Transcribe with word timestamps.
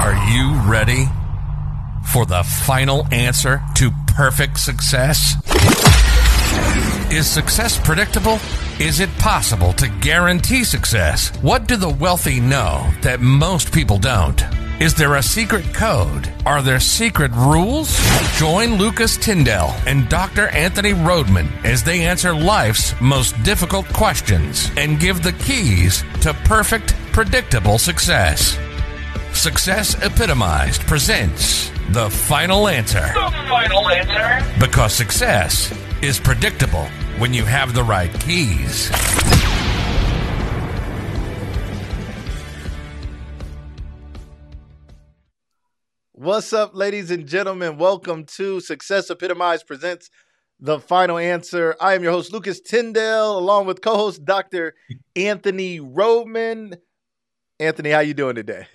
Are 0.00 0.16
you 0.30 0.54
ready 0.60 1.04
for 2.06 2.24
the 2.24 2.42
final 2.42 3.06
answer 3.12 3.60
to 3.74 3.90
perfect 4.06 4.58
success? 4.58 5.34
Is 7.12 7.26
success 7.26 7.78
predictable? 7.78 8.38
Is 8.78 9.00
it 9.00 9.10
possible 9.18 9.74
to 9.74 9.88
guarantee 10.00 10.64
success? 10.64 11.36
What 11.42 11.68
do 11.68 11.76
the 11.76 11.90
wealthy 11.90 12.40
know 12.40 12.90
that 13.02 13.20
most 13.20 13.74
people 13.74 13.98
don't? 13.98 14.42
Is 14.80 14.94
there 14.94 15.16
a 15.16 15.22
secret 15.22 15.74
code? 15.74 16.32
Are 16.46 16.62
there 16.62 16.80
secret 16.80 17.32
rules? 17.32 17.94
Join 18.38 18.76
Lucas 18.76 19.18
Tindell 19.18 19.74
and 19.86 20.08
Dr. 20.08 20.48
Anthony 20.48 20.94
Rhodman 20.94 21.46
as 21.62 21.84
they 21.84 22.04
answer 22.04 22.34
life's 22.34 22.98
most 23.02 23.40
difficult 23.42 23.86
questions 23.88 24.70
and 24.78 24.98
give 24.98 25.22
the 25.22 25.34
keys 25.34 26.02
to 26.22 26.32
perfect, 26.44 26.94
predictable 27.12 27.76
success. 27.76 28.56
Success 29.32 29.94
Epitomized 30.04 30.82
presents 30.82 31.70
The 31.92 32.10
Final 32.10 32.68
Answer. 32.68 33.00
The 33.00 33.46
final 33.48 33.88
answer. 33.88 34.60
Because 34.60 34.92
success 34.92 35.72
is 36.02 36.20
predictable 36.20 36.84
when 37.16 37.32
you 37.32 37.44
have 37.46 37.72
the 37.72 37.82
right 37.82 38.12
keys. 38.20 38.90
What's 46.12 46.52
up, 46.52 46.74
ladies 46.74 47.10
and 47.10 47.26
gentlemen? 47.26 47.78
Welcome 47.78 48.24
to 48.36 48.60
Success 48.60 49.08
Epitomized 49.08 49.66
presents 49.66 50.10
The 50.58 50.80
Final 50.80 51.16
Answer. 51.16 51.76
I 51.80 51.94
am 51.94 52.02
your 52.02 52.12
host, 52.12 52.30
Lucas 52.30 52.60
Tindell, 52.60 53.38
along 53.38 53.64
with 53.64 53.80
co-host 53.80 54.22
Dr. 54.26 54.74
Anthony 55.16 55.80
Rhodman. 55.80 56.76
Anthony, 57.58 57.90
how 57.90 58.00
you 58.00 58.12
doing 58.12 58.34
today? 58.34 58.66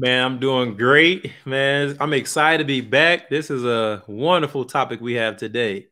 Man, 0.00 0.24
I'm 0.24 0.38
doing 0.38 0.76
great, 0.76 1.32
man. 1.44 1.96
I'm 1.98 2.12
excited 2.12 2.58
to 2.58 2.64
be 2.64 2.80
back. 2.80 3.28
This 3.28 3.50
is 3.50 3.64
a 3.64 4.04
wonderful 4.06 4.64
topic 4.64 5.00
we 5.00 5.14
have 5.14 5.36
today. 5.36 5.88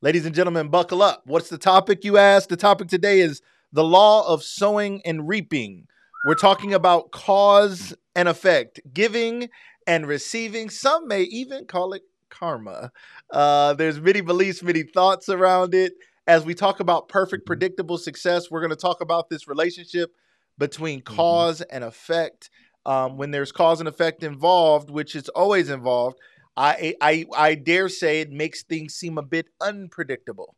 Ladies 0.00 0.26
and 0.26 0.34
gentlemen, 0.34 0.68
buckle 0.68 1.02
up. 1.02 1.22
What's 1.26 1.48
the 1.48 1.58
topic 1.58 2.04
you 2.04 2.18
asked? 2.18 2.50
The 2.50 2.56
topic 2.56 2.86
today 2.86 3.18
is 3.18 3.42
the 3.72 3.82
law 3.82 4.24
of 4.32 4.44
sowing 4.44 5.02
and 5.04 5.26
reaping. 5.26 5.88
We're 6.24 6.36
talking 6.36 6.72
about 6.72 7.10
cause 7.10 7.92
and 8.14 8.28
effect, 8.28 8.80
giving 8.94 9.48
and 9.88 10.06
receiving. 10.06 10.70
Some 10.70 11.08
may 11.08 11.22
even 11.22 11.66
call 11.66 11.94
it 11.94 12.02
karma. 12.30 12.92
Uh, 13.28 13.74
there's 13.74 14.00
many 14.00 14.20
beliefs, 14.20 14.62
many 14.62 14.84
thoughts 14.84 15.28
around 15.28 15.74
it. 15.74 15.94
As 16.28 16.44
we 16.44 16.54
talk 16.54 16.78
about 16.78 17.08
perfect, 17.08 17.44
predictable 17.44 17.98
success, 17.98 18.52
we're 18.52 18.60
going 18.60 18.70
to 18.70 18.76
talk 18.76 19.00
about 19.00 19.28
this 19.28 19.48
relationship 19.48 20.12
between 20.58 21.00
cause 21.00 21.60
and 21.60 21.82
effect. 21.82 22.50
Um, 22.86 23.18
when 23.18 23.30
there's 23.30 23.52
cause 23.52 23.80
and 23.80 23.88
effect 23.88 24.22
involved, 24.22 24.88
which 24.88 25.14
is 25.14 25.28
always 25.30 25.68
involved, 25.68 26.18
I, 26.56 26.94
I 27.00 27.26
I 27.36 27.54
dare 27.54 27.88
say 27.88 28.20
it 28.20 28.30
makes 28.30 28.62
things 28.62 28.94
seem 28.94 29.18
a 29.18 29.22
bit 29.22 29.46
unpredictable. 29.60 30.56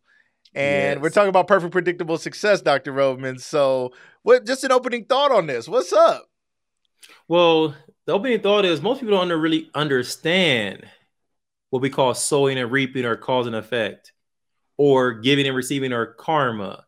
And 0.55 1.01
we're 1.01 1.11
talking 1.11 1.29
about 1.29 1.47
perfect, 1.47 1.73
predictable 1.73 2.19
success, 2.19 2.61
Dr. 2.61 2.93
Rhodman. 2.93 3.41
So, 3.41 3.93
what? 4.23 4.47
Just 4.47 4.65
an 4.65 4.73
opening 4.73 5.05
thought 5.05 5.31
on 5.31 5.47
this. 5.47 5.69
What's 5.69 5.93
up? 5.93 6.27
Well, 7.29 7.77
the 8.07 8.13
opening 8.13 8.41
thought 8.41 8.65
is 8.65 8.83
most 8.83 9.01
people 9.01 9.17
don't 9.17 9.41
really 9.41 9.71
understand 9.75 10.85
what 11.71 11.83
we 11.83 11.91
call 11.91 12.15
sowing 12.15 12.59
and 12.59 12.73
reaping 12.73 13.05
or 13.05 13.17
cause 13.17 13.47
and 13.47 13.55
effect, 13.55 14.13
or 14.77 15.15
giving 15.15 15.47
and 15.47 15.55
receiving 15.55 15.93
or 15.93 16.15
karma. 16.15 16.85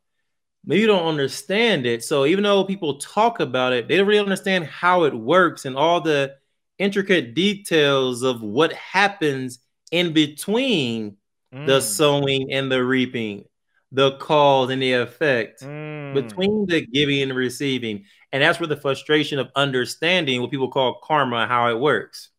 Maybe 0.64 0.80
you 0.82 0.86
don't 0.86 1.06
understand 1.06 1.86
it. 1.86 2.04
So 2.04 2.24
even 2.26 2.44
though 2.44 2.64
people 2.64 2.98
talk 2.98 3.40
about 3.40 3.72
it, 3.72 3.88
they 3.88 3.96
don't 3.96 4.06
really 4.06 4.20
understand 4.20 4.64
how 4.66 5.04
it 5.04 5.14
works 5.14 5.64
and 5.64 5.76
all 5.76 6.00
the 6.00 6.36
intricate 6.78 7.34
details 7.34 8.22
of 8.22 8.42
what 8.42 8.72
happens 8.72 9.58
in 9.90 10.12
between 10.12 11.16
the 11.64 11.80
Mm, 11.80 11.82
sowing 11.82 12.52
and 12.52 12.70
the 12.70 12.82
reaping, 12.84 13.44
the 13.92 14.16
cause 14.18 14.70
and 14.70 14.82
the 14.82 14.92
effect. 14.94 15.62
mm. 15.62 16.12
between 16.12 16.66
the 16.66 16.84
giving 16.86 17.22
and 17.22 17.30
the 17.30 17.34
receiving. 17.34 18.04
And 18.32 18.42
that's 18.42 18.60
where 18.60 18.66
the 18.66 18.76
frustration 18.76 19.38
of 19.38 19.50
understanding 19.56 20.40
what 20.40 20.50
people 20.50 20.70
call 20.70 21.00
karma, 21.02 21.46
how 21.46 21.70
it 21.70 21.78
works. 21.80 22.30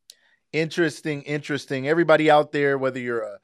Interesting, 0.52 1.24
interesting. 1.24 1.88
Everybody 1.88 2.30
out 2.30 2.52
there, 2.52 2.78
whether 2.78 3.00
you're 3.00 3.24
a, 3.24 3.40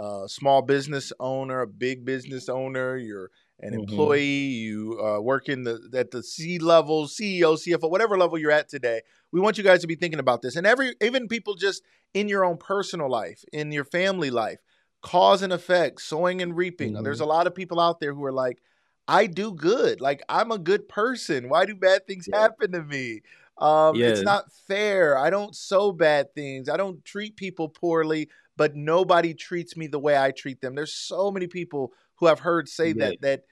a 0.00 0.28
small 0.28 0.62
business 0.62 1.12
owner, 1.20 1.60
a 1.60 1.66
big 1.66 2.04
business 2.04 2.48
owner, 2.48 2.96
you're 2.96 3.30
an 3.60 3.72
Mhm. 3.72 3.74
employee, 3.74 4.22
you 4.24 5.00
uh, 5.02 5.20
work 5.20 5.48
in 5.48 5.64
the 5.64 5.88
at 5.94 6.10
the 6.10 6.22
C 6.22 6.58
level, 6.58 7.06
CEO, 7.08 7.56
CFO, 7.56 7.88
whatever 7.88 8.18
level 8.18 8.38
you're 8.38 8.50
at 8.50 8.68
today. 8.68 9.02
We 9.32 9.40
want 9.40 9.58
you 9.58 9.64
guys 9.64 9.80
to 9.82 9.86
be 9.86 9.94
thinking 9.96 10.20
about 10.20 10.42
this, 10.42 10.56
and 10.56 10.66
every 10.66 10.94
even 11.02 11.28
people 11.28 11.54
just 11.54 11.82
in 12.14 12.28
your 12.28 12.44
own 12.44 12.56
personal 12.58 13.10
life, 13.10 13.44
in 13.52 13.72
your 13.72 13.84
family 13.84 14.30
life, 14.30 14.58
cause 15.02 15.42
and 15.42 15.52
effect, 15.52 16.00
sowing 16.02 16.42
and 16.42 16.56
reaping. 16.56 17.02
There's 17.02 17.20
a 17.20 17.26
lot 17.26 17.46
of 17.46 17.54
people 17.54 17.80
out 17.80 18.00
there 18.00 18.14
who 18.14 18.24
are 18.24 18.32
like, 18.32 18.60
I 19.06 19.26
do 19.26 19.52
good, 19.52 20.00
like 20.00 20.22
I'm 20.28 20.50
a 20.50 20.58
good 20.58 20.88
person. 20.88 21.48
Why 21.48 21.66
do 21.66 21.74
bad 21.74 22.06
things 22.06 22.26
Yeah. 22.26 22.34
happen 22.34 22.72
to 22.72 22.82
me? 22.82 23.20
Um, 23.58 24.00
It's 24.02 24.22
not 24.24 24.52
fair. 24.52 25.16
I 25.18 25.30
don't 25.30 25.54
sow 25.54 25.92
bad 25.92 26.34
things. 26.34 26.68
I 26.68 26.76
don't 26.76 27.04
treat 27.04 27.36
people 27.36 27.68
poorly, 27.68 28.28
but 28.56 28.74
nobody 28.74 29.34
treats 29.34 29.76
me 29.76 29.86
the 29.86 29.98
way 29.98 30.16
I 30.18 30.30
treat 30.30 30.60
them. 30.60 30.74
There's 30.74 30.94
so 30.94 31.30
many 31.30 31.46
people 31.46 31.92
who 32.24 32.30
I've 32.30 32.40
heard 32.40 32.68
say 32.68 32.92
Yeah. 32.92 33.06
that 33.06 33.20
that 33.20 33.44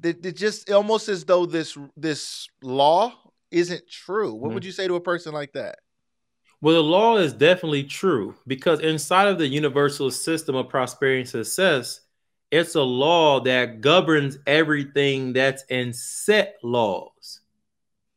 that 0.00 0.26
it 0.26 0.36
just 0.36 0.70
almost 0.70 1.08
as 1.08 1.24
though 1.24 1.46
this 1.46 1.76
this 1.96 2.48
law 2.62 3.14
isn't 3.50 3.88
true. 3.88 4.34
What 4.34 4.50
Mhm. 4.50 4.54
would 4.54 4.64
you 4.64 4.72
say 4.72 4.88
to 4.88 4.96
a 4.96 5.00
person 5.00 5.32
like 5.32 5.52
that? 5.52 5.78
Well, 6.60 6.74
the 6.74 6.82
law 6.82 7.16
is 7.18 7.32
definitely 7.32 7.84
true 7.84 8.34
because 8.46 8.80
inside 8.80 9.28
of 9.28 9.38
the 9.38 9.46
universal 9.46 10.10
system 10.10 10.56
of 10.56 10.68
prosperity 10.68 11.20
and 11.20 11.28
success, 11.28 12.00
it's 12.50 12.74
a 12.74 12.82
law 12.82 13.40
that 13.40 13.80
governs 13.80 14.38
everything 14.46 15.32
that's 15.32 15.62
in 15.68 15.92
set 15.92 16.56
laws. 16.62 17.40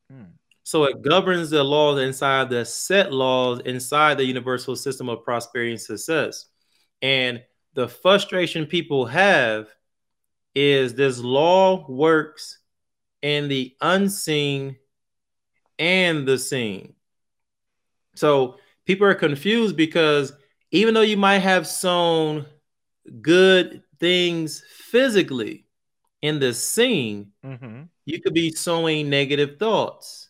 Hmm. 0.09 0.23
So 0.63 0.85
it 0.85 1.01
governs 1.01 1.49
the 1.49 1.63
laws 1.63 2.01
inside 2.01 2.49
the 2.49 2.65
set 2.65 3.13
laws 3.13 3.59
inside 3.65 4.17
the 4.17 4.25
universal 4.25 4.75
system 4.75 5.09
of 5.09 5.23
prosperity 5.23 5.71
and 5.71 5.81
success. 5.81 6.45
And 7.01 7.43
the 7.73 7.87
frustration 7.87 8.65
people 8.65 9.05
have 9.05 9.69
is 10.55 10.93
this 10.93 11.19
law 11.19 11.85
works 11.89 12.59
in 13.21 13.47
the 13.47 13.75
unseen 13.81 14.75
and 15.79 16.27
the 16.27 16.37
seen. 16.37 16.93
So 18.15 18.57
people 18.85 19.07
are 19.07 19.15
confused 19.15 19.75
because 19.77 20.33
even 20.71 20.93
though 20.93 21.01
you 21.01 21.17
might 21.17 21.39
have 21.39 21.67
sown 21.67 22.45
good 23.21 23.83
things 23.99 24.63
physically 24.69 25.65
in 26.21 26.39
the 26.39 26.53
seen, 26.53 27.31
Mm-hmm. 27.45 27.83
you 28.05 28.21
could 28.21 28.33
be 28.33 28.51
sowing 28.51 29.09
negative 29.09 29.57
thoughts, 29.57 30.29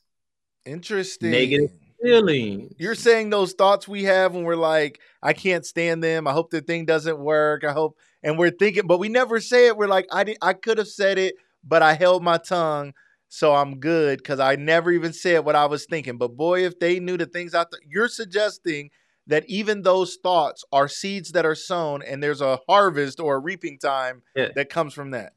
Interesting. 0.65 1.31
Negative 1.31 1.71
feelings. 2.01 2.73
You're 2.77 2.93
saying 2.95 3.29
those 3.31 3.53
thoughts 3.53 3.87
we 3.87 4.03
have 4.03 4.33
when 4.35 4.43
we're 4.43 4.55
like, 4.55 4.99
I 5.23 5.33
can't 5.33 5.65
stand 5.65 6.03
them. 6.03 6.27
I 6.27 6.33
hope 6.33 6.51
the 6.51 6.61
thing 6.61 6.85
doesn't 6.85 7.17
work. 7.17 7.63
I 7.63 7.71
hope, 7.71 7.97
and 8.23 8.37
we're 8.37 8.51
thinking, 8.51 8.87
but 8.87 8.99
we 8.99 9.09
never 9.09 9.39
say 9.39 9.67
it. 9.67 9.77
We're 9.77 9.87
like, 9.87 10.07
I 10.11 10.23
did, 10.23 10.37
I 10.41 10.53
could 10.53 10.77
have 10.77 10.87
said 10.87 11.17
it, 11.17 11.35
but 11.63 11.81
I 11.81 11.93
held 11.93 12.23
my 12.23 12.37
tongue, 12.37 12.93
so 13.29 13.55
I'm 13.55 13.79
good 13.79 14.19
because 14.19 14.39
I 14.39 14.55
never 14.55 14.91
even 14.91 15.13
said 15.13 15.45
what 15.45 15.55
I 15.55 15.65
was 15.65 15.85
thinking. 15.85 16.17
But 16.17 16.35
boy, 16.35 16.65
if 16.65 16.79
they 16.79 16.99
knew 16.99 17.17
the 17.17 17.25
things 17.25 17.53
out 17.53 17.71
there, 17.71 17.79
you're 17.87 18.07
suggesting 18.07 18.89
that 19.27 19.45
even 19.47 19.81
those 19.83 20.17
thoughts 20.21 20.63
are 20.71 20.87
seeds 20.87 21.31
that 21.31 21.45
are 21.45 21.55
sown, 21.55 22.01
and 22.01 22.21
there's 22.21 22.41
a 22.41 22.59
harvest 22.67 23.19
or 23.19 23.35
a 23.35 23.39
reaping 23.39 23.77
time 23.77 24.23
Yeah. 24.35 24.49
that 24.55 24.69
comes 24.69 24.93
from 24.93 25.11
that. 25.11 25.33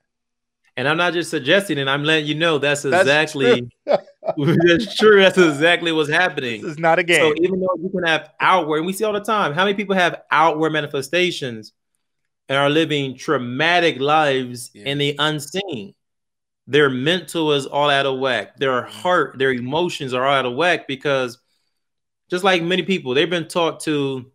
And 0.77 0.89
I'm 0.89 0.97
not 0.97 1.13
just 1.13 1.31
suggesting 1.31 1.79
it, 1.79 1.87
I'm 1.87 2.03
letting 2.03 2.27
you 2.27 2.35
know 2.35 2.59
that's 2.59 2.83
That's 2.83 3.03
exactly 3.03 3.69
that's 3.87 4.97
true. 4.97 5.21
That's 5.21 5.39
exactly 5.39 5.93
what's 5.93 6.11
happening. 6.11 6.63
This 6.63 6.73
is 6.73 6.79
not 6.79 6.99
a 6.99 7.05
game. 7.05 7.21
So 7.21 7.35
even 7.41 7.61
though 7.61 7.77
you 7.81 7.91
can 7.91 8.05
have 8.05 8.31
outward, 8.41 8.79
and 8.79 8.87
we 8.87 8.93
see 8.93 9.05
all 9.05 9.13
the 9.13 9.21
time, 9.21 9.53
how 9.53 9.65
many 9.65 9.77
people 9.77 9.95
have 9.95 10.23
outward 10.31 10.71
manifestations 10.73 11.73
and 12.49 12.59
are 12.59 12.71
living 12.71 13.17
traumatic 13.17 13.99
lives 14.01 14.71
Yeah. 14.75 14.85
in 14.85 14.99
the 14.99 15.17
unseen? 15.19 15.95
Their 16.67 16.89
mental 16.89 17.53
is 17.53 17.67
all 17.67 17.91
out 17.91 18.07
of 18.07 18.19
whack. 18.19 18.57
Their 18.57 18.83
heart, 18.83 19.39
their 19.39 19.53
emotions 19.53 20.15
are 20.15 20.25
all 20.25 20.35
out 20.35 20.47
of 20.47 20.55
whack 20.55 20.89
because 20.89 21.39
just 22.31 22.45
like 22.45 22.63
many 22.63 22.83
people, 22.83 23.13
they've 23.15 23.29
been 23.29 23.49
taught 23.49 23.81
to 23.81 24.31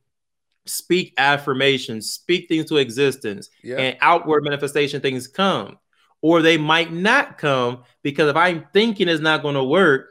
speak 0.66 1.14
affirmations, 1.18 2.12
speak 2.12 2.48
things 2.48 2.66
to 2.70 2.78
existence, 2.78 3.50
yeah. 3.64 3.78
and 3.78 3.98
outward 4.02 4.44
manifestation 4.44 5.02
things 5.02 5.28
come. 5.28 5.78
Or 6.22 6.42
they 6.42 6.58
might 6.58 6.92
not 6.94 7.38
come 7.38 7.84
because 8.04 8.30
if 8.30 8.36
I'm 8.36 8.68
thinking 8.74 9.08
it's 9.08 9.22
not 9.22 9.42
going 9.42 9.56
to 9.56 9.64
work, 9.64 10.08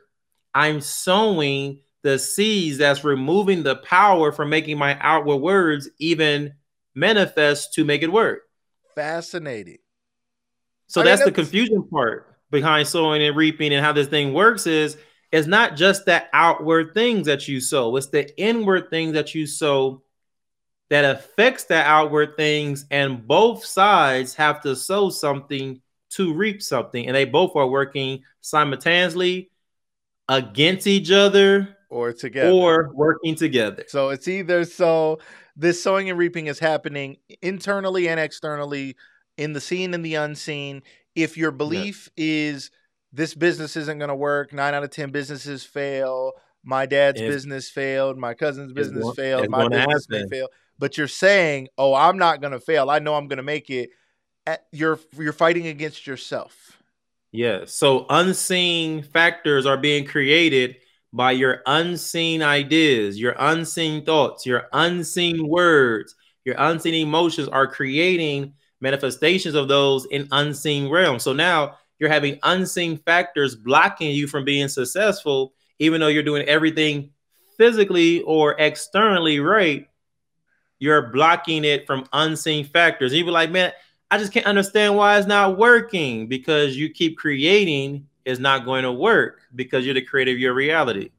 I'm 0.55 0.81
sowing 0.81 1.81
the 2.03 2.19
seeds 2.19 2.79
that's 2.79 3.05
removing 3.05 3.63
the 3.63 3.77
power 3.77 4.33
from 4.33 4.49
making 4.51 4.79
my 4.79 4.99
outward 5.01 5.37
words 5.37 5.89
even 5.99 6.55
manifest 6.99 7.75
to 7.75 7.85
make 7.85 8.03
it 8.03 8.13
work. 8.13 8.41
Fascinating. 8.95 9.79
So 10.87 11.01
I 11.01 11.05
mean, 11.05 11.11
that's 11.13 11.25
the 11.25 11.33
confusion 11.33 11.87
part 11.89 12.37
behind 12.51 12.89
sowing 12.89 13.23
and 13.23 13.37
reaping 13.37 13.73
and 13.73 13.85
how 13.85 13.93
this 13.93 14.09
thing 14.09 14.33
works 14.33 14.67
is 14.67 14.97
it's 15.31 15.47
not 15.47 15.77
just 15.77 16.07
the 16.07 16.25
outward 16.33 16.95
things 16.95 17.27
that 17.27 17.47
you 17.47 17.61
sow, 17.61 17.95
it's 17.97 18.09
the 18.09 18.37
inward 18.41 18.89
things 18.91 19.13
that 19.13 19.35
you 19.35 19.47
sow 19.47 20.03
that 20.91 21.05
affects 21.05 21.65
the 21.65 21.77
outward 21.83 22.37
things, 22.39 22.87
and 22.91 23.27
both 23.27 23.65
sides 23.65 24.35
have 24.35 24.63
to 24.63 24.75
sow 24.75 25.11
something 25.11 25.83
to 26.11 26.33
reap 26.33 26.63
something, 26.63 27.07
and 27.07 27.15
they 27.15 27.27
both 27.27 27.55
are 27.57 27.69
working 27.69 28.23
simultaneously 28.41 29.51
against 30.29 30.87
each 30.87 31.11
other 31.11 31.77
or 31.91 32.15
together 32.15 32.51
or 32.51 32.91
working 32.95 33.35
together. 33.35 33.85
So 33.89 34.09
it's 34.09 34.29
either 34.29 34.65
so 34.65 35.19
this 35.59 35.83
sowing 35.83 36.09
and 36.09 36.19
reaping 36.19 36.47
is 36.47 36.59
happening 36.59 37.19
internally 37.43 38.09
and 38.09 38.19
externally 38.19 38.97
in 39.37 39.53
the 39.53 39.61
seen 39.61 39.93
and 39.93 40.05
the 40.05 40.15
unseen. 40.15 40.83
If 41.15 41.37
your 41.37 41.51
belief 41.51 42.09
is 42.17 42.71
this 43.13 43.35
business 43.35 43.77
isn't 43.77 43.99
going 43.99 44.09
to 44.09 44.15
work, 44.15 44.53
nine 44.53 44.73
out 44.75 44.85
of 44.85 44.91
10 44.91 45.11
businesses 45.11 45.65
fail, 45.65 46.33
my 46.65 46.87
dad's 46.87 47.21
It's- 47.21 47.35
business 47.35 47.69
failed, 47.69 48.17
my 48.19 48.35
cousin's 48.35 48.73
business 48.73 49.05
failed, 49.17 49.49
my 49.51 49.69
business 49.69 50.07
may 50.09 50.27
fail. 50.29 50.49
But 50.79 50.97
you're 50.97 51.09
saying, 51.09 51.69
"Oh, 51.77 51.93
I'm 51.93 52.19
not 52.19 52.41
going 52.41 52.53
to 52.53 52.61
fail. 52.61 52.89
I 52.89 53.01
know 53.01 53.17
I'm 53.17 53.27
going 53.27 53.39
to 53.39 53.43
make 53.43 53.69
it." 53.69 53.91
At- 54.47 54.65
You're 54.71 55.01
you're 55.19 55.33
fighting 55.33 55.67
against 55.67 56.07
yourself. 56.07 56.77
Yeah. 57.33 57.65
So 57.67 58.07
unseen 58.09 59.03
factors 59.03 59.67
are 59.67 59.77
being 59.77 60.05
created 60.07 60.77
by 61.13 61.33
your 61.33 61.63
unseen 61.67 62.43
ideas, 62.43 63.19
your 63.19 63.35
unseen 63.39 64.05
thoughts, 64.05 64.45
your 64.45 64.69
unseen 64.73 65.49
words, 65.49 66.15
your 66.45 66.57
unseen 66.59 66.95
emotions 66.95 67.49
are 67.49 67.67
creating 67.67 68.53
manifestations 68.81 69.55
of 69.55 69.69
those 69.69 70.07
in 70.07 70.29
unseen 70.33 70.89
realms. 70.89 71.23
So 71.23 71.33
now 71.33 71.77
you're 71.99 72.11
having 72.11 72.39
unseen 72.43 72.97
factors 72.99 73.55
blocking 73.55 74.11
you 74.13 74.27
from 74.27 74.45
being 74.45 74.69
successful, 74.69 75.53
even 75.79 76.01
though 76.01 76.09
you're 76.09 76.23
doing 76.23 76.47
everything 76.47 77.11
physically 77.57 78.23
or 78.23 78.55
externally 78.59 79.41
right. 79.41 79.89
You're 80.79 81.11
blocking 81.11 81.65
it 81.65 81.87
from 81.87 82.07
unseen 82.13 82.65
factors. 82.65 83.13
And 83.13 83.19
you 83.19 83.25
be 83.25 83.31
like, 83.31 83.51
man, 83.51 83.73
I 84.11 84.19
just 84.19 84.33
can't 84.33 84.47
understand 84.47 84.97
why 84.97 85.19
it's 85.19 85.27
not 85.27 85.59
working 85.59 86.29
because 86.29 86.77
you 86.77 86.89
keep 86.89 87.19
creating 87.19 88.08
is 88.29 88.39
not 88.39 88.65
going 88.65 88.83
to 88.85 88.93
work 88.93 89.41
because 89.55 89.85
you're 89.85 89.95
the 89.95 90.03
creator 90.03 90.31
of 90.33 90.39
your 90.39 90.53
reality. 90.55 91.11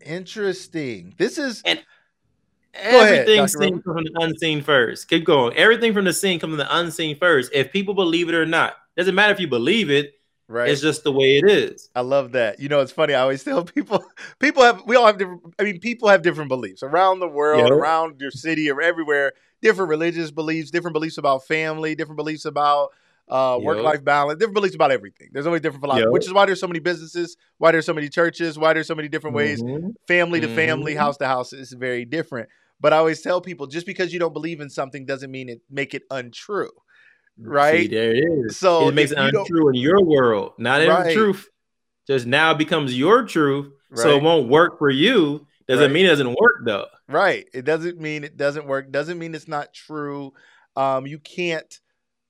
Interesting. 0.00 1.14
This 1.18 1.38
is 1.38 1.62
And 1.64 1.82
Everything 2.74 3.38
Dr. 3.38 3.48
seen 3.48 3.82
from 3.82 4.04
the 4.04 4.12
unseen 4.20 4.62
first. 4.62 5.08
Keep 5.08 5.24
going. 5.24 5.56
Everything 5.56 5.94
from 5.94 6.04
the 6.04 6.12
seen 6.12 6.38
comes 6.38 6.52
from 6.52 6.58
the 6.58 6.76
unseen 6.78 7.16
first. 7.16 7.50
If 7.54 7.72
people 7.72 7.94
believe 7.94 8.28
it 8.28 8.34
or 8.34 8.44
not, 8.44 8.74
doesn't 8.96 9.14
matter 9.14 9.32
if 9.32 9.40
you 9.40 9.48
believe 9.48 9.90
it. 9.90 10.12
right. 10.46 10.68
It's 10.68 10.82
just 10.82 11.02
the 11.02 11.12
way 11.12 11.38
it 11.38 11.48
is. 11.50 11.88
I 11.94 12.00
love 12.02 12.32
that. 12.32 12.60
You 12.60 12.68
know, 12.68 12.80
it's 12.80 12.92
funny. 12.92 13.14
I 13.14 13.20
always 13.20 13.42
tell 13.42 13.64
people, 13.76 14.04
people 14.40 14.62
have, 14.62 14.82
we 14.86 14.94
all 14.96 15.06
have 15.06 15.16
different, 15.16 15.42
I 15.58 15.62
mean, 15.64 15.80
people 15.80 16.08
have 16.10 16.20
different 16.22 16.48
beliefs 16.48 16.82
around 16.82 17.20
the 17.20 17.28
world, 17.28 17.68
Yeah. 17.68 17.74
around 17.74 18.20
your 18.20 18.30
city, 18.30 18.70
or 18.70 18.80
everywhere. 18.82 19.32
Different 19.62 19.88
religious 19.88 20.30
beliefs, 20.30 20.70
different 20.70 20.92
beliefs 20.92 21.16
about 21.16 21.46
family, 21.46 21.94
different 21.94 22.18
beliefs 22.18 22.44
about 22.44 22.90
uh, 23.28 23.58
work 23.60 23.78
life 23.78 24.04
balance, 24.04 24.38
different 24.38 24.54
beliefs 24.54 24.74
about 24.74 24.92
everything. 24.92 25.28
There's 25.32 25.46
always 25.46 25.60
different 25.62 25.82
philosophies, 25.82 26.04
Yeah. 26.06 26.12
which 26.12 26.26
is 26.26 26.32
why 26.32 26.46
there's 26.46 26.60
so 26.60 26.68
many 26.68 26.78
businesses, 26.78 27.36
why 27.58 27.72
there's 27.72 27.86
so 27.86 27.94
many 27.94 28.08
churches, 28.08 28.58
why 28.58 28.72
there's 28.72 28.86
so 28.86 28.94
many 28.94 29.08
different 29.08 29.34
ways, 29.34 29.62
Mhm. 29.62 29.94
family 30.06 30.40
to 30.40 30.48
family, 30.48 30.94
Mhm. 30.94 30.98
house 30.98 31.16
to 31.18 31.26
house 31.26 31.52
is 31.52 31.72
very 31.72 32.04
different. 32.04 32.48
But 32.80 32.92
I 32.92 32.98
always 32.98 33.22
tell 33.22 33.40
people, 33.40 33.66
just 33.66 33.86
because 33.86 34.12
you 34.12 34.18
don't 34.20 34.32
believe 34.32 34.60
in 34.60 34.70
something 34.70 35.06
doesn't 35.06 35.30
mean 35.30 35.48
it 35.48 35.60
make 35.70 35.94
it 35.94 36.02
untrue. 36.10 36.70
See, 37.38 37.42
Right? 37.42 37.90
there 37.90 38.12
it 38.14 38.24
is. 38.24 38.56
So 38.56 38.88
it 38.88 38.94
makes 38.94 39.10
it 39.12 39.18
untrue 39.18 39.68
in 39.70 39.74
your 39.74 40.02
world, 40.04 40.52
not 40.58 40.80
in 40.82 40.88
Right. 40.88 41.08
the 41.08 41.14
truth. 41.14 41.48
Just 42.06 42.26
now 42.26 42.54
becomes 42.54 42.96
your 42.96 43.24
truth, 43.24 43.72
so 43.94 44.16
it 44.16 44.22
won't 44.22 44.48
work 44.48 44.78
for 44.78 44.90
you. 44.90 45.46
Doesn't 45.68 45.86
Right. 45.86 45.92
mean 45.92 46.06
it 46.06 46.10
doesn't 46.10 46.28
work 46.28 46.64
though. 46.64 46.86
Right. 47.08 47.48
It 47.52 47.64
doesn't 47.64 47.98
mean 48.00 48.22
it 48.22 48.36
doesn't 48.36 48.66
work. 48.66 48.92
Doesn't 48.92 49.18
mean 49.18 49.34
it's 49.34 49.48
not 49.48 49.74
true. 49.74 50.32
Um, 50.76 51.06
you 51.08 51.18
can't 51.18 51.80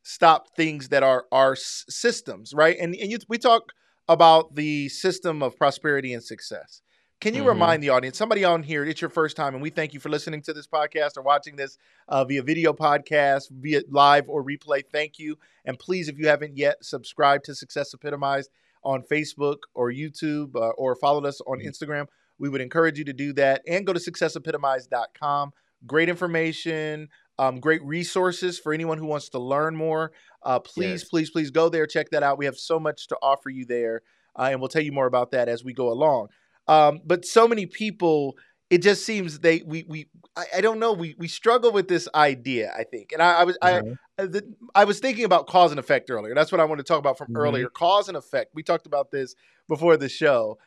stop 0.09 0.55
things 0.55 0.89
that 0.91 1.03
are 1.03 1.25
our 1.33 1.57
systems, 1.57 2.55
right? 2.55 2.77
And 2.79 2.95
and 2.95 3.11
you, 3.11 3.19
we 3.29 3.39
talk 3.39 3.73
about 4.09 4.55
the 4.55 4.89
system 4.89 5.43
of 5.43 5.57
prosperity 5.57 6.13
and 6.15 6.23
success. 6.23 6.81
Can 7.21 7.35
you 7.35 7.43
Mhm. 7.43 7.49
remind 7.49 7.83
the 7.83 7.89
audience, 7.89 8.17
somebody 8.17 8.45
on 8.45 8.63
here, 8.63 8.85
it's 8.85 9.01
your 9.01 9.11
first 9.11 9.37
time, 9.37 9.55
and 9.55 9.63
we 9.63 9.71
thank 9.71 9.95
you 9.95 9.99
for 10.01 10.11
listening 10.11 10.43
to 10.43 10.53
this 10.53 10.67
podcast 10.69 11.17
or 11.17 11.23
watching 11.23 11.57
this 11.57 11.77
uh, 12.09 12.25
via 12.25 12.43
video 12.43 12.73
podcast, 12.73 13.49
via 13.51 13.81
live 13.91 14.29
or 14.29 14.45
replay. 14.45 14.83
Thank 14.93 15.19
you. 15.19 15.37
And 15.65 15.79
please, 15.79 16.09
if 16.09 16.19
you 16.19 16.29
haven't 16.29 16.57
yet, 16.57 16.77
subscribe 16.85 17.43
to 17.45 17.55
Success 17.55 17.93
Epitomized 17.95 18.51
on 18.85 19.03
Facebook 19.03 19.57
or 19.75 19.91
YouTube 19.91 20.55
uh, 20.55 20.69
or 20.79 20.95
followed 20.95 21.27
us 21.27 21.41
on 21.49 21.59
Instagram. 21.61 22.07
We 22.39 22.49
would 22.51 22.61
encourage 22.61 22.99
you 22.99 23.05
to 23.07 23.13
do 23.15 23.33
that 23.33 23.63
and 23.67 23.85
go 23.87 23.93
to 23.93 23.99
successepitomized.com. 23.99 25.53
Great 25.87 26.09
information, 26.09 27.09
um, 27.39 27.61
great 27.61 27.83
resources 27.85 28.59
for 28.59 28.73
anyone 28.73 28.99
who 28.99 29.07
wants 29.07 29.29
to 29.31 29.39
learn 29.39 29.77
more. 29.77 30.13
Uh, 30.43 30.59
please, 30.61 31.03
Yes. 31.03 31.11
please, 31.11 31.31
please 31.31 31.51
go 31.51 31.69
there, 31.69 31.87
check 31.87 32.11
that 32.11 32.23
out. 32.23 32.39
We 32.39 32.45
have 32.47 32.57
so 32.59 32.79
much 32.79 33.09
to 33.09 33.17
offer 33.23 33.51
you 33.51 33.65
there, 33.67 34.03
uh, 34.39 34.49
and 34.51 34.61
we'll 34.61 34.69
tell 34.69 34.83
you 34.83 34.93
more 34.93 35.07
about 35.07 35.33
that 35.33 35.49
as 35.49 35.65
we 35.65 35.73
go 35.73 35.91
along. 35.91 36.29
Um, 36.69 37.01
but 37.05 37.25
so 37.25 37.47
many 37.47 37.67
people, 37.67 38.37
it 38.71 38.79
just 38.83 39.05
seems 39.05 39.39
they 39.41 39.63
we 39.65 39.85
we 39.89 40.09
I, 40.37 40.45
I 40.57 40.61
don't 40.61 40.79
know 40.81 40.93
we 40.93 41.15
we 41.19 41.29
struggle 41.29 41.73
with 41.73 41.89
this 41.89 42.09
idea. 42.15 42.73
I 42.77 42.85
think, 42.85 43.13
and 43.13 43.23
I, 43.23 43.41
I 43.41 43.45
was 43.45 43.59
Uh-huh. 43.63 43.83
I 44.19 44.23
uh, 44.23 44.27
the, 44.27 44.55
I 44.75 44.85
was 44.85 44.99
thinking 44.99 45.25
about 45.25 45.47
cause 45.47 45.71
and 45.71 45.79
effect 45.79 46.11
earlier. 46.11 46.35
That's 46.35 46.51
what 46.51 46.61
I 46.61 46.65
wanted 46.65 46.85
to 46.87 46.89
talk 46.93 46.99
about 46.99 47.19
from 47.19 47.29
Mhm. 47.31 47.35
earlier. 47.35 47.69
Cause 47.71 48.09
and 48.09 48.17
effect. 48.17 48.51
We 48.55 48.63
talked 48.63 48.87
about 48.87 49.11
this 49.11 49.35
before 49.69 49.97
the 49.97 50.09
show. 50.09 50.59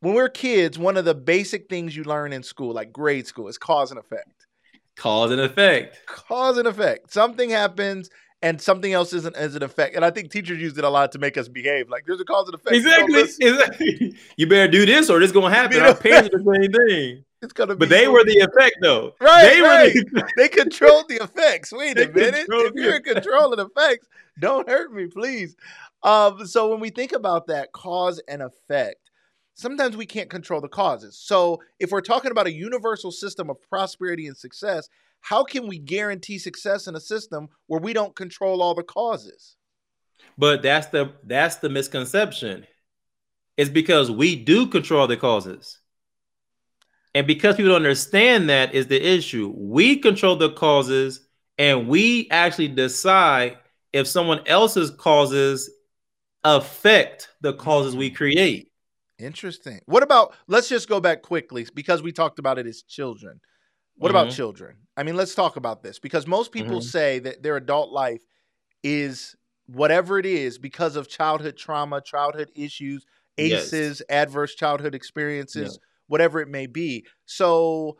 When 0.00 0.14
we're 0.14 0.28
kids, 0.28 0.78
one 0.78 0.96
of 0.96 1.04
the 1.04 1.14
basic 1.14 1.68
things 1.68 1.96
you 1.96 2.04
learn 2.04 2.32
in 2.32 2.42
school, 2.42 2.74
like 2.74 2.92
grade 2.92 3.26
school, 3.26 3.48
is 3.48 3.58
cause 3.58 3.90
and 3.90 3.98
effect. 4.00 4.46
Cause 4.96 5.30
and 5.30 5.40
effect. 5.40 6.00
Cause 6.06 6.56
and 6.58 6.68
effect. 6.68 7.12
Something 7.12 7.50
happens 7.50 8.10
and 8.42 8.60
something 8.60 8.92
else 8.92 9.12
isn't 9.12 9.34
as 9.36 9.54
an 9.54 9.62
effect. 9.62 9.96
And 9.96 10.04
I 10.04 10.10
think 10.10 10.30
teachers 10.30 10.60
used 10.60 10.76
it 10.78 10.84
a 10.84 10.88
lot 10.88 11.12
to 11.12 11.18
make 11.18 11.36
us 11.36 11.48
behave. 11.48 11.88
Like 11.88 12.04
there's 12.06 12.20
a 12.20 12.24
cause 12.24 12.46
and 12.46 12.54
effect. 12.54 12.76
Exactly. 12.76 13.20
Exactly. 13.20 14.14
You 14.36 14.46
better 14.46 14.70
do 14.70 14.86
this 14.86 15.10
or 15.10 15.18
this 15.20 15.32
gonna 15.32 15.54
happen. 15.54 15.80
Our 15.80 15.94
parents 15.94 16.28
are 16.34 16.38
the 16.38 16.58
same 16.60 16.72
thing. 16.72 17.24
It's 17.42 17.52
gonna 17.52 17.74
be 17.74 17.80
But 17.80 17.88
they 17.88 18.08
were 18.08 18.24
the 18.24 18.38
effect 18.38 18.76
though. 18.80 19.14
Right, 19.20 19.48
They 19.50 19.60
right. 19.60 19.94
were 19.94 20.20
the 20.20 20.28
they 20.36 20.48
controlled 20.48 21.08
the 21.08 21.22
effects. 21.22 21.72
Wait 21.72 21.98
a 21.98 22.08
minute. 22.08 22.46
If 22.48 22.74
you're 22.74 22.96
in 22.96 23.02
control 23.02 23.52
of 23.52 23.58
the 23.58 23.66
effects, 23.66 24.06
don't 24.38 24.68
hurt 24.68 24.92
me, 24.92 25.06
please. 25.06 25.56
Um, 26.02 26.46
so 26.46 26.70
when 26.70 26.80
we 26.80 26.90
think 26.90 27.12
about 27.12 27.46
that 27.46 27.72
cause 27.72 28.20
and 28.28 28.42
effect, 28.42 29.03
sometimes 29.54 29.96
we 29.96 30.06
can't 30.06 30.30
control 30.30 30.60
the 30.60 30.68
causes. 30.68 31.18
So 31.18 31.60
if 31.78 31.90
we're 31.90 32.00
talking 32.00 32.30
about 32.30 32.46
a 32.46 32.52
universal 32.52 33.10
system 33.10 33.50
of 33.50 33.60
prosperity 33.62 34.26
and 34.26 34.36
success, 34.36 34.88
how 35.20 35.44
can 35.44 35.66
we 35.66 35.78
guarantee 35.78 36.38
success 36.38 36.86
in 36.86 36.96
a 36.96 37.00
system 37.00 37.48
where 37.66 37.80
we 37.80 37.92
don't 37.92 38.14
control 38.14 38.62
all 38.62 38.74
the 38.74 38.82
causes? 38.82 39.56
But 40.36 40.62
that's 40.62 40.88
the 40.88 41.12
that's 41.24 41.56
the 41.56 41.68
misconception. 41.68 42.66
It's 43.56 43.70
because 43.70 44.10
we 44.10 44.36
do 44.36 44.66
control 44.66 45.06
the 45.06 45.16
causes. 45.16 45.78
And 47.14 47.26
because 47.26 47.54
people 47.54 47.70
don't 47.70 47.76
understand 47.76 48.50
that 48.50 48.74
is 48.74 48.88
the 48.88 49.00
issue. 49.00 49.54
We 49.56 49.98
control 49.98 50.34
the 50.34 50.50
causes 50.50 51.20
and 51.58 51.86
we 51.86 52.28
actually 52.30 52.68
decide 52.68 53.58
if 53.92 54.08
someone 54.08 54.40
else's 54.46 54.90
causes 54.90 55.70
affect 56.42 57.28
the 57.40 57.52
causes 57.52 57.94
we 57.94 58.08
mm-hmm. 58.08 58.16
create. 58.16 58.72
Interesting. 59.18 59.80
What 59.86 60.02
about 60.02 60.34
let's 60.48 60.68
just 60.68 60.88
go 60.88 61.00
back 61.00 61.22
quickly 61.22 61.66
because 61.74 62.02
we 62.02 62.10
talked 62.12 62.38
about 62.38 62.58
it 62.58 62.66
as 62.66 62.82
children. 62.82 63.40
What 63.98 64.10
about 64.10 64.30
Mhm. 64.30 64.30
children? 64.30 64.78
I 64.96 65.04
mean, 65.04 65.16
let's 65.16 65.34
talk 65.34 65.56
about 65.56 65.82
this 65.82 65.98
because 65.98 66.26
most 66.26 66.52
people 66.52 66.80
Mhm. 66.80 66.82
say 66.82 67.20
that 67.20 67.42
their 67.42 67.56
adult 67.56 67.92
life 67.92 68.22
is 68.84 69.36
whatever 69.66 70.18
it 70.18 70.26
is 70.26 70.58
because 70.58 70.96
of 70.96 71.08
childhood 71.08 71.56
trauma, 71.56 72.00
childhood 72.00 72.50
issues, 72.56 73.06
Yes. 73.38 73.92
ACEs, 73.92 74.02
adverse 74.10 74.54
childhood 74.54 74.94
experiences, 74.94 75.78
whatever 76.08 76.40
it 76.40 76.48
may 76.48 76.66
be. 76.66 77.06
So 77.26 77.98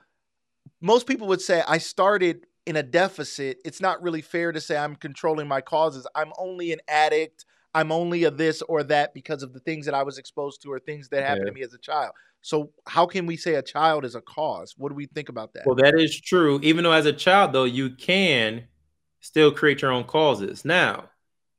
most 0.80 1.06
people 1.06 1.28
would 1.28 1.42
say 1.42 1.62
I 1.68 1.78
started 1.78 2.46
in 2.66 2.76
a 2.76 2.82
deficit. 2.82 3.58
It's 3.64 3.80
not 3.80 4.02
really 4.02 4.22
fair 4.22 4.52
to 4.52 4.60
say 4.60 4.76
I'm 4.76 4.96
controlling 4.96 5.48
my 5.48 5.60
causes. 5.60 6.06
I'm 6.14 6.32
only 6.38 6.72
an 6.72 6.80
addict. 6.88 7.46
I'm 7.74 7.90
only 7.92 8.24
a 8.24 8.30
this 8.30 8.62
or 8.62 8.82
that 8.84 9.14
because 9.14 9.42
of 9.42 9.52
the 9.52 9.60
things 9.60 9.84
that 9.86 9.94
I 9.94 10.02
was 10.02 10.18
exposed 10.18 10.62
to 10.62 10.72
or 10.72 10.78
things 10.78 11.08
that 11.08 11.22
happened 11.24 11.46
Yeah. 11.46 11.50
to 11.50 11.54
me 11.54 11.62
as 11.62 11.74
a 11.74 11.78
child. 11.78 12.12
So 12.42 12.70
how 12.86 13.06
can 13.06 13.26
we 13.26 13.36
say 13.36 13.54
a 13.54 13.62
child 13.62 14.04
is 14.04 14.14
a 14.14 14.20
cause? 14.20 14.74
What 14.76 14.90
do 14.90 14.94
we 14.94 15.06
think 15.06 15.28
about 15.28 15.54
that? 15.54 15.66
Well, 15.66 15.76
that 15.76 15.94
is 15.98 16.20
true. 16.20 16.60
Even 16.62 16.84
though 16.84 16.92
as 16.92 17.06
a 17.06 17.12
child, 17.12 17.52
though, 17.52 17.64
you 17.64 17.90
can 17.90 18.64
still 19.20 19.50
create 19.50 19.80
your 19.82 19.90
own 19.92 20.04
causes. 20.04 20.64
Now, 20.64 21.10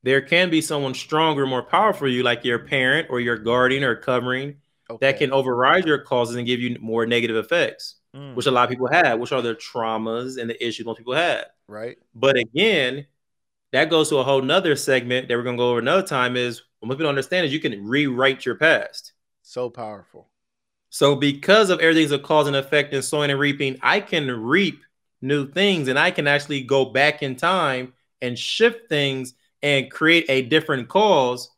there 0.04 0.22
can 0.22 0.52
be 0.52 0.62
someone 0.62 0.94
stronger, 0.94 1.48
more 1.48 1.64
powerful 1.64 2.08
you, 2.08 2.22
like 2.22 2.46
your 2.46 2.60
parent 2.60 3.08
or 3.10 3.20
your 3.20 3.38
guardian 3.38 3.84
or 3.84 3.96
covering, 3.96 4.58
that 5.00 5.18
can 5.18 5.34
override 5.34 5.88
your 5.88 5.98
causes 5.98 6.36
and 6.36 6.46
give 6.46 6.60
you 6.60 6.78
more 6.80 7.06
negative 7.08 7.36
effects, 7.38 7.96
Mm, 8.16 8.36
which 8.36 8.46
a 8.46 8.52
lot 8.52 8.66
of 8.66 8.70
people 8.70 8.88
have, 8.88 9.20
which 9.20 9.32
are 9.32 9.42
the 9.42 9.56
traumas 9.56 10.40
and 10.40 10.50
the 10.50 10.66
issues 10.66 10.86
most 10.86 11.00
people 11.00 11.16
have. 11.16 11.48
right. 11.68 11.98
But 12.14 12.38
again, 12.38 13.08
that 13.76 13.90
goes 13.90 14.10
to 14.10 14.18
a 14.18 14.24
whole 14.24 14.42
nother 14.42 14.76
segment 14.76 15.28
that 15.28 15.36
we're 15.36 15.44
gonna 15.44 15.58
go 15.58 15.72
over 15.72 15.80
another 15.80 16.06
time. 16.06 16.38
Is 16.38 16.64
what 16.80 16.90
people 16.90 17.04
don't 17.04 17.10
understand 17.10 17.46
is 17.46 17.54
you 17.54 17.60
can 17.60 17.86
rewrite 17.86 18.46
your 18.46 18.56
past. 18.56 19.14
So 19.42 19.70
powerful. 19.70 20.28
So 20.90 21.16
because 21.16 21.70
of 21.70 21.80
everything's 21.82 22.14
a 22.14 22.20
cause 22.20 22.48
and 22.48 22.56
effect 22.56 22.94
in 22.94 23.02
sowing 23.02 23.32
and 23.32 23.40
reaping, 23.40 23.78
I 23.82 24.00
can 24.00 24.32
reap 24.32 24.82
new 25.22 25.46
things 25.52 25.88
and 25.90 26.00
I 26.00 26.12
can 26.12 26.28
actually 26.28 26.62
go 26.62 26.86
back 26.86 27.22
in 27.22 27.36
time 27.36 27.94
and 28.22 28.40
shift 28.40 28.88
things 28.88 29.34
and 29.62 29.92
create 29.92 30.26
a 30.30 30.44
different 30.44 30.88
cause 30.88 31.50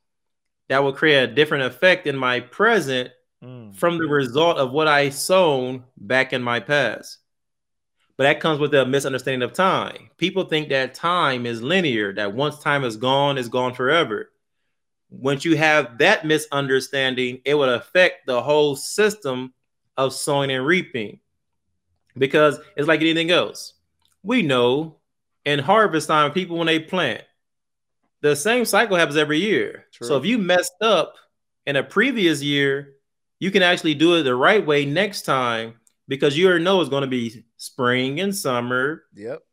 that 0.70 0.84
will 0.84 0.94
create 0.94 1.24
a 1.24 1.34
different 1.34 1.66
effect 1.66 2.08
in 2.08 2.18
my 2.18 2.40
present 2.40 3.12
Mm. 3.44 3.76
from 3.76 4.00
the 4.00 4.08
result 4.08 4.58
of 4.58 4.72
what 4.72 4.88
I 4.88 5.10
sown 5.10 5.84
back 5.96 6.34
in 6.34 6.42
my 6.42 6.60
past. 6.60 7.20
But 8.18 8.24
that 8.24 8.40
comes 8.40 8.60
with 8.60 8.74
a 8.74 8.86
misunderstanding 8.86 9.44
of 9.44 9.54
time. 9.54 10.10
People 10.18 10.46
think 10.46 10.70
that 10.70 10.96
time 10.96 11.46
is 11.46 11.62
linear, 11.62 12.14
that 12.14 12.34
once 12.34 12.60
time 12.60 12.84
is 12.84 12.98
gone, 12.98 13.38
it's 13.38 13.48
gone 13.48 13.76
forever. 13.76 14.32
Once 15.10 15.46
you 15.46 15.56
have 15.56 16.00
that 16.00 16.26
misunderstanding, 16.26 17.40
it 17.46 17.54
would 17.54 17.70
affect 17.70 18.26
the 18.26 18.42
whole 18.42 18.76
system 18.76 19.54
of 19.96 20.14
sowing 20.14 20.52
and 20.52 20.66
reaping 20.66 21.20
because 22.18 22.60
it's 22.76 22.88
like 22.88 23.02
anything 23.02 23.32
else. 23.32 23.74
We 24.24 24.42
know 24.42 24.98
in 25.46 25.60
harvest 25.60 26.08
time, 26.08 26.32
people 26.32 26.58
when 26.58 26.68
they 26.68 26.80
plant, 26.80 27.24
the 28.22 28.36
same 28.36 28.66
cycle 28.66 28.98
happens 28.98 29.16
every 29.16 29.40
year. 29.40 29.86
True. 29.94 30.08
So 30.08 30.18
if 30.18 30.26
you 30.26 30.38
messed 30.38 30.74
up 30.82 31.16
in 31.66 31.76
a 31.76 31.84
previous 31.84 32.42
year, 32.42 32.96
you 33.40 33.52
can 33.52 33.62
actually 33.62 33.94
do 33.94 34.16
it 34.16 34.24
the 34.24 34.36
right 34.36 34.66
way 34.66 34.86
next 34.86 35.22
time 35.22 35.76
because 36.08 36.38
you 36.38 36.48
already 36.48 36.64
know 36.64 36.82
it's 36.82 36.90
going 36.90 37.02
to 37.02 37.08
be 37.08 37.46
spring 37.58 38.20
and 38.20 38.36
summer, 38.36 39.04
Yep. 39.16 39.44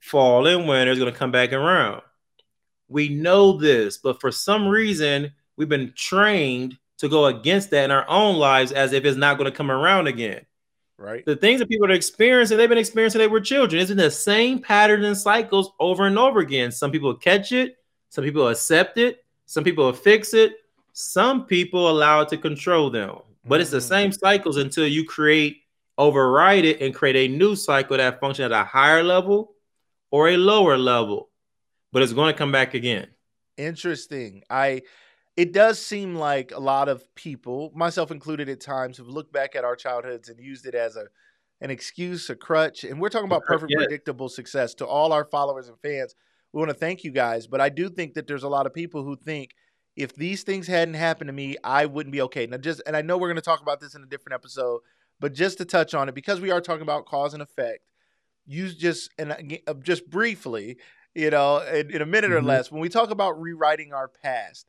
fall 0.00 0.46
and 0.46 0.66
winter 0.68 0.92
is 0.92 0.98
going 0.98 1.12
to 1.12 1.18
come 1.18 1.30
back 1.30 1.52
around. 1.52 2.02
We 2.88 3.08
know 3.08 3.56
this, 3.56 3.98
but 3.98 4.20
for 4.20 4.30
some 4.30 4.66
reason, 4.68 5.32
we've 5.56 5.68
been 5.68 5.92
trained 5.96 6.76
to 6.98 7.08
go 7.08 7.26
against 7.26 7.70
that 7.70 7.84
in 7.84 7.90
our 7.90 8.08
own 8.08 8.36
lives 8.36 8.72
as 8.72 8.92
if 8.92 9.04
it's 9.04 9.16
not 9.16 9.38
going 9.38 9.50
to 9.50 9.56
come 9.56 9.70
around 9.70 10.06
again. 10.06 10.44
Right. 10.98 11.24
The 11.24 11.36
things 11.36 11.58
that 11.60 11.68
people 11.68 11.88
are 11.88 11.92
experiencing, 11.94 12.58
they've 12.58 12.68
been 12.68 12.78
experiencing 12.78 13.18
they 13.18 13.26
were 13.26 13.40
children. 13.40 13.80
It's 13.82 13.90
in 13.90 13.96
the 13.96 14.10
same 14.10 14.60
patterns 14.60 15.04
and 15.04 15.16
cycles 15.16 15.72
over 15.80 16.06
and 16.06 16.18
over 16.18 16.40
again. 16.40 16.70
Some 16.70 16.92
people 16.92 17.14
catch 17.14 17.50
it, 17.52 17.76
some 18.08 18.22
people 18.24 18.48
accept 18.48 18.98
it, 18.98 19.24
some 19.46 19.64
people 19.64 19.92
fix 19.92 20.32
it, 20.34 20.56
some 20.92 21.46
people 21.46 21.90
allow 21.90 22.20
it 22.20 22.28
to 22.28 22.36
control 22.36 22.88
them. 22.90 23.18
But 23.44 23.60
it's 23.60 23.70
the 23.70 23.78
Mhm. 23.78 23.88
same 23.88 24.12
cycles 24.12 24.58
until 24.58 24.86
you 24.86 25.04
create, 25.04 25.61
override 25.98 26.64
it, 26.64 26.80
and 26.80 26.94
create 26.94 27.16
a 27.16 27.34
new 27.34 27.54
cycle 27.56 27.96
that 27.96 28.20
functions 28.20 28.46
at 28.46 28.52
a 28.52 28.64
higher 28.64 29.02
level 29.02 29.54
or 30.10 30.28
a 30.28 30.36
lower 30.36 30.76
level. 30.76 31.30
But 31.92 32.02
it's 32.02 32.12
going 32.12 32.32
to 32.32 32.38
come 32.38 32.52
back 32.52 32.74
again. 32.74 33.08
Interesting. 33.56 34.42
I 34.48 34.82
it 35.36 35.52
does 35.52 35.84
seem 35.84 36.14
like 36.14 36.52
a 36.52 36.60
lot 36.60 36.88
of 36.88 37.14
people, 37.14 37.72
myself 37.74 38.10
included 38.10 38.48
at 38.48 38.60
times, 38.60 38.98
have 38.98 39.08
looked 39.08 39.32
back 39.32 39.56
at 39.56 39.64
our 39.64 39.76
childhoods 39.76 40.28
and 40.28 40.38
used 40.38 40.66
it 40.66 40.74
as 40.74 40.96
a 40.96 41.06
an 41.60 41.70
excuse, 41.70 42.28
a 42.28 42.34
crutch. 42.34 42.84
And 42.84 43.00
we're 43.00 43.08
talking 43.08 43.28
about 43.28 43.44
perfect 43.44 43.70
yes. 43.70 43.84
predictable 43.84 44.28
success 44.28 44.74
to 44.74 44.86
all 44.86 45.12
our 45.12 45.24
followers 45.24 45.68
and 45.68 45.78
fans. 45.80 46.14
We 46.52 46.58
want 46.58 46.70
to 46.70 46.76
thank 46.76 47.04
you 47.04 47.12
guys, 47.12 47.46
but 47.46 47.60
I 47.60 47.68
do 47.68 47.88
think 47.88 48.14
that 48.14 48.26
there's 48.26 48.42
a 48.42 48.48
lot 48.48 48.66
of 48.66 48.74
people 48.74 49.04
who 49.04 49.16
think 49.16 49.54
if 49.96 50.14
these 50.14 50.42
things 50.42 50.66
hadn't 50.66 50.94
happened 50.94 51.28
to 51.28 51.32
me, 51.32 51.56
I 51.62 51.86
wouldn't 51.86 52.12
be 52.12 52.22
okay. 52.22 52.46
Now 52.46 52.56
just 52.58 52.82
and 52.86 52.96
I 52.96 53.02
know 53.02 53.16
we're 53.16 53.28
going 53.28 53.36
to 53.36 53.42
talk 53.42 53.62
about 53.62 53.80
this 53.80 53.94
in 53.94 54.02
a 54.02 54.06
different 54.06 54.34
episode, 54.34 54.80
but 55.22 55.32
just 55.32 55.56
to 55.58 55.64
touch 55.64 55.94
on 55.94 56.08
it 56.10 56.14
because 56.16 56.40
we 56.40 56.50
are 56.50 56.60
talking 56.60 56.82
about 56.82 57.06
cause 57.06 57.32
and 57.32 57.42
effect. 57.42 57.84
You 58.44 58.68
just 58.70 59.10
and 59.18 59.60
uh, 59.68 59.74
just 59.74 60.10
briefly, 60.10 60.78
you 61.14 61.30
know, 61.30 61.58
in, 61.60 61.92
in 61.92 62.02
a 62.02 62.06
minute 62.06 62.32
or 62.32 62.42
Mhm. 62.42 62.46
less, 62.46 62.72
when 62.72 62.82
we 62.82 62.88
talk 62.90 63.10
about 63.10 63.40
rewriting 63.40 63.92
our 63.94 64.08
past, 64.08 64.66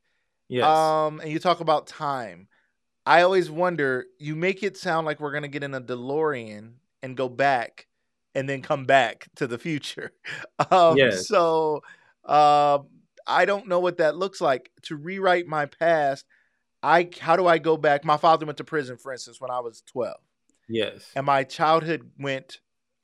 Yes. 0.47 0.67
um, 0.67 1.19
and 1.19 1.31
you 1.31 1.39
talk 1.39 1.59
about 1.59 1.87
time, 1.87 2.47
I 3.05 3.23
always 3.23 3.49
wonder. 3.49 4.05
You 4.19 4.35
make 4.35 4.61
it 4.61 4.77
sound 4.77 5.07
like 5.07 5.19
we're 5.19 5.33
gonna 5.33 5.47
get 5.47 5.63
in 5.63 5.73
a 5.73 5.81
DeLorean 5.81 6.73
and 7.01 7.17
go 7.17 7.27
back, 7.29 7.87
and 8.35 8.47
then 8.47 8.61
come 8.61 8.85
back 8.85 9.27
to 9.37 9.47
the 9.47 9.57
future. 9.57 10.11
Um, 10.71 10.97
Yes. 10.97 11.27
So, 11.27 11.81
um, 12.25 12.87
I 13.25 13.45
don't 13.45 13.67
know 13.67 13.79
what 13.79 13.97
that 13.97 14.15
looks 14.15 14.39
like 14.39 14.71
to 14.83 14.95
rewrite 14.95 15.47
my 15.47 15.65
past. 15.65 16.25
I 16.83 17.09
how 17.19 17.35
do 17.37 17.47
I 17.47 17.57
go 17.57 17.77
back? 17.77 18.05
My 18.05 18.17
father 18.17 18.45
went 18.45 18.57
to 18.57 18.63
prison, 18.63 18.97
for 18.97 19.11
instance, 19.13 19.41
when 19.41 19.49
I 19.51 19.61
was 19.61 19.81
twelve, 19.81 20.19
yes. 20.67 21.11
and 21.15 21.25
my 21.25 21.43
childhood 21.43 22.09
went 22.17 22.59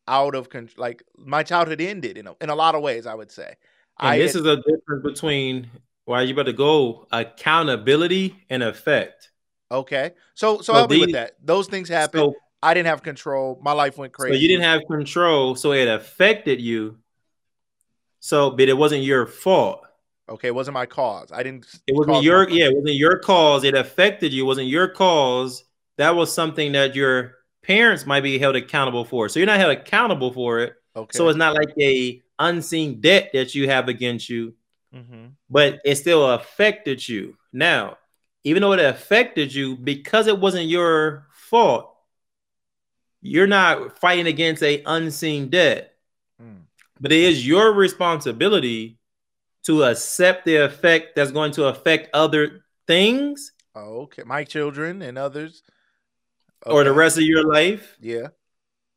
out 0.08 0.36
of 0.36 0.50
control. 0.50 0.82
Like 0.82 1.04
my 1.18 1.44
childhood 1.44 1.82
ended 1.82 2.18
in 2.18 2.28
a, 2.28 2.36
in 2.42 2.50
a 2.50 2.56
lot 2.56 2.76
of 2.76 2.82
ways. 2.82 3.06
I 3.06 3.16
would 3.16 3.32
say. 3.32 3.56
And 4.00 4.10
I 4.10 4.18
this 4.18 4.36
is 4.36 4.46
a 4.46 4.58
difference 4.58 5.04
between 5.04 5.70
why 6.06 6.24
you 6.24 6.34
better 6.34 6.52
go 6.52 7.08
accountability 7.12 8.36
and 8.50 8.64
effect. 8.64 9.32
okay. 9.72 10.12
So 10.34 10.58
so 10.58 10.62
So 10.64 10.74
help 10.74 10.92
me 10.92 11.02
with 11.02 11.14
that. 11.14 11.36
Those 11.44 11.68
things 11.68 11.90
happened. 11.90 12.34
So, 12.34 12.36
I 12.62 12.74
didn't 12.74 12.88
have 12.88 13.04
control. 13.04 13.58
My 13.62 13.72
life 13.72 13.98
went 13.98 14.14
so 14.14 14.24
crazy. 14.24 14.40
you 14.40 14.48
didn't 14.50 14.64
have 14.64 14.82
control, 14.90 15.56
so 15.56 15.72
it 15.72 15.88
affected 15.88 16.60
you. 16.60 16.98
So, 18.20 18.52
but 18.52 18.68
it 18.68 18.78
wasn't 18.78 19.04
your 19.04 19.26
fault. 19.26 19.86
Okay, 20.28 20.50
it 20.50 20.56
wasn't 20.56 20.74
my 20.74 20.86
cause. 20.86 21.32
I 21.32 21.42
didn't. 21.42 21.66
It 21.88 21.96
wasn't 21.96 22.22
your 22.22 22.50
yeah, 22.50 22.66
it 22.66 22.76
wasn't 22.76 22.96
your 22.96 23.20
cause. 23.20 23.64
It 23.64 23.76
affected 23.76 24.34
you. 24.34 24.44
It 24.44 24.48
wasn't 24.48 24.68
your 24.68 24.90
cause. 24.90 25.64
That 25.98 26.16
was 26.16 26.34
something 26.34 26.74
that 26.74 26.96
your 26.96 27.36
parents 27.70 28.08
might 28.08 28.22
be 28.24 28.40
held 28.40 28.56
accountable 28.56 29.06
for. 29.06 29.30
So 29.30 29.40
you're 29.40 29.46
not 29.46 29.60
held 29.60 29.78
accountable 29.78 30.34
for 30.34 30.60
it. 30.60 30.74
Okay. 30.96 31.16
So 31.16 31.30
it's 31.30 31.38
not 31.38 31.54
like 31.54 31.70
a 31.80 32.20
unseen 32.40 33.00
debt 33.00 33.30
that 33.34 33.54
you 33.54 33.70
have 33.70 33.88
against 33.88 34.28
you, 34.28 34.56
hmm 34.92 35.28
but 35.52 35.80
it 35.86 35.96
still 35.96 36.30
affected 36.32 37.08
you. 37.08 37.36
Now, 37.54 37.98
even 38.44 38.62
though 38.62 38.74
it 38.74 38.80
affected 38.80 39.54
you, 39.54 39.76
because 39.76 40.28
it 40.28 40.40
wasn't 40.40 40.68
your 40.68 41.28
fault, 41.32 41.96
you're 43.22 43.48
not 43.48 44.00
fighting 44.00 44.28
against 44.28 44.64
a 44.64 44.82
unseen 44.86 45.50
debt. 45.50 45.94
Mm. 46.42 46.62
But 47.00 47.12
it 47.12 47.24
is 47.24 47.48
your 47.48 47.74
responsibility 47.74 48.98
to 49.64 49.84
accept 49.84 50.46
the 50.46 50.58
effect 50.58 51.16
that's 51.16 51.32
going 51.32 51.52
to 51.54 51.66
affect 51.66 52.10
other 52.14 52.64
things 52.88 53.52
Oh, 53.76 54.02
okay. 54.02 54.24
My 54.26 54.44
children 54.44 55.02
and 55.02 55.18
others. 55.18 55.64
Or 56.66 56.84
the 56.84 56.94
rest 56.94 57.18
of 57.18 57.24
your 57.24 57.44
life, 57.44 57.98
Yeah. 58.02 58.28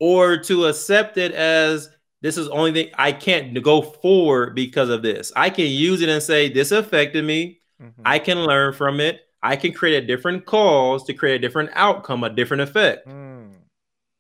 or 0.00 0.37
to 0.38 0.66
accept 0.66 1.16
it 1.19 1.33
as 1.33 1.90
this 2.21 2.37
is 2.38 2.49
only 2.49 2.73
thing 2.73 2.90
I 2.97 3.12
can't 3.12 3.61
go 3.62 3.83
forward 3.83 4.54
because 4.54 4.88
of 4.88 5.02
this. 5.02 5.33
I 5.37 5.50
can 5.50 5.66
use 5.66 6.02
it 6.02 6.09
and 6.09 6.23
say, 6.23 6.49
This 6.49 6.73
affected 6.73 7.25
me. 7.25 7.61
Mhm. 7.81 7.92
I 8.04 8.19
can 8.19 8.38
learn 8.45 8.73
from 8.73 9.00
it. 9.00 9.21
I 9.42 9.57
can 9.57 9.73
create 9.73 10.02
a 10.02 10.07
different 10.07 10.47
cause 10.47 11.04
to 11.04 11.14
create 11.14 11.35
a 11.37 11.38
different 11.40 11.71
outcome, 11.75 12.23
a 12.23 12.31
different 12.31 12.61
effect. 12.62 13.09
Mm. 13.09 13.54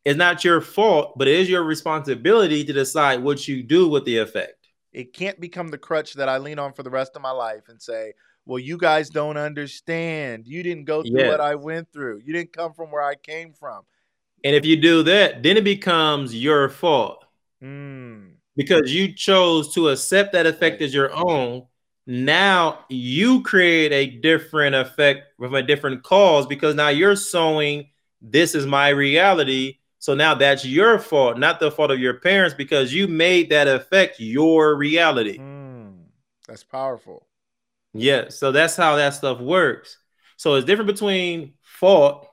It's 0.04 0.18
not 0.18 0.44
your 0.44 0.60
fault, 0.60 1.16
but 1.16 1.28
it 1.28 1.38
is 1.38 1.48
your 1.48 1.62
responsibility 1.62 2.64
to 2.64 2.72
decide 2.72 3.22
what 3.22 3.46
you 3.46 3.62
do 3.62 3.88
with 3.88 4.04
the 4.04 4.18
effect. 4.18 4.66
It 4.92 5.12
can't 5.12 5.38
become 5.38 5.68
the 5.68 5.78
crutch 5.78 6.14
that 6.14 6.28
I 6.28 6.38
lean 6.38 6.58
on 6.58 6.72
for 6.72 6.82
the 6.82 6.90
rest 6.90 7.14
of 7.14 7.22
my 7.22 7.30
life 7.30 7.68
and 7.68 7.80
say, 7.80 8.14
"Well, 8.44 8.58
you 8.58 8.76
guys 8.76 9.10
don't 9.10 9.36
understand. 9.36 10.46
You 10.46 10.62
didn't 10.62 10.84
go 10.84 11.02
through 11.02 11.18
Yes. 11.20 11.30
what 11.30 11.40
I 11.40 11.54
went 11.54 11.92
through. 11.92 12.22
You 12.24 12.32
didn't 12.32 12.52
come 12.52 12.72
from 12.72 12.90
where 12.90 13.02
I 13.02 13.14
came 13.14 13.52
from." 13.52 13.82
And 14.44 14.56
if 14.56 14.66
you 14.66 14.76
do 14.76 15.02
that, 15.04 15.42
then 15.42 15.56
it 15.56 15.64
becomes 15.64 16.34
your 16.34 16.68
fault 16.68 17.24
Mm. 17.62 18.32
because 18.56 18.92
you 18.92 19.12
chose 19.14 19.72
to 19.74 19.88
accept 19.90 20.32
that 20.32 20.46
effect 20.46 20.80
Right. 20.80 20.86
as 20.86 20.94
your 20.94 21.10
own. 21.14 21.66
Now 22.06 22.84
you 22.88 23.42
create 23.44 23.92
a 23.92 24.06
different 24.06 24.74
effect 24.74 25.36
from 25.38 25.54
a 25.54 25.62
different 25.62 26.02
cause 26.02 26.46
because 26.46 26.74
now 26.74 26.88
you're 26.88 27.14
sowing 27.14 27.88
this 28.20 28.54
is 28.56 28.66
my 28.66 28.88
reality. 28.88 29.78
So 30.00 30.14
now 30.14 30.34
that's 30.34 30.64
your 30.64 30.98
fault, 30.98 31.38
not 31.38 31.60
the 31.60 31.70
fault 31.70 31.92
of 31.92 32.00
your 32.00 32.14
parents 32.14 32.54
because 32.54 32.92
you 32.92 33.06
made 33.06 33.50
that 33.50 33.68
effect 33.68 34.18
your 34.18 34.74
reality. 34.74 35.38
Mm. 35.38 36.06
That's 36.48 36.64
powerful. 36.64 37.28
Yeah, 37.94 38.28
so 38.28 38.52
that's 38.52 38.76
how 38.76 38.96
that 38.96 39.10
stuff 39.14 39.40
works. 39.40 39.98
So 40.36 40.54
it's 40.54 40.66
different 40.66 40.88
between 40.88 41.54
fault 41.62 42.26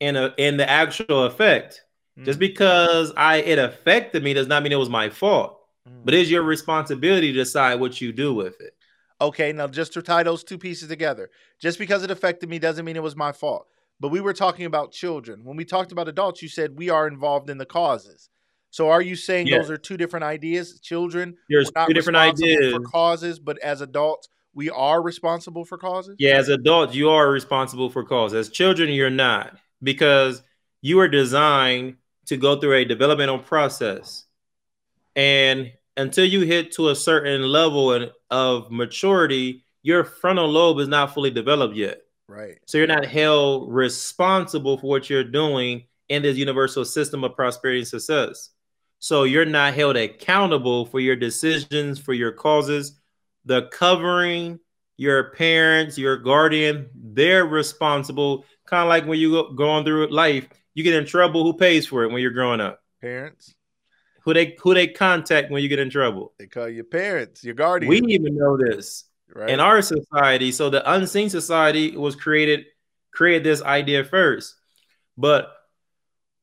and 0.00 0.16
a 0.16 0.34
and 0.38 0.58
the 0.58 0.68
actual 0.68 1.24
effect. 1.24 1.82
Just 2.22 2.38
Mm. 2.38 2.40
because 2.40 3.12
I 3.16 3.36
it 3.38 3.58
affected 3.58 4.22
me 4.22 4.32
does 4.34 4.46
not 4.46 4.62
mean 4.62 4.72
it 4.72 4.76
was 4.78 4.88
my 4.88 5.10
fault. 5.10 5.60
Mm. 5.88 6.04
But 6.04 6.14
it's 6.14 6.30
your 6.30 6.42
responsibility 6.42 7.32
to 7.32 7.38
decide 7.38 7.78
what 7.80 8.00
you 8.00 8.12
do 8.12 8.32
with 8.34 8.60
it. 8.60 8.74
Okay, 9.20 9.52
now 9.52 9.66
just 9.66 9.92
to 9.94 10.02
tie 10.02 10.22
those 10.22 10.44
two 10.44 10.58
pieces 10.58 10.88
together, 10.88 11.30
just 11.60 11.78
because 11.78 12.02
it 12.02 12.10
affected 12.10 12.48
me 12.50 12.58
doesn't 12.58 12.84
mean 12.84 12.96
it 12.96 13.02
was 13.02 13.16
my 13.16 13.32
fault. 13.32 13.66
But 14.00 14.08
we 14.08 14.20
were 14.20 14.34
talking 14.34 14.66
about 14.66 14.92
children. 14.92 15.42
When 15.44 15.56
we 15.56 15.64
talked 15.64 15.92
about 15.92 16.08
adults, 16.08 16.42
you 16.42 16.48
said 16.48 16.76
we 16.78 16.90
are 16.90 17.06
involved 17.08 17.48
in 17.48 17.56
the 17.56 17.64
causes. 17.64 18.28
So 18.70 18.90
are 18.90 19.00
you 19.00 19.16
saying 19.16 19.46
Yeah. 19.46 19.58
those 19.58 19.70
are 19.70 19.78
two 19.78 19.96
different 19.96 20.24
ideas? 20.24 20.80
Children, 20.80 21.36
There's 21.48 21.70
two 21.70 21.94
different 21.94 22.18
ideas. 22.18 22.74
for 22.74 22.80
causes, 22.80 23.38
but 23.38 23.58
as 23.60 23.80
adults, 23.80 24.28
we 24.56 24.70
are 24.70 25.02
responsible 25.02 25.66
for 25.66 25.76
causes. 25.76 26.16
Yeah, 26.18 26.38
as 26.38 26.48
adults, 26.48 26.94
you 26.94 27.10
are 27.10 27.30
responsible 27.30 27.90
for 27.90 28.02
cause. 28.02 28.32
As 28.32 28.48
children, 28.48 28.88
you're 28.88 29.10
not 29.10 29.54
because 29.82 30.42
you 30.80 30.98
are 31.00 31.08
designed 31.08 31.96
to 32.24 32.38
go 32.38 32.58
through 32.58 32.72
a 32.72 32.84
developmental 32.86 33.38
process. 33.38 34.24
And 35.14 35.72
until 35.98 36.24
you 36.24 36.40
hit 36.40 36.72
to 36.72 36.88
a 36.88 36.96
certain 36.96 37.42
level 37.42 38.10
of 38.30 38.70
maturity, 38.70 39.66
your 39.82 40.04
frontal 40.04 40.48
lobe 40.48 40.78
is 40.80 40.88
not 40.88 41.12
fully 41.12 41.30
developed 41.30 41.76
yet. 41.76 42.00
Right. 42.26 42.58
So 42.66 42.78
you're 42.78 42.86
not 42.86 43.04
held 43.04 43.70
responsible 43.70 44.78
for 44.78 44.86
what 44.86 45.10
you're 45.10 45.22
doing 45.22 45.84
in 46.08 46.22
this 46.22 46.38
universal 46.38 46.86
system 46.86 47.24
of 47.24 47.36
prosperity 47.36 47.80
and 47.80 47.88
success. 47.88 48.50
So 49.00 49.24
you're 49.24 49.44
not 49.44 49.74
held 49.74 49.96
accountable 49.96 50.86
for 50.86 50.98
your 50.98 51.16
decisions, 51.16 51.98
for 51.98 52.14
your 52.14 52.32
causes. 52.32 52.98
The 53.46 53.68
covering, 53.72 54.60
your 54.96 55.30
parents, 55.30 55.98
your 55.98 56.16
guardian, 56.16 56.88
they're 56.94 57.46
responsible. 57.46 58.44
Kind 58.66 58.82
of 58.82 58.88
like 58.88 59.06
when 59.06 59.18
you 59.18 59.30
go 59.32 59.52
going 59.52 59.84
through 59.84 60.08
life, 60.08 60.48
you 60.74 60.82
get 60.82 60.94
in 60.94 61.06
trouble. 61.06 61.44
Who 61.44 61.54
pays 61.54 61.86
for 61.86 62.04
it 62.04 62.12
when 62.12 62.22
you're 62.22 62.32
growing 62.32 62.60
up? 62.60 62.82
Parents. 63.00 63.54
Who 64.22 64.34
they 64.34 64.56
who 64.60 64.74
they 64.74 64.88
contact 64.88 65.50
when 65.50 65.62
you 65.62 65.68
get 65.68 65.78
in 65.78 65.90
trouble? 65.90 66.32
They 66.38 66.46
call 66.46 66.68
you 66.68 66.82
parents, 66.82 67.44
your 67.44 67.54
guardian. 67.54 67.88
We 67.88 68.00
even 68.12 68.36
know 68.36 68.56
this 68.56 69.04
right? 69.32 69.50
in 69.50 69.60
our 69.60 69.82
society. 69.82 70.52
So 70.52 70.70
the 70.70 70.92
unseen 70.92 71.30
society 71.30 71.96
was 71.96 72.16
created 72.16 72.66
created 73.12 73.44
this 73.44 73.62
idea 73.62 74.04
first, 74.04 74.56
but 75.16 75.52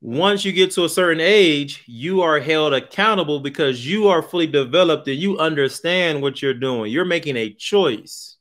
once 0.03 0.43
you 0.43 0.51
get 0.51 0.69
to 0.69 0.83
a 0.83 0.89
certain 0.89 1.21
age, 1.21 1.81
you 1.87 2.21
are 2.21 2.37
held 2.37 2.73
accountable 2.73 3.39
because 3.39 3.87
you 3.87 4.09
are 4.09 4.21
fully 4.21 4.45
developed 4.45 5.07
and 5.07 5.17
you 5.17 5.39
understand 5.39 6.21
what 6.21 6.41
you're 6.41 6.53
doing. 6.53 6.91
You're 6.91 7.05
making 7.05 7.37
a 7.37 7.53
choice. 7.53 8.35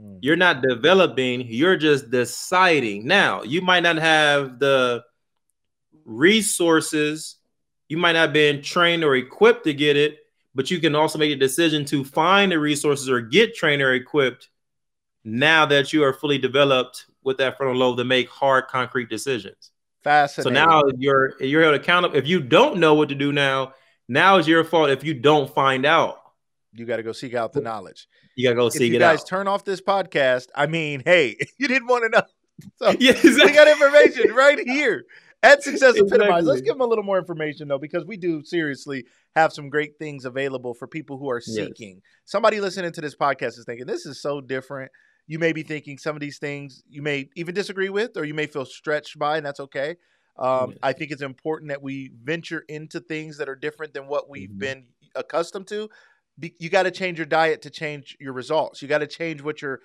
Mm. 0.00 0.20
You're 0.22 0.36
not 0.36 0.62
developing, 0.62 1.40
you're 1.48 1.76
just 1.76 2.12
deciding. 2.12 3.04
Now, 3.04 3.42
you 3.42 3.60
might 3.60 3.82
not 3.82 3.96
have 3.96 4.60
the 4.60 5.02
resources, 6.04 7.38
you 7.88 7.96
might 7.96 8.12
not 8.12 8.20
have 8.20 8.32
been 8.32 8.62
trained 8.62 9.02
or 9.02 9.16
equipped 9.16 9.64
to 9.64 9.74
get 9.74 9.96
it, 9.96 10.20
but 10.54 10.70
you 10.70 10.78
can 10.78 10.94
also 10.94 11.18
make 11.18 11.32
a 11.32 11.36
decision 11.36 11.84
to 11.86 12.04
find 12.04 12.52
the 12.52 12.60
resources 12.60 13.10
or 13.10 13.20
get 13.20 13.56
trained 13.56 13.82
or 13.82 13.92
equipped 13.92 14.50
now 15.24 15.66
that 15.66 15.92
you 15.92 16.04
are 16.04 16.12
fully 16.12 16.38
developed 16.38 17.06
with 17.24 17.38
that 17.38 17.56
frontal 17.56 17.76
lobe 17.76 17.96
to 17.96 18.04
make 18.04 18.28
hard, 18.28 18.68
concrete 18.68 19.10
decisions. 19.10 19.72
Fascinating. 20.08 20.56
So 20.56 20.66
now 20.66 20.82
you're 20.96 21.34
you're 21.40 21.62
held 21.62 21.74
accountable. 21.74 22.16
If 22.16 22.26
you 22.26 22.40
don't 22.40 22.78
know 22.78 22.94
what 22.94 23.10
to 23.10 23.14
do 23.14 23.30
now, 23.30 23.74
now 24.08 24.38
is 24.38 24.48
your 24.48 24.64
fault 24.64 24.88
if 24.88 25.04
you 25.04 25.12
don't 25.12 25.52
find 25.54 25.84
out. 25.84 26.16
you 26.72 26.86
got 26.86 26.96
to 26.96 27.02
go 27.02 27.12
seek 27.12 27.34
out 27.34 27.52
the 27.52 27.60
knowledge. 27.60 28.08
You 28.34 28.44
gotta 28.48 28.56
go 28.56 28.68
If 28.68 28.72
seek 28.74 28.90
you 28.92 28.96
it 28.96 29.00
guys 29.00 29.20
out. 29.20 29.26
turn 29.26 29.48
off 29.48 29.64
this 29.66 29.82
podcast, 29.82 30.46
I 30.54 30.66
mean, 30.66 31.02
hey, 31.04 31.36
you 31.58 31.68
didn't 31.68 31.88
want 31.88 32.04
to 32.04 32.08
know. 32.20 32.26
So 32.76 32.96
yeah, 33.00 33.12
we 33.22 33.52
got 33.52 33.68
information 33.68 34.32
right 34.32 34.58
here 34.60 35.04
at 35.42 35.62
Success 35.62 35.96
Epitomized. 35.98 36.46
Let's 36.46 36.62
give 36.62 36.72
them 36.74 36.80
a 36.80 36.86
little 36.86 37.04
more 37.04 37.18
information 37.18 37.68
though, 37.68 37.78
because 37.78 38.06
we 38.06 38.16
do 38.16 38.42
seriously 38.44 39.04
have 39.36 39.52
some 39.52 39.68
great 39.68 39.98
things 39.98 40.24
available 40.24 40.72
for 40.72 40.86
people 40.86 41.18
who 41.18 41.28
are 41.30 41.42
Yes. 41.46 41.54
seeking. 41.54 42.00
Somebody 42.24 42.60
listening 42.60 42.92
to 42.92 43.00
this 43.02 43.14
podcast 43.14 43.58
is 43.58 43.64
thinking 43.66 43.86
this 43.86 44.06
is 44.06 44.22
so 44.22 44.40
different. 44.40 44.90
You 45.28 45.38
may 45.38 45.52
be 45.52 45.62
thinking 45.62 45.98
some 45.98 46.16
of 46.16 46.20
these 46.20 46.38
things 46.40 46.82
you 46.88 47.02
may 47.02 47.30
even 47.36 47.54
disagree 47.54 47.90
with, 47.90 48.16
or 48.16 48.24
you 48.24 48.34
may 48.34 48.48
feel 48.48 48.66
stretched 48.66 49.18
by, 49.18 49.38
and 49.38 49.46
that's 49.46 49.60
okay. 49.60 49.96
Um, 50.38 50.74
Yes. 50.74 50.82
I 50.82 50.94
think 50.94 51.12
it's 51.12 51.22
important 51.22 51.70
that 51.70 51.82
we 51.82 52.10
venture 52.22 52.64
into 52.68 53.00
things 53.00 53.38
that 53.38 53.48
are 53.48 53.56
different 53.56 53.94
than 53.94 54.08
what 54.08 54.28
we've 54.30 54.58
Mhm. 54.58 54.58
been 54.58 54.88
accustomed 55.14 55.68
to. 55.68 55.90
Be- 56.38 56.56
you 56.60 56.70
got 56.70 56.84
to 56.84 56.92
change 56.92 57.18
your 57.18 57.26
diet 57.26 57.62
to 57.62 57.70
change 57.70 58.16
your 58.20 58.32
results. 58.32 58.82
You 58.82 58.88
got 58.88 58.98
to 58.98 59.06
change 59.08 59.42
what 59.42 59.62
you're 59.62 59.82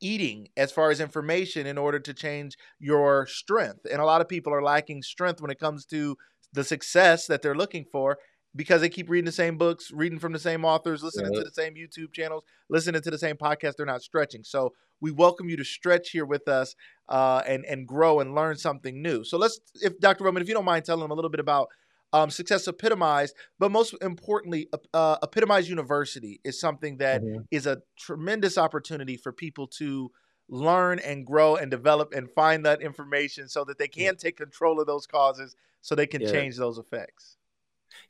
eating 0.00 0.48
as 0.56 0.72
far 0.72 0.90
as 0.90 1.00
information 1.00 1.66
in 1.66 1.78
order 1.78 1.98
to 2.00 2.14
change 2.14 2.56
your 2.78 3.26
strength. 3.26 3.86
And 3.90 4.00
a 4.00 4.04
lot 4.04 4.20
of 4.20 4.28
people 4.28 4.52
are 4.52 4.62
lacking 4.62 5.02
strength 5.02 5.40
when 5.40 5.50
it 5.50 5.58
comes 5.58 5.86
to 5.86 6.16
the 6.52 6.64
success 6.64 7.26
that 7.26 7.42
they're 7.42 7.54
looking 7.54 7.84
for 7.84 8.18
because 8.56 8.80
they 8.80 8.88
keep 8.88 9.08
reading 9.08 9.26
the 9.26 9.32
same 9.32 9.56
books, 9.56 9.90
reading 9.92 10.18
from 10.18 10.32
the 10.32 10.38
same 10.38 10.64
authors, 10.64 11.02
listening 11.02 11.32
to 11.32 11.44
the 11.44 11.52
same 11.52 11.74
YouTube 11.74 12.12
channels, 12.12 12.44
listening 12.68 13.00
to 13.02 13.10
the 13.10 13.18
same 13.18 13.36
podcast. 13.36 13.76
They're 13.76 13.86
not 13.86 14.02
stretching. 14.02 14.42
So 14.44 14.74
we 15.00 15.12
welcome 15.12 15.48
you 15.48 15.56
to 15.56 15.64
stretch 15.64 16.10
here 16.10 16.26
with 16.26 16.48
us 16.48 16.74
uh, 17.08 17.42
and 17.46 17.64
and 17.64 17.86
grow 17.86 18.20
and 18.20 18.34
learn 18.34 18.56
something 18.56 19.00
new. 19.00 19.24
So 19.24 19.38
let's, 19.38 19.60
if 19.82 19.98
Dr. 20.00 20.24
Rhodman, 20.24 20.40
if 20.42 20.48
you 20.48 20.54
don't 20.54 20.64
mind 20.64 20.84
telling 20.84 21.02
them 21.02 21.10
a 21.10 21.14
little 21.14 21.30
bit 21.30 21.40
about 21.40 21.68
um, 22.12 22.28
Success 22.28 22.66
Epitomized, 22.66 23.36
but 23.58 23.70
most 23.70 23.94
importantly, 24.02 24.68
uh, 24.92 25.16
Epitomized 25.22 25.68
University 25.68 26.40
is 26.42 26.58
something 26.60 26.96
that 26.98 27.22
Mhm. 27.22 27.46
is 27.52 27.66
a 27.66 27.82
tremendous 27.96 28.58
opportunity 28.58 29.16
for 29.16 29.32
people 29.32 29.68
to 29.68 30.10
learn 30.48 30.98
and 30.98 31.24
grow 31.24 31.54
and 31.54 31.70
develop 31.70 32.12
and 32.12 32.28
find 32.28 32.66
that 32.66 32.82
information 32.82 33.48
so 33.48 33.62
that 33.64 33.78
they 33.78 33.86
can 33.86 34.16
take 34.16 34.36
control 34.36 34.80
of 34.80 34.86
those 34.88 35.06
causes 35.06 35.54
so 35.80 35.94
they 35.94 36.06
can 36.08 36.20
Yeah. 36.20 36.32
change 36.32 36.56
those 36.56 36.78
effects. 36.78 37.36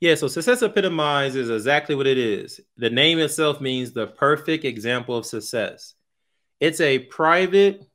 Yeah, 0.01 0.15
so 0.15 0.29
success 0.29 0.63
epitomized 0.63 1.37
is 1.37 1.51
exactly 1.51 1.95
what 1.95 2.07
it 2.07 2.19
is. 2.19 2.61
The 2.77 2.91
name 2.91 3.19
itself 3.19 3.61
means 3.61 3.93
the 3.93 4.07
perfect 4.07 4.65
example 4.65 5.17
of 5.17 5.27
success. 5.27 5.95
It's 6.59 6.81
a 6.81 7.01
private 7.01 7.87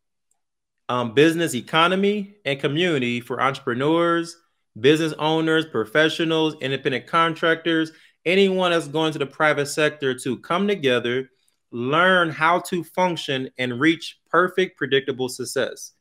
um, 0.89 1.13
business 1.13 1.55
economy 1.55 2.35
and 2.45 2.59
community 2.59 3.21
for 3.21 3.41
entrepreneurs, 3.41 4.37
business 4.79 5.13
owners, 5.17 5.65
professionals, 5.65 6.55
independent 6.61 7.07
contractors, 7.07 7.91
anyone 8.25 8.71
that's 8.71 8.87
going 8.87 9.13
to 9.13 9.19
the 9.19 9.25
private 9.25 9.67
sector 9.67 10.13
to 10.19 10.37
come 10.37 10.67
together, 10.67 11.29
learn 11.71 12.29
how 12.29 12.59
to 12.59 12.83
function, 12.83 13.49
and 13.57 13.79
reach 13.79 14.19
perfect, 14.29 14.77
predictable 14.77 15.29
success. 15.29 15.93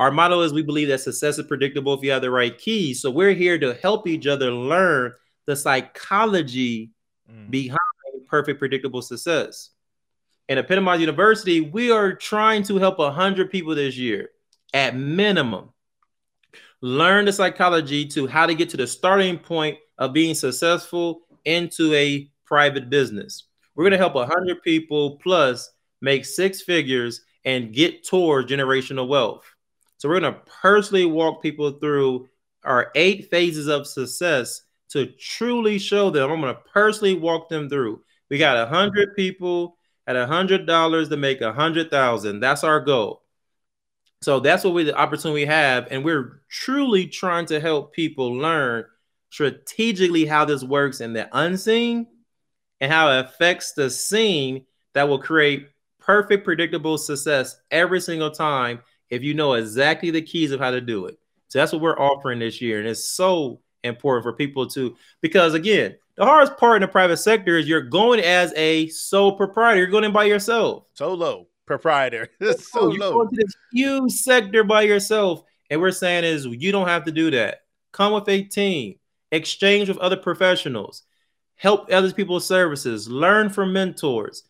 Our 0.00 0.10
motto 0.10 0.40
is 0.40 0.54
we 0.54 0.62
believe 0.62 0.88
that 0.88 1.00
success 1.00 1.38
is 1.38 1.44
predictable 1.46 1.92
if 1.92 2.02
you 2.02 2.10
have 2.10 2.22
the 2.22 2.30
right 2.30 2.56
keys. 2.56 3.02
So 3.02 3.10
we're 3.10 3.34
here 3.34 3.58
to 3.58 3.74
help 3.74 4.06
each 4.06 4.26
other 4.26 4.50
learn 4.50 5.12
the 5.44 5.54
psychology 5.54 6.92
mm. 7.30 7.50
behind 7.50 7.78
perfect, 8.26 8.58
predictable 8.58 9.02
success. 9.02 9.70
And 10.48 10.58
at 10.58 10.64
Epitomize 10.64 11.00
University, 11.00 11.60
we 11.60 11.90
are 11.90 12.14
trying 12.14 12.62
to 12.62 12.78
help 12.78 12.98
100 12.98 13.50
people 13.50 13.74
this 13.74 13.98
year 13.98 14.30
at 14.72 14.96
minimum 14.96 15.68
learn 16.80 17.26
the 17.26 17.32
psychology 17.32 18.06
to 18.06 18.26
how 18.26 18.46
to 18.46 18.54
get 18.54 18.70
to 18.70 18.78
the 18.78 18.86
starting 18.86 19.36
point 19.36 19.76
of 19.98 20.14
being 20.14 20.34
successful 20.34 21.26
into 21.44 21.92
a 21.92 22.26
private 22.46 22.88
business. 22.88 23.48
We're 23.74 23.84
going 23.84 23.92
to 23.92 23.98
help 23.98 24.14
100 24.14 24.62
people 24.62 25.18
plus 25.18 25.70
make 26.00 26.24
six 26.24 26.62
figures 26.62 27.20
and 27.44 27.74
get 27.74 28.06
towards 28.06 28.50
generational 28.50 29.06
wealth. 29.06 29.44
So 30.00 30.08
we're 30.08 30.20
going 30.20 30.32
to 30.32 30.40
personally 30.62 31.04
walk 31.04 31.42
people 31.42 31.72
through 31.72 32.26
our 32.64 32.90
eight 32.94 33.30
phases 33.30 33.66
of 33.66 33.86
success 33.86 34.62
to 34.88 35.06
truly 35.18 35.78
show 35.78 36.08
them. 36.08 36.30
I'm 36.30 36.40
going 36.40 36.54
to 36.54 36.60
personally 36.72 37.18
walk 37.18 37.50
them 37.50 37.68
through. 37.68 38.02
We 38.30 38.38
got 38.38 38.56
100 38.70 39.14
people 39.14 39.76
at 40.06 40.16
$100 40.16 41.08
to 41.10 41.16
make 41.18 41.42
100,000. 41.42 42.40
That's 42.40 42.64
our 42.64 42.80
goal. 42.80 43.24
So 44.22 44.40
that's 44.40 44.64
what 44.64 44.72
we 44.72 44.84
the 44.84 44.96
opportunity 44.96 45.42
we 45.42 45.46
have, 45.46 45.88
and 45.90 46.02
we're 46.02 46.40
truly 46.48 47.06
trying 47.06 47.44
to 47.46 47.60
help 47.60 47.92
people 47.92 48.34
learn 48.34 48.84
strategically 49.28 50.24
how 50.24 50.46
this 50.46 50.64
works 50.64 51.02
in 51.02 51.12
the 51.12 51.28
unseen 51.32 52.06
and 52.80 52.90
how 52.90 53.10
it 53.10 53.26
affects 53.26 53.72
the 53.72 53.90
seen 53.90 54.64
that 54.94 55.08
will 55.08 55.18
create 55.18 55.68
perfect, 55.98 56.44
predictable 56.44 56.96
success 56.96 57.60
every 57.70 58.00
single 58.00 58.30
time 58.30 58.80
if 59.10 59.22
you 59.22 59.34
know 59.34 59.54
exactly 59.54 60.10
the 60.10 60.22
keys 60.22 60.52
of 60.52 60.60
how 60.60 60.70
to 60.70 60.80
do 60.80 61.06
it. 61.06 61.18
So 61.48 61.58
that's 61.58 61.72
what 61.72 61.82
we're 61.82 61.98
offering 61.98 62.38
this 62.38 62.60
year, 62.60 62.78
and 62.78 62.88
it's 62.88 63.04
so 63.04 63.60
important 63.82 64.22
for 64.22 64.32
people 64.32 64.66
to 64.68 64.96
because 65.20 65.54
again, 65.54 65.96
the 66.16 66.24
hardest 66.24 66.58
part 66.58 66.76
in 66.76 66.82
the 66.82 66.88
private 66.88 67.16
sector 67.16 67.56
is 67.56 67.68
you're 67.68 67.80
going 67.80 68.20
as 68.20 68.52
a 68.56 68.88
sole 68.88 69.36
proprietor. 69.36 69.80
You're 69.80 69.90
going 69.90 70.04
in 70.04 70.12
by 70.12 70.24
yourself. 70.24 70.84
Solo 70.94 71.46
proprietor. 71.66 72.28
so 72.42 72.54
Oh, 72.74 72.92
you're 72.92 73.10
going 73.12 73.28
to 73.28 73.36
this 73.36 73.54
huge 73.72 74.12
sector 74.12 74.64
by 74.64 74.82
yourself. 74.82 75.42
And 75.70 75.80
we're 75.80 75.92
saying 75.92 76.24
is 76.24 76.46
you 76.46 76.72
don't 76.72 76.88
have 76.88 77.04
to 77.04 77.12
do 77.12 77.30
that. 77.30 77.60
Come 77.92 78.12
with 78.12 78.28
a 78.28 78.42
team, 78.42 78.96
exchange 79.32 79.88
with 79.88 79.98
other 79.98 80.16
professionals, 80.16 81.04
help 81.54 81.90
other 81.92 82.12
people's 82.12 82.46
services, 82.46 83.08
learn 83.08 83.48
from 83.48 83.72
mentors, 83.72 84.42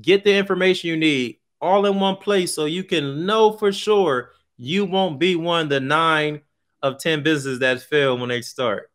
get 0.00 0.24
the 0.24 0.32
information 0.34 0.88
you 0.88 0.96
need 0.96 1.38
all 1.60 1.86
in 1.86 1.98
one 1.98 2.16
place 2.16 2.54
so 2.54 2.64
you 2.64 2.84
can 2.84 3.26
know 3.26 3.52
for 3.52 3.72
sure 3.72 4.30
you 4.56 4.84
won't 4.84 5.18
be 5.18 5.36
one 5.36 5.64
of 5.64 5.68
the 5.68 5.80
nine 5.80 6.42
of 6.82 6.98
10 6.98 7.22
businesses 7.22 7.60
that 7.60 7.82
fail 7.82 8.18
when 8.18 8.28
they 8.28 8.42
start. 8.42 8.90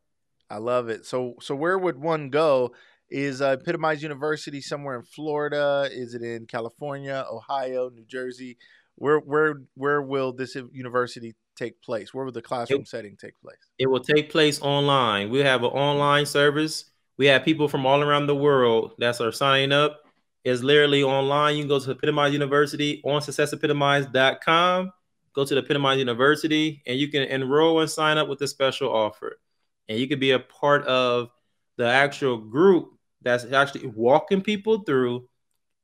I 0.49 0.57
love 0.57 0.89
it. 0.89 1.05
So 1.05 1.35
so 1.41 1.55
where 1.55 1.77
would 1.77 1.97
one 1.97 2.29
go? 2.29 2.73
Is 3.09 3.41
uh, 3.41 3.49
Epitomize 3.49 4.01
University 4.01 4.61
somewhere 4.61 4.97
in 4.97 5.03
Florida? 5.03 5.87
Is 5.91 6.13
it 6.13 6.21
in 6.21 6.45
California, 6.45 7.25
Ohio, 7.31 7.89
New 7.89 8.05
Jersey? 8.05 8.57
Where 8.95 9.19
where 9.19 9.61
where 9.75 10.01
will 10.01 10.33
this 10.33 10.55
university 10.71 11.35
take 11.55 11.81
place? 11.81 12.13
Where 12.13 12.25
will 12.25 12.31
the 12.31 12.41
classroom 12.41 12.85
setting 12.85 13.15
take 13.17 13.39
place? 13.41 13.57
It 13.77 13.87
will 13.87 13.99
take 13.99 14.31
place 14.31 14.61
online. 14.61 15.29
We 15.29 15.39
have 15.39 15.63
an 15.63 15.69
online 15.69 16.25
service. 16.25 16.85
We 17.17 17.27
have 17.27 17.43
people 17.43 17.67
from 17.67 17.85
all 17.85 18.01
around 18.01 18.27
the 18.27 18.35
world 18.35 18.93
that 18.99 19.19
are 19.21 19.31
signing 19.31 19.71
up. 19.71 20.02
It's 20.43 20.61
literally 20.61 21.03
online. 21.03 21.55
You 21.55 21.61
can 21.63 21.69
go 21.69 21.79
to 21.79 21.91
Epitomize 21.91 22.33
University 22.33 23.01
on 23.05 23.21
successepitomize.com. 23.21 24.91
Go 25.33 25.45
to 25.45 25.55
the 25.55 25.61
Epitomize 25.61 25.97
University 25.97 26.83
and 26.85 26.99
you 26.99 27.07
can 27.07 27.23
enroll 27.23 27.79
and 27.79 27.89
sign 27.89 28.17
up 28.17 28.27
with 28.27 28.41
a 28.41 28.47
special 28.47 28.93
offer. 28.93 29.39
And 29.87 29.97
you 29.97 30.07
can 30.07 30.19
be 30.19 30.31
a 30.31 30.39
part 30.39 30.85
of 30.85 31.29
the 31.77 31.87
actual 31.87 32.37
group 32.37 32.93
that's 33.21 33.45
actually 33.51 33.87
walking 33.87 34.41
people 34.41 34.83
through 34.83 35.27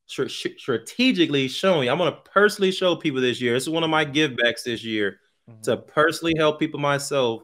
strategically 0.08 1.48
showing. 1.48 1.90
I'm 1.90 1.98
going 1.98 2.12
to 2.12 2.20
personally 2.32 2.72
show 2.72 2.96
people 2.96 3.22
this 3.22 3.40
year. 3.40 3.54
This 3.54 3.64
is 3.64 3.70
one 3.70 3.84
of 3.84 3.90
my 3.90 4.04
give 4.04 4.36
backs 4.36 4.64
this 4.64 4.84
year 4.84 5.20
mm-hmm. 5.50 5.62
to 5.62 5.78
personally 5.78 6.34
help 6.38 6.60
people 6.60 6.80
myself 6.80 7.44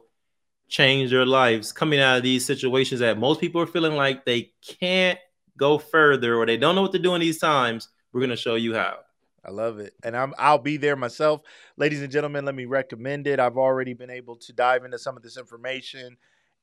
change 0.68 1.10
their 1.10 1.26
lives 1.26 1.72
coming 1.72 2.00
out 2.00 2.16
of 2.16 2.22
these 2.24 2.44
situations 2.44 3.00
that 3.00 3.18
most 3.18 3.40
people 3.40 3.60
are 3.60 3.66
feeling 3.66 3.94
like 3.94 4.24
they 4.24 4.52
can't 4.80 5.18
go 5.56 5.78
further 5.78 6.36
or 6.36 6.46
they 6.46 6.56
don't 6.56 6.74
know 6.74 6.82
what 6.82 6.92
to 6.92 6.98
do 6.98 7.14
in 7.14 7.20
these 7.20 7.38
times. 7.38 7.88
We're 8.12 8.20
going 8.20 8.30
to 8.30 8.36
show 8.36 8.54
you 8.54 8.74
how. 8.74 8.98
I 9.44 9.50
love 9.50 9.78
it. 9.78 9.94
And 10.02 10.16
I'm 10.16 10.34
I'll 10.38 10.58
be 10.58 10.76
there 10.76 10.96
myself. 10.96 11.42
Ladies 11.76 12.02
and 12.02 12.10
gentlemen, 12.10 12.44
let 12.44 12.54
me 12.54 12.64
recommend 12.64 13.26
it. 13.26 13.38
I've 13.38 13.56
already 13.56 13.94
been 13.94 14.10
able 14.10 14.36
to 14.36 14.52
dive 14.52 14.84
into 14.84 14.98
some 14.98 15.16
of 15.16 15.22
this 15.22 15.36
information 15.36 16.16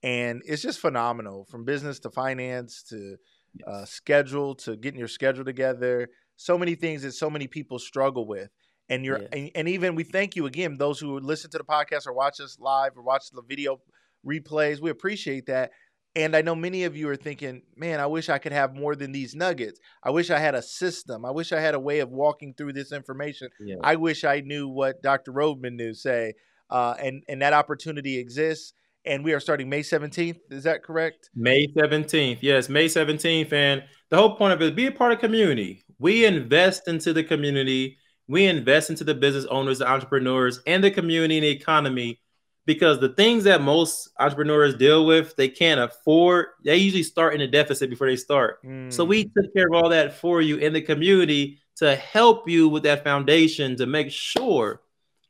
and 0.04 0.42
it's 0.46 0.62
just 0.62 0.80
phenomenal 0.80 1.46
from 1.46 1.64
business 1.64 2.00
to 2.00 2.10
finance 2.10 2.84
to 2.90 3.16
yes. 3.56 3.68
uh, 3.68 3.86
schedule 3.86 4.54
to 4.56 4.76
getting 4.76 5.00
your 5.00 5.08
schedule 5.08 5.46
together. 5.46 6.10
So 6.36 6.58
many 6.58 6.76
things 6.76 7.04
that 7.04 7.14
so 7.14 7.30
many 7.30 7.48
people 7.48 7.80
struggle 7.80 8.28
with. 8.28 8.50
And 8.90 9.06
you're 9.06 9.20
yes. 9.20 9.30
and, 9.32 9.52
and, 9.56 9.70
even 9.70 9.96
we 9.96 10.04
thank 10.04 10.36
you 10.36 10.46
again, 10.46 10.78
those 10.78 11.00
who 11.00 11.18
listen 11.20 11.50
to 11.52 11.58
the 11.58 11.64
podcast 11.64 12.06
or 12.06 12.12
watch 12.12 12.42
us 12.42 12.58
live 12.60 12.98
or 12.98 13.02
watch 13.02 13.30
the 13.32 13.42
video 13.42 13.80
replays. 14.28 14.82
We 14.82 14.90
appreciate 14.90 15.46
that. 15.46 15.72
And 16.16 16.36
I 16.36 16.42
know 16.42 16.54
many 16.54 16.84
of 16.84 16.96
you 16.96 17.10
are 17.10 17.16
thinking, 17.16 17.64
man, 17.76 18.00
I 18.00 18.06
wish 18.06 18.30
I 18.30 18.38
could 18.38 18.52
have 18.52 18.76
more 18.76 18.96
than 18.96 19.12
these 19.12 19.34
nuggets. 19.34 19.80
I 20.04 20.12
wish 20.12 20.30
I 20.30 20.38
had 20.38 20.54
a 20.54 20.62
system. 20.62 21.26
I 21.26 21.32
wish 21.32 21.52
I 21.52 21.60
had 21.60 21.74
a 21.74 21.80
way 21.80 22.00
of 22.00 22.10
walking 22.10 22.54
through 22.54 22.74
this 22.74 22.92
information. 22.92 23.50
Yeah. 23.60 23.78
I 23.84 23.96
wish 23.96 24.24
I 24.24 24.42
knew 24.42 24.68
what 24.68 25.02
Dr. 25.02 25.32
Rhodman 25.34 25.74
knew, 25.74 25.94
say. 25.94 26.34
Uh, 26.70 26.94
and, 27.02 27.24
and 27.28 27.42
that 27.42 27.54
opportunity 27.54 28.20
exists. 28.20 28.74
And 29.06 29.24
we 29.24 29.34
are 29.34 29.40
starting 29.40 29.70
May 29.70 29.82
17th. 29.82 30.38
Is 30.52 30.64
that 30.64 30.84
correct? 30.84 31.30
May 31.36 31.68
17th. 31.68 32.38
Yes, 32.42 32.70
May 32.70 32.86
17th. 32.86 33.52
And 33.52 33.84
the 34.10 34.18
whole 34.18 34.36
point 34.36 34.54
of 34.54 34.62
it 34.62 34.66
is 34.66 34.72
be 34.72 34.86
a 34.86 34.92
part 34.92 35.14
of 35.14 35.20
community. 35.20 35.84
We 35.98 36.26
invest 36.26 36.88
into 36.88 37.12
the 37.12 37.24
community. 37.24 37.98
We 38.28 38.46
invest 38.46 38.92
into 38.92 39.04
the 39.04 39.16
business 39.16 39.46
owners, 39.46 39.80
the 39.80 39.90
entrepreneurs, 39.90 40.60
and 40.68 40.84
the 40.84 40.92
community 40.92 41.38
and 41.38 41.44
the 41.44 41.50
economy 41.50 42.22
because 42.66 43.00
the 43.00 43.10
things 43.10 43.44
that 43.44 43.62
most 43.62 44.10
entrepreneurs 44.20 44.76
deal 44.76 45.06
with, 45.06 45.36
they 45.36 45.50
can't 45.50 45.80
afford. 45.80 46.48
They 46.64 46.78
usually 46.78 47.04
start 47.04 47.36
in 47.36 47.42
a 47.42 47.48
deficit 47.48 47.90
before 47.90 48.08
they 48.08 48.16
start. 48.16 48.64
Mm. 48.64 48.92
So 48.92 49.04
we 49.04 49.26
mm. 49.26 49.32
took 49.34 49.54
care 49.54 49.68
of 49.68 49.74
all 49.74 49.90
that 49.90 50.14
for 50.14 50.42
you 50.42 50.58
in 50.58 50.74
the 50.74 50.82
community 50.82 51.60
to 51.78 51.96
help 51.96 52.48
you 52.48 52.70
with 52.70 52.84
that 52.84 53.04
foundation 53.04 53.76
to 53.78 53.86
make 53.86 54.12
sure 54.12 54.82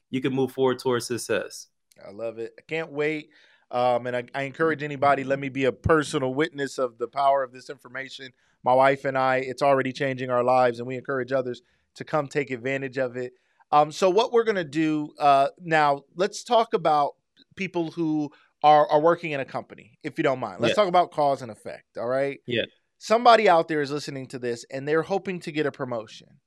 you 0.09 0.21
can 0.21 0.33
move 0.33 0.51
forward 0.51 0.79
towards 0.79 1.07
success. 1.07 1.67
I 2.05 2.11
love 2.11 2.37
it. 2.37 2.53
I 2.57 2.61
can't 2.61 2.91
wait. 2.91 3.29
Um, 3.71 4.05
and 4.05 4.15
I, 4.15 4.23
I, 4.35 4.43
encourage 4.43 4.83
anybody, 4.83 5.23
let 5.23 5.39
me 5.39 5.49
be 5.49 5.65
a 5.65 5.71
personal 5.71 6.35
witness 6.35 6.77
of 6.77 6.99
the 6.99 7.07
power 7.07 7.41
of 7.41 7.51
this 7.51 7.71
information. 7.71 8.31
My 8.63 8.73
wife 8.73 9.05
and 9.05 9.17
I, 9.17 9.37
it's 9.37 9.63
already 9.63 9.91
changing 9.91 10.29
our 10.29 10.43
lives, 10.43 10.77
and 10.77 10.87
we 10.87 10.95
encourage 10.95 11.31
others 11.31 11.63
to 11.95 12.03
come 12.03 12.27
take 12.27 12.51
advantage 12.51 12.99
of 12.99 13.17
it. 13.17 13.33
Um, 13.71 13.91
so, 13.91 14.11
what 14.11 14.31
we're 14.31 14.43
going 14.43 14.57
to 14.57 14.63
do 14.63 15.13
uh, 15.17 15.47
now, 15.59 16.03
let's 16.15 16.43
talk 16.43 16.75
about 16.75 17.15
people 17.55 17.91
who 17.91 18.31
are 18.63 18.89
are 18.89 19.01
working 19.01 19.31
in 19.31 19.39
a 19.39 19.45
company, 19.45 19.97
if 20.03 20.17
you 20.17 20.23
don't 20.23 20.39
mind. 20.39 20.61
Let's 20.61 20.75
talk 20.75 20.87
about 20.87 21.11
cause 21.11 21.41
and 21.41 21.51
effect. 21.51 21.97
All 21.97 22.07
right. 22.07 22.39
Yeah. 22.47 22.63
Somebody 22.97 23.49
out 23.49 23.67
there 23.67 23.81
is 23.81 23.91
listening 23.91 24.27
to 24.27 24.39
this 24.39 24.65
and 24.71 24.87
they're 24.87 25.01
hoping 25.01 25.41
to 25.41 25.51
get 25.51 25.65
a 25.65 25.71
promotion. 25.71 26.39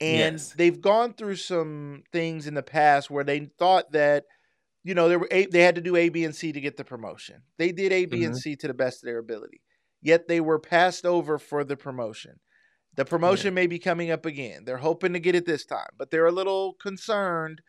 And 0.00 0.34
yes. 0.34 0.52
they've 0.52 0.80
gone 0.80 1.14
through 1.14 1.36
some 1.36 2.02
things 2.10 2.48
in 2.48 2.54
the 2.54 2.64
past 2.64 3.10
where 3.10 3.22
they 3.22 3.48
thought 3.58 3.92
that, 3.92 4.24
you 4.82 4.92
know, 4.94 5.08
they 5.08 5.16
were 5.16 5.28
a, 5.30 5.46
they 5.46 5.62
had 5.62 5.76
to 5.76 5.80
do 5.80 5.94
A, 5.94 6.08
B, 6.08 6.24
and 6.24 6.34
C 6.34 6.50
to 6.50 6.60
get 6.60 6.76
the 6.76 6.84
promotion. 6.84 7.42
They 7.58 7.70
did 7.70 7.92
A, 7.92 8.06
B, 8.06 8.18
mm-hmm. 8.18 8.26
and 8.26 8.36
C 8.36 8.56
to 8.56 8.66
the 8.66 8.74
best 8.74 9.02
of 9.02 9.06
their 9.06 9.18
ability. 9.18 9.62
Yet 10.02 10.26
they 10.26 10.40
were 10.40 10.58
passed 10.58 11.06
over 11.06 11.38
for 11.38 11.62
the 11.62 11.76
promotion. 11.76 12.40
The 12.96 13.04
promotion 13.04 13.52
yeah. 13.52 13.62
may 13.62 13.66
be 13.68 13.78
coming 13.78 14.10
up 14.10 14.26
again. 14.26 14.64
They're 14.64 14.76
hoping 14.78 15.12
to 15.12 15.20
get 15.20 15.36
it 15.36 15.46
this 15.46 15.64
time, 15.64 15.90
but 15.96 16.10
they're 16.10 16.26
a 16.26 16.32
little 16.32 16.74
concerned 16.74 17.60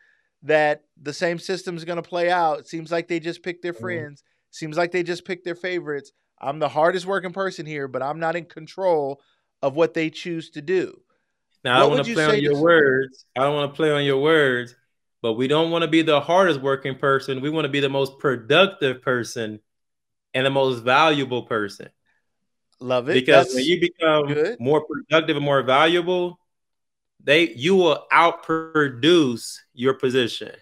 that 0.46 0.84
the 1.00 1.12
same 1.12 1.38
system 1.38 1.76
is 1.76 1.84
going 1.84 1.96
to 1.96 2.08
play 2.08 2.30
out. 2.30 2.60
It 2.60 2.68
seems 2.68 2.90
like 2.90 3.08
they 3.08 3.20
just 3.20 3.42
picked 3.42 3.62
their 3.62 3.72
mm-hmm. 3.72 3.82
friends. 3.82 4.20
Mm-hmm. 4.20 4.32
Seems 4.52 4.76
like 4.76 4.92
they 4.92 5.02
just 5.02 5.24
picked 5.24 5.44
their 5.44 5.54
favorites. 5.54 6.12
I'm 6.40 6.58
the 6.58 6.68
hardest 6.68 7.06
working 7.06 7.32
person 7.32 7.66
here, 7.66 7.88
but 7.88 8.02
I'm 8.02 8.20
not 8.20 8.36
in 8.36 8.44
control 8.44 9.20
of 9.62 9.76
what 9.76 9.94
they 9.94 10.10
choose 10.10 10.50
to 10.50 10.62
do. 10.62 11.00
Now, 11.64 11.72
what 11.72 11.76
I 11.76 11.80
don't 11.80 11.90
want 11.90 12.06
to 12.06 12.14
play 12.14 12.24
on 12.24 12.40
your 12.40 12.62
words. 12.62 13.24
I 13.36 13.42
don't 13.42 13.54
want 13.54 13.72
to 13.72 13.76
play 13.76 13.90
on 13.90 14.04
your 14.04 14.20
words, 14.20 14.74
but 15.22 15.34
we 15.34 15.48
don't 15.48 15.70
want 15.70 15.82
to 15.82 15.88
be 15.88 16.02
the 16.02 16.20
hardest 16.20 16.60
working 16.60 16.96
person. 16.96 17.40
We 17.40 17.50
want 17.50 17.64
to 17.64 17.70
be 17.70 17.80
the 17.80 17.88
most 17.88 18.18
productive 18.18 19.02
person 19.02 19.60
and 20.34 20.46
the 20.46 20.50
most 20.50 20.80
valuable 20.80 21.42
person. 21.42 21.88
Love 22.78 23.08
it. 23.08 23.14
Because 23.14 23.46
That's 23.46 23.54
when 23.56 23.64
you 23.64 23.80
become 23.80 24.26
good. 24.26 24.60
more 24.60 24.84
productive 24.84 25.36
and 25.36 25.44
more 25.44 25.62
valuable, 25.62 26.38
they 27.22 27.50
you 27.50 27.76
will 27.76 28.06
outproduce 28.12 29.58
your 29.74 29.94
position. 29.94 30.52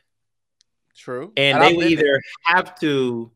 True. 0.97 1.33
And, 1.37 1.63
they 1.63 1.75
will 1.75 1.85
either 1.85 2.21
have 2.45 2.79
to 2.81 3.31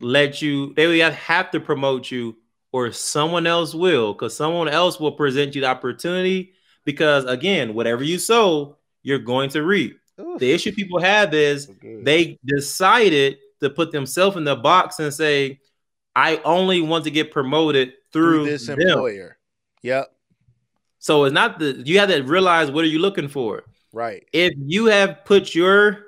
let 0.00 0.40
you, 0.40 0.72
they 0.74 0.86
will 0.86 1.10
have 1.10 1.50
to 1.50 1.60
promote 1.60 2.10
you, 2.10 2.36
or 2.72 2.92
someone 2.92 3.46
else 3.46 3.74
will, 3.74 4.12
because 4.12 4.36
someone 4.36 4.68
else 4.68 5.00
will 5.00 5.12
present 5.12 5.54
you 5.54 5.62
the 5.62 5.66
opportunity. 5.66 6.52
Because 6.84 7.24
again, 7.24 7.74
whatever 7.74 8.04
you 8.04 8.18
sow, 8.18 8.76
you're 9.02 9.18
going 9.18 9.50
to 9.50 9.62
reap. 9.62 9.98
Oof. 10.20 10.38
The 10.38 10.52
issue 10.52 10.72
people 10.72 11.00
have 11.00 11.34
is 11.34 11.68
okay. 11.68 12.02
they 12.02 12.38
decided 12.44 13.38
to 13.60 13.70
put 13.70 13.92
themselves 13.92 14.36
in 14.36 14.44
the 14.44 14.56
box 14.56 14.98
and 14.98 15.12
say, 15.12 15.60
I 16.14 16.40
only 16.44 16.80
want 16.80 17.04
to 17.04 17.10
get 17.10 17.30
promoted 17.30 17.92
through, 18.12 18.44
through 18.44 18.50
this 18.50 18.68
employer. 18.68 19.38
Yep. 19.82 20.10
So 21.06 21.22
it's 21.22 21.32
not 21.32 21.60
the 21.60 21.84
you 21.86 22.00
have 22.00 22.08
to 22.08 22.20
realize 22.22 22.68
what 22.68 22.82
are 22.84 22.88
you 22.88 22.98
looking 22.98 23.28
for. 23.28 23.62
Right. 23.92 24.26
If 24.32 24.54
you 24.56 24.86
have 24.86 25.24
put 25.24 25.54
your 25.54 26.06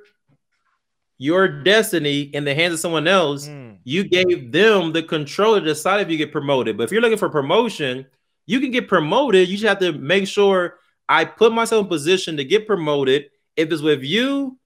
your 1.18 1.46
destiny 1.62 2.22
in 2.22 2.42
the 2.42 2.52
hands 2.52 2.74
of 2.74 2.80
someone 2.80 3.06
else, 3.06 3.46
mm. 3.46 3.78
you 3.84 4.02
gave 4.02 4.50
them 4.50 4.92
the 4.92 5.04
control 5.04 5.54
to 5.54 5.60
decide 5.60 6.00
if 6.00 6.10
you 6.10 6.16
get 6.16 6.32
promoted. 6.32 6.76
But 6.76 6.82
if 6.82 6.90
you're 6.90 7.00
looking 7.00 7.16
for 7.16 7.28
promotion, 7.28 8.06
you 8.46 8.58
can 8.58 8.72
get 8.72 8.88
promoted. 8.88 9.48
You 9.48 9.56
just 9.56 9.68
have 9.68 9.78
to 9.78 9.92
make 9.92 10.26
sure 10.26 10.78
I 11.08 11.24
put 11.24 11.52
myself 11.52 11.84
in 11.84 11.88
position 11.88 12.36
to 12.36 12.44
get 12.44 12.66
promoted. 12.66 13.26
If 13.54 13.70
it's 13.70 13.82
with 13.82 14.02
you, 14.02 14.58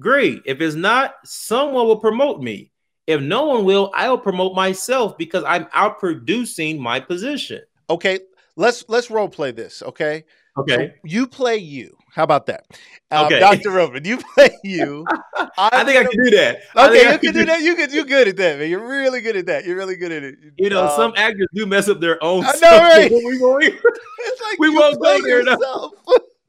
great. 0.00 0.42
If 0.46 0.60
it's 0.60 0.74
not, 0.74 1.14
someone 1.24 1.86
will 1.86 2.00
promote 2.00 2.42
me. 2.42 2.72
If 3.06 3.20
no 3.20 3.46
one 3.46 3.64
will, 3.64 3.92
I 3.94 4.08
will 4.08 4.18
promote 4.18 4.56
myself 4.56 5.16
because 5.16 5.44
I'm 5.44 5.66
outproducing 5.66 6.76
my 6.76 6.98
position. 6.98 7.60
Okay, 7.88 8.18
let's 8.56 8.84
let's 8.88 9.10
role 9.10 9.28
play 9.28 9.52
this, 9.52 9.82
okay? 9.82 10.24
Okay. 10.58 10.88
So 10.88 10.92
you 11.04 11.26
play 11.26 11.58
you. 11.58 11.96
How 12.14 12.22
about 12.22 12.46
that? 12.46 12.64
Um, 13.10 13.26
okay. 13.26 13.40
Dr. 13.40 13.70
Rhodman, 13.70 14.06
you 14.06 14.18
play 14.34 14.48
you. 14.64 15.04
I 15.58 15.84
think 15.84 15.96
gonna, 15.96 16.00
I 16.00 16.04
can 16.04 16.24
do 16.24 16.30
that. 16.30 16.60
Okay, 16.74 17.02
you 17.02 17.08
can, 17.08 17.18
can 17.18 17.34
do 17.34 17.44
that. 17.44 17.60
You 17.60 17.76
can. 17.76 17.92
You're 17.92 18.04
good 18.04 18.28
at 18.28 18.36
that, 18.38 18.58
man. 18.58 18.70
You're 18.70 18.86
really 18.86 19.20
good 19.20 19.36
at 19.36 19.46
that. 19.46 19.66
You're 19.66 19.76
really 19.76 19.96
good 19.96 20.12
at 20.12 20.22
it. 20.22 20.36
You 20.56 20.70
know, 20.70 20.86
um, 20.86 20.96
some 20.96 21.12
actors 21.16 21.46
do 21.54 21.66
mess 21.66 21.88
up 21.88 22.00
their 22.00 22.22
own. 22.24 22.44
I 22.46 22.52
know, 22.62 22.70
right? 22.70 23.10
we, 23.10 23.20
we, 23.20 23.66
it's 24.18 24.42
like 24.42 24.58
we 24.58 24.70
won't 24.70 25.00
go 25.00 25.20
there 25.22 25.40
yourself. 25.40 25.92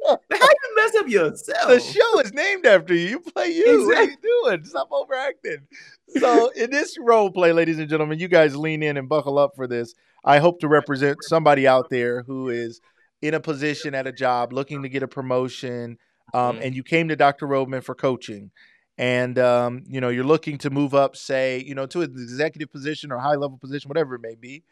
How 0.08 0.18
you 0.32 0.76
mess 0.78 0.96
up 0.96 1.08
yourself? 1.10 1.68
The 1.68 1.80
show 1.82 2.20
is 2.22 2.34
named 2.34 2.66
after 2.66 2.94
you. 2.94 3.10
You 3.10 3.20
play 3.20 3.50
you. 3.50 3.82
Exactly. 3.82 3.86
What 3.86 3.98
are 3.98 4.04
you 4.04 4.18
doing? 4.46 4.64
Stop 4.64 4.88
overacting. 4.92 5.68
So, 6.10 6.50
in 6.50 6.72
this 6.72 6.98
role 7.00 7.32
play, 7.32 7.52
ladies 7.52 7.80
and 7.80 7.90
gentlemen, 7.90 8.20
you 8.20 8.28
guys 8.28 8.56
lean 8.56 8.82
in 8.82 8.98
and 8.98 9.10
buckle 9.10 9.38
up 9.38 9.56
for 9.56 9.68
this. 9.68 9.94
I 10.24 10.40
hope 10.40 10.60
to 10.62 10.68
represent 10.68 11.18
somebody 11.22 11.68
out 11.68 11.90
there 11.90 12.24
who 12.24 12.50
is 12.50 12.82
in 13.22 13.34
a 13.34 13.40
position 13.40 13.94
at 13.94 14.08
a 14.08 14.12
job 14.12 14.54
looking 14.54 14.84
to 14.84 14.90
get 14.90 15.04
a 15.04 15.08
promotion, 15.08 15.98
um, 16.34 16.56
mm-hmm. 16.56 16.64
and 16.64 16.76
you 16.76 16.84
came 16.84 17.10
to 17.10 17.16
Dr. 17.16 17.48
Rhodman 17.48 17.84
for 17.84 17.96
coaching, 17.96 18.52
and 18.98 19.38
um, 19.38 19.84
you 19.88 20.00
know 20.00 20.10
you're 20.10 20.24
looking 20.24 20.58
to 20.60 20.70
move 20.70 20.94
up, 20.96 21.16
say 21.16 21.64
you 21.66 21.76
know 21.76 21.86
to 21.88 22.02
an 22.02 22.12
executive 22.12 22.72
position 22.72 23.12
or 23.12 23.18
high 23.18 23.36
level 23.36 23.58
position, 23.58 23.90
whatever 23.90 24.16
it 24.16 24.22
may 24.22 24.36
be, 24.36 24.64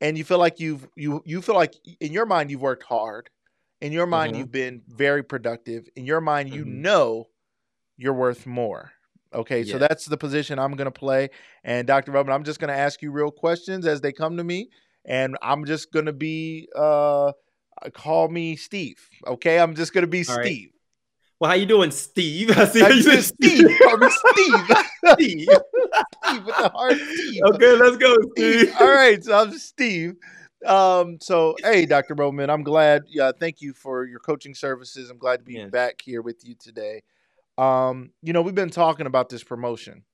and 0.00 0.16
you 0.16 0.24
feel 0.24 0.38
like 0.38 0.60
you've 0.60 0.86
you 0.94 1.22
you 1.24 1.42
feel 1.42 1.54
like 1.54 1.74
in 2.00 2.12
your 2.12 2.26
mind 2.26 2.50
you've 2.50 2.62
worked 2.62 2.84
hard, 2.84 3.28
in 3.80 3.92
your 3.92 4.06
mind 4.06 4.32
mm-hmm. 4.32 4.40
you've 4.40 4.52
been 4.52 4.82
very 4.86 5.22
productive, 5.22 5.88
in 5.96 6.04
your 6.04 6.20
mind 6.20 6.54
you 6.54 6.62
mm-hmm. 6.62 6.82
know 6.82 7.28
you're 7.96 8.14
worth 8.14 8.46
more. 8.46 8.92
Okay, 9.34 9.62
yeah. 9.62 9.72
so 9.72 9.78
that's 9.78 10.06
the 10.06 10.16
position 10.16 10.58
I'm 10.58 10.72
going 10.72 10.86
to 10.86 10.90
play. 10.90 11.30
And 11.64 11.86
Dr. 11.86 12.12
Rhodman, 12.12 12.34
I'm 12.34 12.44
just 12.44 12.60
going 12.60 12.72
to 12.72 12.78
ask 12.78 13.02
you 13.02 13.10
real 13.10 13.30
questions 13.30 13.86
as 13.86 14.00
they 14.00 14.12
come 14.12 14.36
to 14.36 14.44
me 14.44 14.68
and 15.06 15.36
I'm 15.40 15.64
just 15.64 15.92
gonna 15.92 16.12
be 16.12 16.68
uh 16.76 17.32
call 17.94 18.28
me 18.28 18.56
Steve. 18.56 19.08
Okay, 19.26 19.58
I'm 19.58 19.74
just 19.74 19.94
gonna 19.94 20.06
be 20.06 20.18
All 20.18 20.24
Steve. 20.24 20.36
Right. 20.42 20.70
Well, 21.38 21.50
how 21.50 21.56
you 21.56 21.66
doing, 21.66 21.90
Steve? 21.90 22.50
I 22.58 22.64
see 22.64 22.80
you 22.80 23.02
said 23.02 23.24
Steve. 23.24 23.68
Call 23.82 23.96
me 23.98 24.08
Steve. 24.10 24.76
Steve. 25.12 25.48
Steve 26.24 26.46
with 26.46 26.56
the 26.56 26.70
hard 26.74 26.98
Steve. 26.98 27.42
Okay, 27.44 27.72
let's 27.72 27.96
go, 27.96 28.16
Steve. 28.32 28.74
All 28.80 28.88
right, 28.88 29.22
so 29.22 29.38
I'm 29.38 29.52
Steve. 29.52 30.16
Um, 30.64 31.18
so 31.20 31.54
hey, 31.62 31.86
Dr. 31.86 32.16
Rhodman, 32.16 32.50
I'm 32.50 32.62
glad. 32.62 33.02
Yeah, 33.08 33.30
thank 33.38 33.60
you 33.60 33.72
for 33.72 34.04
your 34.04 34.18
coaching 34.18 34.54
services. 34.54 35.10
I'm 35.10 35.18
glad 35.18 35.38
to 35.38 35.44
be 35.44 35.54
yeah. 35.54 35.66
back 35.66 36.00
here 36.02 36.22
with 36.22 36.46
you 36.46 36.54
today. 36.58 37.02
Um, 37.58 38.10
you 38.22 38.32
know, 38.32 38.42
we've 38.42 38.54
been 38.54 38.70
talking 38.70 39.06
about 39.06 39.28
this 39.28 39.42
promotion, 39.44 40.04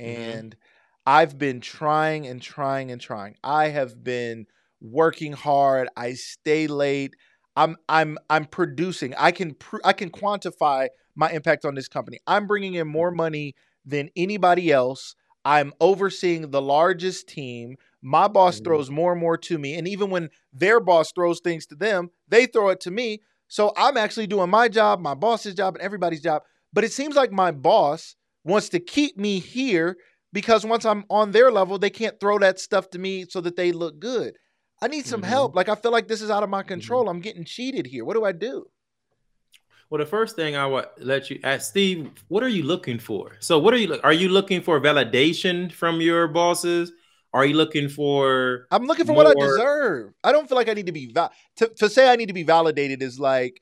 mm-hmm. 0.00 0.20
and 0.20 0.50
mm-hmm. 0.50 0.58
I've 1.06 1.38
been 1.38 1.60
trying 1.60 2.26
and 2.26 2.40
trying 2.40 2.90
and 2.90 3.00
trying. 3.00 3.36
I 3.42 3.68
have 3.68 4.02
been 4.02 4.46
working 4.80 5.32
hard. 5.32 5.88
I 5.96 6.14
stay 6.14 6.66
late. 6.66 7.14
I'm 7.56 7.76
I'm 7.88 8.18
I'm 8.30 8.46
producing. 8.46 9.14
I 9.18 9.30
can 9.30 9.54
pr- 9.54 9.84
I 9.84 9.92
can 9.92 10.10
quantify 10.10 10.88
my 11.14 11.30
impact 11.30 11.64
on 11.64 11.74
this 11.74 11.88
company. 11.88 12.18
I'm 12.26 12.46
bringing 12.46 12.74
in 12.74 12.88
more 12.88 13.10
money 13.10 13.54
than 13.84 14.10
anybody 14.16 14.72
else. 14.72 15.14
I'm 15.44 15.72
overseeing 15.80 16.50
the 16.50 16.62
largest 16.62 17.28
team. 17.28 17.76
My 18.00 18.28
boss 18.28 18.60
Mhm. 18.60 18.64
throws 18.64 18.90
more 18.90 19.12
and 19.12 19.20
more 19.20 19.36
to 19.36 19.58
me, 19.58 19.74
and 19.74 19.86
even 19.88 20.08
when 20.10 20.30
their 20.52 20.80
boss 20.80 21.12
throws 21.12 21.40
things 21.40 21.66
to 21.66 21.74
them, 21.74 22.10
they 22.28 22.46
throw 22.46 22.70
it 22.70 22.80
to 22.80 22.90
me. 22.90 23.20
So 23.48 23.72
I'm 23.76 23.96
actually 23.96 24.28
doing 24.28 24.48
my 24.48 24.68
job, 24.68 25.00
my 25.00 25.14
boss's 25.14 25.54
job, 25.54 25.74
and 25.74 25.82
everybody's 25.82 26.22
job. 26.22 26.42
But 26.72 26.84
it 26.84 26.92
seems 26.92 27.14
like 27.14 27.32
my 27.32 27.50
boss 27.50 28.16
wants 28.44 28.70
to 28.70 28.80
keep 28.80 29.16
me 29.16 29.38
here 29.38 29.96
because 30.32 30.64
once 30.64 30.84
I'm 30.84 31.04
on 31.10 31.30
their 31.30 31.50
level, 31.52 31.78
they 31.78 31.90
can't 31.90 32.18
throw 32.18 32.38
that 32.38 32.58
stuff 32.58 32.90
to 32.90 32.98
me 32.98 33.26
so 33.28 33.40
that 33.42 33.56
they 33.56 33.72
look 33.72 33.98
good. 33.98 34.34
I 34.80 34.88
need 34.88 35.06
some 35.06 35.22
Mhm. 35.22 35.26
help. 35.26 35.54
Like 35.54 35.68
I 35.68 35.74
feel 35.76 35.92
like 35.92 36.08
this 36.08 36.22
is 36.22 36.30
out 36.30 36.42
of 36.42 36.48
my 36.50 36.62
control. 36.62 37.08
I'm 37.08 37.20
getting 37.20 37.44
cheated 37.44 37.86
here. 37.86 38.04
What 38.04 38.14
do 38.14 38.24
I 38.24 38.32
do? 38.32 38.66
Well, 39.90 39.98
the 39.98 40.06
first 40.06 40.36
thing 40.36 40.56
I 40.56 40.66
would 40.66 40.86
let 40.98 41.28
you 41.28 41.38
ask 41.44 41.68
Steve, 41.68 42.10
what 42.28 42.42
are 42.42 42.48
you 42.48 42.62
looking 42.62 42.98
for? 42.98 43.36
So, 43.40 43.58
what 43.58 43.74
are 43.74 43.76
you 43.76 44.00
are 44.02 44.12
you 44.12 44.30
looking 44.30 44.62
for 44.62 44.80
validation 44.80 45.70
from 45.70 46.00
your 46.00 46.28
bosses? 46.28 46.92
Are 47.34 47.44
you 47.44 47.54
looking 47.54 47.88
for 47.88 48.66
I'm 48.70 48.84
looking 48.84 49.04
for 49.06 49.12
what 49.14 49.26
I 49.26 49.34
deserve. 49.34 50.12
I 50.24 50.32
don't 50.32 50.48
feel 50.48 50.56
like 50.56 50.68
I 50.68 50.74
need 50.74 50.86
to 50.86 50.92
be 50.92 51.12
val- 51.12 51.32
to, 51.56 51.68
to 51.76 51.88
say 51.90 52.10
I 52.10 52.16
need 52.16 52.26
to 52.28 52.34
be 52.34 52.42
validated 52.42 53.02
is 53.02 53.18
like 53.20 53.60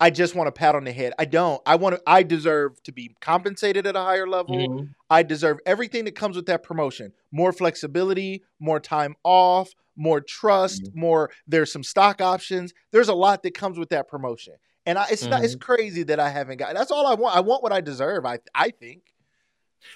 I 0.00 0.10
just 0.10 0.34
want 0.34 0.48
a 0.48 0.52
pat 0.52 0.74
on 0.76 0.84
the 0.84 0.92
head. 0.92 1.12
I 1.18 1.24
don't. 1.24 1.60
I 1.66 1.74
want 1.76 1.96
to 1.96 2.02
I 2.06 2.22
deserve 2.22 2.80
to 2.84 2.92
be 2.92 3.16
compensated 3.20 3.86
at 3.86 3.96
a 3.96 4.00
higher 4.00 4.28
level. 4.28 4.56
Mhm. 4.56 4.94
I 5.10 5.22
deserve 5.24 5.58
everything 5.66 6.04
that 6.04 6.14
comes 6.14 6.36
with 6.36 6.46
that 6.46 6.62
promotion. 6.62 7.12
More 7.32 7.52
flexibility, 7.52 8.44
more 8.60 8.78
time 8.78 9.16
off, 9.24 9.70
more 9.96 10.20
trust, 10.20 10.84
Mm-hmm. 10.84 11.00
more 11.00 11.30
there's 11.48 11.72
some 11.72 11.82
stock 11.82 12.20
options. 12.20 12.72
There's 12.92 13.08
a 13.08 13.14
lot 13.14 13.42
that 13.42 13.54
comes 13.54 13.78
with 13.78 13.88
that 13.88 14.06
promotion. 14.08 14.54
And 14.86 14.98
I, 14.98 15.06
it's 15.10 15.24
not 15.24 15.42
it's 15.42 15.54
Mm-hmm. 15.54 15.60
crazy 15.72 16.02
that 16.04 16.20
I 16.20 16.28
haven't 16.30 16.58
got. 16.58 16.74
That's 16.74 16.90
all 16.92 17.06
I 17.06 17.14
want. 17.14 17.36
I 17.36 17.40
want 17.40 17.62
what 17.64 17.72
I 17.72 17.80
deserve. 17.80 18.24
I 18.24 18.38
I 18.54 18.70
think. 18.70 19.02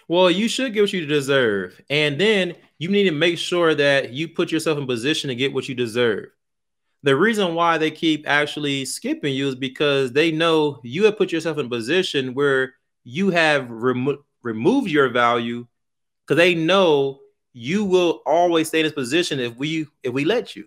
Well, 0.08 0.30
you 0.30 0.48
should 0.48 0.72
get 0.74 0.80
what 0.80 0.92
you 0.92 1.06
deserve. 1.06 1.80
And 1.90 2.20
then 2.20 2.54
you 2.78 2.88
need 2.88 3.04
to 3.04 3.10
make 3.12 3.38
sure 3.38 3.74
that 3.74 4.12
you 4.12 4.28
put 4.28 4.50
yourself 4.52 4.78
in 4.78 4.86
position 4.86 5.28
to 5.28 5.34
get 5.34 5.52
what 5.52 5.68
you 5.68 5.74
deserve. 5.74 6.26
The 7.04 7.16
reason 7.16 7.54
why 7.54 7.78
they 7.78 7.90
keep 7.90 8.28
actually 8.28 8.84
skipping 8.84 9.34
you 9.34 9.48
is 9.48 9.56
because 9.56 10.12
they 10.12 10.30
know 10.30 10.80
you 10.84 11.04
have 11.04 11.18
put 11.18 11.32
yourself 11.32 11.58
in 11.58 11.66
a 11.66 11.68
position 11.68 12.34
where 12.34 12.74
you 13.02 13.30
have 13.30 13.68
remo- 13.68 14.24
removed 14.42 14.88
your 14.88 15.08
value 15.08 15.66
because 16.24 16.36
they 16.36 16.54
know 16.54 17.20
you 17.52 17.84
will 17.84 18.22
always 18.24 18.68
stay 18.68 18.80
in 18.80 18.84
this 18.84 18.92
position 18.92 19.40
if 19.40 19.56
we 19.56 19.86
if 20.02 20.12
we 20.12 20.24
let 20.24 20.54
you. 20.56 20.66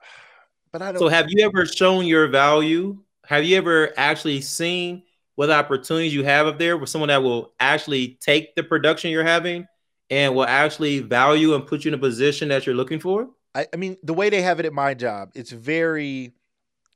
But 0.70 0.82
I 0.82 0.92
don't 0.92 0.98
So 0.98 1.08
have 1.08 1.26
you 1.30 1.46
ever 1.46 1.64
shown 1.64 2.04
your 2.04 2.26
value? 2.26 2.98
Have 3.24 3.44
you 3.44 3.56
ever 3.56 3.94
actually 3.96 4.42
seen 4.42 5.02
what 5.34 5.50
opportunities 5.50 6.12
you 6.12 6.24
have 6.24 6.46
up 6.46 6.58
there 6.58 6.76
with 6.76 6.90
someone 6.90 7.08
that 7.08 7.22
will 7.22 7.54
actually 7.58 8.18
take 8.20 8.54
the 8.54 8.62
production 8.62 9.10
you're 9.10 9.24
having 9.24 9.66
and 10.10 10.34
will 10.34 10.44
actually 10.44 10.98
value 10.98 11.54
and 11.54 11.66
put 11.66 11.84
you 11.84 11.88
in 11.88 11.94
a 11.94 11.98
position 11.98 12.48
that 12.48 12.66
you're 12.66 12.74
looking 12.74 13.00
for? 13.00 13.30
I, 13.58 13.66
I 13.72 13.76
mean, 13.76 13.96
the 14.02 14.14
way 14.14 14.30
they 14.30 14.42
have 14.42 14.60
it 14.60 14.66
at 14.66 14.72
my 14.72 14.94
job, 14.94 15.30
it's 15.34 15.50
very, 15.50 16.32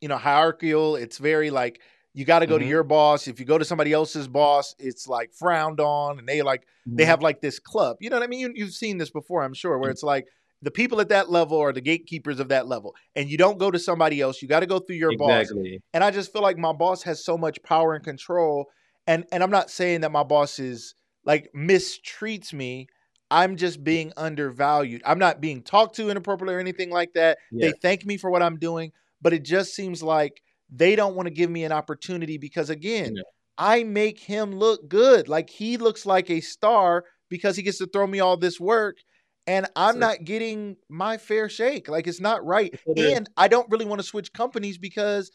you 0.00 0.08
know, 0.08 0.16
hierarchical. 0.16 0.94
It's 0.96 1.18
very 1.18 1.50
like 1.50 1.80
you 2.14 2.24
got 2.24 2.40
to 2.40 2.46
go 2.46 2.58
to 2.58 2.64
Mhm. 2.64 2.68
your 2.68 2.84
boss. 2.84 3.26
If 3.26 3.40
you 3.40 3.46
go 3.46 3.58
to 3.58 3.64
somebody 3.64 3.92
else's 3.92 4.28
boss, 4.28 4.74
it's 4.78 5.08
like 5.08 5.32
frowned 5.32 5.80
on, 5.80 6.18
and 6.18 6.28
they 6.28 6.42
like 6.42 6.66
they 6.86 7.04
have 7.04 7.22
like 7.22 7.40
this 7.40 7.58
club. 7.58 7.96
You 8.00 8.10
know 8.10 8.16
what 8.16 8.22
I 8.22 8.28
mean? 8.28 8.40
You, 8.40 8.52
you've 8.54 8.74
seen 8.74 8.98
this 8.98 9.10
before, 9.10 9.42
I'm 9.42 9.54
sure, 9.54 9.76
where 9.78 9.90
it's 9.90 10.02
like 10.04 10.26
the 10.60 10.70
people 10.70 11.00
at 11.00 11.08
that 11.08 11.30
level 11.30 11.58
are 11.58 11.72
the 11.72 11.80
gatekeepers 11.80 12.38
of 12.38 12.48
that 12.48 12.68
level, 12.68 12.94
and 13.16 13.28
you 13.28 13.36
don't 13.38 13.58
go 13.58 13.70
to 13.70 13.78
somebody 13.78 14.20
else. 14.20 14.40
You 14.42 14.46
got 14.48 14.60
to 14.60 14.66
go 14.66 14.78
through 14.78 14.96
your 14.96 15.16
boss. 15.18 15.42
exactly. 15.50 15.80
And 15.94 16.04
I 16.04 16.10
just 16.12 16.32
feel 16.32 16.42
like 16.42 16.58
my 16.58 16.72
boss 16.72 17.02
has 17.02 17.24
so 17.24 17.36
much 17.36 17.60
power 17.64 17.94
and 17.94 18.04
control. 18.04 18.66
And 19.06 19.24
and 19.32 19.42
I'm 19.42 19.50
not 19.50 19.68
saying 19.70 20.02
that 20.02 20.12
my 20.12 20.22
boss 20.22 20.58
is 20.60 20.94
like 21.24 21.50
mistreats 21.56 22.52
me. 22.52 22.86
I'm 23.32 23.56
just 23.56 23.82
being 23.82 24.12
undervalued. 24.18 25.00
I'm 25.06 25.18
not 25.18 25.40
being 25.40 25.62
talked 25.62 25.96
to 25.96 26.10
inappropriately 26.10 26.54
or 26.54 26.58
anything 26.60 26.90
like 26.90 27.14
that. 27.14 27.38
Yeah. 27.50 27.68
They 27.68 27.72
thank 27.80 28.04
me 28.04 28.18
for 28.18 28.30
what 28.30 28.42
I'm 28.42 28.58
doing, 28.58 28.92
but 29.22 29.32
it 29.32 29.42
just 29.42 29.74
seems 29.74 30.02
like 30.02 30.42
they 30.70 30.94
don't 30.96 31.16
want 31.16 31.26
to 31.28 31.32
give 31.34 31.48
me 31.48 31.64
an 31.64 31.72
opportunity 31.72 32.36
because 32.36 32.68
again, 32.68 33.16
Yeah. 33.16 33.22
I 33.56 33.84
make 33.84 34.18
him 34.18 34.54
look 34.54 34.86
good. 34.86 35.28
Like 35.28 35.48
he 35.48 35.78
looks 35.78 36.04
like 36.04 36.28
a 36.30 36.40
star 36.40 37.04
because 37.30 37.56
he 37.56 37.62
gets 37.62 37.78
to 37.78 37.86
throw 37.86 38.06
me 38.06 38.20
all 38.20 38.36
this 38.36 38.60
work 38.60 38.98
and 39.46 39.66
I'm 39.76 39.94
So- 39.94 40.00
not 40.00 40.24
getting 40.24 40.76
my 40.90 41.16
fair 41.16 41.48
shake. 41.48 41.88
Like 41.88 42.06
it's 42.06 42.20
not 42.20 42.44
right. 42.44 42.78
There- 42.86 43.16
And 43.16 43.28
I 43.38 43.48
don't 43.48 43.70
really 43.70 43.86
want 43.86 44.00
to 44.02 44.06
switch 44.06 44.30
companies 44.34 44.76
because 44.76 45.30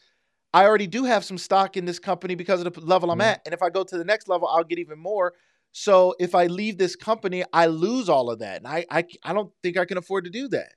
I 0.54 0.64
already 0.66 0.86
do 0.86 1.04
have 1.04 1.24
some 1.24 1.36
stock 1.36 1.76
in 1.76 1.84
this 1.84 1.98
company 1.98 2.34
because 2.36 2.62
of 2.64 2.72
the 2.72 2.80
level 2.80 3.10
I'm 3.10 3.18
Mhm. 3.18 3.24
at. 3.32 3.42
And 3.44 3.52
if 3.52 3.60
I 3.62 3.70
go 3.70 3.82
to 3.82 3.98
the 3.98 4.04
next 4.04 4.28
level, 4.28 4.46
I'll 4.48 4.64
get 4.64 4.78
even 4.78 4.98
more. 5.00 5.34
So 5.72 6.14
if 6.18 6.34
I 6.34 6.46
leave 6.46 6.78
this 6.78 6.96
company, 6.96 7.44
I 7.52 7.66
lose 7.66 8.08
all 8.08 8.30
of 8.30 8.40
that. 8.40 8.58
And 8.58 8.66
I, 8.66 8.84
I, 8.90 9.04
I 9.22 9.32
don't 9.32 9.52
think 9.62 9.76
I 9.76 9.84
can 9.84 9.98
afford 9.98 10.24
to 10.24 10.30
do 10.30 10.48
that. 10.48 10.72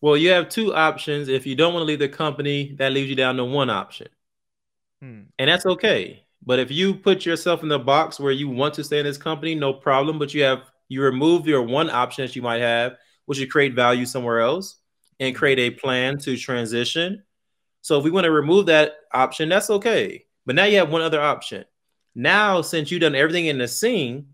Well, 0.00 0.16
you 0.16 0.30
have 0.30 0.48
two 0.48 0.74
options. 0.74 1.28
If 1.28 1.46
you 1.46 1.56
don't 1.56 1.74
want 1.74 1.82
to 1.82 1.86
leave 1.86 1.98
the 1.98 2.08
company, 2.08 2.74
that 2.78 2.92
leaves 2.92 3.08
you 3.08 3.16
down 3.16 3.36
to 3.36 3.44
one 3.44 3.70
option. 3.70 4.08
Hmm. 5.00 5.22
And 5.38 5.48
that's 5.48 5.66
okay. 5.66 6.24
But 6.44 6.58
if 6.58 6.70
you 6.70 6.94
put 6.94 7.26
yourself 7.26 7.62
in 7.62 7.68
the 7.68 7.78
box 7.78 8.20
where 8.20 8.32
you 8.32 8.48
want 8.48 8.74
to 8.74 8.84
stay 8.84 9.00
in 9.00 9.04
this 9.04 9.18
company, 9.18 9.54
no 9.54 9.72
problem. 9.72 10.18
But 10.18 10.34
you 10.34 10.42
have 10.44 10.62
you 10.88 11.02
remove 11.02 11.46
your 11.46 11.62
one 11.62 11.90
option 11.90 12.24
that 12.24 12.36
you 12.36 12.42
might 12.42 12.60
have, 12.60 12.96
which 13.26 13.38
is 13.38 13.50
create 13.50 13.74
value 13.74 14.06
somewhere 14.06 14.40
else 14.40 14.76
and 15.20 15.34
create 15.34 15.58
a 15.58 15.70
plan 15.70 16.18
to 16.18 16.36
transition. 16.36 17.22
So 17.82 17.98
if 17.98 18.04
we 18.04 18.10
want 18.10 18.24
to 18.24 18.30
remove 18.30 18.66
that 18.66 18.92
option, 19.12 19.48
that's 19.48 19.70
okay. 19.70 20.24
But 20.46 20.54
now 20.54 20.64
you 20.64 20.78
have 20.78 20.90
one 20.90 21.02
other 21.02 21.20
option. 21.20 21.64
Now, 22.18 22.62
since 22.62 22.90
you've 22.90 23.00
done 23.02 23.14
everything 23.14 23.46
in 23.46 23.58
the 23.58 23.68
seen 23.68 24.26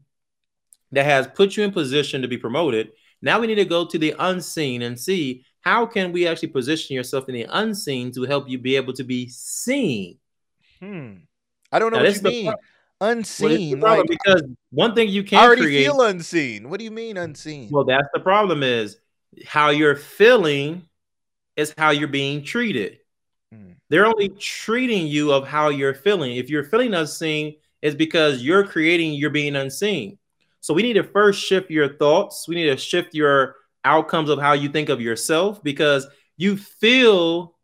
that 0.93 1.05
has 1.05 1.27
put 1.29 1.57
you 1.57 1.65
in 1.65 1.73
position 1.73 2.23
to 2.23 2.29
be 2.29 2.39
promoted, 2.39 2.93
now 3.21 3.41
we 3.41 3.47
need 3.47 3.57
to 3.57 3.67
go 3.67 3.87
to 3.87 3.99
the 3.99 4.15
unseen 4.19 4.83
and 4.83 4.99
see 4.99 5.45
how 5.61 5.87
can 5.87 6.13
we 6.13 6.27
actually 6.27 6.49
position 6.49 6.97
yourself 6.97 7.29
in 7.29 7.35
the 7.35 7.47
unseen 7.51 8.11
to 8.13 8.23
help 8.25 8.49
you 8.49 8.59
be 8.59 8.77
able 8.77 8.95
to 8.95 9.05
be 9.05 9.29
seen. 9.29 10.19
Hmm. 10.81 11.17
I 11.73 11.79
don't 11.79 11.93
know 11.93 11.99
Now, 11.99 12.05
what 12.05 12.15
you 12.17 12.23
mean. 12.23 12.47
Well, 12.47 13.11
Unseen. 13.11 13.81
problem 13.81 14.07
like, 14.09 14.09
because 14.09 14.43
one 14.71 14.95
thing 14.95 15.09
you 15.09 15.23
I 15.23 15.25
can 15.25 15.39
already 15.47 15.63
create. 15.63 15.85
feel 15.85 16.01
unseen. 16.03 16.71
What 16.71 16.79
do 16.79 16.85
you 16.85 16.91
mean 16.91 17.17
unseen? 17.17 17.69
Well, 17.71 17.85
that's 17.85 18.09
the 18.15 18.21
problem 18.21 18.63
is 18.63 18.99
how 19.47 19.71
you're 19.71 19.97
feeling 19.97 20.89
is 21.57 21.75
how 21.77 21.91
you're 21.91 22.09
being 22.09 22.45
treated. 22.45 22.99
Hmm. 23.53 23.73
They're 23.91 24.07
only 24.07 24.31
treating 24.31 25.07
you 25.07 25.33
of 25.33 25.47
how 25.47 25.69
you're 25.71 25.95
feeling. 25.95 26.37
If 26.37 26.51
you're 26.51 26.65
feeling 26.65 26.95
unseen, 26.95 27.57
it's 27.85 27.95
because 27.95 28.43
you're 28.43 28.67
creating 28.67 29.13
you're 29.13 29.29
being 29.29 29.57
unseen. 29.57 30.17
So 30.61 30.73
we 30.73 30.83
need 30.83 30.95
to 30.95 31.05
first 31.05 31.45
shift 31.45 31.71
your 31.71 31.97
thoughts. 31.97 32.49
We 32.49 32.55
need 32.55 32.71
to 32.71 32.79
shift 32.79 33.15
your 33.15 33.57
outcomes 33.85 34.31
of 34.31 34.41
how 34.41 34.55
you 34.55 34.71
think 34.71 34.89
of 34.89 35.03
yourself 35.03 35.63
because 35.63 36.07
you 36.39 36.57
feel 36.57 37.55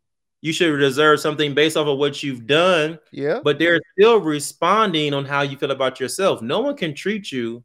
you 0.41 0.53
should 0.53 0.77
deserve 0.77 1.19
something 1.19 1.55
based 1.55 1.75
off 1.75 1.87
of 1.87 1.97
what 1.97 2.21
you've 2.21 2.45
done 2.45 2.99
yeah. 3.11 3.39
but 3.43 3.57
they're 3.57 3.79
still 3.97 4.19
responding 4.19 5.13
on 5.15 5.25
how 5.25 5.41
you 5.41 5.57
feel 5.57 5.71
about 5.71 5.99
yourself. 5.99 6.43
No 6.43 6.59
one 6.59 6.77
can 6.77 6.93
treat 6.93 7.31
you 7.31 7.63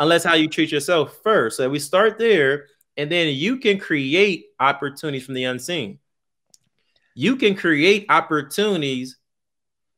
unless 0.00 0.24
how 0.24 0.34
you 0.34 0.48
treat 0.48 0.72
yourself 0.72 1.18
first. 1.22 1.56
So 1.56 1.70
we 1.70 1.78
start 1.78 2.18
there, 2.18 2.66
and 2.96 3.10
then 3.10 3.32
you 3.32 3.58
can 3.58 3.78
create 3.78 4.46
opportunities 4.58 5.24
from 5.24 5.34
the 5.34 5.44
unseen. 5.44 6.00
You 7.14 7.36
can 7.36 7.54
create 7.54 8.06
opportunities 8.08 9.18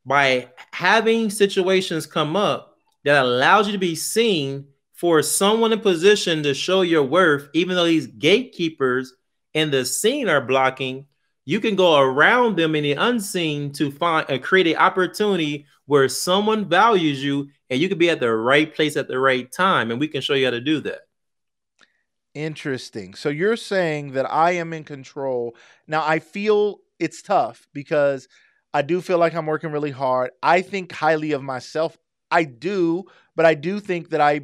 by 0.05 0.49
having 0.71 1.29
situations 1.29 2.05
come 2.05 2.35
up 2.35 2.77
that 3.03 3.23
allows 3.23 3.67
you 3.67 3.73
to 3.73 3.79
be 3.79 3.95
seen 3.95 4.65
for 4.93 5.21
someone 5.21 5.71
in 5.71 5.79
position 5.79 6.43
to 6.43 6.53
show 6.53 6.81
your 6.81 7.03
worth, 7.03 7.47
even 7.53 7.75
though 7.75 7.85
these 7.85 8.07
gatekeepers 8.07 9.13
in 9.53 9.71
the 9.71 9.85
seen 9.85 10.27
are 10.29 10.41
blocking 10.41 11.05
you 11.49 11.59
can 11.59 11.75
go 11.75 11.99
around 11.99 12.57
them 12.57 12.75
in 12.75 12.83
the 12.83 12.91
unseen 12.91 13.71
to 13.71 13.89
find 13.89 14.23
and 14.29 14.43
create 14.43 14.67
an 14.67 14.75
opportunity 14.75 15.65
where 15.87 16.07
someone 16.07 16.69
values 16.69 17.23
you 17.23 17.49
and 17.71 17.79
you 17.79 17.89
can 17.89 17.97
be 17.97 18.11
at 18.11 18.19
the 18.19 18.31
right 18.31 18.75
place 18.75 18.95
at 18.95 19.07
the 19.07 19.17
right 19.17 19.51
time 19.51 19.89
and 19.89 19.99
we 19.99 20.07
can 20.07 20.21
show 20.21 20.35
you 20.35 20.45
how 20.45 20.51
to 20.51 20.61
do 20.61 20.79
that 20.79 20.99
Interesting. 22.35 23.15
So 23.15 23.29
you're 23.29 23.55
saying 23.55 24.11
that 24.11 24.31
I 24.31 24.51
am 24.51 24.71
in 24.71 24.83
control. 24.83 25.55
Now 25.87 26.05
I 26.05 26.19
feel 26.19 26.81
it's 26.99 27.23
tough 27.23 27.67
because 27.73 28.27
I 28.73 28.81
do 28.81 29.01
feel 29.01 29.17
like 29.17 29.33
I'm 29.33 29.45
working 29.45 29.71
really 29.71 29.91
hard. 29.91 30.31
I 30.43 30.61
think 30.61 30.91
highly 30.91 31.31
of 31.31 31.41
myself. 31.41 31.97
I 32.31 32.43
do, 32.43 33.05
but 33.35 33.45
I 33.45 33.55
do 33.55 33.79
think 33.79 34.09
that 34.09 34.21
I 34.21 34.41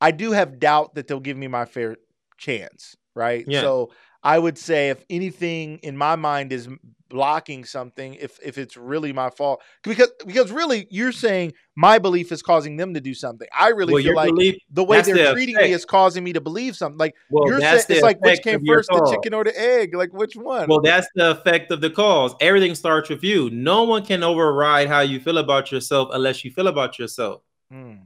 I 0.00 0.10
do 0.10 0.32
have 0.32 0.58
doubt 0.58 0.96
that 0.96 1.06
they'll 1.06 1.20
give 1.20 1.36
me 1.36 1.46
my 1.46 1.64
fair 1.64 1.96
chance. 2.36 2.96
right? 3.14 3.44
Yeah. 3.46 3.60
So 3.60 3.90
I 4.22 4.38
would 4.38 4.58
say 4.58 4.90
if 4.90 5.04
anything 5.08 5.78
in 5.82 5.96
my 5.96 6.16
mind 6.16 6.52
is 6.52 6.68
blocking 7.08 7.64
something, 7.64 8.14
if 8.14 8.38
if 8.42 8.58
it's 8.58 8.76
really 8.76 9.12
my 9.12 9.30
fault, 9.30 9.62
because 9.82 10.10
because 10.26 10.50
really 10.50 10.86
you're 10.90 11.12
saying 11.12 11.52
my 11.76 11.98
belief 11.98 12.32
is 12.32 12.42
causing 12.42 12.76
them 12.76 12.94
to 12.94 13.00
do 13.00 13.14
something. 13.14 13.48
I 13.56 13.68
really 13.68 13.94
well, 13.94 14.02
feel 14.02 14.14
like 14.14 14.30
belief, 14.30 14.56
the 14.70 14.84
way 14.84 15.00
they're 15.02 15.14
the 15.14 15.32
treating 15.32 15.56
me 15.56 15.72
is 15.72 15.84
causing 15.84 16.24
me 16.24 16.32
to 16.32 16.40
believe 16.40 16.76
something. 16.76 16.98
Like 16.98 17.14
well, 17.30 17.48
you're 17.48 17.60
saying, 17.60 17.84
it's 17.88 18.02
like 18.02 18.20
which 18.20 18.42
came 18.42 18.64
first, 18.66 18.88
the 18.88 19.10
chicken 19.10 19.34
or 19.34 19.44
the 19.44 19.58
egg? 19.58 19.94
Like 19.94 20.12
which 20.12 20.34
one? 20.34 20.68
Well, 20.68 20.80
that's 20.80 21.08
the 21.14 21.32
effect 21.32 21.70
of 21.70 21.80
the 21.80 21.90
cause. 21.90 22.34
Everything 22.40 22.74
starts 22.74 23.08
with 23.08 23.22
you. 23.22 23.50
No 23.50 23.84
one 23.84 24.04
can 24.04 24.22
override 24.22 24.88
how 24.88 25.00
you 25.00 25.20
feel 25.20 25.38
about 25.38 25.70
yourself 25.72 26.08
unless 26.12 26.44
you 26.44 26.50
feel 26.50 26.68
about 26.68 26.98
yourself. 26.98 27.42
Mm, 27.72 28.02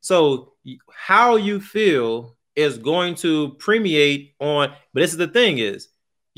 So 0.00 0.54
how 0.92 1.36
you 1.36 1.60
feel 1.60 2.36
is 2.56 2.78
going 2.78 3.14
to 3.14 3.50
permeate 3.60 4.34
on, 4.40 4.70
but 4.92 5.00
this 5.00 5.12
is 5.12 5.16
the 5.16 5.28
thing 5.28 5.58
is 5.58 5.88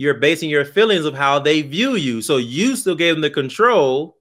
you're 0.01 0.15
basing 0.15 0.49
your 0.49 0.65
feelings 0.65 1.05
of 1.05 1.13
how 1.13 1.39
they 1.39 1.61
view 1.61 1.95
you. 1.95 2.23
So 2.23 2.39
you 2.39 2.75
still 2.75 2.95
gave 2.95 3.15
them 3.15 3.21
the 3.21 3.29
control 3.29 4.17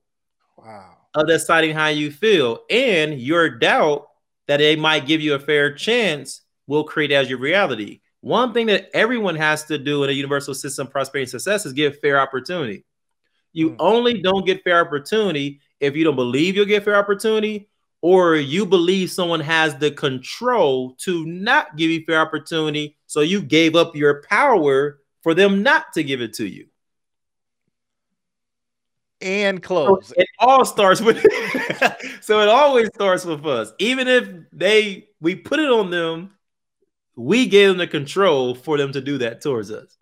wow. 0.57 0.97
of 1.15 1.25
deciding 1.25 1.73
how 1.73 1.87
you 1.87 2.11
feel. 2.11 2.65
And 2.69 3.17
your 3.17 3.49
doubt 3.49 4.09
that 4.49 4.57
they 4.57 4.75
might 4.75 5.07
give 5.07 5.21
you 5.21 5.35
a 5.35 5.39
fair 5.39 5.73
chance 5.73 6.41
will 6.67 6.83
create 6.83 7.13
as 7.13 7.29
your 7.29 7.39
reality. 7.39 8.01
One 8.19 8.53
thing 8.53 8.65
that 8.67 8.89
everyone 8.93 9.37
has 9.37 9.63
to 9.67 9.77
do 9.77 10.03
in 10.03 10.09
a 10.09 10.11
universal 10.11 10.53
system, 10.53 10.87
of 10.87 10.91
prosperity 10.91 11.23
and 11.23 11.29
success 11.29 11.65
is 11.65 11.71
give 11.71 11.97
fair 12.01 12.19
opportunity. 12.19 12.83
You 13.53 13.69
Mm. 13.69 13.75
only 13.79 14.21
don't 14.21 14.45
get 14.45 14.65
fair 14.65 14.85
opportunity 14.85 15.61
if 15.79 15.95
you 15.95 16.03
don't 16.03 16.17
believe 16.17 16.57
you'll 16.57 16.65
get 16.65 16.83
fair 16.83 16.97
opportunity 16.97 17.69
or 18.01 18.35
you 18.35 18.65
believe 18.65 19.11
someone 19.11 19.39
has 19.39 19.77
the 19.77 19.91
control 19.91 20.95
to 21.05 21.25
not 21.25 21.77
give 21.77 21.89
you 21.89 22.03
fair 22.03 22.19
opportunity. 22.19 22.97
So 23.07 23.21
you 23.21 23.41
gave 23.41 23.77
up 23.77 23.95
your 23.95 24.23
power 24.23 24.99
for 25.29 25.35
them 25.35 25.61
not 25.61 25.93
to 25.93 26.03
give 26.03 26.21
it 26.21 26.33
to 26.33 26.47
you. 26.47 26.65
And 29.21 29.57
So 29.63 29.67
close. 29.67 30.11
it 30.17 30.27
all 30.39 30.65
starts 30.65 31.01
with 31.01 31.17
so 32.21 32.39
it 32.41 32.47
always 32.49 32.87
starts 32.95 33.25
with 33.25 33.45
us. 33.45 33.71
Even 33.77 34.07
if 34.07 34.27
they 34.51 35.09
we 35.21 35.35
put 35.35 35.59
it 35.59 35.69
on 35.69 35.91
them, 35.91 36.31
we 37.15 37.45
gave 37.45 37.67
them 37.69 37.77
the 37.77 37.85
control 37.85 38.55
for 38.55 38.79
them 38.79 38.91
to 38.93 39.01
do 39.01 39.19
that 39.19 39.41
towards 39.41 39.69
us. 39.69 39.99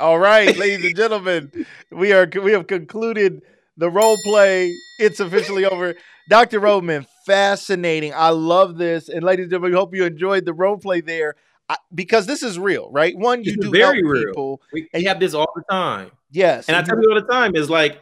All 0.00 0.18
right, 0.18 0.54
ladies 0.54 0.84
and 0.84 0.96
gentlemen, 0.96 1.50
we 1.90 2.12
are 2.12 2.28
we 2.42 2.52
have 2.52 2.66
concluded 2.66 3.40
the 3.78 3.88
role 3.88 4.18
play. 4.26 4.70
It's 4.98 5.20
officially 5.20 5.64
over. 5.64 5.94
Dr. 6.28 6.60
Rhodman, 6.60 7.06
fascinating. 7.24 8.12
I 8.14 8.30
love 8.30 8.76
this. 8.76 9.08
And 9.08 9.24
ladies 9.24 9.44
and 9.44 9.52
gentlemen, 9.52 9.72
we 9.72 9.78
hope 9.78 9.94
you 9.94 10.04
enjoyed 10.04 10.44
the 10.44 10.52
role 10.52 10.76
play 10.76 11.00
there. 11.00 11.36
I, 11.68 11.76
because 11.94 12.26
this 12.26 12.42
is 12.42 12.58
real, 12.58 12.90
right? 12.92 13.16
One, 13.16 13.42
you 13.44 13.56
This 13.56 13.56
do 13.56 13.70
very 13.70 14.02
help 14.02 14.02
real. 14.02 14.24
people. 14.26 14.62
We, 14.72 14.88
we 14.92 15.04
have 15.04 15.20
this 15.20 15.34
all 15.34 15.50
the 15.56 15.62
time. 15.70 16.10
Yes. 16.30 16.68
And 16.68 16.76
I 16.76 16.82
tell 16.82 17.00
you 17.00 17.08
all 17.08 17.14
the 17.20 17.26
time 17.26 17.56
is 17.56 17.70
like 17.70 18.00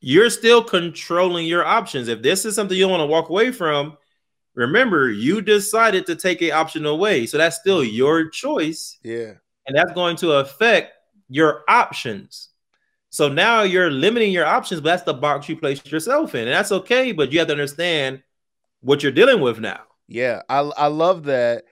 you're 0.00 0.30
still 0.30 0.62
controlling 0.64 1.46
your 1.46 1.64
options. 1.64 2.08
If 2.08 2.22
this 2.22 2.44
is 2.44 2.54
something 2.54 2.76
you 2.76 2.84
don't 2.84 2.92
want 2.92 3.02
to 3.02 3.06
walk 3.06 3.28
away 3.30 3.52
from, 3.52 3.96
remember 4.54 5.10
you 5.10 5.40
decided 5.42 6.06
to 6.06 6.16
take 6.16 6.40
a 6.42 6.52
option 6.52 6.86
away. 6.86 7.26
So 7.26 7.36
that's 7.38 7.56
still 7.56 7.84
your 7.84 8.28
choice. 8.30 8.98
yeah. 9.02 9.34
and 9.66 9.76
that's 9.76 9.92
going 9.92 10.16
to 10.16 10.32
affect 10.32 10.92
your 11.28 11.62
options. 11.68 12.48
So 13.10 13.28
now 13.28 13.62
you're 13.62 13.90
limiting 13.90 14.32
your 14.32 14.46
options, 14.46 14.80
but 14.80 14.90
that's 14.90 15.02
the 15.02 15.14
box 15.14 15.48
you 15.48 15.56
placed 15.56 15.90
yourself 15.90 16.34
in, 16.34 16.42
and 16.42 16.52
that's 16.54 16.72
okay. 16.72 17.12
But 17.12 17.32
you 17.32 17.38
have 17.38 17.48
to 17.48 17.52
understand 17.54 18.22
what 18.80 19.02
you're 19.02 19.12
dealing 19.12 19.40
with 19.40 19.58
now. 19.60 19.80
Yeah, 20.08 20.42
I 20.48 20.58
I 20.60 20.86
love 20.88 21.24
that. 21.24 21.64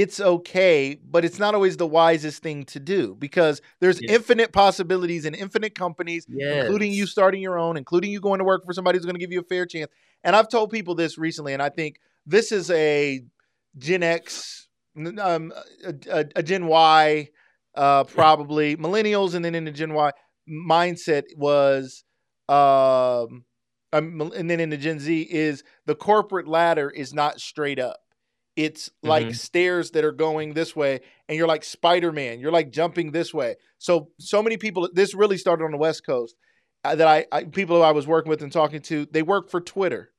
It's 0.00 0.18
okay, 0.18 0.98
but 1.08 1.24
it's 1.24 1.38
not 1.38 1.54
always 1.54 1.76
the 1.76 1.86
wisest 1.86 2.42
thing 2.42 2.64
to 2.64 2.80
do 2.80 3.14
because 3.16 3.60
there's 3.80 4.00
Yeah. 4.00 4.14
infinite 4.16 4.52
possibilities 4.52 5.24
and 5.24 5.36
infinite 5.36 5.76
companies, 5.76 6.26
Yes. 6.28 6.50
including 6.50 6.90
you 6.92 7.06
starting 7.06 7.40
your 7.40 7.56
own, 7.58 7.76
including 7.76 8.10
you 8.10 8.20
going 8.20 8.38
to 8.40 8.44
work 8.44 8.64
for 8.66 8.72
somebody 8.72 8.98
who's 8.98 9.04
going 9.04 9.14
to 9.14 9.20
give 9.20 9.30
you 9.30 9.38
a 9.38 9.44
fair 9.44 9.66
chance. 9.66 9.92
And 10.24 10.34
I've 10.34 10.48
told 10.48 10.70
people 10.70 10.96
this 10.96 11.16
recently, 11.16 11.52
and 11.52 11.62
I 11.62 11.68
think 11.68 12.00
this 12.26 12.50
is 12.50 12.70
a 12.72 13.22
Gen 13.78 14.02
X, 14.02 14.66
um, 14.96 15.52
a, 15.84 15.94
a, 16.10 16.24
a 16.36 16.42
Gen 16.42 16.66
Y, 16.66 17.28
uh, 17.76 18.02
probably 18.18 18.76
millennials, 18.76 19.34
and 19.34 19.44
then 19.44 19.54
in 19.54 19.64
the 19.64 19.70
Gen 19.70 19.92
Y 19.92 20.10
mindset 20.48 21.22
was, 21.36 22.02
um, 22.48 23.44
um, 23.92 24.32
and 24.34 24.50
then 24.50 24.58
in 24.58 24.70
the 24.70 24.76
Gen 24.76 24.98
Z 24.98 25.22
is 25.30 25.62
the 25.86 25.94
corporate 25.94 26.48
ladder 26.48 26.90
is 26.90 27.14
not 27.14 27.40
straight 27.40 27.78
up. 27.78 28.03
It's 28.56 28.90
like 29.02 29.26
Mhm. 29.28 29.34
stairs 29.36 29.90
that 29.92 30.04
are 30.04 30.12
going 30.12 30.54
this 30.54 30.76
way, 30.76 31.00
and 31.28 31.36
you're 31.36 31.48
like 31.48 31.64
Spider 31.64 32.12
Man. 32.12 32.38
You're 32.40 32.52
like 32.52 32.70
jumping 32.70 33.10
this 33.10 33.34
way. 33.34 33.56
So 33.78 34.10
so 34.18 34.42
many 34.42 34.56
people. 34.56 34.88
This 34.92 35.14
really 35.14 35.38
started 35.38 35.64
on 35.64 35.72
the 35.72 35.76
West 35.78 36.06
Coast. 36.06 36.36
Uh, 36.84 36.94
that 36.94 37.08
I, 37.08 37.26
I 37.32 37.44
people 37.44 37.76
who 37.76 37.82
I 37.82 37.92
was 37.92 38.06
working 38.06 38.28
with 38.28 38.42
and 38.42 38.52
talking 38.52 38.80
to, 38.82 39.06
they 39.10 39.22
work 39.22 39.48
for 39.50 39.58
Twitter, 39.60 40.12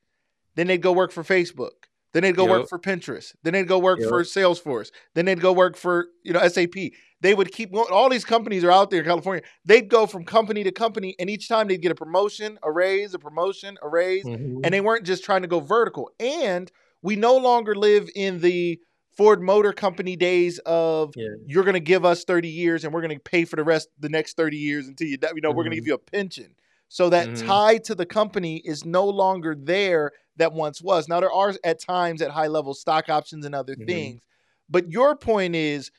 then 0.56 0.66
they'd 0.66 0.82
go 0.82 0.92
work 0.92 1.12
for 1.12 1.24
Facebook, 1.24 1.86
then 2.12 2.24
they'd 2.24 2.36
go 2.36 2.46
work 2.46 2.68
for 2.68 2.80
Pinterest, 2.80 3.36
then 3.44 3.54
they'd 3.54 3.68
go 3.68 3.78
work 3.78 4.00
Yep. 4.00 4.10
for 4.10 4.24
Salesforce, 4.24 4.90
then 5.14 5.26
they'd 5.26 5.40
go 5.40 5.54
work 5.54 5.78
for 5.78 6.08
you 6.24 6.34
know 6.34 6.40
SAP. 6.48 6.92
They 7.22 7.36
would 7.36 7.52
keep 7.52 7.72
going. 7.72 7.86
All 7.92 8.10
these 8.10 8.26
companies 8.26 8.64
are 8.64 8.72
out 8.72 8.90
there 8.90 9.00
in 9.02 9.06
California. 9.06 9.44
They'd 9.64 9.88
go 9.90 10.08
from 10.08 10.26
company 10.26 10.64
to 10.64 10.72
company, 10.72 11.16
and 11.20 11.30
each 11.30 11.48
time 11.48 11.68
they'd 11.68 11.82
get 11.82 11.92
a 11.92 11.96
promotion, 11.96 12.58
a 12.64 12.72
raise, 12.72 13.14
a 13.14 13.20
promotion, 13.20 13.78
a 13.84 13.88
raise, 13.88 14.26
Mhm. 14.26 14.62
and 14.64 14.74
they 14.74 14.82
weren't 14.82 15.06
just 15.06 15.24
trying 15.24 15.44
to 15.44 15.48
go 15.48 15.60
vertical. 15.60 16.12
And 16.20 16.72
we 17.06 17.16
no 17.16 17.38
longer 17.38 17.76
live 17.76 18.10
in 18.16 18.40
the 18.42 18.80
Ford 19.16 19.40
Motor 19.40 19.72
Company 19.74 20.16
days 20.16 20.58
of 20.66 21.14
Yeah. 21.16 21.28
you're 21.46 21.64
going 21.64 21.76
to 21.76 21.80
give 21.80 22.04
us 22.04 22.24
30 22.24 22.50
years 22.50 22.84
and 22.84 22.92
we're 22.92 23.02
going 23.02 23.16
to 23.16 23.24
pay 23.24 23.46
for 23.46 23.56
the 23.58 23.64
rest 23.64 23.90
the 24.00 24.10
next 24.10 24.36
30 24.36 24.58
years 24.58 24.88
until 24.88 25.08
you 25.08 25.16
die. 25.18 25.30
You 25.36 25.42
know, 25.42 25.52
we're 25.52 25.64
going 25.64 25.72
to 25.72 25.76
give 25.78 25.88
you 25.88 25.94
a 25.94 26.00
pension. 26.00 26.56
So 26.90 27.10
that 27.10 27.30
Mhm. 27.30 27.46
tie 27.46 27.78
to 27.78 27.94
the 27.96 28.08
company 28.08 28.58
is 28.58 28.86
no 28.86 29.06
longer 29.08 29.56
there 29.56 30.12
that 30.38 30.54
once 30.54 30.82
was. 30.82 31.08
Now 31.08 31.20
there 31.20 31.32
are 31.32 31.54
at 31.64 31.80
times 31.80 32.24
at 32.24 32.32
high 32.32 32.48
level 32.48 32.74
stock 32.74 33.08
options 33.08 33.46
and 33.46 33.54
other 33.54 33.76
Mhm. 33.76 33.86
things. 33.86 34.22
But 34.68 34.92
your 34.92 35.16
point 35.16 35.56
is 35.56 35.92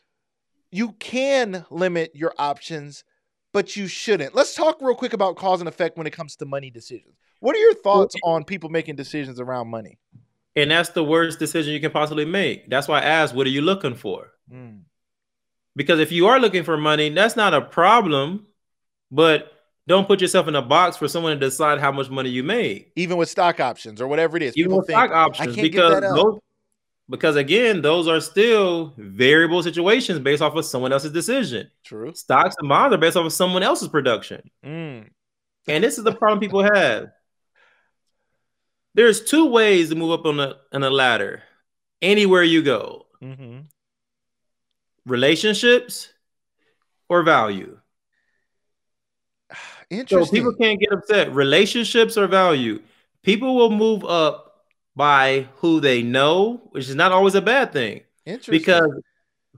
you 0.72 0.92
can 0.94 1.64
limit 1.70 2.10
your 2.16 2.34
options, 2.36 3.04
but 3.52 3.76
you 3.76 3.86
shouldn't. 3.86 4.34
Let's 4.34 4.54
talk 4.54 4.82
real 4.82 4.96
quick 4.96 5.12
about 5.12 5.36
cause 5.36 5.60
and 5.60 5.68
effect 5.68 5.96
when 5.96 6.08
it 6.08 6.12
comes 6.12 6.34
to 6.36 6.46
money 6.46 6.70
decisions. 6.70 7.14
What 7.38 7.54
are 7.54 7.60
your 7.60 7.74
thoughts 7.74 8.16
on 8.24 8.42
people 8.44 8.70
making 8.70 8.96
decisions 8.96 9.38
around 9.38 9.68
money? 9.68 9.98
And 10.56 10.70
that's 10.70 10.88
the 10.88 11.04
worst 11.04 11.38
decision 11.38 11.74
you 11.74 11.80
can 11.80 11.90
possibly 11.90 12.24
make. 12.24 12.68
That's 12.70 12.88
why 12.88 13.00
I 13.00 13.04
asked, 13.04 13.34
what 13.34 13.46
are 13.46 13.50
you 13.50 13.60
looking 13.60 13.94
for? 13.94 14.32
Mm. 14.50 14.80
Because 15.76 16.00
if 16.00 16.10
you 16.10 16.26
are 16.28 16.40
looking 16.40 16.64
for 16.64 16.78
money, 16.78 17.10
that's 17.10 17.36
not 17.36 17.52
a 17.52 17.60
problem. 17.60 18.46
But 19.10 19.52
don't 19.86 20.08
put 20.08 20.20
yourself 20.20 20.48
in 20.48 20.56
a 20.56 20.62
box 20.62 20.96
for 20.96 21.06
someone 21.06 21.38
to 21.38 21.38
decide 21.38 21.78
how 21.78 21.92
much 21.92 22.10
money 22.10 22.30
you 22.30 22.42
made. 22.42 22.86
Even 22.96 23.18
with 23.18 23.28
stock 23.28 23.60
options 23.60 24.00
or 24.00 24.08
whatever 24.08 24.36
it 24.36 24.42
is, 24.42 24.56
Even 24.56 24.70
people 24.70 24.78
with 24.78 24.86
think 24.86 24.96
stock 24.96 25.10
I 25.10 25.14
options, 25.14 25.54
because 25.54 26.00
those, 26.00 26.38
because 27.08 27.36
again, 27.36 27.82
those 27.82 28.08
are 28.08 28.20
still 28.20 28.94
variable 28.96 29.62
situations 29.62 30.18
based 30.18 30.42
off 30.42 30.56
of 30.56 30.64
someone 30.64 30.92
else's 30.92 31.12
decision. 31.12 31.70
True. 31.84 32.12
Stocks 32.14 32.56
and 32.58 32.68
bonds 32.68 32.94
are 32.94 32.98
based 32.98 33.16
off 33.16 33.26
of 33.26 33.32
someone 33.32 33.62
else's 33.62 33.88
production. 33.88 34.50
Mm. 34.64 35.08
And 35.68 35.84
this 35.84 35.98
is 35.98 36.04
the 36.04 36.12
problem 36.12 36.40
people 36.40 36.64
have. 36.64 37.10
There's 38.96 39.22
two 39.22 39.50
ways 39.50 39.90
to 39.90 39.94
move 39.94 40.10
up 40.10 40.24
on 40.24 40.40
a 40.40 40.56
on 40.72 40.82
a 40.82 40.88
ladder. 40.88 41.42
Anywhere 42.00 42.42
you 42.42 42.62
go. 42.62 43.04
hmm 43.20 43.58
Relationships 45.04 46.08
or 47.10 47.22
value. 47.22 47.78
interesting 49.90 50.24
So 50.24 50.30
people 50.32 50.54
can't 50.54 50.80
get 50.80 50.92
upset. 50.92 51.32
Relationships 51.34 52.16
or 52.16 52.26
value. 52.26 52.80
People 53.22 53.54
will 53.54 53.70
move 53.70 54.02
up 54.04 54.64
by 54.96 55.46
who 55.56 55.78
they 55.80 56.02
know, 56.02 56.62
which 56.70 56.88
is 56.88 56.94
not 56.94 57.12
always 57.12 57.34
a 57.34 57.42
bad 57.42 57.72
thing. 57.74 58.00
Interesting. 58.24 58.58
Because 58.58 58.90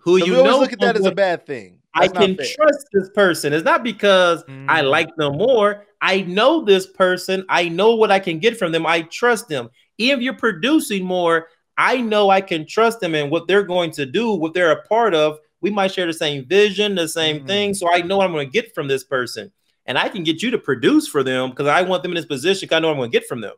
who 0.00 0.18
So 0.18 0.26
you 0.26 0.32
know 0.42 0.58
look 0.58 0.72
at 0.72 0.80
that 0.80 0.96
as 0.96 1.06
a 1.06 1.12
bad 1.12 1.46
thing. 1.46 1.78
I 1.94 2.08
That's 2.08 2.14
not 2.14 2.22
can 2.24 2.36
fair. 2.36 2.46
trust 2.56 2.86
this 2.92 3.08
person. 3.10 3.52
It's 3.52 3.64
not 3.64 3.84
because 3.84 4.42
I 4.68 4.82
Mm. 4.82 4.90
like 4.90 5.14
them 5.16 5.38
more. 5.38 5.86
I 6.00 6.22
know 6.22 6.64
this 6.64 6.86
person. 6.86 7.44
I 7.48 7.68
know 7.68 7.94
what 7.96 8.10
I 8.10 8.20
can 8.20 8.38
get 8.38 8.56
from 8.56 8.72
them. 8.72 8.86
I 8.86 9.02
trust 9.02 9.48
them. 9.48 9.68
Even 9.98 10.18
if 10.18 10.24
you're 10.24 10.34
producing 10.36 11.04
more, 11.04 11.48
I 11.76 12.00
know 12.00 12.30
I 12.30 12.40
can 12.40 12.66
trust 12.66 13.00
them 13.00 13.14
and 13.14 13.30
what 13.30 13.48
they're 13.48 13.62
going 13.64 13.90
to 13.92 14.06
do, 14.06 14.32
what 14.32 14.54
they're 14.54 14.72
a 14.72 14.82
part 14.86 15.14
of. 15.14 15.38
We 15.60 15.70
might 15.70 15.92
share 15.92 16.06
the 16.06 16.12
same 16.12 16.46
vision, 16.46 16.94
the 16.94 17.08
same 17.08 17.40
Mm. 17.40 17.46
thing. 17.46 17.74
So 17.74 17.92
I 17.92 18.02
know 18.02 18.16
what 18.18 18.26
I'm 18.26 18.32
going 18.32 18.46
to 18.46 18.52
get 18.52 18.74
from 18.74 18.86
this 18.88 19.04
person. 19.04 19.52
And 19.86 19.98
I 19.98 20.08
can 20.08 20.22
get 20.22 20.42
you 20.42 20.50
to 20.52 20.58
produce 20.58 21.08
for 21.08 21.22
them 21.22 21.50
because 21.50 21.66
I 21.66 21.82
want 21.82 22.02
them 22.02 22.12
in 22.12 22.16
this 22.16 22.26
position. 22.26 22.68
I 22.70 22.78
know 22.78 22.88
what 22.88 22.94
I'm 22.94 22.98
going 22.98 23.10
to 23.10 23.18
get 23.18 23.26
from 23.26 23.40
them. 23.40 23.54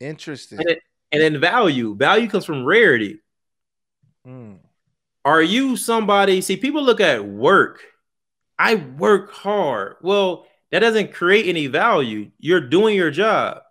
Interesting. 0.00 0.58
And, 0.58 0.68
it, 0.70 0.82
and 1.12 1.22
then 1.22 1.40
value. 1.40 1.94
Value 1.94 2.28
comes 2.28 2.44
from 2.44 2.64
rarity. 2.64 3.20
Mm. 4.26 4.58
Are 5.24 5.42
you 5.42 5.76
somebody? 5.76 6.40
See, 6.40 6.56
people 6.56 6.82
look 6.82 7.00
at 7.00 7.24
work. 7.24 7.82
I 8.58 8.74
work 8.74 9.32
hard. 9.32 9.96
Well, 10.02 10.46
that 10.70 10.80
doesn't 10.80 11.12
create 11.12 11.46
any 11.46 11.66
value. 11.66 12.30
You're 12.38 12.60
doing 12.60 12.96
your 12.96 13.10
job. 13.10 13.62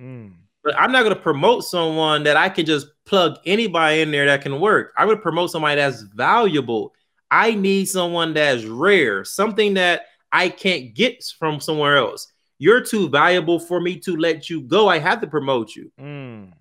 Mm. 0.00 0.34
But 0.62 0.78
I'm 0.78 0.92
not 0.92 1.02
going 1.02 1.14
to 1.14 1.20
promote 1.20 1.64
someone 1.64 2.22
that 2.24 2.36
I 2.36 2.48
can 2.48 2.64
just 2.64 2.86
plug 3.04 3.38
anybody 3.44 4.00
in 4.00 4.10
there 4.10 4.26
that 4.26 4.42
can 4.42 4.60
work. 4.60 4.92
I'm 4.96 5.06
going 5.06 5.18
to 5.18 5.22
promote 5.22 5.50
somebody 5.50 5.76
that's 5.76 6.02
valuable. 6.02 6.94
I 7.30 7.54
need 7.54 7.86
someone 7.86 8.32
that's 8.32 8.64
rare, 8.64 9.24
something 9.24 9.74
that 9.74 10.02
I 10.32 10.48
can't 10.48 10.94
get 10.94 11.22
from 11.38 11.60
somewhere 11.60 11.98
else. 11.98 12.32
You're 12.58 12.80
too 12.80 13.08
valuable 13.08 13.58
for 13.58 13.80
me 13.80 13.98
to 14.00 14.16
let 14.16 14.48
you 14.48 14.62
go. 14.62 14.88
I 14.88 14.98
have 14.98 15.20
to 15.20 15.26
promote 15.26 15.74
you. 15.76 15.92
Mm. 16.00 16.52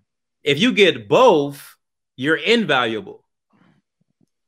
If 0.44 0.60
you 0.60 0.74
get 0.74 1.08
both, 1.08 1.76
you're 2.18 2.36
invaluable. 2.36 3.24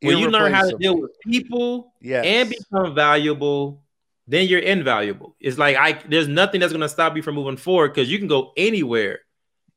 When 0.02 0.18
you 0.18 0.30
learn 0.30 0.54
how 0.54 0.70
to 0.70 0.78
deal 0.78 1.00
with 1.00 1.12
people 1.22 1.94
Yes. 2.02 2.26
and 2.26 2.50
become 2.50 2.94
valuable, 2.94 3.85
then 4.28 4.48
you're 4.48 4.60
invaluable. 4.60 5.36
It's 5.40 5.58
like 5.58 5.76
I 5.78 6.02
there's 6.08 6.28
nothing 6.28 6.62
that's 6.62 6.74
gonna 6.74 6.90
stop 6.90 7.16
you 7.16 7.22
from 7.22 7.36
moving 7.36 7.58
forward 7.58 7.94
because 7.94 8.10
you 8.12 8.18
can 8.18 8.28
go 8.28 8.52
anywhere 8.58 9.20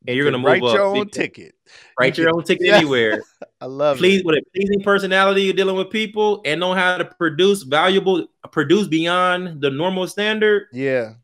and 0.07 0.17
you're 0.17 0.25
gonna 0.25 0.39
move 0.39 0.47
write 0.47 0.63
up. 0.63 0.75
your 0.75 0.85
own 0.85 1.09
ticket. 1.09 1.55
Write 1.99 2.17
your 2.17 2.31
own 2.35 2.45
ticket 2.45 2.67
Yeah. 2.67 2.77
anywhere. 2.77 3.23
I 3.61 3.67
love 3.67 3.97
it. 3.97 4.01
Please 4.01 4.21
it. 4.21 4.27
with 4.27 4.37
a 4.37 4.43
pleasing 4.55 4.83
personality, 4.83 5.43
you're 5.43 5.53
dealing 5.55 5.77
with 5.77 5.91
people 5.91 6.41
and 6.45 6.61
know 6.61 6.73
how 6.73 6.97
to 6.97 7.05
produce 7.05 7.63
valuable, 7.63 8.27
produce 8.53 8.89
beyond 8.89 9.61
the 9.61 9.71
normal 9.71 10.07
standard. 10.07 10.67
Yeah. 10.73 11.15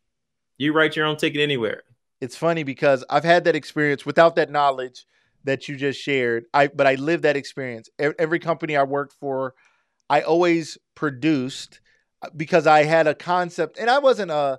You 0.58 0.72
write 0.72 0.96
your 0.96 1.06
own 1.06 1.16
ticket 1.16 1.40
anywhere. 1.40 1.82
It's 2.20 2.36
funny 2.36 2.62
because 2.62 3.04
I've 3.10 3.24
had 3.24 3.44
that 3.44 3.56
experience 3.56 4.04
without 4.06 4.36
that 4.36 4.50
knowledge 4.50 5.06
that 5.44 5.68
you 5.68 5.76
just 5.76 6.00
shared. 6.00 6.44
I 6.52 6.66
but 6.68 6.86
I 6.86 6.94
lived 6.96 7.22
that 7.24 7.36
experience. 7.36 7.88
Every 7.98 8.38
company 8.38 8.76
I 8.76 8.82
worked 8.82 9.14
for, 9.14 9.54
I 10.10 10.22
always 10.22 10.78
produced 10.94 11.80
because 12.36 12.66
I 12.66 12.84
had 12.84 13.06
a 13.06 13.14
concept 13.14 13.78
and 13.78 13.88
I 13.90 13.98
wasn't 13.98 14.30
a 14.30 14.58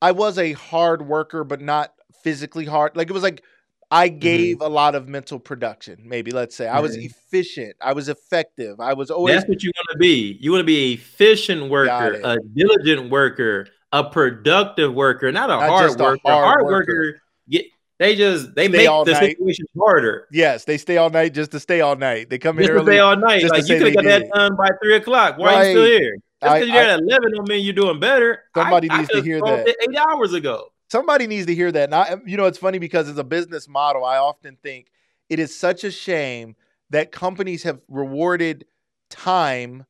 I 0.00 0.12
was 0.12 0.38
a 0.38 0.52
hard 0.52 1.06
worker 1.06 1.44
but 1.44 1.60
not 1.60 1.92
physically 2.22 2.64
hard. 2.64 2.96
Like 2.96 3.08
it 3.08 3.12
was 3.12 3.22
like 3.22 3.42
I 3.90 4.08
mm-hmm. 4.08 4.18
gave 4.18 4.60
a 4.60 4.68
lot 4.68 4.94
of 4.94 5.08
mental 5.08 5.38
production, 5.38 6.02
maybe 6.04 6.30
let's 6.30 6.56
say. 6.56 6.66
I 6.66 6.80
was 6.80 6.96
efficient, 6.96 7.76
I 7.80 7.92
was 7.92 8.08
effective. 8.08 8.80
I 8.80 8.94
was 8.94 9.10
always 9.10 9.36
That's 9.36 9.48
what 9.48 9.62
you 9.62 9.70
want 9.76 9.88
to 9.92 9.98
be. 9.98 10.38
You 10.40 10.52
want 10.52 10.60
to 10.60 10.66
be 10.66 10.90
a 10.90 10.94
efficient 10.94 11.70
worker, 11.70 12.20
a 12.24 12.36
diligent 12.54 13.10
worker, 13.10 13.68
a 13.92 14.04
productive 14.04 14.92
worker, 14.92 15.30
not 15.30 15.50
a 15.50 15.54
Not 15.54 15.68
hard 15.68 15.88
just 15.88 16.00
a 16.00 16.02
worker. 16.02 16.20
hard 16.24 16.44
hard 16.44 16.64
worker. 16.64 16.74
worker 16.74 17.20
get 17.48 17.66
they 17.98 18.16
just 18.16 18.54
they 18.54 18.66
Stay 18.68 18.88
make 18.88 19.04
the 19.06 19.12
night. 19.12 19.20
situation 19.20 19.66
harder. 19.78 20.26
Yes, 20.32 20.64
they 20.64 20.78
stay 20.78 20.96
all 20.96 21.10
night 21.10 21.32
just 21.32 21.52
to 21.52 21.60
stay 21.60 21.80
all 21.80 21.94
night. 21.94 22.28
They 22.28 22.38
come 22.38 22.58
in 22.58 22.64
Just 22.64 22.72
to 22.72 22.76
early. 22.78 22.86
stay 22.86 22.98
all 22.98 23.16
night. 23.16 23.44
Like 23.48 23.68
you 23.68 23.78
could 23.78 23.86
have 23.86 23.94
got 23.94 24.04
that 24.04 24.30
done 24.34 24.56
by 24.56 24.70
three 24.82 24.96
o'clock. 24.96 25.38
Why 25.38 25.54
are 25.54 25.64
you 25.64 25.70
still 25.70 25.84
here? 25.84 26.16
Because 26.44 26.68
you're 26.68 26.82
at 26.82 27.00
eleven 27.00 27.32
don't 27.32 27.48
mean 27.48 27.64
you're 27.64 27.74
doing 27.74 27.98
better. 27.98 28.42
Somebody 28.54 28.88
I 28.90 28.98
needs 28.98 29.10
to 29.10 29.22
hear 29.22 29.40
that. 29.40 29.68
Eight 29.68 29.96
hours 29.96 30.32
ago. 30.34 30.68
somebody 30.88 31.26
needs 31.26 31.46
to 31.46 31.54
hear 31.54 31.72
that. 31.72 31.84
And 31.84 31.94
I, 31.94 32.16
you 32.26 32.36
know, 32.36 32.44
it's 32.46 32.58
funny 32.58 32.78
because 32.78 33.08
as 33.08 33.18
a 33.18 33.24
business 33.24 33.68
model, 33.68 34.04
I 34.04 34.18
often 34.18 34.56
think 34.62 34.88
it 35.28 35.38
is 35.38 35.54
such 35.54 35.84
a 35.84 35.90
shame 35.90 36.54
that 36.90 37.10
companies 37.10 37.62
have 37.64 37.80
rewarded 37.88 38.66
time 39.10 39.86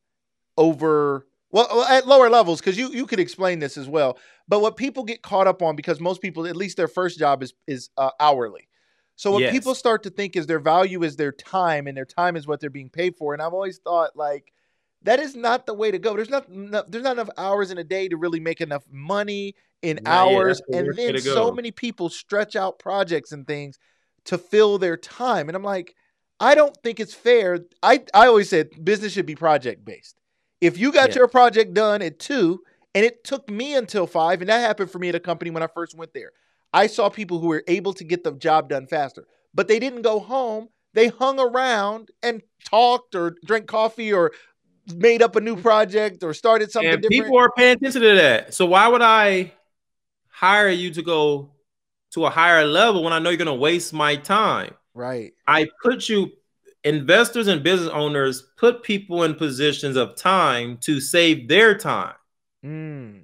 over 0.56 1.26
well 1.50 1.66
well, 1.70 1.84
at 1.84 2.06
lower 2.06 2.30
levels 2.30 2.60
because 2.60 2.78
you 2.78 2.88
you 2.90 3.06
could 3.06 3.20
explain 3.20 3.58
this 3.58 3.76
as 3.76 3.88
well. 3.88 4.18
But 4.48 4.60
what 4.60 4.76
people 4.76 5.04
get 5.04 5.22
caught 5.22 5.46
up 5.46 5.62
on 5.62 5.76
because 5.76 6.00
most 6.00 6.22
people, 6.22 6.46
at 6.46 6.56
least 6.56 6.76
their 6.76 6.88
first 6.88 7.18
job 7.18 7.42
is 7.42 7.52
is 7.66 7.90
uh, 7.96 8.10
hourly. 8.20 8.68
So 9.16 9.30
what 9.32 9.40
Yes. 9.42 9.52
people 9.52 9.74
start 9.74 10.02
to 10.04 10.10
think 10.10 10.36
is 10.36 10.46
their 10.46 10.58
value 10.60 11.02
is 11.02 11.16
their 11.16 11.32
time, 11.32 11.86
and 11.86 11.96
their 11.96 12.04
time 12.06 12.36
is 12.36 12.46
what 12.46 12.60
they're 12.60 12.70
being 12.70 12.90
paid 12.90 13.16
for. 13.16 13.32
And 13.34 13.42
I've 13.42 13.52
always 13.52 13.78
thought 13.78 14.16
like 14.16 14.52
that 15.04 15.20
is 15.20 15.36
not 15.36 15.66
the 15.66 15.74
way 15.74 15.90
to 15.90 15.98
go. 15.98 16.16
There's 16.16 16.30
not, 16.30 16.50
no, 16.50 16.82
there's 16.88 17.04
not 17.04 17.12
enough 17.12 17.30
hours 17.36 17.70
in 17.70 17.78
a 17.78 17.84
day 17.84 18.08
to 18.08 18.16
really 18.16 18.40
make 18.40 18.60
enough 18.60 18.84
money 18.90 19.54
in 19.82 20.00
yeah, 20.02 20.06
hours, 20.06 20.62
the 20.68 20.78
and 20.78 20.96
then 20.96 21.18
so 21.18 21.52
many 21.52 21.70
people 21.70 22.08
stretch 22.08 22.56
out 22.56 22.78
projects 22.78 23.32
and 23.32 23.46
things 23.46 23.78
to 24.24 24.38
fill 24.38 24.78
their 24.78 24.96
time. 24.96 25.48
And 25.48 25.56
I'm 25.56 25.62
like, 25.62 25.94
I 26.40 26.54
don't 26.54 26.76
think 26.82 27.00
it's 27.00 27.14
fair. 27.14 27.60
I 27.82 28.02
I 28.14 28.26
always 28.26 28.48
said 28.48 28.70
business 28.82 29.12
should 29.12 29.26
be 29.26 29.36
project 29.36 29.84
based. 29.84 30.16
If 30.60 30.78
you 30.78 30.90
got 30.90 31.10
Yes. 31.10 31.16
your 31.16 31.28
project 31.28 31.74
done 31.74 32.00
at 32.02 32.18
two, 32.18 32.60
and 32.94 33.04
it 33.04 33.24
took 33.24 33.50
me 33.50 33.74
until 33.74 34.06
five, 34.06 34.40
and 34.40 34.48
that 34.48 34.60
happened 34.60 34.90
for 34.90 34.98
me 34.98 35.08
at 35.10 35.14
a 35.14 35.20
company 35.20 35.50
when 35.50 35.62
I 35.62 35.66
first 35.66 35.94
went 35.96 36.14
there. 36.14 36.30
I 36.72 36.86
saw 36.86 37.08
people 37.08 37.40
who 37.40 37.48
were 37.48 37.64
able 37.68 37.92
to 37.94 38.04
get 38.04 38.24
the 38.24 38.32
job 38.32 38.68
done 38.68 38.86
faster, 38.86 39.26
but 39.52 39.68
they 39.68 39.78
didn't 39.78 40.02
go 40.02 40.18
home. 40.18 40.68
They 40.94 41.08
hung 41.08 41.38
around 41.40 42.10
and 42.22 42.42
talked 42.64 43.14
or 43.14 43.36
drank 43.44 43.66
coffee 43.66 44.12
or 44.12 44.32
made 44.94 45.22
up 45.22 45.36
a 45.36 45.40
new 45.40 45.56
project 45.56 46.22
or 46.22 46.34
started 46.34 46.70
something 46.70 46.92
and 46.92 47.02
different. 47.02 47.24
people 47.24 47.38
are 47.38 47.50
paying 47.56 47.76
attention 47.76 48.02
to 48.02 48.14
that. 48.14 48.54
So 48.54 48.66
why 48.66 48.88
would 48.88 49.02
I 49.02 49.52
hire 50.28 50.68
you 50.68 50.92
to 50.94 51.02
go 51.02 51.50
to 52.12 52.26
a 52.26 52.30
higher 52.30 52.64
level 52.64 53.02
when 53.02 53.12
I 53.12 53.18
know 53.18 53.30
you're 53.30 53.36
going 53.36 53.46
to 53.46 53.54
waste 53.54 53.92
my 53.92 54.16
time? 54.16 54.74
right. 54.94 55.32
I 55.46 55.68
put 55.82 56.08
you 56.08 56.30
investors 56.84 57.48
and 57.48 57.62
business 57.62 57.90
owners 57.90 58.42
put 58.56 58.82
people 58.82 59.24
in 59.24 59.34
positions 59.34 59.96
of 59.96 60.16
time 60.16 60.76
to 60.82 61.00
save 61.00 61.48
their 61.48 61.76
time. 61.76 62.14
Mm. 62.64 63.22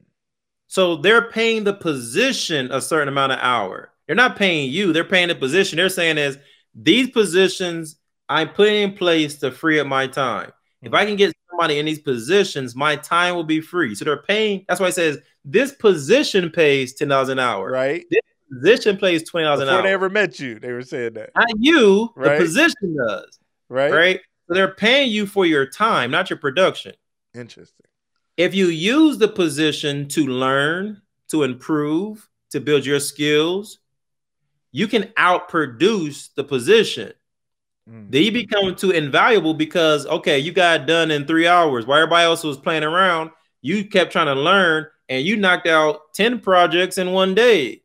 So 0.66 0.96
they're 0.96 1.30
paying 1.30 1.64
the 1.64 1.74
position 1.74 2.70
a 2.72 2.80
certain 2.80 3.08
amount 3.08 3.32
of 3.32 3.38
hour. 3.40 3.92
They're 4.06 4.16
not 4.16 4.36
paying 4.36 4.70
you, 4.70 4.92
they're 4.92 5.04
paying 5.04 5.28
the 5.28 5.34
position. 5.34 5.76
They're 5.76 5.88
saying 5.88 6.18
is 6.18 6.38
these 6.74 7.10
positions 7.10 7.96
I'm 8.28 8.50
putting 8.50 8.82
in 8.82 8.92
place 8.92 9.38
to 9.38 9.50
free 9.50 9.80
up 9.80 9.86
my 9.86 10.06
time. 10.06 10.52
If 10.82 10.94
I 10.94 11.04
can 11.04 11.16
get 11.16 11.36
somebody 11.50 11.78
in 11.78 11.86
these 11.86 11.98
positions, 11.98 12.74
my 12.74 12.96
time 12.96 13.34
will 13.34 13.44
be 13.44 13.60
free. 13.60 13.94
So 13.94 14.04
they're 14.04 14.22
paying. 14.22 14.64
That's 14.66 14.80
why 14.80 14.88
it 14.88 14.94
says 14.94 15.18
this 15.44 15.72
position 15.72 16.50
pays 16.50 16.94
ten 16.94 17.08
dollars 17.08 17.28
an 17.28 17.38
hour. 17.38 17.70
Right. 17.70 18.04
This 18.10 18.22
position 18.50 18.96
pays 18.96 19.28
twenty 19.28 19.44
dollars 19.44 19.60
an 19.60 19.68
hour. 19.68 19.76
Before 19.76 19.88
they 19.88 19.92
ever 19.92 20.08
met 20.08 20.40
you, 20.40 20.58
they 20.58 20.72
were 20.72 20.82
saying 20.82 21.14
that. 21.14 21.30
Not 21.36 21.48
you. 21.58 22.10
Right. 22.16 22.38
The 22.38 22.44
position 22.44 22.96
does. 22.96 23.38
Right. 23.68 23.92
Right. 23.92 24.20
So 24.48 24.54
they're 24.54 24.74
paying 24.74 25.10
you 25.10 25.26
for 25.26 25.46
your 25.46 25.66
time, 25.66 26.10
not 26.10 26.30
your 26.30 26.38
production. 26.38 26.94
Interesting. 27.34 27.86
If 28.36 28.54
you 28.54 28.66
use 28.66 29.18
the 29.18 29.28
position 29.28 30.08
to 30.08 30.26
learn, 30.26 31.02
to 31.28 31.42
improve, 31.42 32.28
to 32.50 32.60
build 32.60 32.86
your 32.86 33.00
skills, 33.00 33.78
you 34.72 34.88
can 34.88 35.04
outproduce 35.18 36.30
the 36.34 36.44
position. 36.44 37.12
Mm. 37.90 38.10
Then 38.10 38.22
you 38.22 38.32
become 38.32 38.74
too 38.76 38.90
invaluable 38.90 39.54
because 39.54 40.06
okay, 40.06 40.38
you 40.38 40.52
got 40.52 40.82
it 40.82 40.86
done 40.86 41.10
in 41.10 41.26
three 41.26 41.46
hours. 41.46 41.86
While 41.86 41.98
everybody 41.98 42.24
else 42.24 42.44
was 42.44 42.56
playing 42.56 42.84
around, 42.84 43.30
you 43.62 43.84
kept 43.84 44.12
trying 44.12 44.26
to 44.26 44.34
learn 44.34 44.86
and 45.08 45.24
you 45.24 45.36
knocked 45.36 45.66
out 45.66 46.14
10 46.14 46.40
projects 46.40 46.98
in 46.98 47.12
one 47.12 47.34
day. 47.34 47.82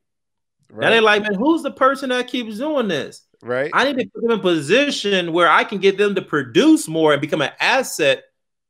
Now 0.73 0.89
they're 0.89 1.01
like, 1.01 1.23
man, 1.23 1.35
who's 1.35 1.63
the 1.63 1.71
person 1.71 2.09
that 2.09 2.27
keeps 2.27 2.57
doing 2.57 2.87
this? 2.87 3.25
right. 3.45 3.71
I 3.73 3.85
need 3.85 3.97
to 3.97 4.09
put 4.09 4.21
them 4.21 4.31
in 4.31 4.39
a 4.39 4.41
position 4.41 5.31
where 5.31 5.49
I 5.49 5.63
can 5.63 5.77
get 5.77 5.97
them 5.97 6.15
to 6.15 6.21
produce 6.21 6.87
more 6.87 7.13
and 7.13 7.21
become 7.21 7.41
an 7.41 7.51
asset 7.59 8.23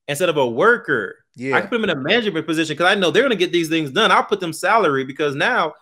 instead 0.08 0.30
of 0.30 0.38
a 0.38 0.48
worker. 0.48 1.18
I 1.38 1.42
yeah. 1.42 1.60
can 1.60 1.70
put 1.70 1.82
them 1.82 1.90
in 1.90 1.98
a 1.98 2.00
management 2.00 2.46
position 2.46 2.76
because 2.76 2.92
I 2.92 2.96
know 2.96 3.12
they're 3.12 3.24
going 3.24 3.32
to 3.32 3.38
get 3.38 3.52
these 3.52 3.70
things 3.70 3.92
done. 3.92 4.12
I'll 4.12 4.24
put 4.24 4.40
them 4.40 4.54
salary 4.54 5.06
because 5.06 5.36
now 5.36 5.74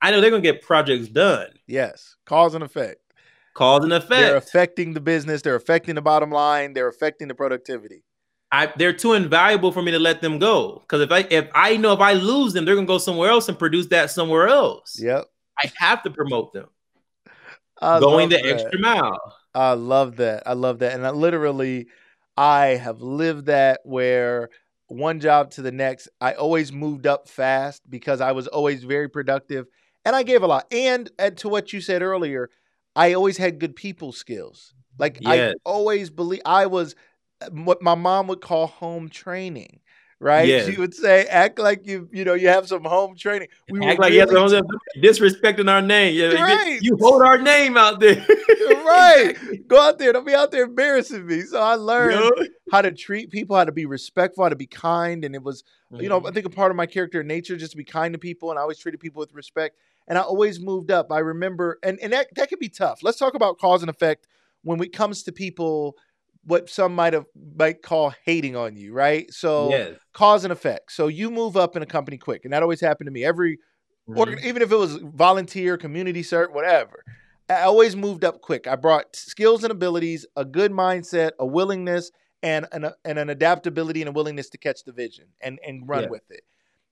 I 0.00 0.10
know 0.10 0.20
they're 0.20 0.30
going 0.30 0.42
to 0.42 0.52
get 0.52 0.62
projects 0.62 1.08
done. 1.08 1.48
Yes. 1.66 2.16
Cause 2.26 2.54
and 2.54 2.64
effect. 2.64 3.00
Cause 3.58 3.82
and 3.82 3.92
effect. 3.92 4.10
They're 4.10 4.36
affecting 4.36 4.94
the 4.94 5.00
business. 5.00 5.42
They're 5.42 5.56
affecting 5.56 5.96
the 5.96 6.00
bottom 6.00 6.30
line. 6.30 6.74
They're 6.74 6.86
affecting 6.86 7.26
the 7.26 7.34
productivity. 7.34 8.04
I, 8.52 8.72
they're 8.76 8.92
too 8.92 9.14
invaluable 9.14 9.72
for 9.72 9.82
me 9.82 9.90
to 9.90 9.98
let 9.98 10.22
them 10.22 10.38
go. 10.38 10.78
Because 10.78 11.00
if 11.00 11.10
I 11.10 11.26
if 11.28 11.48
I 11.54 11.76
know 11.76 11.92
if 11.92 11.98
I 11.98 12.12
lose 12.12 12.52
them, 12.52 12.64
they're 12.64 12.76
going 12.76 12.86
to 12.86 12.92
go 12.92 12.98
somewhere 12.98 13.30
else 13.30 13.48
and 13.48 13.58
produce 13.58 13.88
that 13.88 14.12
somewhere 14.12 14.46
else. 14.46 14.96
Yep. 15.00 15.24
I 15.58 15.72
have 15.78 16.04
to 16.04 16.10
promote 16.10 16.52
them. 16.52 16.68
I 17.82 17.98
going 17.98 18.28
the 18.28 18.36
that. 18.36 18.46
extra 18.46 18.78
mile. 18.78 19.18
I 19.56 19.72
love 19.72 20.16
that. 20.18 20.44
I 20.46 20.52
love 20.52 20.78
that. 20.78 20.92
And 20.92 21.04
I 21.04 21.10
literally, 21.10 21.88
I 22.36 22.66
have 22.66 23.00
lived 23.00 23.46
that 23.46 23.80
where 23.82 24.50
one 24.86 25.18
job 25.18 25.50
to 25.52 25.62
the 25.62 25.72
next, 25.72 26.08
I 26.20 26.34
always 26.34 26.72
moved 26.72 27.08
up 27.08 27.28
fast 27.28 27.82
because 27.90 28.20
I 28.20 28.30
was 28.30 28.46
always 28.46 28.84
very 28.84 29.08
productive 29.08 29.66
and 30.04 30.14
I 30.14 30.22
gave 30.22 30.44
a 30.44 30.46
lot. 30.46 30.72
And, 30.72 31.10
and 31.18 31.36
to 31.38 31.48
what 31.48 31.72
you 31.72 31.80
said 31.80 32.02
earlier, 32.02 32.50
I 32.98 33.14
always 33.14 33.36
had 33.36 33.60
good 33.60 33.76
people 33.76 34.12
skills. 34.12 34.74
Like 34.98 35.18
Yes. 35.20 35.54
I 35.54 35.54
always 35.64 36.10
believe 36.10 36.42
I 36.44 36.66
was 36.66 36.96
uh, 37.40 37.48
what 37.50 37.80
my 37.80 37.94
mom 37.94 38.26
would 38.26 38.40
call 38.40 38.66
home 38.66 39.08
training. 39.08 39.80
Right? 40.20 40.48
Yes. 40.48 40.68
She 40.68 40.76
would 40.76 40.94
say, 40.94 41.26
act 41.26 41.60
like 41.60 41.86
you, 41.86 42.08
you 42.10 42.24
know, 42.24 42.34
you 42.34 42.48
have 42.48 42.66
some 42.66 42.82
home 42.82 43.14
training. 43.14 43.46
We 43.70 43.86
Act 43.86 44.00
like 44.00 44.12
you 44.12 44.18
have 44.18 44.30
really- 44.30 44.60
to- 44.60 44.66
disrespecting 45.00 45.70
our 45.70 45.80
name. 45.80 46.16
Yeah, 46.16 46.30
you- 46.30 46.42
Right. 46.42 46.78
you 46.82 46.96
hold 47.00 47.22
our 47.22 47.38
name 47.38 47.76
out 47.76 48.00
there. 48.00 48.26
right. 48.84 49.36
Go 49.68 49.80
out 49.80 50.00
there. 50.00 50.12
Don't 50.12 50.26
be 50.26 50.34
out 50.34 50.50
there 50.50 50.64
embarrassing 50.64 51.24
me. 51.24 51.42
So 51.42 51.60
I 51.60 51.74
learned 51.74 52.32
Yeah. 52.36 52.46
how 52.72 52.82
to 52.82 52.90
treat 52.90 53.30
people, 53.30 53.54
how 53.54 53.64
to 53.64 53.70
be 53.70 53.86
respectful, 53.86 54.42
how 54.42 54.48
to 54.48 54.56
be 54.56 54.66
kind. 54.66 55.24
And 55.24 55.36
it 55.36 55.42
was, 55.44 55.62
you 55.92 56.08
know. 56.08 56.16
I 56.16 56.20
mm-hmm. 56.20 56.34
think 56.34 56.46
a 56.46 56.50
part 56.50 56.72
of 56.72 56.76
my 56.76 56.86
character 56.86 57.20
and 57.20 57.28
nature 57.28 57.56
just 57.56 57.70
to 57.70 57.76
be 57.76 57.84
kind 57.84 58.12
to 58.12 58.18
people. 58.18 58.50
And 58.50 58.58
I 58.58 58.62
always 58.62 58.78
treated 58.78 58.98
people 58.98 59.20
with 59.20 59.32
respect. 59.34 59.76
And 60.08 60.18
I 60.18 60.22
always 60.22 60.58
moved 60.58 60.90
up. 60.90 61.12
I 61.12 61.18
remember, 61.18 61.78
and, 61.82 61.98
and 62.00 62.12
that, 62.12 62.28
that 62.36 62.48
can 62.48 62.58
be 62.58 62.68
tough. 62.68 63.00
Let's 63.02 63.18
talk 63.18 63.34
about 63.34 63.58
cause 63.58 63.82
and 63.82 63.90
effect 63.90 64.26
when 64.62 64.82
it 64.82 64.92
comes 64.92 65.22
to 65.24 65.32
people, 65.32 65.96
what 66.44 66.68
some 66.70 66.94
might 66.94 67.12
have 67.12 67.26
might 67.56 67.82
call 67.82 68.12
hating 68.24 68.56
on 68.56 68.74
you, 68.74 68.92
right? 68.94 69.30
So 69.32 69.70
yes. 69.70 69.96
cause 70.14 70.44
and 70.44 70.52
effect. 70.52 70.92
So 70.92 71.08
you 71.08 71.30
move 71.30 71.56
up 71.56 71.76
in 71.76 71.82
a 71.82 71.86
company 71.86 72.16
quick. 72.16 72.44
And 72.44 72.52
that 72.52 72.62
always 72.62 72.80
happened 72.80 73.06
to 73.06 73.12
me. 73.12 73.24
Every 73.24 73.58
Mhm. 74.08 74.16
or 74.16 74.38
even 74.38 74.62
if 74.62 74.72
it 74.72 74.76
was 74.76 74.96
volunteer, 74.96 75.76
community 75.76 76.22
cert, 76.22 76.52
whatever. 76.54 77.04
I 77.50 77.62
always 77.62 77.94
moved 77.94 78.24
up 78.24 78.40
quick. 78.40 78.66
I 78.66 78.74
brought 78.76 79.14
skills 79.14 79.62
and 79.64 79.70
abilities, 79.70 80.24
a 80.34 80.46
good 80.46 80.72
mindset, 80.72 81.32
a 81.38 81.44
willingness, 81.46 82.10
and 82.42 82.66
an, 82.72 82.90
and 83.04 83.18
an 83.18 83.28
adaptability 83.28 84.00
and 84.00 84.08
a 84.08 84.12
willingness 84.12 84.48
to 84.50 84.58
catch 84.58 84.84
the 84.84 84.92
vision 84.92 85.26
and, 85.42 85.58
and 85.66 85.86
run 85.86 86.04
Yeah. 86.04 86.08
with 86.08 86.30
it 86.30 86.44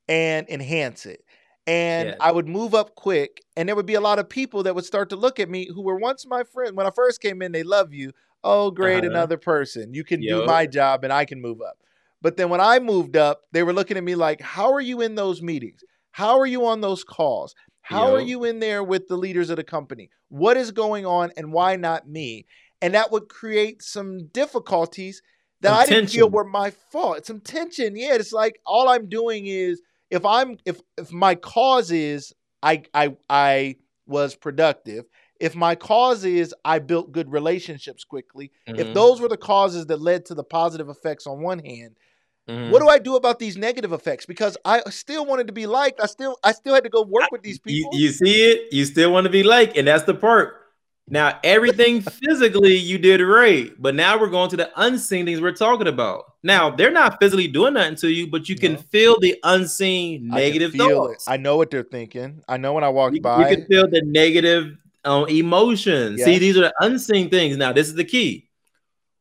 and 0.09 0.47
enhance 0.51 1.07
it. 1.07 1.25
And 1.67 2.11
Yeah. 2.11 2.17
I 2.21 2.31
would 2.31 2.49
move 2.49 2.75
up 2.75 2.95
quick, 2.95 3.43
and 3.57 3.69
there 3.69 3.75
would 3.75 3.87
be 3.87 3.95
a 3.95 4.01
lot 4.01 4.19
of 4.21 4.29
people 4.29 4.63
that 4.65 4.75
would 4.75 4.85
start 4.85 5.09
to 5.11 5.17
look 5.17 5.41
at 5.41 5.51
me 5.51 5.67
who 5.67 5.83
were 5.83 5.97
once 5.97 6.25
my 6.27 6.45
friend. 6.45 6.77
When 6.77 6.87
I 6.87 6.91
first 6.91 7.21
came 7.21 7.43
in, 7.43 7.53
they 7.53 7.65
love 7.65 7.93
you. 7.93 8.13
Oh, 8.45 8.71
great, 8.71 8.99
Uh-huh. 8.99 9.11
another 9.11 9.37
person. 9.37 9.93
You 9.93 10.05
can 10.05 10.21
do 10.21 10.45
my 10.47 10.67
job, 10.67 11.03
and 11.03 11.13
I 11.13 11.25
can 11.25 11.41
move 11.41 11.61
up. 11.61 11.79
But 12.23 12.37
then 12.37 12.49
when 12.51 12.61
I 12.61 12.79
moved 12.79 13.17
up, 13.17 13.43
they 13.53 13.63
were 13.65 13.73
looking 13.73 13.97
at 13.97 14.05
me 14.05 14.15
like, 14.15 14.41
How 14.41 14.73
are 14.73 14.81
you 14.81 15.01
in 15.01 15.17
those 15.17 15.43
meetings? 15.43 15.83
How 16.13 16.39
are 16.39 16.47
you 16.47 16.67
on 16.67 16.81
those 16.81 17.03
calls? 17.05 17.55
How 17.83 18.13
are 18.13 18.21
you 18.21 18.45
in 18.45 18.59
there 18.61 18.83
with 18.83 19.07
the 19.09 19.17
leaders 19.17 19.51
of 19.51 19.57
the 19.57 19.65
company? 19.65 20.11
What 20.29 20.57
is 20.57 20.71
going 20.71 21.05
on, 21.07 21.33
and 21.37 21.53
why 21.53 21.77
not 21.77 22.09
me? 22.09 22.47
And 22.81 22.95
that 22.95 23.11
would 23.11 23.29
create 23.29 23.83
some 23.83 24.27
difficulties 24.29 25.23
that 25.63 25.71
Some 25.71 25.79
I 25.79 25.87
didn't 25.87 26.11
feel 26.11 26.31
were 26.31 26.45
my 26.45 26.71
fault. 26.71 27.27
Some 27.27 27.41
tension. 27.41 27.97
Yeah, 27.97 28.15
it's 28.15 28.33
like 28.33 28.61
all 28.67 28.89
I'm 28.89 29.09
doing 29.09 29.47
is 29.47 29.81
if 30.11 30.25
I'm 30.25 30.59
if 30.65 30.81
if 30.99 31.13
my 31.13 31.35
cause 31.35 31.91
is 31.91 32.33
I 32.63 32.83
I 32.95 33.17
I 33.29 33.77
was 34.07 34.35
productive, 34.35 35.05
if 35.41 35.55
my 35.57 35.75
cause 35.75 36.25
is 36.25 36.55
I 36.65 36.79
built 36.79 37.13
good 37.13 37.31
relationships 37.33 38.05
quickly, 38.05 38.53
if 38.67 38.89
Mhm. 38.89 38.95
those 38.95 39.21
were 39.21 39.29
the 39.29 39.37
causes 39.37 39.87
that 39.87 40.01
led 40.01 40.25
to 40.27 40.35
the 40.35 40.45
positive 40.45 40.89
effects 40.89 41.27
on 41.27 41.41
one 41.43 41.59
hand, 41.59 41.97
Mhm. 42.49 42.71
what 42.71 42.81
do 42.81 42.89
I 42.89 42.99
do 42.99 43.17
about 43.17 43.39
these 43.39 43.57
negative 43.57 43.93
effects? 43.93 44.27
Because 44.27 44.57
I 44.65 44.81
still 44.91 45.27
wanted 45.27 45.49
to 45.49 45.53
be 45.53 45.67
liked. 45.67 46.01
I 46.01 46.07
still 46.07 46.39
I 46.45 46.53
still 46.53 46.75
had 46.75 46.85
to 46.85 46.91
go 46.91 47.03
work 47.03 47.31
with 47.33 47.43
these 47.43 47.59
people. 47.59 47.91
you 47.95 48.11
see 48.11 48.51
it, 48.51 48.73
you 48.73 48.85
still 48.85 49.13
want 49.13 49.25
to 49.25 49.31
be 49.31 49.43
like, 49.43 49.77
and 49.77 49.89
that's 49.89 50.05
the 50.05 50.15
part. 50.15 50.63
Now, 51.09 51.39
everything 51.45 52.01
physically 52.01 52.75
you 52.75 52.99
did 52.99 53.21
right, 53.21 53.71
but 53.79 53.95
now 53.95 54.19
we're 54.19 54.27
going 54.29 54.51
to 54.51 54.57
the 54.57 54.71
unseen 54.75 55.25
things 55.25 55.41
we're 55.41 55.53
talking 55.53 55.87
about. 55.87 56.25
Now, 56.43 56.69
they're 56.71 56.91
not 56.91 57.21
physically 57.21 57.47
doing 57.47 57.75
nothing 57.75 57.95
to 57.97 58.09
you, 58.11 58.27
but 58.27 58.49
you 58.49 58.57
can 58.57 58.73
No. 58.73 58.79
feel 58.91 59.21
the 59.21 59.37
unseen 59.45 60.29
I 60.33 60.37
negative 60.37 60.75
it. 60.75 60.79
thoughts. 60.79 61.27
I 61.29 61.37
know 61.37 61.57
what 61.57 61.71
they're 61.71 61.85
thinking. 61.85 62.43
I 62.49 62.57
know 62.57 62.73
when 62.73 62.83
I 62.83 62.89
walk 62.89 63.13
you, 63.13 63.19
you 63.19 63.47
can 63.47 63.67
feel 63.67 63.89
the 63.89 64.03
negative 64.05 64.77
um, 65.05 65.29
emotions. 65.29 66.25
See, 66.25 66.39
these 66.39 66.57
are 66.57 66.63
the 66.63 66.75
unseen 66.81 67.31
things. 67.31 67.57
Now, 67.57 67.73
this 67.73 67.87
is 67.87 67.95
the 67.95 68.05
key. 68.05 68.49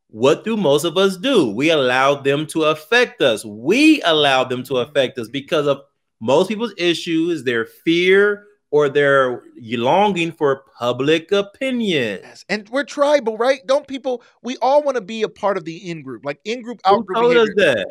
What 0.10 0.44
do 0.44 0.58
most 0.58 0.86
of 0.86 0.98
us 0.98 1.18
do? 1.18 1.52
We 1.52 1.70
allow 1.70 2.16
them 2.16 2.48
to 2.48 2.64
affect 2.64 3.22
us. 3.22 3.46
We 3.46 4.02
allow 4.02 4.44
them 4.44 4.64
to 4.64 4.78
affect 4.78 5.20
us 5.20 5.28
because 5.28 5.68
of 5.68 5.82
most 6.20 6.48
people's 6.48 6.74
issues, 6.78 7.44
their 7.44 7.66
fear 7.66 8.46
or 8.76 8.90
they're 8.90 9.42
longing 9.56 10.34
for 10.34 10.66
public 10.78 11.32
opinion. 11.32 12.20
Yes. 12.22 12.44
And 12.50 12.68
we're 12.68 12.84
tribal, 12.84 13.38
right? 13.38 13.66
Don't 13.66 13.88
people? 13.88 14.22
We 14.42 14.58
all 14.58 14.84
want 14.84 14.96
to 14.96 15.02
be 15.02 15.24
a 15.24 15.30
part 15.30 15.56
of 15.56 15.64
the 15.64 15.90
in 15.90 16.02
group, 16.02 16.26
like 16.26 16.42
in 16.44 16.62
group, 16.62 16.82
out 16.84 16.96
Who 16.98 17.04
group 17.06 17.18
told 17.18 17.38
us 17.38 17.50
that? 17.56 17.88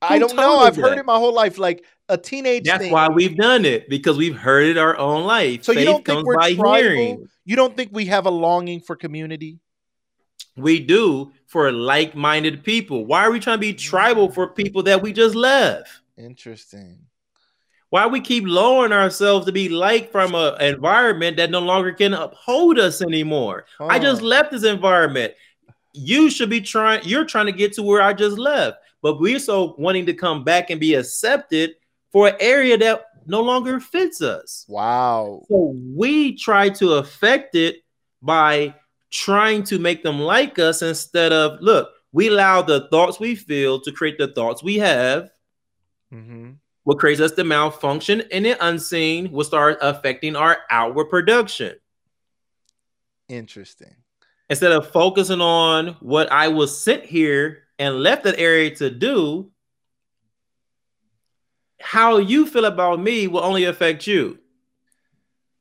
I 0.00 0.20
don't 0.20 0.36
know. 0.36 0.58
I've 0.60 0.76
heard 0.76 0.96
it 0.96 1.04
my 1.04 1.16
whole 1.16 1.34
life. 1.34 1.58
Like 1.58 1.84
a 2.08 2.16
teenage 2.16 2.66
That's 2.66 2.84
thing. 2.84 2.92
why 2.92 3.08
we've 3.08 3.36
done 3.36 3.64
it 3.64 3.88
because 3.88 4.16
we've 4.16 4.36
heard 4.36 4.68
it 4.68 4.78
our 4.78 4.96
own 4.96 5.24
life. 5.24 5.64
So 5.64 5.72
you 5.72 5.84
don't 5.84 6.04
think 6.04 6.24
we're 6.24 6.34
tribal? 6.34 6.74
hearing. 6.74 7.28
You 7.44 7.56
don't 7.56 7.76
think 7.76 7.90
we 7.92 8.04
have 8.04 8.26
a 8.26 8.30
longing 8.30 8.80
for 8.80 8.94
community? 8.94 9.58
We 10.56 10.78
do 10.78 11.32
for 11.48 11.72
like-minded 11.72 12.62
people. 12.62 13.06
Why 13.06 13.24
are 13.24 13.32
we 13.32 13.40
trying 13.40 13.56
to 13.56 13.60
be 13.60 13.74
tribal 13.74 14.30
for 14.30 14.46
people 14.46 14.84
that 14.84 15.02
we 15.02 15.12
just 15.12 15.34
left? 15.34 15.90
Interesting. 16.16 17.06
Why 17.92 18.06
we 18.06 18.22
keep 18.22 18.44
lowering 18.46 18.90
ourselves 18.90 19.44
to 19.44 19.52
be 19.52 19.68
like 19.68 20.10
from 20.10 20.34
a- 20.34 20.56
an 20.58 20.76
environment 20.76 21.36
that 21.36 21.50
no 21.50 21.58
longer 21.58 21.92
can 21.92 22.14
uphold 22.14 22.78
us 22.78 23.02
anymore? 23.02 23.66
I 23.78 23.98
just 23.98 24.22
left 24.22 24.50
this 24.50 24.64
environment. 24.64 25.34
You 25.92 26.30
should 26.30 26.48
be 26.48 26.62
trying. 26.62 27.02
You're 27.04 27.26
trying 27.26 27.44
to 27.44 27.52
get 27.52 27.74
to 27.74 27.82
where 27.82 28.00
I 28.00 28.14
just 28.14 28.38
left, 28.38 28.78
but 29.02 29.20
we're 29.20 29.38
so 29.38 29.74
wanting 29.76 30.06
to 30.06 30.14
come 30.14 30.42
back 30.42 30.70
and 30.70 30.80
be 30.80 30.94
accepted 30.94 31.72
for 32.10 32.28
an 32.28 32.36
area 32.40 32.78
that 32.78 33.04
no 33.26 33.42
longer 33.42 33.78
fits 33.78 34.22
us. 34.22 34.64
Wow. 34.70 35.42
So 35.50 35.76
we 35.94 36.34
try 36.34 36.70
to 36.70 36.94
affect 36.94 37.54
it 37.56 37.84
by 38.22 38.74
trying 39.10 39.64
to 39.64 39.78
make 39.78 40.02
them 40.02 40.18
like 40.18 40.58
us 40.58 40.80
instead 40.80 41.30
of 41.30 41.60
look. 41.60 41.90
We 42.10 42.28
allow 42.28 42.62
the 42.62 42.88
thoughts 42.88 43.20
we 43.20 43.34
feel 43.34 43.82
to 43.82 43.92
create 43.92 44.16
the 44.16 44.28
thoughts 44.28 44.62
we 44.62 44.78
have 44.78 45.30
hmm 46.10 46.52
what 46.84 46.98
creates 46.98 47.20
us 47.20 47.32
to 47.32 47.44
malfunction 47.44 48.22
and 48.32 48.44
the 48.44 48.66
unseen 48.66 49.30
will 49.30 49.44
start 49.44 49.78
affecting 49.80 50.36
our 50.36 50.58
outward 50.70 51.06
production. 51.06 51.76
Interesting. 53.28 53.94
Instead 54.50 54.72
of 54.72 54.90
focusing 54.90 55.40
on 55.40 55.96
what 56.00 56.30
I 56.30 56.48
was 56.48 56.78
sent 56.78 57.04
here 57.04 57.64
and 57.78 58.02
left 58.02 58.24
that 58.24 58.38
area 58.38 58.74
to 58.76 58.90
do, 58.90 59.50
how 61.80 62.18
you 62.18 62.46
feel 62.46 62.64
about 62.64 63.00
me 63.00 63.28
will 63.28 63.42
only 63.42 63.64
affect 63.64 64.06
you. 64.06 64.38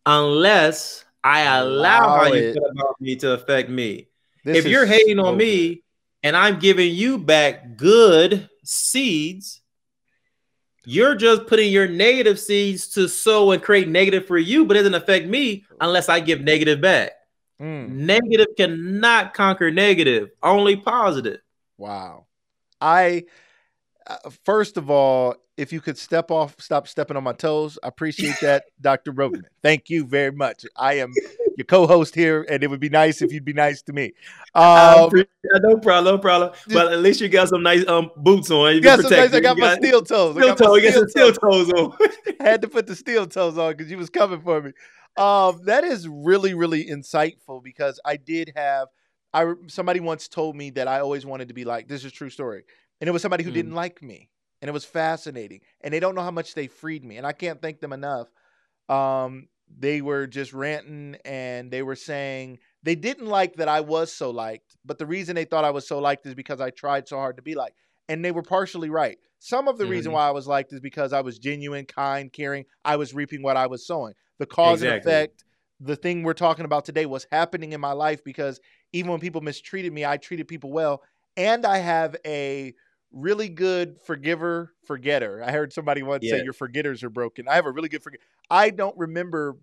Unless 0.05 1.05
I 1.23 1.41
allow, 1.41 1.99
Allow 1.99 2.17
how 2.17 2.33
it. 2.33 2.43
you 2.43 2.53
feel 2.53 2.65
about 2.65 2.99
me 2.99 3.15
to 3.17 3.31
affect 3.33 3.69
me. 3.69 4.07
This 4.43 4.57
if 4.57 4.67
you're 4.67 4.85
hating 4.87 5.19
on 5.19 5.33
so 5.33 5.35
me 5.35 5.83
and 6.23 6.35
I'm 6.35 6.59
giving 6.59 6.93
you 6.93 7.17
back 7.17 7.77
good 7.77 8.49
seeds, 8.63 9.60
you're 10.85 11.15
just 11.15 11.47
putting 11.47 11.71
your 11.71 11.87
negative 11.87 12.39
seeds 12.39 12.87
to 12.89 13.07
sow 13.07 13.51
and 13.51 13.61
create 13.61 13.87
negative 13.87 14.25
for 14.25 14.37
you, 14.37 14.65
but 14.65 14.75
it 14.77 14.81
doesn't 14.81 14.95
affect 14.95 15.27
me 15.27 15.65
unless 15.79 16.09
I 16.09 16.19
give 16.19 16.41
negative 16.41 16.81
back. 16.81 17.11
Mm, 17.61 17.89
Negative 17.89 18.47
cannot 18.57 19.33
conquer 19.33 19.69
negative, 19.71 20.29
only 20.41 20.75
positive. 20.75 21.41
wow. 21.77 22.25
I 22.79 23.25
uh, 24.07 24.29
first 24.45 24.77
of 24.77 24.89
all, 24.89 25.35
if 25.57 25.71
you 25.73 25.81
could 25.81 25.97
step 25.97 26.31
off, 26.31 26.55
stop 26.59 26.87
stepping 26.87 27.17
on 27.17 27.23
my 27.23 27.33
toes, 27.33 27.77
I 27.83 27.87
appreciate 27.87 28.35
that, 28.41 28.63
Dr. 28.81 29.13
Rhodman. 29.13 29.43
Thank 29.61 29.89
you 29.89 30.05
very 30.05 30.31
much. 30.31 30.65
I 30.75 30.95
am 30.95 31.11
your 31.57 31.65
co-host 31.65 32.15
here, 32.15 32.45
and 32.49 32.63
it 32.63 32.67
would 32.69 32.79
be 32.79 32.89
nice 32.89 33.21
if 33.21 33.31
you'd 33.31 33.45
be 33.45 33.53
nice 33.53 33.81
to 33.83 33.93
me. 33.93 34.13
Um, 34.55 35.11
no 35.43 35.77
problem, 35.77 36.05
no 36.05 36.17
problem. 36.17 36.51
But 36.69 36.93
at 36.93 36.99
least 36.99 37.21
you 37.21 37.27
got 37.29 37.49
some 37.49 37.61
nice 37.63 37.85
um 37.87 38.09
boots 38.17 38.49
on. 38.51 38.73
You 38.75 38.81
got 38.81 39.01
some 39.01 39.11
nice- 39.11 39.33
I 39.33 39.39
got 39.39 39.57
You 39.57 39.63
my 39.63 39.75
steel 39.75 40.01
toes. 40.01 40.37
I 40.37 40.39
Steel 40.39 40.55
got 40.55 40.57
toe. 40.57 40.75
You 40.75 40.83
got 40.83 40.93
some 40.93 41.09
steel 41.09 41.31
toes 41.33 41.69
on. 41.73 41.97
Had 42.39 42.61
to 42.61 42.67
put 42.67 42.87
the 42.87 42.95
steel 42.95 43.27
toes 43.27 43.57
on 43.57 43.71
because 43.73 43.91
you 43.91 43.97
was 43.97 44.09
coming 44.09 44.41
for 44.41 44.61
me. 44.61 44.71
Um, 45.17 45.61
that 45.65 45.83
is 45.83 46.07
really, 46.07 46.53
really 46.53 46.85
insightful 46.85 47.61
because 47.63 47.99
I 48.05 48.15
did 48.17 48.53
have. 48.55 48.87
I 49.33 49.53
somebody 49.67 49.99
once 49.99 50.27
told 50.27 50.55
me 50.55 50.71
that 50.71 50.87
I 50.87 50.99
always 51.01 51.25
wanted 51.25 51.49
to 51.49 51.53
be 51.53 51.65
like. 51.65 51.87
This 51.87 52.01
is 52.05 52.11
a 52.11 52.15
true 52.15 52.29
story, 52.29 52.63
and 52.99 53.07
it 53.07 53.11
was 53.11 53.21
somebody 53.21 53.43
who 53.43 53.51
Mm. 53.51 53.55
didn't 53.55 53.73
like 53.75 54.01
me, 54.01 54.29
and 54.61 54.69
it 54.69 54.73
was 54.73 54.85
fascinating, 54.85 55.61
and 55.81 55.93
they 55.93 55.99
don't 55.99 56.15
know 56.15 56.21
how 56.21 56.31
much 56.31 56.53
they 56.53 56.67
freed 56.67 57.03
me, 57.03 57.17
and 57.17 57.25
I 57.27 57.33
can't 57.33 57.61
thank 57.61 57.79
them 57.79 57.93
enough. 57.93 58.29
Um, 58.89 59.47
they 59.73 60.01
were 60.01 60.27
just 60.27 60.53
ranting, 60.53 61.15
and 61.23 61.71
they 61.71 61.81
were 61.81 61.95
saying 61.95 62.59
they 62.83 62.95
didn't 62.95 63.27
like 63.27 63.55
that 63.55 63.69
I 63.69 63.81
was 63.81 64.11
so 64.11 64.29
liked, 64.31 64.77
but 64.83 64.97
the 64.97 65.05
reason 65.05 65.35
they 65.35 65.45
thought 65.45 65.63
I 65.65 65.71
was 65.71 65.87
so 65.87 65.99
liked 65.99 66.25
is 66.25 66.35
because 66.35 66.59
I 66.59 66.71
tried 66.71 67.07
so 67.07 67.17
hard 67.17 67.37
to 67.37 67.41
be 67.43 67.55
like, 67.55 67.73
and 68.09 68.23
they 68.23 68.31
were 68.31 68.41
partially 68.43 68.89
right. 68.89 69.17
Some 69.39 69.67
of 69.67 69.77
the 69.77 69.87
reason 69.87 70.11
Mhm. 70.11 70.11
why 70.11 70.27
I 70.27 70.31
was 70.31 70.47
liked 70.47 70.73
is 70.73 70.81
because 70.81 71.13
I 71.13 71.21
was 71.21 71.39
genuine, 71.39 71.85
kind, 71.85 72.31
caring. 72.31 72.65
I 72.83 72.97
was 72.97 73.13
reaping 73.13 73.41
what 73.41 73.57
I 73.57 73.67
was 73.67 73.87
sowing. 73.87 74.13
The 74.39 74.45
cause 74.45 74.81
and 74.81 74.89
effect, 74.89 75.45
the 75.79 75.95
thing 75.95 76.23
we're 76.23 76.33
talking 76.33 76.65
about 76.65 76.85
today 76.85 77.05
was 77.05 77.25
happening 77.31 77.71
in 77.73 77.81
my 77.81 77.93
life 77.93 78.23
because 78.23 78.59
even 78.93 79.09
when 79.11 79.19
people 79.19 79.41
mistreated 79.41 79.93
me, 79.93 80.05
I 80.05 80.17
treated 80.17 80.47
people 80.47 80.71
well. 80.71 81.01
And 81.37 81.65
I 81.65 81.77
have 81.77 82.15
a 82.25 82.73
really 83.11 83.49
good 83.49 83.99
forgiver, 84.03 84.73
forgetter. 84.85 85.43
I 85.43 85.51
heard 85.51 85.73
somebody 85.73 86.03
once 86.03 86.25
say 86.39 86.43
your 86.43 86.53
forgetters 86.53 87.03
are 87.03 87.09
broken. 87.09 87.47
I 87.47 87.55
have 87.55 87.65
a 87.65 87.71
really 87.71 87.89
good 87.89 88.03
forget. 88.03 88.21
I 88.49 88.69
don't 88.69 88.97
remember 88.97 89.57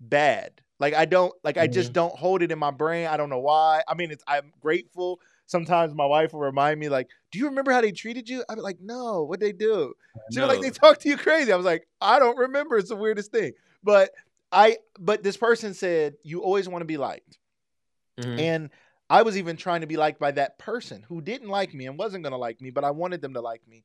bad. 0.00 0.60
Like 0.78 0.94
I 0.94 1.04
don't 1.04 1.32
like 1.44 1.58
I 1.58 1.66
just 1.66 1.92
don't 1.92 2.14
hold 2.14 2.42
it 2.42 2.50
in 2.52 2.58
my 2.58 2.70
brain. 2.70 3.06
I 3.06 3.16
don't 3.16 3.28
know 3.28 3.38
why. 3.40 3.82
I 3.86 3.94
mean, 3.94 4.10
it's 4.10 4.24
I'm 4.26 4.52
grateful. 4.60 5.20
Sometimes 5.46 5.94
my 5.94 6.06
wife 6.06 6.32
will 6.32 6.40
remind 6.40 6.78
me, 6.78 6.88
like, 6.88 7.08
"Do 7.32 7.38
you 7.38 7.46
remember 7.46 7.72
how 7.72 7.80
they 7.80 7.92
treated 7.92 8.28
you?" 8.28 8.44
I'm 8.48 8.58
like, 8.58 8.78
"No, 8.80 9.24
what 9.24 9.40
they 9.40 9.52
do?" 9.52 9.94
She 10.32 10.40
was 10.40 10.48
like, 10.48 10.60
"They 10.60 10.70
talk 10.70 10.98
to 11.00 11.08
you 11.08 11.16
crazy." 11.16 11.52
I 11.52 11.56
was 11.56 11.66
like, 11.66 11.86
"I 12.00 12.18
don't 12.18 12.36
remember." 12.38 12.78
It's 12.78 12.88
the 12.90 12.96
weirdest 12.96 13.32
thing. 13.32 13.52
But 13.82 14.10
I, 14.52 14.78
but 14.98 15.22
this 15.22 15.36
person 15.36 15.74
said, 15.74 16.14
"You 16.22 16.42
always 16.42 16.68
want 16.68 16.82
to 16.82 16.86
be 16.86 16.96
liked," 16.96 17.38
Mhm. 18.18 18.38
and 18.38 18.70
I 19.10 19.22
was 19.22 19.36
even 19.36 19.56
trying 19.56 19.80
to 19.80 19.88
be 19.88 19.96
liked 19.96 20.20
by 20.20 20.30
that 20.32 20.58
person 20.58 21.04
who 21.08 21.20
didn't 21.20 21.48
like 21.48 21.74
me 21.74 21.86
and 21.86 21.98
wasn't 21.98 22.22
going 22.22 22.32
to 22.32 22.38
like 22.38 22.60
me, 22.60 22.70
but 22.70 22.84
I 22.84 22.92
wanted 22.92 23.20
them 23.20 23.34
to 23.34 23.40
like 23.40 23.66
me, 23.68 23.84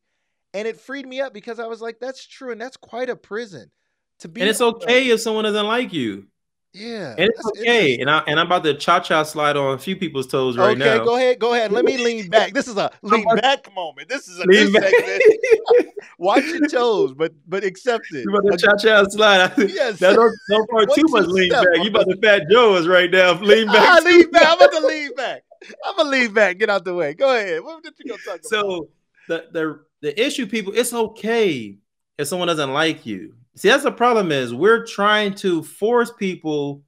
and 0.54 0.68
it 0.68 0.80
freed 0.80 1.08
me 1.08 1.20
up 1.20 1.34
because 1.34 1.60
I 1.60 1.66
was 1.66 1.82
like, 1.82 2.00
"That's 2.00 2.26
true," 2.26 2.52
and 2.52 2.62
that's 2.62 2.78
quite 2.78 3.10
a 3.10 3.16
prison 3.16 3.72
to 4.20 4.30
be. 4.30 4.42
And 4.42 4.50
it's 4.50 4.62
okay 4.62 5.10
if 5.10 5.20
someone 5.20 5.44
doesn't 5.44 5.66
like 5.66 5.92
you. 5.92 6.28
Yeah. 6.76 7.16
And 7.18 7.30
it's 7.30 7.46
okay. 7.48 8.00
And 8.00 8.10
I 8.10 8.20
and 8.28 8.38
I'm 8.38 8.48
about 8.48 8.66
to 8.66 8.74
cha 8.74 9.00
cha 9.00 9.24
slide 9.24 9.56
on 9.56 9.76
a 9.76 9.78
few 9.78 9.96
people's 9.96 10.28
toes 10.28 10.58
right 10.58 10.80
okay, 10.80 10.98
now. 10.98 11.06
go 11.06 11.16
ahead, 11.16 11.40
go 11.40 11.54
ahead. 11.54 11.72
Let 11.72 11.86
me 11.86 11.98
lean 11.98 12.30
back. 12.30 12.54
This 12.54 12.68
is 12.68 12.76
a 12.76 12.92
lean 13.02 13.24
back 13.38 13.74
moment. 13.74 14.10
This 14.10 14.28
is 14.28 14.40
a 14.40 14.44
Lean 14.46 14.74
back. 14.74 14.92
Watch 16.18 16.44
your 16.44 16.68
toes, 16.68 17.14
but 17.14 17.34
but 17.48 17.64
accept 17.64 18.08
it. 18.12 18.26
You 18.26 18.36
about 18.36 18.52
to 18.52 18.58
cha 18.58 18.76
cha 18.76 19.06
slide. 19.08 19.54
Yes. 19.58 20.02
Now, 20.02 20.14
don't, 20.14 20.36
don't 20.50 20.70
part 20.70 20.94
too 20.94 21.06
much 21.08 21.28
lean 21.28 21.50
back. 21.50 21.66
You 21.76 21.90
about 21.90 22.10
to 22.10 22.18
fat 22.18 22.44
Joe 22.52 22.86
right 22.86 23.10
now. 23.10 23.34
Lean 23.42 23.68
back. 23.68 24.04
Too 24.04 24.10
lean 24.10 24.32
back. 24.32 24.44
I'm 24.46 24.58
about 24.58 24.72
to 24.72 24.86
lean 24.86 25.16
back. 25.16 25.44
I'm 25.86 25.96
gonna 25.96 26.10
lean 26.10 26.34
back. 26.34 26.58
Get 26.58 26.70
out 26.70 26.84
the 26.84 26.94
way. 26.94 27.14
Go 27.14 27.36
ahead. 27.36 27.64
What 27.64 27.84
did 27.84 27.94
you 28.00 28.10
gonna 28.10 28.22
talk 28.22 28.36
about? 28.36 28.46
So 28.46 28.90
the 29.28 29.46
the 29.52 29.80
the 30.02 30.26
issue, 30.26 30.46
people, 30.46 30.74
it's 30.76 30.94
okay 30.94 31.78
if 32.18 32.28
someone 32.28 32.48
doesn't 32.48 32.74
like 32.74 33.06
you. 33.06 33.34
See, 33.56 33.70
that's 33.70 33.84
the 33.84 33.92
problem 33.92 34.32
is 34.32 34.54
we're 34.54 34.86
trying 34.86 35.34
to 35.36 35.64
force 35.64 36.12
people 36.12 36.84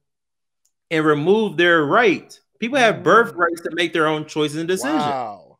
and 0.90 1.04
remove 1.04 1.56
their 1.56 1.84
right. 1.84 2.38
People 2.58 2.78
have 2.78 3.02
birth 3.02 3.34
Mm. 3.34 3.38
rights 3.38 3.60
to 3.62 3.70
make 3.74 3.92
their 3.92 4.06
own 4.06 4.26
choices 4.26 4.58
and 4.58 4.68
decisions. 4.68 5.02
Wow. 5.02 5.58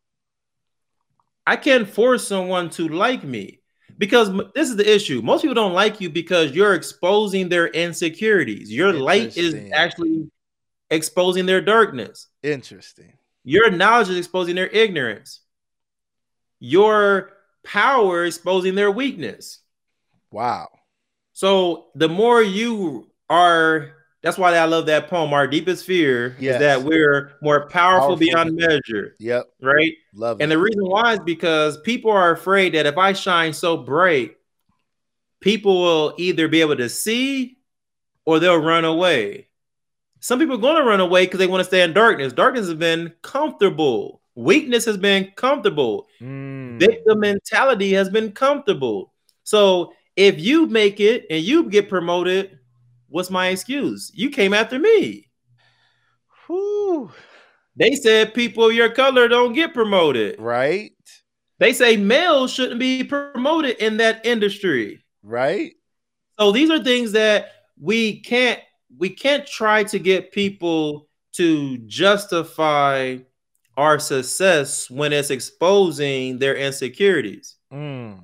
I 1.46 1.56
can't 1.56 1.88
force 1.88 2.26
someone 2.28 2.68
to 2.70 2.88
like 2.88 3.24
me 3.24 3.61
because 3.96 4.30
this 4.54 4.68
is 4.68 4.76
the 4.76 4.90
issue. 4.94 5.22
Most 5.22 5.42
people 5.42 5.54
don't 5.54 5.72
like 5.72 6.00
you 6.00 6.11
because 6.11 6.52
you're 6.52 6.74
exposing 6.74 7.48
their 7.48 7.68
insecurities. 7.68 8.70
Your 8.70 8.92
light 8.92 9.36
is 9.36 9.54
actually 9.72 10.30
exposing 10.90 11.46
their 11.46 11.62
darkness. 11.62 12.26
Interesting. 12.42 13.14
Your 13.44 13.70
knowledge 13.70 14.11
is 14.11 14.18
exposing 14.18 14.56
their 14.56 14.68
ignorance. 14.68 15.40
Your 16.61 17.32
power 17.64 18.24
is 18.24 18.36
exposing 18.36 18.74
their 18.74 18.90
weakness. 18.90 19.61
Wow. 20.30 20.68
So 21.39 21.86
the 21.95 22.09
more 22.09 22.43
you 22.43 23.12
are, 23.30 23.93
that's 24.24 24.36
why 24.36 24.53
I 24.57 24.64
love 24.64 24.86
that 24.86 25.07
poem. 25.09 25.32
Our 25.32 25.47
deepest 25.47 25.86
fear 25.86 26.34
Yes. 26.41 26.55
is 26.55 26.59
that 26.59 26.82
we're 26.82 27.30
more 27.41 27.68
powerful, 27.68 28.09
Powerful. 28.09 28.16
beyond 28.16 28.57
measure, 28.57 29.14
Yep. 29.20 29.47
right? 29.62 29.93
Love 30.12 30.39
And 30.41 30.51
it. 30.51 30.57
the 30.57 30.61
reason 30.61 30.84
why 30.84 31.12
is 31.12 31.20
because 31.20 31.78
people 31.82 32.11
are 32.11 32.32
afraid 32.32 32.74
that 32.74 32.86
if 32.86 32.99
I 32.99 33.12
shine 33.12 33.53
so 33.53 33.76
bright, 33.76 34.34
people 35.39 35.80
will 35.80 36.14
either 36.18 36.49
be 36.49 36.61
able 36.61 36.74
to 36.74 36.89
see 36.89 37.59
or 38.24 38.41
they'll 38.41 38.57
run 38.61 38.84
away. 38.84 39.47
Some 40.18 40.41
people 40.41 40.57
are 40.57 40.61
going 40.61 40.74
to 40.82 40.82
run 40.82 40.99
away 40.99 41.24
because 41.26 41.39
they 41.39 41.47
want 41.47 41.61
to 41.61 41.64
stay 41.64 41.82
in 41.84 41.93
darkness. 41.93 42.32
Darkness 42.32 42.66
has 42.66 42.74
been 42.74 43.12
comfortable. 43.22 44.22
Weakness 44.34 44.84
has 44.86 44.97
been 44.97 45.30
comfortable. 45.36 46.09
Mm. 46.20 46.80
Victim 46.80 47.20
mentality 47.20 47.93
has 47.93 48.11
been 48.11 48.32
comfortable. 48.32 49.12
So 49.45 49.93
if 50.19 50.41
you 50.41 50.66
make 50.66 50.99
it 50.99 51.27
and 51.31 51.45
you 51.45 51.71
get 51.71 51.89
promoted, 51.89 52.59
what's 53.09 53.31
my 53.31 53.49
excuse? 53.49 54.11
You 54.12 54.31
came 54.31 54.53
after 54.53 54.77
me. 54.77 55.31
Whew. 56.47 57.12
They 57.77 57.93
said 57.93 58.35
people 58.35 58.66
of 58.66 58.73
your 58.73 58.91
color 58.91 59.29
don't 59.29 59.53
get 59.53 59.73
promoted. 59.73 60.41
Right. 60.41 60.91
They 61.61 61.73
say 61.73 61.97
males 61.97 62.53
shouldn't 62.53 62.81
be 62.81 63.05
promoted 63.05 63.77
in 63.77 63.99
that 63.99 64.27
industry. 64.27 65.05
Right. 65.23 65.75
So 66.37 66.51
these 66.51 66.69
are 66.69 66.83
things 66.83 67.12
that 67.12 67.53
we 67.81 68.21
can't 68.21 68.61
we 68.97 69.11
can't 69.11 69.47
try 69.47 69.85
to 69.85 70.01
get 70.01 70.33
people 70.33 71.09
to 71.35 71.79
justify 71.87 73.19
our 73.77 74.01
success 74.01 74.91
when 74.91 75.12
it's 75.12 75.31
exposing 75.31 76.41
their 76.41 76.57
insecurities. 76.57 77.55
Mm. 77.73 78.19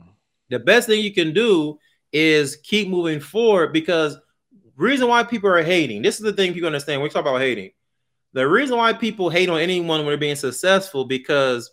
The 0.51 0.59
best 0.59 0.89
thing 0.89 1.03
you 1.03 1.13
can 1.13 1.33
do 1.33 1.79
is 2.13 2.57
keep 2.57 2.89
moving 2.89 3.21
forward 3.21 3.73
because 3.73 4.17
reason 4.77 5.09
why 5.09 5.23
people 5.25 5.51
are 5.51 5.63
hating. 5.63 6.03
This 6.03 6.17
is 6.17 6.23
the 6.23 6.33
thing 6.33 6.53
people 6.53 6.67
understand 6.67 7.01
when 7.01 7.09
we 7.09 7.13
talk 7.13 7.23
about 7.23 7.41
hating. 7.41 7.71
The 8.33 8.47
reason 8.49 8.77
why 8.77 8.93
people 8.93 9.31
hate 9.31 9.49
on 9.49 9.61
anyone 9.61 10.01
when 10.01 10.07
they're 10.09 10.17
being 10.17 10.37
successful 10.37 11.05
because 11.05 11.71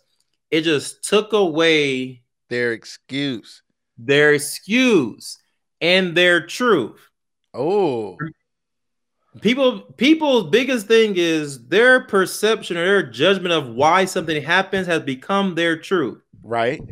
it 0.50 0.62
just 0.62 1.02
took 1.04 1.32
away 1.32 2.22
Their 2.48 2.72
excuse. 2.72 3.62
their 3.98 4.34
excuse 4.34 5.38
and 5.80 6.16
their 6.16 6.46
truth. 6.46 7.00
Oh. 7.54 8.16
People, 9.40 9.80
people's 9.96 10.50
biggest 10.50 10.86
thing 10.86 11.14
is 11.16 11.66
their 11.66 12.00
perception 12.00 12.76
or 12.76 12.84
their 12.84 13.02
judgment 13.02 13.52
of 13.52 13.68
why 13.68 14.04
something 14.04 14.42
happens 14.42 14.86
has 14.86 15.02
become 15.02 15.54
their 15.54 15.76
truth. 15.78 16.22
Right. 16.42 16.82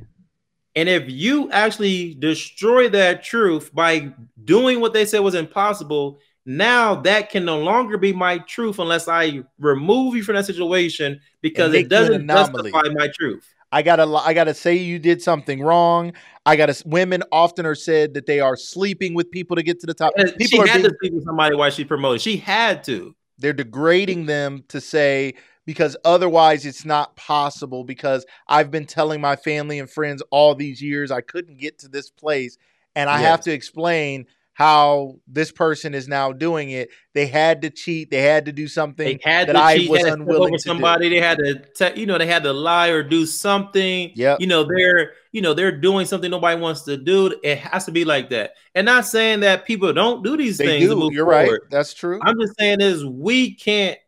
And 0.77 0.89
if 0.89 1.11
you 1.11 1.51
actually 1.51 2.15
destroy 2.15 2.89
that 2.91 3.25
truth 3.25 3.75
by 3.75 4.13
doing 4.45 4.81
what 4.81 4.93
they 4.93 5.05
said 5.05 5.19
was 5.21 5.35
impossible, 5.35 6.21
now 6.47 6.95
that 7.03 7.31
can 7.31 7.45
no 7.45 7.61
longer 7.61 7.99
be 7.99 8.13
my 8.13 8.39
truth 8.39 8.79
unless 8.79 9.09
I 9.09 9.43
remove 9.59 10.15
you 10.15 10.23
from 10.23 10.37
that 10.37 10.47
situation 10.47 11.21
because 11.43 11.75
it 11.75 11.89
doesn't 11.89 12.27
justify 12.27 12.83
my 12.95 13.09
truth. 13.19 13.53
I 13.73 13.83
gotta 13.83 14.05
I 14.05 14.33
gotta 14.35 14.55
say 14.55 14.75
you 14.77 14.99
did 14.99 15.23
something 15.23 15.63
wrong. 15.63 16.13
I 16.47 16.57
gotta 16.57 16.81
women 16.87 17.23
often 17.31 17.67
are 17.67 17.75
said 17.77 18.15
that 18.15 18.27
they 18.27 18.41
are 18.41 18.57
sleeping 18.57 19.15
with 19.15 19.31
people 19.31 19.55
to 19.57 19.63
get 19.63 19.79
to 19.81 19.87
the 19.87 19.95
top. 19.95 20.13
And 20.17 20.31
she 20.31 20.37
People 20.39 20.63
are 20.63 20.67
had 20.67 20.79
being, 20.79 20.89
to 20.91 20.95
speak 20.97 21.13
with 21.13 21.25
somebody 21.25 21.55
while 21.57 21.71
she 21.71 21.85
promoted. 21.85 22.21
She 22.21 22.37
had 22.37 22.83
to. 22.85 23.15
they're 23.39 23.53
degrading 23.53 24.27
them 24.27 24.65
to 24.69 24.81
say 24.81 25.35
because 25.67 25.97
otherwise 26.05 26.67
it's 26.67 26.85
not 26.85 27.15
possible 27.17 27.85
because 27.85 28.25
I've 28.49 28.71
been 28.71 28.87
telling 28.87 29.21
my 29.21 29.37
family 29.37 29.79
and 29.79 29.89
friends 29.91 30.23
all 30.31 30.55
these 30.55 30.83
years 30.83 31.11
I 31.11 31.21
couldn't 31.21 31.59
get 31.59 31.79
to 31.81 31.89
this 31.89 32.11
place 32.11 32.59
and 32.97 33.09
I 33.09 33.19
have 33.19 33.41
to 33.43 33.53
explain 33.53 34.27
how 34.53 35.15
this 35.27 35.51
person 35.53 35.95
is 35.95 36.07
now 36.07 36.33
doing 36.33 36.71
it. 36.71 36.91
They 37.15 37.27
had 37.27 37.63
to 37.63 37.71
cheat, 37.71 38.11
they 38.11 38.21
had 38.21 38.45
to 38.45 38.53
do 38.53 38.69
something 38.69 39.07
They 39.07 39.19
had 39.31 39.49
that 39.49 39.53
to 39.55 39.59
I 39.59 39.79
cheat, 39.79 39.91
was 39.91 40.05
had 40.05 40.13
unwilling 40.15 40.53
to 40.53 40.59
do. 40.59 40.69
somebody. 40.69 41.09
They 41.09 41.21
had 41.21 41.39
to, 41.39 41.63
te- 41.75 41.99
you 41.99 42.05
know, 42.05 42.19
they 42.19 42.27
had 42.27 42.43
to 42.43 42.53
lie 42.53 42.89
or 42.89 43.03
do 43.03 43.25
something. 43.25 44.11
Yeah, 44.15 44.37
You 44.39 44.49
know, 44.49 44.65
they're, 44.65 45.13
you 45.33 45.41
know, 45.41 45.55
they're 45.55 45.73
doing 45.79 46.05
something 46.05 46.31
nobody 46.31 46.61
wants 46.61 46.83
to 46.83 46.99
do. 46.99 47.35
It 47.43 47.59
has 47.59 47.87
to 47.87 47.93
be 47.93 48.05
like 48.05 48.29
that. 48.31 48.53
And 48.75 48.85
not 48.85 49.07
saying 49.07 49.41
that 49.41 49.65
people 49.65 49.93
don't 49.95 50.23
do 50.23 50.37
these 50.37 50.59
They 50.59 50.67
things. 50.67 50.89
do. 50.91 51.09
You're 51.11 51.25
forward. 51.25 51.49
right. 51.51 51.61
That's 51.71 51.95
true. 51.95 52.19
I'm 52.23 52.39
just 52.39 52.59
saying 52.59 52.81
is 52.83 53.05
we 53.07 53.55
can't 53.55 53.99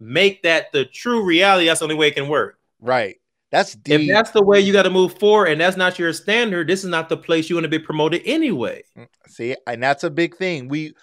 make 0.00 0.42
that 0.42 0.72
the 0.72 0.84
true 0.84 1.24
reality. 1.24 1.66
That's 1.66 1.80
the 1.80 1.84
only 1.86 1.96
way 1.96 2.08
it 2.08 2.14
can 2.14 2.28
work. 2.28 2.58
right. 2.80 3.16
That's 3.52 3.76
If 3.86 4.08
that's 4.08 4.32
the 4.32 4.42
way 4.42 4.60
you 4.60 4.72
got 4.72 4.82
to 4.82 4.90
move 4.90 5.18
forward, 5.18 5.46
and 5.46 5.60
that's 5.60 5.76
not 5.76 5.98
your 5.98 6.12
standard, 6.12 6.68
this 6.68 6.82
is 6.84 6.90
not 6.90 7.08
the 7.08 7.16
place 7.16 7.48
you 7.48 7.56
want 7.56 7.64
to 7.64 7.68
be 7.68 7.78
promoted 7.78 8.22
anyway. 8.24 8.82
See, 9.28 9.56
and 9.66 9.82
that's 9.82 10.04
a 10.04 10.10
big 10.10 10.36
thing. 10.36 10.68
We 10.68 10.94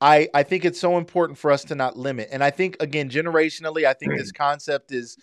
I 0.00 0.28
I 0.34 0.42
think 0.42 0.64
it's 0.64 0.80
so 0.80 0.98
important 0.98 1.38
for 1.38 1.50
us 1.50 1.64
to 1.64 1.74
not 1.74 1.96
limit. 1.96 2.28
And 2.30 2.44
I 2.44 2.50
think 2.50 2.76
again 2.80 3.08
generationally, 3.08 3.84
I 3.86 3.94
think 3.94 4.12
this 4.16 4.30
concept 4.36 4.92
is 4.92 5.16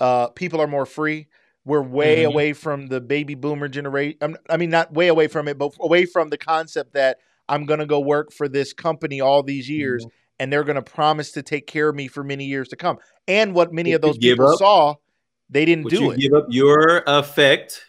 uh 0.00 0.28
people 0.28 0.60
are 0.60 0.66
more 0.68 0.86
free. 0.86 1.26
We're 1.64 1.82
way 1.82 2.22
Mhm. 2.22 2.26
away 2.26 2.52
from 2.52 2.86
the 2.86 3.00
baby 3.00 3.34
boomer 3.34 3.68
generation. 3.68 4.36
I 4.48 4.56
mean 4.56 4.70
not 4.70 4.92
way 4.92 5.08
away 5.08 5.26
from 5.28 5.48
it, 5.48 5.58
but 5.58 5.74
away 5.80 6.06
from 6.06 6.30
the 6.30 6.38
concept 6.38 6.94
that 6.94 7.18
I'm 7.48 7.66
going 7.66 7.80
to 7.80 7.86
go 7.86 8.00
work 8.00 8.32
for 8.32 8.48
this 8.48 8.72
company 8.72 9.20
all 9.20 9.42
these 9.42 9.68
years 9.68 10.06
and 10.38 10.52
they're 10.52 10.64
going 10.64 10.76
to 10.76 10.82
promise 10.82 11.32
to 11.32 11.42
take 11.42 11.66
care 11.66 11.88
of 11.88 11.94
me 11.94 12.08
for 12.08 12.24
many 12.24 12.44
years 12.44 12.68
to 12.68 12.76
come. 12.76 12.98
And 13.28 13.54
what 13.54 13.72
many 13.72 13.90
Would 13.90 13.96
of 13.96 14.02
those 14.02 14.18
people 14.18 14.48
up? 14.48 14.58
saw, 14.58 14.94
they 15.48 15.64
didn't 15.64 15.88
do 15.88 16.04
you 16.04 16.10
it. 16.12 16.18
give 16.18 16.32
up 16.34 16.46
your 16.48 17.02
effect 17.06 17.84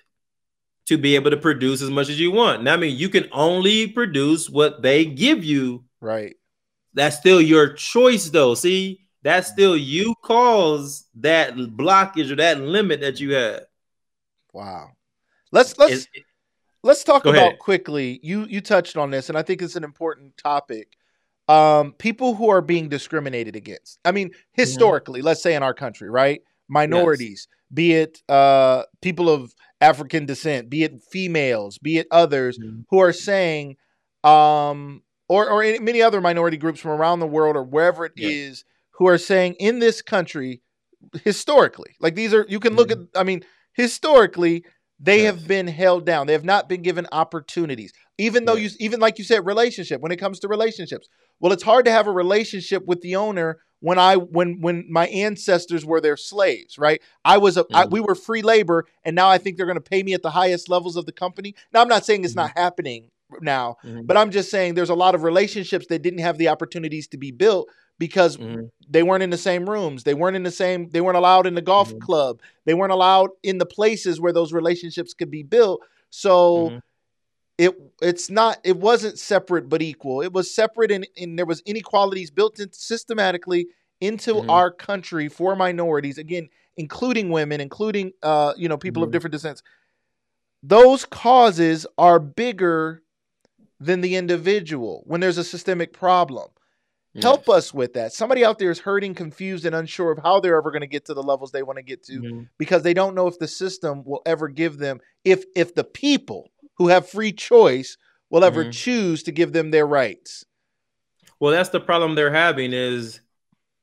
to 0.86 0.98
be 0.98 1.16
able 1.16 1.32
to 1.32 1.38
produce 1.38 1.82
as 1.82 1.90
much 1.90 2.10
as 2.10 2.20
you 2.20 2.32
want? 2.32 2.64
Now, 2.64 2.74
I 2.74 2.78
mean, 2.78 2.98
you 2.98 3.10
can 3.10 3.28
only 3.32 3.88
produce 3.88 4.50
what 4.50 4.82
they 4.82 5.06
give 5.06 5.44
you. 5.44 5.86
right. 6.00 6.36
That's 6.96 7.18
still 7.18 7.42
your 7.42 7.74
choice, 7.74 8.30
though. 8.30 8.54
See, 8.54 9.02
that's 9.24 9.48
mm-hmm. 9.48 9.54
still 9.56 9.78
you 9.78 10.14
cause 10.24 11.08
that 11.16 11.56
blockage 11.56 12.30
or 12.30 12.36
that 12.36 12.62
limit 12.62 13.02
that 13.02 13.20
you 13.20 13.34
have. 13.34 13.64
Wow. 14.54 14.92
Let's 15.52 15.76
let's 15.80 15.92
It's- 15.92 16.24
let's 16.84 17.04
talk 17.04 17.26
about 17.26 17.36
ahead. 17.36 17.60
quickly 17.60 18.20
you 18.22 18.46
you 18.46 18.62
touched 18.62 18.98
on 18.98 19.10
this 19.10 19.30
and 19.30 19.38
i 19.38 19.42
think 19.42 19.62
it's 19.62 19.76
an 19.76 19.84
important 19.84 20.36
topic 20.38 20.98
um 21.50 21.92
people 21.94 22.36
who 22.36 22.50
are 22.50 22.62
being 22.62 22.88
discriminated 22.90 23.56
against 23.56 24.00
i 24.06 24.12
mean 24.12 24.32
historically 24.54 25.22
let's 25.22 25.42
say 25.44 25.56
in 25.56 25.64
our 25.64 25.74
country 25.74 26.10
right 26.10 26.42
minorities 26.70 27.48
be 27.74 27.94
it 27.94 28.22
uh 28.30 28.84
people 29.02 29.30
of 29.30 29.54
african 29.82 30.26
descent 30.26 30.70
be 30.70 30.84
it 30.84 31.02
females 31.12 31.78
be 31.80 31.98
it 31.98 32.08
others 32.12 32.58
Mhm. 32.58 32.86
who 32.90 33.00
are 33.00 33.12
saying 33.12 33.76
um 34.24 35.02
or 35.28 35.50
or 35.50 35.62
any- 35.64 35.80
many 35.80 36.02
other 36.02 36.22
minority 36.22 36.56
groups 36.58 36.80
from 36.80 36.92
around 36.92 37.20
the 37.20 37.28
world 37.28 37.56
or 37.56 37.64
wherever 37.64 38.06
it 38.06 38.14
is, 38.16 38.64
Yeah. 38.66 38.72
who 39.00 39.08
are 39.08 39.18
saying 39.18 39.56
in 39.56 39.80
this 39.80 40.02
country 40.02 40.62
historically 41.24 41.96
like 42.00 42.16
these 42.16 42.34
are 42.34 42.46
you 42.48 42.60
can 42.60 42.76
look 42.76 42.90
Mhm. 42.90 43.08
at 43.14 43.20
i 43.20 43.24
mean 43.24 43.44
historically 43.74 44.64
they 45.00 45.24
Yes. 45.24 45.36
have 45.36 45.48
been 45.48 45.68
held 45.68 46.06
down 46.06 46.28
they 46.28 46.34
have 46.34 46.46
not 46.46 46.70
been 46.70 46.82
given 46.82 47.06
opportunities 47.12 47.92
even 48.18 48.46
though 48.46 48.56
Yes. 48.56 48.74
you 48.80 48.86
even 48.86 49.00
like 49.02 49.18
you 49.18 49.26
said 49.26 49.46
relationship 49.46 50.00
when 50.02 50.12
it 50.14 50.18
comes 50.18 50.40
to 50.40 50.48
relationships 50.48 51.08
well 51.44 51.52
it's 51.54 51.62
hard 51.64 51.86
to 51.86 51.92
have 51.92 52.08
a 52.08 52.12
relationship 52.12 52.86
with 52.88 53.02
the 53.02 53.16
owner 53.16 53.60
when 53.82 54.00
i 54.00 54.16
when 54.16 54.60
when 54.62 54.86
my 54.90 55.08
ancestors 55.08 55.86
were 55.86 56.02
their 56.02 56.18
slaves 56.18 56.78
right 56.80 57.02
i 57.26 57.38
was 57.38 57.58
a 57.58 57.66
I, 57.74 57.86
Mhm. 57.86 57.92
we 57.92 58.00
were 58.00 58.16
free 58.16 58.42
labor 58.42 58.86
and 59.04 59.16
now 59.16 59.30
i 59.30 59.38
think 59.38 59.58
they're 59.58 59.66
going 59.68 59.76
to 59.76 59.82
pay 59.82 60.02
me 60.02 60.14
at 60.14 60.24
the 60.24 60.32
highest 60.32 60.70
levels 60.70 60.96
of 60.96 61.06
the 61.06 61.12
company 61.12 61.54
now 61.74 61.82
i'm 61.82 61.88
not 61.90 62.06
saying 62.06 62.24
it's 62.24 62.34
Mhm. 62.34 62.38
not 62.38 62.52
happening 62.58 63.12
now. 63.42 63.78
Mhm. 63.84 64.06
But 64.06 64.16
I'm 64.16 64.30
just 64.30 64.52
saying 64.52 64.76
there's 64.76 64.92
a 64.92 64.94
lot 65.06 65.16
of 65.16 65.24
relationships 65.24 65.88
that 65.88 66.04
didn't 66.04 66.20
have 66.20 66.38
the 66.38 66.50
opportunities 66.50 67.08
to 67.08 67.18
be 67.18 67.32
built 67.32 67.68
because 67.98 68.38
Mhm. 68.38 68.70
they 68.88 69.02
weren't 69.02 69.24
in 69.24 69.32
the 69.32 69.38
same 69.40 69.68
rooms. 69.68 70.04
They 70.04 70.14
weren't 70.14 70.36
in 70.36 70.44
the 70.44 70.52
same, 70.52 70.90
they 70.92 71.02
weren't 71.02 71.18
allowed 71.18 71.48
in 71.48 71.56
the 71.56 71.62
golf 71.62 71.92
Mhm. 71.96 72.00
club. 72.00 72.42
They 72.66 72.76
weren't 72.76 72.92
allowed 72.92 73.32
in 73.42 73.58
the 73.58 73.66
places 73.66 74.22
where 74.22 74.34
those 74.34 74.54
relationships 74.54 75.16
could 75.16 75.32
be 75.32 75.42
built. 75.42 75.82
So 76.12 76.70
Mhm. 76.70 76.82
It 77.58 77.74
it's 78.02 78.30
not 78.30 78.60
it 78.64 78.78
wasn't 78.78 79.20
separate 79.20 79.70
but 79.70 79.82
equal. 79.82 80.22
It 80.22 80.34
was 80.34 80.54
separate 80.54 80.92
and, 80.92 81.08
and 81.18 81.38
there 81.38 81.46
was 81.46 81.62
inequalities 81.66 82.32
built 82.32 82.60
in 82.60 82.72
systematically 82.74 83.68
into 84.02 84.36
Mhm. 84.36 84.50
our 84.50 84.72
country 84.72 85.30
for 85.30 85.56
minorities, 85.56 86.18
again, 86.18 86.50
including 86.78 87.30
women, 87.30 87.62
including 87.62 88.12
uh, 88.24 88.54
you 88.58 88.68
know, 88.68 88.78
people 88.78 89.04
of 89.04 89.10
Mhm. 89.10 89.12
different 89.14 89.32
descents. 89.34 89.62
Those 90.62 91.06
causes 91.06 91.86
are 91.98 92.20
bigger 92.20 93.04
than 93.80 94.02
the 94.02 94.16
individual 94.16 95.04
when 95.06 95.20
there's 95.22 95.38
a 95.38 95.44
systemic 95.44 95.94
problem. 95.94 96.50
Help 97.22 97.48
us 97.48 97.72
with 97.74 97.94
that. 97.94 98.12
Somebody 98.12 98.44
out 98.44 98.58
there 98.58 98.72
is 98.72 98.80
hurting, 98.80 99.14
confused, 99.14 99.66
and 99.66 99.76
unsure 99.76 100.12
of 100.12 100.18
how 100.24 100.40
they're 100.40 100.58
ever 100.58 100.72
going 100.72 100.82
to 100.82 100.88
get 100.88 101.06
to 101.06 101.14
the 101.14 101.22
levels 101.22 101.52
they 101.52 101.62
want 101.62 101.78
to 101.78 101.84
get 101.84 102.04
to 102.06 102.14
Mhm. 102.20 102.50
because 102.58 102.82
they 102.82 102.94
don't 102.96 103.14
know 103.14 103.28
if 103.28 103.38
the 103.38 103.48
system 103.48 104.04
will 104.04 104.24
ever 104.26 104.48
give 104.48 104.78
them 104.80 105.00
if 105.24 105.46
if 105.56 105.76
the 105.76 105.84
people 105.84 106.52
who 106.78 106.88
have 106.88 107.08
free 107.08 107.32
choice 107.32 107.98
will 108.30 108.44
ever 108.44 108.66
Mhm. 108.66 108.74
choose 108.74 109.24
to 109.24 109.32
give 109.32 109.54
them 109.54 109.72
their 109.72 109.86
rights. 109.86 110.46
Well, 111.40 111.52
that's 111.52 111.70
the 111.70 111.80
problem 111.80 112.16
they're 112.16 112.32
having 112.34 112.74
is 112.74 113.20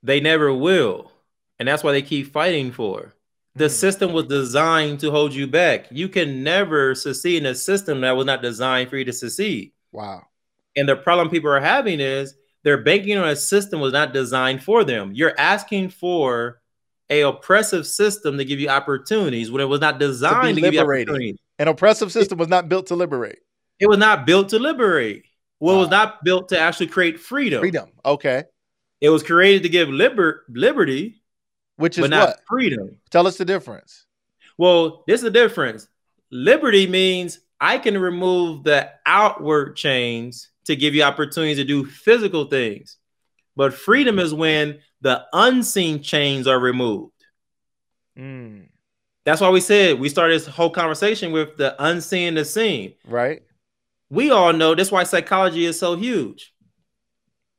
they 0.02 0.20
never 0.20 0.52
will. 0.52 1.12
And 1.58 1.68
that's 1.68 1.84
why 1.84 1.92
they 1.92 2.02
keep 2.02 2.32
fighting 2.32 2.72
for. 2.72 3.14
The 3.54 3.66
Mm. 3.66 3.70
system 3.70 4.12
was 4.12 4.26
designed 4.26 5.00
to 5.00 5.10
hold 5.10 5.34
you 5.34 5.46
back. 5.46 5.86
You 5.90 6.08
can 6.08 6.42
never 6.42 6.94
succeed 6.94 7.36
in 7.38 7.46
a 7.46 7.54
system 7.54 8.00
that 8.00 8.16
was 8.16 8.24
not 8.26 8.42
designed 8.42 8.88
for 8.88 8.96
you 8.96 9.04
to 9.04 9.12
succeed. 9.12 9.72
Wow. 9.92 10.22
And 10.76 10.88
the 10.88 10.96
problem 10.96 11.28
people 11.28 11.50
are 11.50 11.60
having 11.60 12.00
is 12.00 12.34
they're 12.62 12.82
banking 12.82 13.18
on 13.18 13.28
a 13.28 13.36
system 13.36 13.80
was 13.80 13.92
not 13.92 14.12
designed 14.14 14.62
for 14.62 14.84
them. 14.84 15.12
You're 15.14 15.38
asking 15.38 15.90
for 15.90 16.60
a 17.10 17.22
oppressive 17.22 17.86
system 17.86 18.38
to 18.38 18.44
give 18.44 18.60
you 18.60 18.68
opportunities 18.68 19.50
when 19.50 19.60
it 19.60 19.68
was 19.68 19.80
not 19.80 19.98
designed 19.98 20.54
to, 20.56 20.60
give 20.62 20.74
you 20.74 20.80
opportunities. 20.80 21.36
An 21.60 21.68
oppressive 21.68 22.10
system 22.10 22.38
was 22.38 22.48
not 22.48 22.70
built 22.70 22.86
to 22.86 22.96
liberate. 22.96 23.40
It 23.78 23.86
was 23.86 23.98
not 23.98 24.24
built 24.26 24.48
to 24.48 24.58
liberate. 24.58 25.24
Well, 25.60 25.76
it 25.76 25.78
was 25.78 25.90
not 25.90 26.24
built 26.24 26.48
to 26.48 26.58
actually 26.58 26.86
create 26.86 27.20
freedom. 27.20 27.60
Freedom. 27.60 27.90
Okay. 28.02 28.44
It 28.98 29.10
was 29.10 29.22
created 29.22 29.62
to 29.64 29.68
give 29.68 29.90
liber- 29.90 30.44
liberty, 30.48 31.22
Which 31.76 31.98
is 31.98 32.08
not 32.08 32.28
what? 32.28 32.40
freedom. 32.48 32.96
Tell 33.10 33.26
us 33.26 33.36
the 33.36 33.44
difference. 33.44 34.06
Well, 34.56 35.04
this 35.06 35.20
is 35.20 35.24
the 35.24 35.30
difference. 35.30 35.86
Liberty 36.30 36.86
means 36.86 37.40
I 37.60 37.76
can 37.76 37.98
remove 37.98 38.64
the 38.64 38.90
outward 39.04 39.76
chains 39.76 40.48
to 40.64 40.74
give 40.76 40.94
you 40.94 41.02
opportunities 41.02 41.58
to 41.58 41.64
do 41.64 41.84
physical 41.84 42.46
things. 42.46 42.96
But 43.54 43.74
freedom 43.74 44.18
is 44.18 44.32
when 44.32 44.78
the 45.02 45.26
unseen 45.34 46.02
chains 46.02 46.46
are 46.46 46.58
removed. 46.58 47.12
Mm, 48.18 48.68
That's 49.24 49.40
why 49.40 49.50
we 49.50 49.60
said 49.60 50.00
we 50.00 50.08
started 50.08 50.34
this 50.34 50.46
whole 50.46 50.70
conversation 50.70 51.32
with 51.32 51.56
the 51.56 51.74
unseen 51.82 52.34
the 52.34 52.44
seen. 52.44 52.94
right? 53.06 53.42
We 54.08 54.30
all 54.30 54.52
know 54.52 54.74
that's 54.74 54.90
why 54.90 55.04
psychology 55.04 55.64
is 55.66 55.78
so 55.78 55.94
huge. 55.94 56.52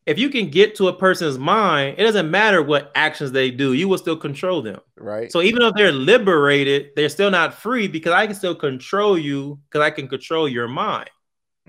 If 0.05 0.17
you 0.17 0.29
can 0.29 0.49
get 0.49 0.75
to 0.75 0.87
a 0.87 0.93
person's 0.93 1.37
mind, 1.37 1.95
it 1.99 2.03
doesn't 2.03 2.29
matter 2.29 2.61
what 2.63 2.91
actions 2.95 3.31
they 3.31 3.51
do, 3.51 3.73
you 3.73 3.87
will 3.87 3.99
still 3.99 4.17
control 4.17 4.61
them. 4.61 4.79
Right. 4.97 5.31
So 5.31 5.41
even 5.41 5.61
if 5.61 5.75
they're 5.75 5.91
liberated, 5.91 6.89
they're 6.95 7.07
still 7.07 7.29
not 7.31 7.53
free 7.53 7.87
because 7.87 8.11
I 8.11 8.25
can 8.25 8.35
still 8.35 8.55
control 8.55 9.17
you 9.17 9.59
because 9.69 9.81
I 9.85 9.91
can 9.91 10.07
control 10.07 10.49
your 10.49 10.67
mind. 10.67 11.09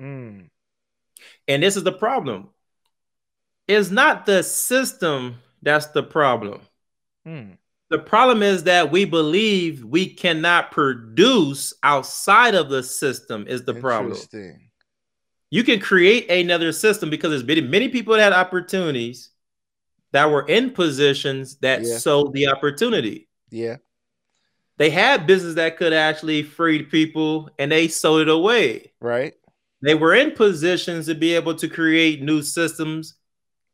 Mm, 0.01 0.49
And 1.47 1.63
this 1.63 1.77
is 1.77 1.85
the 1.85 1.93
problem. 1.93 2.49
It's 3.69 3.91
not 3.91 4.27
the 4.27 4.43
system 4.43 5.37
that's 5.61 5.87
the 5.89 6.03
problem. 6.03 6.63
mm, 7.27 7.57
The 7.93 7.99
problem 7.99 8.43
is 8.43 8.63
that 8.63 8.91
we 8.91 9.05
believe 9.05 9.85
we 9.85 10.07
cannot 10.07 10.73
produce 10.73 11.75
outside 11.83 12.55
of 12.55 12.71
the 12.71 12.83
system 12.83 13.47
is 13.47 13.65
the 13.67 13.75
problem. 13.75 14.19
You 15.51 15.63
can 15.63 15.79
create 15.79 16.31
another 16.31 16.73
system 16.73 17.11
because 17.11 17.29
there's 17.29 17.43
been 17.43 17.71
many 17.71 17.91
people 17.91 18.15
that 18.15 18.23
had 18.23 18.33
opportunities 18.33 19.29
that 20.13 20.31
were 20.31 20.47
in 20.49 20.71
positions 20.71 21.57
that 21.57 21.83
Yeah. 21.83 21.99
sold 21.99 22.33
the 22.33 22.49
opportunity. 22.49 23.29
Yeah. 23.51 23.77
They 24.79 24.89
had 24.89 25.27
business 25.27 25.57
that 25.57 25.77
could 25.77 25.93
actually 25.93 26.45
free 26.45 26.85
people 26.85 27.51
and 27.59 27.71
they 27.71 27.89
sold 27.89 28.23
it 28.23 28.31
away. 28.31 28.95
Right. 29.01 29.35
They 29.83 29.95
were 29.95 30.15
in 30.15 30.31
positions 30.31 31.09
to 31.09 31.15
be 31.15 31.35
able 31.35 31.57
to 31.57 31.69
create 31.69 32.23
new 32.23 32.41
systems, 32.41 33.17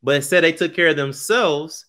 but 0.03 0.15
instead 0.17 0.43
they 0.43 0.51
took 0.51 0.73
care 0.73 0.89
of 0.89 0.97
themselves 0.97 1.85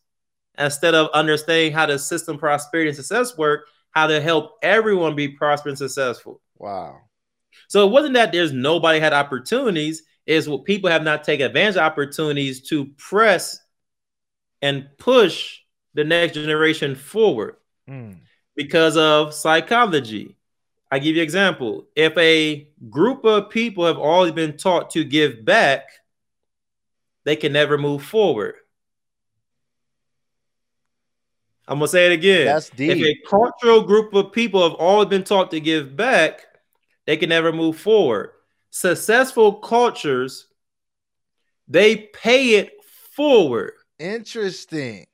instead 0.61 0.95
of 0.95 1.09
understanding 1.13 1.73
how 1.73 1.87
the 1.87 1.99
system 1.99 2.39
prosperity 2.39 2.91
and 2.91 2.97
success 2.97 3.37
work, 3.37 3.67
how 3.91 4.07
to 4.07 4.21
help 4.21 4.53
everyone 4.63 5.17
be 5.17 5.29
prosperous 5.29 5.81
and 5.81 5.91
successful. 5.91 6.41
Wow. 6.59 7.01
So 7.69 7.87
it 7.87 7.91
wasn't 7.91 8.15
that 8.15 8.33
there's 8.33 8.53
nobody 8.53 9.01
had 9.01 9.13
opportunities, 9.13 10.03
is 10.27 10.49
what 10.49 10.65
people 10.65 10.91
have 10.91 11.03
not 11.03 11.25
taken 11.25 11.47
advantage 11.47 11.77
of 11.77 11.83
opportunities 11.83 12.63
to 12.69 12.87
press 12.97 13.59
and 14.63 14.89
push 14.99 15.59
the 15.95 16.05
next 16.05 16.35
generation 16.35 16.95
forward 16.95 17.57
Mm, 17.89 18.19
because 18.55 18.97
of 18.97 19.35
psychology. 19.35 20.37
I 20.93 20.99
give 21.01 21.17
you 21.17 21.23
an 21.23 21.25
example. 21.25 21.89
If 21.97 22.17
a 22.19 22.69
group 22.89 23.25
of 23.25 23.51
people 23.51 23.87
have 23.87 23.99
always 23.99 24.33
been 24.33 24.57
taught 24.57 24.91
to 24.91 25.05
give 25.05 25.45
back, 25.45 25.89
they 27.25 27.37
can 27.37 27.53
never 27.53 27.79
move 27.79 28.05
forward. 28.05 28.55
I'm 31.71 31.79
gonna 31.79 31.87
say 31.87 32.07
it 32.07 32.13
again. 32.13 32.47
That's 32.47 32.69
deep. 32.69 32.99
If 32.99 33.05
a 33.05 33.29
cultural 33.29 33.83
group 33.83 34.13
of 34.13 34.33
people 34.33 34.69
have 34.69 34.75
always 34.75 35.09
been 35.09 35.23
taught 35.23 35.53
to 35.53 35.61
give 35.61 35.97
back, 35.97 36.45
they 37.07 37.17
can 37.17 37.29
never 37.29 37.53
move 37.53 37.79
forward. 37.79 38.33
Successful 38.71 39.55
cultures, 39.55 40.49
they 41.69 41.97
pay 41.97 42.57
it 42.57 42.73
forward. 43.13 43.75
Interesting. 44.01 45.07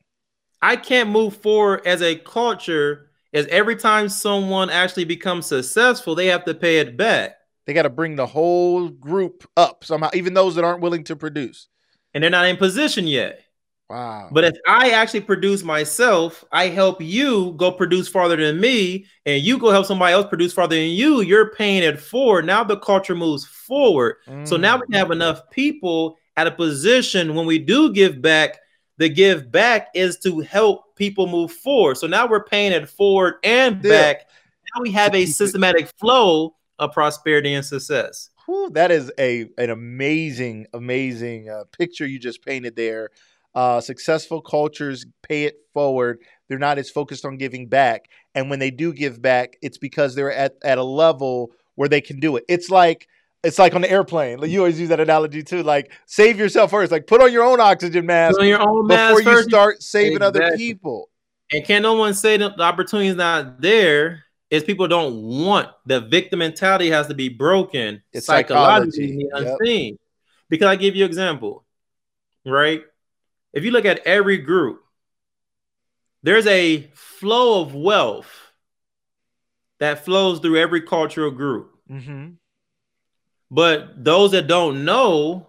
I 0.63 0.77
can't 0.77 1.11
move 1.11 1.37
forward 1.37 1.83
as 1.87 2.01
a 2.01 2.17
culture 2.17 3.11
as 3.35 3.47
every 3.49 3.77
time 3.77 4.09
someone 4.09 4.71
actually 4.71 5.05
becomes 5.05 5.45
successful, 5.45 6.15
they 6.15 6.27
have 6.29 6.47
to 6.47 6.55
pay 6.55 6.79
it 6.79 6.97
back. 6.97 7.37
They 7.67 7.75
got 7.75 7.83
to 7.83 7.91
bring 7.91 8.17
the 8.17 8.27
whole 8.27 8.89
group 8.89 9.47
up 9.59 9.85
somehow, 9.85 10.09
even 10.15 10.33
those 10.33 10.55
that 10.55 10.65
aren't 10.65 10.81
willing 10.81 11.05
to 11.05 11.17
produce. 11.17 11.69
And 12.15 12.23
they're 12.23 12.31
not 12.31 12.47
in 12.47 12.57
position 12.57 13.07
yet. 13.07 13.43
Wow. 13.89 14.33
But 14.33 14.45
if 14.45 14.55
I 14.67 14.91
actually 14.91 15.21
produce 15.21 15.63
myself, 15.63 16.45
I 16.51 16.67
help 16.69 17.01
you 17.01 17.53
go 17.59 17.71
produce 17.71 18.09
farther 18.09 18.37
than 18.37 18.61
me, 18.61 19.07
and 19.25 19.43
you 19.43 19.57
go 19.59 19.71
help 19.71 19.87
somebody 19.87 20.13
else 20.15 20.27
produce 20.27 20.53
farther 20.53 20.75
than 20.75 20.91
you, 20.91 21.21
you're 21.21 21.51
paying 21.53 21.85
it 21.85 22.01
forward. 22.01 22.45
Now 22.45 22.65
the 22.65 22.77
culture 22.79 23.15
moves 23.15 23.45
forward. 23.47 24.17
So 24.43 24.57
now 24.57 24.79
we 24.79 24.83
Mm, 24.93 24.99
have 24.99 25.13
enough 25.13 25.49
people 25.51 26.19
at 26.37 26.49
a 26.49 26.51
position 26.51 27.35
when 27.37 27.47
we 27.47 27.59
do 27.59 27.93
give 27.93 28.21
back, 28.21 28.59
the 28.99 29.09
give 29.09 29.51
back 29.53 29.89
is 29.95 30.19
to 30.21 30.41
help 30.41 30.97
people 30.97 31.27
move 31.29 31.53
forward. 31.53 31.97
So 31.97 32.07
now 32.09 32.27
we're 32.27 32.45
paying 32.45 32.73
it 32.73 32.89
forward 32.89 33.35
and 33.45 33.87
Yeah. 33.87 33.87
back. 33.87 34.27
Now 34.75 34.83
we 34.83 34.91
have 34.93 35.15
a 35.15 35.27
systematic 35.27 35.89
flow 36.01 36.57
of 36.79 36.93
prosperity 36.93 37.55
and 37.55 37.65
success. 37.65 38.31
whew, 38.45 38.71
that 38.71 38.91
is 38.91 39.13
a 39.19 39.49
an 39.59 39.71
amazing, 39.71 40.67
amazing 40.75 41.49
uh, 41.49 41.65
picture 41.77 42.07
you 42.07 42.19
just 42.19 42.45
painted 42.45 42.77
there. 42.77 43.11
Uh, 43.57 43.81
successful 43.81 44.41
cultures 44.43 45.07
pay 45.27 45.45
it 45.45 45.57
forward. 45.73 46.19
They're 46.49 46.59
not 46.59 46.79
as 46.79 46.91
focused 46.91 47.25
on 47.25 47.39
giving 47.39 47.69
back, 47.69 48.05
and 48.35 48.51
when 48.51 48.59
they 48.59 48.71
do 48.71 48.93
give 48.93 49.21
back, 49.23 49.57
it's 49.63 49.79
because 49.79 50.15
they're 50.15 50.31
at, 50.33 50.55
at 50.63 50.77
a 50.79 50.85
level 50.85 51.51
where 51.75 51.89
they 51.89 52.01
can 52.03 52.21
do 52.21 52.37
it. 52.37 52.45
It's 52.49 52.69
like 52.71 53.09
it's 53.43 53.59
like 53.59 53.75
on 53.75 53.81
the 53.81 53.91
airplane. 53.91 54.39
Like 54.39 54.51
you 54.51 54.59
always 54.61 54.79
use 54.79 54.91
that 54.91 55.01
analogy 55.01 55.43
too. 55.43 55.63
Like 55.63 55.91
save 56.07 56.39
yourself 56.39 56.71
first. 56.71 56.93
Like 56.93 57.07
put 57.07 57.23
on 57.23 57.33
your 57.33 57.45
own 57.45 57.61
oxygen 57.61 58.05
mask 58.07 58.37
Put 58.37 58.43
on 58.43 58.49
your 58.49 58.61
own 58.61 58.87
before 58.89 58.97
mask 58.99 59.19
you 59.19 59.25
first. 59.25 59.49
start 59.49 59.83
saving 59.83 60.21
other 60.23 60.57
people. 60.57 61.09
And 61.53 61.65
can 61.65 61.83
no 61.83 61.95
one 61.95 62.13
say 62.15 62.37
that 62.37 62.57
the 62.57 62.63
opportunity 62.63 63.09
is 63.09 63.17
not 63.17 63.61
there? 63.61 64.25
Is 64.51 64.65
people 64.65 64.87
don't 64.87 65.23
want 65.23 65.69
the 65.87 66.01
victim 66.01 66.39
mentality 66.41 66.91
has 66.91 67.07
to 67.09 67.15
be 67.15 67.29
broken 67.29 68.03
It's 68.13 68.27
psychologically 68.27 69.23
psychology. 69.29 69.29
and 69.33 69.93
Yep. 69.93 69.99
Because 70.49 70.67
I 70.67 70.77
give 70.77 70.95
you 70.95 71.05
an 71.05 71.11
example, 71.11 71.65
right? 72.45 72.83
If 73.53 73.65
you 73.65 73.71
look 73.71 73.85
at 73.85 74.07
every 74.07 74.39
group, 74.39 74.83
there's 76.23 76.47
a 76.47 76.91
flow 76.95 77.63
of 77.63 77.75
wealth 77.75 78.31
that 79.79 80.05
flows 80.05 80.41
through 80.41 80.59
every 80.59 80.83
cultural 80.83 81.31
group. 81.31 81.73
Mm-hmm. 81.91 82.31
But 83.51 84.05
those 84.05 84.33
that 84.33 84.47
don't 84.47 84.85
know, 84.85 85.47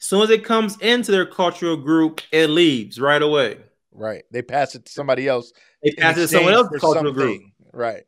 as 0.00 0.06
soon 0.06 0.22
as 0.22 0.30
it 0.30 0.44
comes 0.44 0.78
into 0.78 1.12
their 1.12 1.26
cultural 1.26 1.76
group, 1.76 2.22
it 2.32 2.48
leaves 2.48 2.98
right 3.00 3.20
away. 3.20 3.58
Right. 3.92 4.24
They 4.30 4.42
pass 4.42 4.74
it 4.74 4.86
to 4.86 4.92
somebody 4.92 5.28
else. 5.28 5.52
It 5.82 5.94
in 5.94 6.02
passes 6.02 6.30
to 6.30 6.36
someone 6.36 6.54
else's 6.54 6.80
cultural 6.80 7.12
group. 7.12 7.42
Right. 7.72 8.04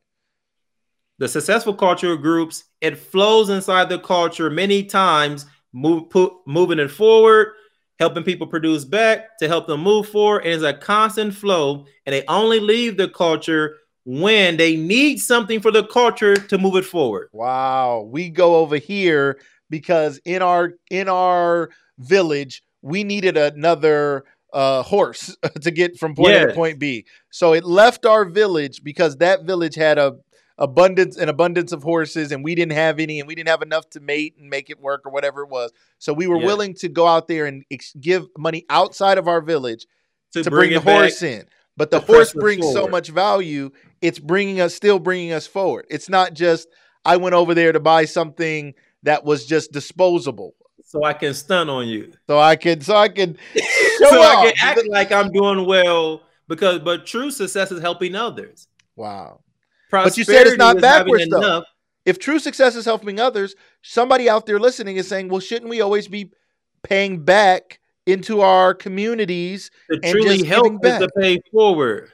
the 1.18 1.28
successful 1.28 1.74
cultural 1.74 2.16
groups, 2.16 2.64
it 2.80 2.99
flows 2.99 3.49
inside 3.49 3.88
the 3.88 3.99
culture 3.99 4.51
many 4.51 4.84
times, 4.84 5.47
move 5.72 6.11
put, 6.11 6.32
moving 6.47 6.78
it 6.78 6.90
forward, 6.90 7.55
helping 7.99 8.22
people 8.22 8.47
produce 8.47 8.84
back 8.84 9.38
to 9.38 9.49
help 9.49 9.66
them 9.66 9.82
move 9.82 10.09
forward. 10.09 10.44
And 10.44 10.55
it's 10.55 10.62
a 10.62 10.74
constant 10.74 11.34
flow, 11.34 11.86
and 12.05 12.14
they 12.14 12.24
only 12.26 12.61
leave 12.61 12.97
the 12.97 13.09
culture 13.09 13.76
when 14.05 14.57
they 14.57 14.76
need 14.76 15.18
something 15.18 15.61
for 15.61 15.70
the 15.70 15.84
culture 15.84 16.36
to 16.36 16.59
move 16.59 16.76
it 16.76 16.84
forward. 16.84 17.28
Wow, 17.32 18.09
we 18.11 18.30
go 18.30 18.57
over 18.57 18.76
here 18.76 19.38
because 19.68 20.20
in 20.24 20.42
our 20.42 20.74
in 20.90 21.09
our 21.09 21.70
village 21.99 22.62
we 22.82 23.03
needed 23.03 23.36
another 23.36 24.24
uh, 24.53 24.82
horse 24.82 25.36
to 25.61 25.70
get 25.70 25.99
from 25.99 26.14
point 26.14 26.34
A 26.34 26.47
to 26.47 26.55
point 26.55 26.78
B. 26.78 27.05
So 27.30 27.53
it 27.53 27.64
left 27.64 28.07
our 28.07 28.24
village 28.24 28.82
because 28.82 29.16
that 29.16 29.44
village 29.44 29.74
had 29.74 29.99
a 29.99 30.14
abundance 30.59 31.16
an 31.18 31.28
abundance 31.28 31.70
of 31.72 31.82
horses 31.82 32.32
and 32.32 32.42
we 32.42 32.54
didn't 32.54 32.72
have 32.72 32.98
any 32.98 33.20
and 33.20 33.28
we 33.28 33.34
didn't 33.34 33.48
have 33.50 33.61
enough 33.62 33.88
to 33.90 34.00
mate 34.00 34.34
and 34.40 34.48
make 34.48 34.70
it 34.70 34.80
work 34.80 35.02
or 35.04 35.12
whatever 35.12 35.42
it 35.42 35.50
was. 35.50 35.70
So 35.98 36.12
we 36.12 36.26
were 36.26 36.38
Yeah. 36.38 36.46
willing 36.46 36.74
to 36.76 36.88
go 36.88 37.07
out 37.07 37.28
there 37.28 37.44
and 37.46 37.62
ex- 37.70 37.94
give 38.00 38.26
money 38.38 38.64
outside 38.70 39.18
of 39.18 39.28
our 39.28 39.40
village 39.42 39.86
to, 40.32 40.42
bring, 40.50 40.72
the 40.72 40.80
horse 40.80 41.22
in. 41.22 41.44
But 41.76 41.90
the 41.90 42.00
horse 42.00 42.32
brings 42.32 42.70
so 42.72 42.86
much 42.88 43.09
value, 43.09 43.70
it's 44.00 44.18
bringing 44.18 44.61
us 44.62 44.74
still 44.74 44.98
bringing 44.98 45.32
us 45.32 45.46
forward. 45.46 45.86
It's 45.90 46.09
not 46.09 46.32
just 46.32 46.68
I 47.04 47.18
went 47.18 47.34
over 47.34 47.54
there 47.54 47.72
to 47.72 47.80
buy 47.80 48.07
something 48.07 48.72
that 49.02 49.24
was 49.24 49.44
just 49.46 49.72
disposable. 49.72 50.54
so 50.84 51.04
I 51.04 51.12
can 51.12 51.34
stun 51.34 51.68
on 51.68 51.86
you. 51.86 52.12
So 52.26 52.38
I 52.38 52.57
can 52.57 52.80
so 52.80 52.96
I 52.96 53.09
can 53.09 53.36
so 53.98 54.22
off. 54.22 54.38
I 54.46 54.52
can 54.52 54.54
act 54.61 54.88
like 54.88 55.12
I'm 55.12 55.30
doing 55.32 55.66
well 55.66 56.22
because 56.48 56.78
but 56.78 57.04
true 57.07 57.30
success 57.30 57.70
is 57.72 57.80
helping 57.82 58.14
others. 58.14 58.68
wow. 58.96 59.40
But 59.91 60.16
you 60.16 60.24
said 60.24 60.47
it's 60.47 60.57
not 60.57 60.76
is 60.76 60.82
backwards, 60.82 61.28
though. 61.28 61.39
enough. 61.39 61.64
If 62.05 62.18
true 62.18 62.39
success 62.39 62.76
is 62.76 62.84
helping 62.84 63.18
others, 63.18 63.57
somebody 63.82 64.28
out 64.28 64.47
there 64.47 64.61
listening 64.61 64.97
is 64.97 65.09
saying, 65.09 65.28
well, 65.28 65.41
shouldn't 65.41 65.68
we 65.68 65.80
always 65.80 66.07
be 66.07 66.30
paying 66.84 67.24
back 67.24 67.80
into 68.07 68.41
our 68.41 68.74
communities? 68.74 69.70
to 69.91 69.99
and 70.03 70.12
truly 70.12 70.39
just 70.39 70.47
help 70.47 70.80
giving 70.80 71.03
is 71.03 71.09
to 71.09 71.20
pay 71.20 71.41
forward. 71.53 72.11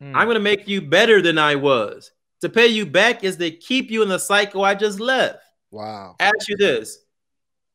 Hmm. 0.00 0.16
I'm 0.16 0.26
going 0.26 0.34
to 0.34 0.40
make 0.40 0.66
you 0.66 0.82
better 0.82 1.22
than 1.22 1.38
I 1.38 1.54
was. 1.54 2.10
To 2.40 2.48
pay 2.48 2.66
you 2.66 2.84
back 2.86 3.24
is 3.24 3.36
to 3.36 3.50
keep 3.50 3.90
you 3.90 4.02
in 4.02 4.08
the 4.08 4.18
cycle 4.18 4.64
I 4.64 4.74
just 4.74 5.00
left. 5.00 5.38
Wow. 5.70 6.16
Ask 6.20 6.48
you 6.48 6.56
this: 6.56 6.98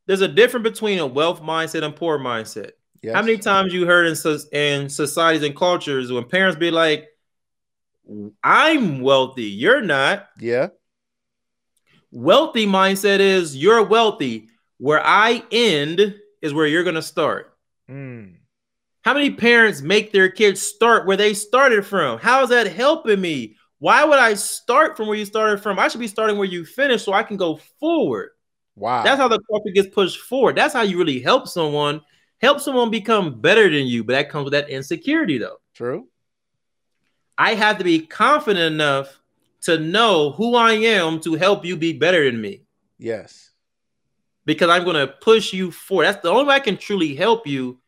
There's 0.06 0.22
a 0.22 0.28
difference 0.28 0.64
between 0.64 1.00
a 1.00 1.08
wealth 1.08 1.42
mindset 1.42 1.84
and 1.84 1.96
poor 1.96 2.20
mindset. 2.20 2.72
Yes. 3.02 3.16
How 3.16 3.22
many 3.22 3.38
times 3.38 3.74
you 3.74 3.88
heard 3.88 4.06
in, 4.06 4.16
in 4.52 4.90
societies 4.90 5.44
and 5.44 5.56
cultures 5.56 6.12
when 6.12 6.26
parents 6.26 6.58
be 6.60 6.70
like, 6.70 7.08
"I'm 8.44 9.02
wealthy, 9.02 9.46
you're 9.46 9.82
not." 9.82 10.28
Yeah. 10.40 10.68
Wealthy 12.12 12.66
mindset 12.66 13.20
is 13.20 13.56
you're 13.56 13.84
wealthy. 13.84 14.50
Where 14.78 15.02
I 15.06 15.44
end 15.52 16.16
is 16.42 16.54
where 16.54 16.66
you're 16.66 16.84
going 16.84 16.96
to 16.96 17.02
start. 17.02 17.56
Mm. 17.90 18.36
How 19.04 19.14
many 19.14 19.32
parents 19.32 19.82
make 19.82 20.12
their 20.12 20.30
kids 20.30 20.62
start 20.62 21.06
where 21.08 21.18
they 21.18 21.34
started 21.34 21.86
from? 21.86 22.20
How 22.20 22.44
is 22.44 22.50
that 22.50 22.68
helping 22.68 23.22
me? 23.22 23.58
Why 23.80 24.04
would 24.04 24.20
I 24.20 24.36
start 24.36 24.96
from 24.96 25.08
where 25.08 25.18
you 25.18 25.26
started 25.26 25.62
from? 25.62 25.80
I 25.80 25.88
should 25.88 26.00
be 26.00 26.08
starting 26.08 26.38
where 26.38 26.48
you 26.48 26.66
finished 26.66 27.06
so 27.06 27.14
I 27.14 27.24
can 27.24 27.38
go 27.38 27.60
forward. 27.80 28.30
Wow. 28.76 29.04
That's 29.04 29.20
how 29.20 29.28
the 29.28 29.40
culture 29.50 29.72
gets 29.74 29.94
pushed 29.94 30.20
forward. 30.20 30.56
That's 30.56 30.74
how 30.74 30.82
you 30.82 30.98
really 30.98 31.20
help 31.20 31.48
someone, 31.48 32.02
help 32.42 32.60
someone 32.60 32.92
become 32.92 33.42
better 33.42 33.70
than 33.70 33.88
you. 33.88 34.04
But 34.04 34.14
that 34.14 34.30
comes 34.30 34.46
with 34.46 34.54
that 34.54 34.70
insecurity, 34.70 35.38
though. 35.38 35.58
true. 35.74 36.08
I 37.42 37.56
have 37.56 37.78
to 37.80 37.84
be 37.84 38.00
confident 38.00 38.74
enough 38.74 39.20
to 39.62 39.80
know 39.80 40.32
who 40.32 40.56
I 40.56 40.74
am 40.74 41.20
to 41.22 41.36
help 41.36 41.66
you 41.66 41.76
be 41.78 41.94
better 41.94 42.24
than 42.30 42.40
me 42.40 42.64
Yes. 43.00 43.52
because 44.46 44.70
I'm 44.70 44.84
going 44.84 44.96
to 44.96 45.08
push 45.08 45.54
you 45.54 45.72
forward. 45.72 46.06
That's 46.06 46.22
the 46.22 46.30
only 46.30 46.46
way 46.46 46.56
I 46.56 46.60
can 46.60 46.78
truly 46.78 47.16
help 47.16 47.46
you 47.48 47.80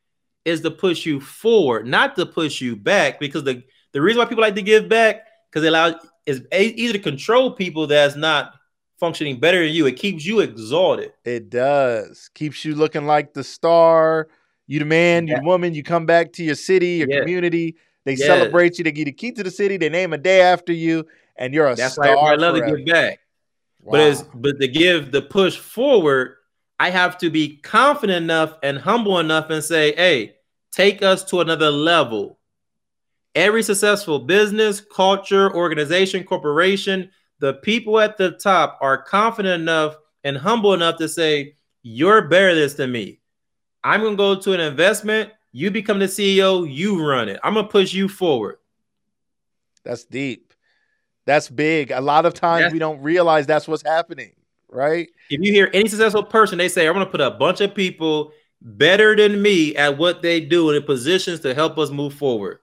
is 0.46 0.62
to 0.62 0.72
push 0.72 1.06
you 1.06 1.20
forward, 1.20 1.88
not 1.88 2.16
to 2.16 2.26
push 2.26 2.62
you 2.62 2.76
back. 2.76 3.20
Because 3.20 3.44
the, 3.44 3.64
the 3.92 4.02
reason 4.02 4.20
why 4.20 4.26
people 4.26 4.42
like 4.44 4.56
to 4.56 4.62
give 4.62 4.90
back 4.90 5.26
because 5.50 5.64
it 5.64 5.70
allows 5.70 5.96
is 6.26 6.42
a- 6.52 6.74
easy 6.74 6.94
to 6.94 7.00
control 7.00 7.52
people 7.52 7.86
that's 7.88 8.16
not 8.16 8.54
functioning 9.00 9.40
better 9.40 9.64
than 9.64 9.74
you. 9.74 9.86
It 9.88 9.94
keeps 9.98 10.26
you 10.26 10.40
exalted. 10.40 11.14
It 11.26 11.50
does. 11.50 12.30
Keeps 12.34 12.64
you 12.66 12.76
looking 12.76 13.06
like 13.06 13.34
the 13.34 13.44
star. 13.44 14.28
You 14.68 14.80
the 14.80 14.86
man, 14.86 15.28
you 15.28 15.36
the 15.38 15.44
woman, 15.44 15.74
you 15.74 15.84
come 15.84 16.06
back 16.06 16.34
to 16.34 16.44
your 16.44 16.56
city, 16.56 16.96
your 17.02 17.10
Yeah. 17.10 17.20
community. 17.20 17.76
They 18.06 18.16
Yes. 18.16 18.28
celebrate 18.28 18.78
you. 18.78 18.84
They 18.84 18.92
give 18.92 19.00
you 19.00 19.06
the 19.06 19.12
key 19.14 19.32
to 19.34 19.44
the 19.44 19.52
city. 19.52 19.78
They 19.78 19.90
name 19.90 20.14
a 20.14 20.18
day 20.18 20.42
after 20.42 20.74
you, 20.74 21.06
and 21.38 21.54
you're 21.54 21.68
a 21.68 21.76
That's 21.76 21.98
why 21.98 22.10
star. 22.10 22.34
I 22.34 22.36
love 22.36 22.56
forever. 22.56 22.78
to 22.78 22.84
give 22.84 22.94
back. 22.94 23.20
But 23.90 24.00
Wow. 24.00 24.06
as 24.08 24.24
but 24.34 24.60
to 24.60 24.68
give 24.68 25.12
the 25.12 25.22
push 25.22 25.58
forward, 25.58 26.36
I 26.80 26.90
have 26.90 27.18
to 27.20 27.30
be 27.30 27.58
confident 27.58 28.24
enough 28.24 28.58
and 28.64 28.78
humble 28.78 29.20
enough 29.20 29.50
and 29.50 29.64
say, 29.64 29.96
hey, 29.96 30.36
take 30.72 31.02
us 31.02 31.24
to 31.26 31.42
another 31.42 31.70
level. 31.70 32.40
Every 33.36 33.64
successful 33.64 34.20
business, 34.20 34.80
culture, 34.80 35.54
organization, 35.56 36.24
corporation, 36.24 37.10
the 37.40 37.56
people 37.56 38.00
at 38.00 38.18
the 38.18 38.32
top 38.32 38.78
are 38.82 39.02
confident 39.02 39.62
enough 39.62 39.96
and 40.24 40.38
humble 40.38 40.74
enough 40.74 40.98
to 40.98 41.10
say, 41.10 41.56
You're 41.82 42.28
better 42.28 42.68
than 42.70 42.92
me. 42.92 43.20
I'm 43.84 44.02
gonna 44.02 44.16
go 44.16 44.36
to 44.36 44.54
an 44.54 44.60
investment, 44.60 45.32
you 45.54 45.72
become 45.72 46.00
the 46.00 46.06
CEO, 46.06 46.70
you 46.70 47.08
run 47.08 47.30
it. 47.30 47.40
I'm 47.44 47.54
gonna 47.54 47.68
push 47.68 47.94
you 47.94 48.10
forward. 48.10 48.58
That's 49.86 50.04
deep. 50.04 50.54
That's 51.26 51.50
big. 51.50 51.92
A 51.92 52.02
lot 52.02 52.26
of 52.26 52.34
times 52.34 52.62
That's- 52.64 52.74
we 52.74 52.80
don't 52.80 53.02
realize 53.02 53.46
that's 53.48 53.68
what's 53.68 53.84
happening, 53.84 54.34
right? 54.70 55.08
if 55.30 55.40
you 55.42 55.54
hear 55.54 55.70
any 55.74 55.88
successful 55.88 56.24
person, 56.24 56.58
they 56.58 56.68
say, 56.68 56.88
I'm 56.88 56.96
to 56.96 57.06
put 57.06 57.22
a 57.22 57.32
bunch 57.32 57.62
of 57.62 57.74
people 57.74 58.34
better 58.62 59.16
than 59.16 59.42
me 59.42 59.76
at 59.76 59.98
what 59.98 60.22
they 60.22 60.40
do 60.42 60.70
and 60.70 60.78
in 60.78 60.84
positions 60.84 61.40
to 61.42 61.54
help 61.54 61.78
us 61.78 61.90
move 61.92 62.14
forward. 62.14 62.60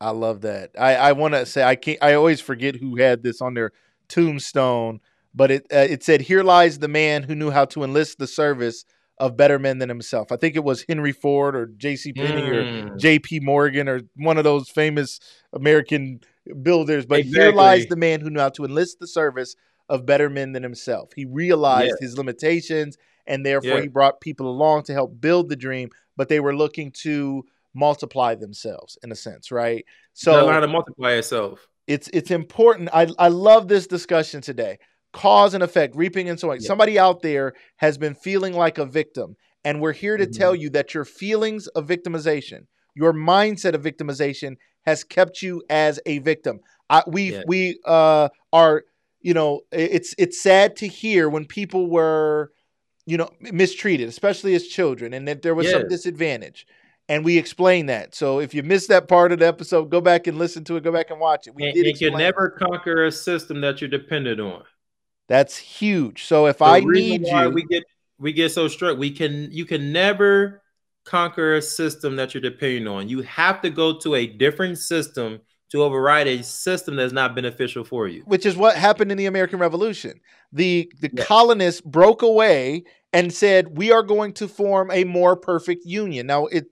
I 0.00 0.10
love 0.10 0.42
that. 0.42 0.70
I, 0.78 0.96
I 0.96 1.12
want 1.12 1.34
to 1.34 1.46
say 1.46 1.62
I 1.62 1.76
can't. 1.76 1.98
I 2.02 2.14
always 2.14 2.40
forget 2.40 2.76
who 2.76 2.96
had 2.96 3.22
this 3.22 3.40
on 3.40 3.54
their 3.54 3.72
tombstone, 4.08 5.00
but 5.34 5.50
it 5.50 5.66
uh, 5.72 5.78
it 5.78 6.02
said, 6.02 6.20
"Here 6.20 6.42
lies 6.42 6.78
the 6.78 6.88
man 6.88 7.22
who 7.22 7.34
knew 7.34 7.50
how 7.50 7.64
to 7.66 7.84
enlist 7.84 8.18
the 8.18 8.26
service 8.26 8.84
of 9.18 9.36
better 9.36 9.58
men 9.58 9.78
than 9.78 9.88
himself." 9.88 10.32
I 10.32 10.36
think 10.36 10.56
it 10.56 10.64
was 10.64 10.84
Henry 10.88 11.12
Ford 11.12 11.54
or 11.56 11.66
J.C. 11.66 12.12
Penney 12.12 12.42
or 12.42 12.62
Mm. 12.64 12.98
J.P. 12.98 13.40
Morgan 13.40 13.88
or 13.88 14.00
one 14.16 14.38
of 14.38 14.44
those 14.44 14.68
famous 14.68 15.20
American 15.52 16.20
builders. 16.62 17.06
But 17.06 17.20
here 17.22 17.48
Exactly. 17.50 17.56
lies 17.56 17.86
the 17.86 17.96
man 17.96 18.20
who 18.20 18.30
knew 18.30 18.40
how 18.40 18.48
to 18.50 18.64
enlist 18.64 18.98
the 19.00 19.06
service 19.06 19.54
of 19.88 20.06
better 20.06 20.28
men 20.30 20.52
than 20.52 20.62
himself. 20.62 21.10
He 21.14 21.24
realized 21.26 21.96
Yeah. 22.00 22.06
his 22.06 22.16
limitations, 22.18 22.96
and 23.26 23.44
therefore 23.44 23.76
Yeah. 23.76 23.82
he 23.82 23.88
brought 23.88 24.20
people 24.20 24.48
along 24.48 24.84
to 24.84 24.92
help 24.92 25.20
build 25.20 25.48
the 25.48 25.56
dream. 25.56 25.90
But 26.16 26.28
they 26.28 26.40
were 26.40 26.54
looking 26.56 26.90
to 27.02 27.44
multiply 27.74 28.34
themselves 28.34 28.96
in 29.02 29.10
a 29.10 29.16
sense, 29.16 29.50
right? 29.50 29.84
So 30.12 30.32
learn 30.44 30.54
how 30.54 30.60
to 30.60 30.68
multiply 30.68 31.12
itself. 31.14 31.66
it's 31.86 32.08
it's 32.12 32.30
important. 32.30 32.88
I 32.94 33.08
I 33.18 33.28
love 33.28 33.68
this 33.68 33.86
discussion 33.86 34.40
today. 34.40 34.78
Cause 35.14 35.54
and 35.54 35.62
effect, 35.62 35.94
reaping 35.96 36.28
and 36.28 36.38
sowing. 36.38 36.60
Yeah. 36.60 36.66
Somebody 36.66 36.98
out 36.98 37.22
there 37.22 37.54
has 37.76 37.96
been 37.96 38.14
feeling 38.14 38.52
like 38.52 38.78
a 38.78 38.84
victim, 38.84 39.36
and 39.64 39.80
we're 39.80 39.92
here 39.92 40.16
to 40.16 40.26
Mhm. 40.26 40.36
tell 40.36 40.54
you 40.54 40.68
that 40.70 40.92
your 40.92 41.04
feelings 41.04 41.68
of 41.68 41.86
victimization, 41.86 42.66
your 42.94 43.12
mindset 43.12 43.74
of 43.74 43.82
victimization, 43.82 44.56
has 44.84 45.04
kept 45.04 45.40
you 45.40 45.62
as 45.70 46.00
a 46.04 46.18
victim. 46.18 46.60
I, 46.90 47.02
we 47.06 47.32
Yeah. 47.32 47.42
we 47.46 47.78
uh, 47.86 48.28
are, 48.52 48.84
you 49.20 49.34
know, 49.34 49.60
it's 49.72 50.14
it's 50.18 50.42
sad 50.42 50.76
to 50.76 50.88
hear 50.88 51.28
when 51.28 51.46
people 51.46 51.88
were, 51.88 52.50
you 53.06 53.16
know, 53.16 53.30
mistreated, 53.40 54.08
especially 54.08 54.54
as 54.54 54.66
children, 54.66 55.14
and 55.14 55.26
that 55.28 55.42
there 55.42 55.54
was 55.54 55.70
some 55.70 55.88
disadvantage. 55.88 56.66
And 57.08 57.24
we 57.24 57.36
explain 57.38 57.86
that. 57.86 58.14
So 58.14 58.40
if 58.40 58.54
you 58.54 58.62
missed 58.62 58.88
that 58.88 59.08
part 59.08 59.30
of 59.30 59.38
the 59.38 59.46
episode, 59.46 59.90
go 59.90 60.00
back 60.00 60.26
and 60.26 60.38
listen 60.38 60.64
to 60.64 60.76
it. 60.76 60.82
Go 60.82 60.90
back 60.90 61.10
and 61.10 61.20
watch 61.20 61.46
it. 61.46 61.54
We 61.54 61.64
And 61.66 61.74
did 61.74 61.86
you 61.86 62.10
can 62.10 62.18
never 62.18 62.48
conquer 62.48 63.04
a 63.04 63.12
system 63.12 63.60
that 63.60 63.80
you're 63.80 63.90
dependent 63.90 64.40
on. 64.40 64.64
That's 65.28 65.56
huge. 65.56 66.24
So 66.24 66.46
if 66.46 66.58
The 66.58 66.64
I 66.64 66.80
need 66.80 67.26
you, 67.26 67.50
we 67.50 67.64
get 67.64 67.82
we 68.18 68.32
get 68.32 68.52
so 68.52 68.68
struck. 68.68 68.98
We 68.98 69.10
can 69.10 69.50
you 69.50 69.64
can 69.64 69.92
never 69.92 70.62
conquer 71.04 71.56
a 71.56 71.62
system 71.62 72.16
that 72.16 72.34
you're 72.34 72.40
depending 72.40 72.86
on. 72.88 73.08
You 73.08 73.22
have 73.22 73.60
to 73.62 73.70
go 73.70 73.98
to 73.98 74.14
a 74.14 74.26
different 74.26 74.78
system 74.78 75.40
to 75.70 75.82
override 75.82 76.26
a 76.28 76.42
system 76.42 76.96
that's 76.96 77.12
not 77.12 77.34
beneficial 77.34 77.84
for 77.84 78.06
you. 78.06 78.22
which 78.26 78.46
is 78.46 78.56
what 78.56 78.76
happened 78.76 79.10
in 79.10 79.18
the 79.18 79.26
American 79.26 79.58
Revolution. 79.58 80.20
The 80.52 80.90
the 81.00 81.10
Yeah. 81.12 81.24
colonists 81.24 81.80
broke 81.80 82.22
away 82.22 82.84
and 83.12 83.32
said, 83.32 83.76
"We 83.76 83.90
are 83.92 84.02
going 84.02 84.34
to 84.34 84.48
form 84.48 84.90
a 84.90 85.04
more 85.04 85.36
perfect 85.36 85.84
union." 85.84 86.26
Now 86.26 86.46
it 86.46 86.66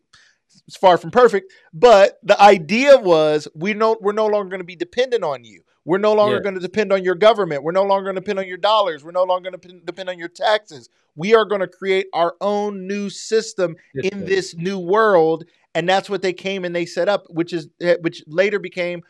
it's 0.68 0.76
far 0.76 0.98
from 0.98 1.10
perfect, 1.10 1.52
but 1.72 2.18
the 2.22 2.40
idea 2.40 2.98
was 2.98 3.48
we 3.54 3.72
no 3.74 3.96
we're 4.00 4.12
no 4.12 4.26
longer 4.26 4.50
going 4.50 4.60
to 4.60 4.64
be 4.64 4.76
dependent 4.76 5.24
on 5.24 5.44
you. 5.44 5.61
We're 5.84 5.98
no 5.98 6.12
longer 6.12 6.36
Yeah. 6.36 6.42
going 6.42 6.54
to 6.54 6.60
depend 6.60 6.92
on 6.92 7.02
your 7.02 7.14
government. 7.14 7.62
We're 7.64 7.72
no 7.72 7.82
longer 7.84 8.04
going 8.04 8.14
to 8.14 8.20
depend 8.20 8.38
on 8.38 8.46
your 8.46 8.56
dollars. 8.56 9.02
We're 9.04 9.10
no 9.10 9.24
longer 9.24 9.50
going 9.50 9.60
to 9.60 9.80
depend 9.84 10.08
on 10.08 10.18
your 10.18 10.28
taxes. 10.28 10.88
We 11.16 11.34
are 11.34 11.44
going 11.44 11.60
to 11.60 11.66
create 11.68 12.06
our 12.12 12.34
own 12.40 12.86
new 12.86 13.10
system 13.10 13.76
in 13.94 14.24
this 14.24 14.54
new 14.54 14.78
world 14.78 15.44
and 15.74 15.88
that's 15.88 16.08
what 16.10 16.20
they 16.22 16.32
came 16.34 16.64
and 16.64 16.76
they 16.76 16.84
set 16.86 17.08
up 17.08 17.24
which 17.30 17.52
is 17.52 17.68
eh, 17.80 17.96
which 18.02 18.22
later 18.26 18.58
became 18.58 19.02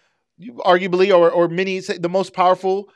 arguably 0.61 1.17
or 1.17 1.31
or 1.31 1.49
many 1.49 1.81
say 1.81 1.99
the 1.99 2.09
most 2.09 2.33
powerful 2.33 2.89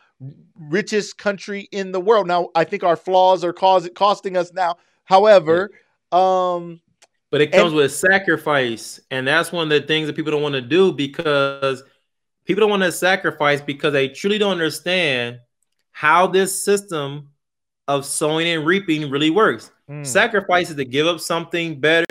richest 0.58 1.18
country 1.18 1.68
in 1.72 1.92
the 1.92 2.00
world. 2.00 2.26
Now, 2.26 2.48
I 2.54 2.64
think 2.64 2.82
our 2.82 2.96
flaws 2.96 3.44
are 3.44 3.52
cause, 3.52 3.88
costing 3.94 4.36
us 4.36 4.52
now. 4.52 4.76
However, 5.04 5.70
um, 6.10 6.80
But 7.30 7.42
it 7.42 7.52
comes 7.52 7.72
And- 7.72 7.76
with 7.76 7.92
sacrifice, 7.92 8.98
and 9.10 9.26
that's 9.28 9.52
one 9.52 9.64
of 9.64 9.68
the 9.80 9.86
things 9.86 10.06
that 10.06 10.14
people 10.16 10.32
don't 10.32 10.42
want 10.42 10.54
to 10.54 10.60
do 10.62 10.92
because 10.92 11.82
people 12.46 12.60
don't 12.60 12.70
want 12.70 12.82
to 12.82 12.92
sacrifice 12.92 13.60
because 13.60 13.92
they 13.92 14.08
truly 14.08 14.38
don't 14.38 14.52
understand 14.52 15.40
how 15.92 16.26
this 16.26 16.64
system 16.64 17.30
of 17.88 18.04
sowing 18.04 18.48
and 18.48 18.66
reaping 18.66 19.10
really 19.10 19.30
works. 19.30 19.70
mm, 19.88 20.06
Sacrifice 20.06 20.70
is 20.70 20.76
to 20.76 20.84
give 20.84 21.06
up 21.06 21.20
something 21.20 21.80
better, 21.80 22.06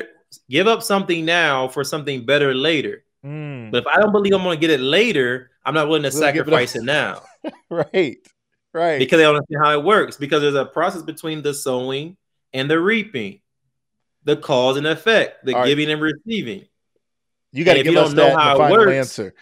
give 0.50 0.68
up 0.68 0.84
something 0.84 1.26
now 1.26 1.68
for 1.68 1.84
something 1.84 2.26
better 2.26 2.54
later. 2.54 3.04
mm, 3.26 3.72
But 3.72 3.84
if 3.84 3.88
I 3.88 4.00
don't 4.00 4.12
believe 4.12 4.34
I'm 4.34 4.44
going 4.44 4.58
to 4.58 4.62
get 4.62 4.70
it 4.70 4.80
later, 4.80 5.52
I'm 5.66 5.74
not 5.74 5.88
willing 5.88 6.04
to 6.04 6.10
We'll 6.10 6.32
give 6.32 6.36
it 6.36 6.46
sacrifice 6.46 6.76
it 6.76 6.84
now 6.84 7.24
right, 7.70 8.18
right. 8.74 9.00
because 9.00 9.18
they 9.18 9.24
don't 9.24 9.36
understand 9.36 9.64
how 9.64 9.78
it 9.80 9.84
works. 9.84 10.18
Because 10.18 10.42
there's 10.42 10.56
a 10.56 10.66
process 10.66 11.02
between 11.02 11.42
the 11.42 11.54
sowing 11.54 12.18
and 12.54 12.70
the 12.70 12.80
reaping, 12.80 13.42
the 14.24 14.38
cause 14.38 14.78
and 14.78 14.88
effect, 14.88 15.46
the 15.46 15.54
All 15.54 15.62
right. 15.62 15.68
giving 15.68 15.90
and 15.92 16.02
receiving. 16.02 16.66
you 17.52 17.64
got 17.66 17.74
to 17.76 17.84
give 17.84 17.94
you 17.94 18.00
us 18.00 18.08
don't 18.10 18.16
know 18.16 18.24
that 18.28 18.34
in 18.34 18.40
how 18.40 18.58
final 18.58 18.78
works, 18.78 18.94
answer. 18.94 19.34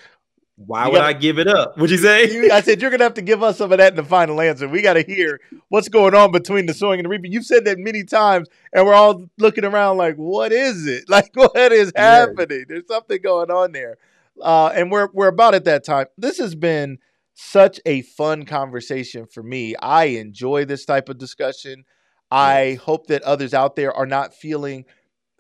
Why 0.56 0.86
You 0.86 0.92
would 0.92 0.98
gotta- 1.00 1.08
I 1.08 1.14
give 1.20 1.40
it 1.40 1.48
up? 1.48 1.78
Would 1.80 1.90
you 1.90 1.98
say? 1.98 2.30
You- 2.32 2.52
I 2.52 2.62
said 2.62 2.80
you're 2.82 2.92
gonna 2.92 3.04
have 3.06 3.16
to 3.16 3.22
give 3.24 3.42
us 3.42 3.58
some 3.58 3.72
of 3.72 3.80
that 3.80 3.94
in 3.94 3.96
the 3.98 4.04
final 4.04 4.40
answer. 4.40 4.68
We 4.68 4.82
got 4.84 4.94
to 4.94 5.02
hear 5.04 5.40
what's 5.70 5.90
going 5.90 6.14
on 6.14 6.32
between 6.32 6.68
the 6.68 6.74
sowing 6.76 7.00
and 7.00 7.06
the 7.06 7.10
reaping. 7.10 7.32
You've 7.32 7.46
said 7.46 7.66
that 7.66 7.80
many 7.80 8.04
times, 8.04 8.48
and 8.72 8.86
we're 8.86 8.94
all 8.94 9.26
looking 9.40 9.66
around 9.66 9.98
like, 9.98 10.16
"What 10.16 10.52
is 10.52 10.86
it? 10.86 11.06
Like, 11.10 11.32
what 11.34 11.72
is 11.72 11.92
Yeah. 11.96 12.20
happening? 12.28 12.66
There's 12.70 12.88
something 12.88 13.20
going 13.22 13.50
on 13.50 13.72
there." 13.72 13.98
Uh, 14.42 14.68
and 14.76 14.92
we're 14.92 15.10
we're 15.14 15.28
about 15.28 15.56
at 15.56 15.64
that 15.66 15.84
time. 15.84 16.06
This 16.20 16.38
has 16.38 16.54
been 16.54 17.00
such 17.34 17.80
a 17.88 18.04
fun 18.04 18.46
conversation 18.46 19.26
for 19.26 19.42
me. 19.42 19.76
I 19.82 20.06
enjoy 20.06 20.66
this 20.66 20.86
type 20.86 21.10
of 21.10 21.18
discussion. 21.18 21.84
I 22.30 22.80
hope 22.84 23.08
that 23.08 23.24
others 23.24 23.56
out 23.56 23.76
there 23.76 23.92
are 23.92 24.06
not 24.06 24.36
feeling. 24.36 24.86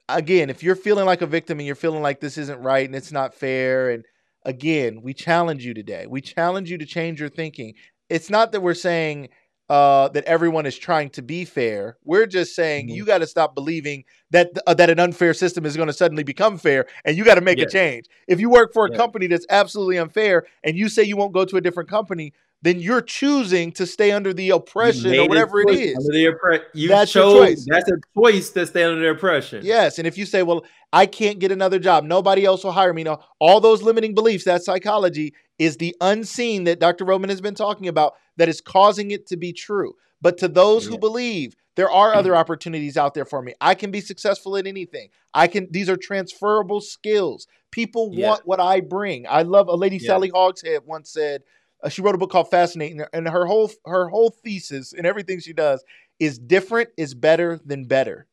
Again, 0.09 0.49
if 0.49 0.64
you're 0.64 0.76
feeling 0.76 1.05
like 1.05 1.22
a 1.22 1.28
victim 1.28 1.59
and 1.59 1.68
you're 1.68 1.76
feeling 1.76 2.01
like 2.01 2.20
this 2.20 2.38
isn't 2.38 2.59
right 2.61 2.86
and 2.86 2.95
it's 2.95 3.11
not 3.11 3.34
fair 3.34 3.89
and 3.91 4.05
again, 4.45 5.01
we 5.01 5.13
challenge 5.13 5.65
you 5.65 5.73
today. 5.73 6.05
We 6.07 6.21
challenge 6.21 6.69
you 6.69 6.77
to 6.77 6.85
change 6.85 7.19
your 7.19 7.29
thinking. 7.29 7.73
It's 8.09 8.29
not 8.29 8.51
that 8.51 8.61
we're 8.61 8.73
saying 8.73 9.29
uh, 9.69 10.09
that 10.09 10.25
everyone 10.25 10.65
is 10.65 10.77
trying 10.77 11.09
to 11.09 11.21
be 11.21 11.45
fair. 11.45 11.97
We're 12.03 12.25
just 12.27 12.53
saying 12.53 12.89
Mhm. 12.89 12.95
you 12.95 13.05
got 13.05 13.19
to 13.19 13.27
stop 13.27 13.55
believing 13.55 14.03
that 14.29 14.51
uh, 14.67 14.73
that 14.73 14.89
an 14.89 14.99
unfair 14.99 15.33
system 15.33 15.65
is 15.65 15.75
going 15.77 15.87
to 15.87 15.93
suddenly 15.93 16.23
become 16.23 16.57
fair, 16.57 16.85
and 17.05 17.17
you 17.17 17.23
got 17.23 17.35
to 17.35 17.41
make 17.41 17.57
a 17.59 17.65
change. 17.71 18.05
If 18.27 18.41
you 18.41 18.49
work 18.49 18.73
for 18.73 18.85
a 18.85 18.89
company 18.97 19.27
that's 19.27 19.45
absolutely 19.49 19.97
unfair, 19.97 20.45
and 20.63 20.77
you 20.77 20.89
say 20.89 21.03
you 21.03 21.15
won't 21.15 21.33
go 21.33 21.45
to 21.45 21.55
a 21.55 21.61
different 21.61 21.89
company, 21.89 22.33
then 22.64 22.80
you're 22.80 23.01
choosing 23.01 23.74
to 23.74 23.86
stay 23.86 24.11
under 24.11 24.34
the 24.34 24.49
oppression 24.51 25.14
or 25.14 25.28
whatever 25.28 25.59
it 25.61 25.70
is. 25.70 25.97
under 25.97 26.14
the 26.14 26.26
oppre- 26.26 26.64
you 26.74 26.88
That's 26.88 27.14
your 27.14 27.45
choice. 27.45 27.66
That's 27.70 27.91
a 27.91 27.97
choice 28.18 28.49
to 28.51 28.66
stay 28.66 28.84
under 28.84 29.01
the 29.01 29.09
oppression. 29.09 29.66
Yes, 29.66 29.99
and 29.99 30.07
if 30.07 30.18
you 30.18 30.26
say, 30.26 30.43
"Well, 30.43 30.64
I 30.93 31.05
can't 31.05 31.39
get 31.39 31.51
another 31.51 31.78
job. 31.78 32.05
Nobody 32.05 32.45
else 32.45 32.64
will 32.64 32.72
hire 32.72 32.93
me." 32.93 33.03
No, 33.03 33.20
all 33.39 33.59
those 33.59 33.84
limiting 33.84 34.16
beliefs, 34.16 34.45
that 34.45 34.64
psychology 34.64 35.34
is 35.59 35.78
the 35.78 35.93
unseen 35.99 36.64
that 36.64 36.80
Dr. 36.80 37.05
Rhodman 37.05 37.30
has 37.30 37.41
been 37.41 37.53
talking 37.53 37.89
about 37.89 38.14
that 38.38 38.47
is 38.49 38.61
causing 38.61 39.11
it 39.11 39.28
to 39.28 39.38
be 39.38 39.51
true. 39.51 39.93
But 40.22 40.38
to 40.38 40.47
those 40.47 40.86
who 40.86 40.97
believe 40.97 41.53
there 41.76 41.91
are 41.91 42.14
hmm. 42.14 42.18
other 42.18 42.36
opportunities 42.36 42.97
out 42.97 43.14
there 43.14 43.26
for 43.26 43.41
me. 43.41 43.53
I 43.59 43.76
can 43.76 43.91
be 43.91 44.01
successful 44.01 44.55
in 44.55 44.68
anything. 44.68 45.09
I 45.34 45.47
can 45.47 45.68
these 45.72 45.89
are 45.89 45.97
transferable 45.97 46.82
skills. 46.82 47.47
People 47.72 48.11
Yeah. 48.14 48.30
want 48.30 48.45
what 48.45 48.59
I 48.59 48.80
bring. 48.82 49.26
I 49.28 49.41
love 49.41 49.68
a 49.68 49.76
lady 49.76 49.97
Yeah. 49.97 50.07
Sally 50.07 50.30
Hogshead 50.30 50.84
once 50.86 51.11
said 51.11 51.43
uh, 51.84 51.89
she 51.89 52.01
wrote 52.01 52.15
a 52.15 52.17
book 52.17 52.31
called 52.31 52.49
Fascinating 52.49 53.01
and 53.13 53.27
her 53.27 53.45
whole 53.45 53.69
her 53.86 54.07
whole 54.09 54.29
thesis 54.43 54.93
and 54.93 55.05
everything 55.05 55.39
she 55.39 55.53
does 55.53 55.84
is 56.19 56.39
different 56.39 56.89
is 56.97 57.13
better 57.13 57.59
than 57.65 57.86
better. 57.86 58.25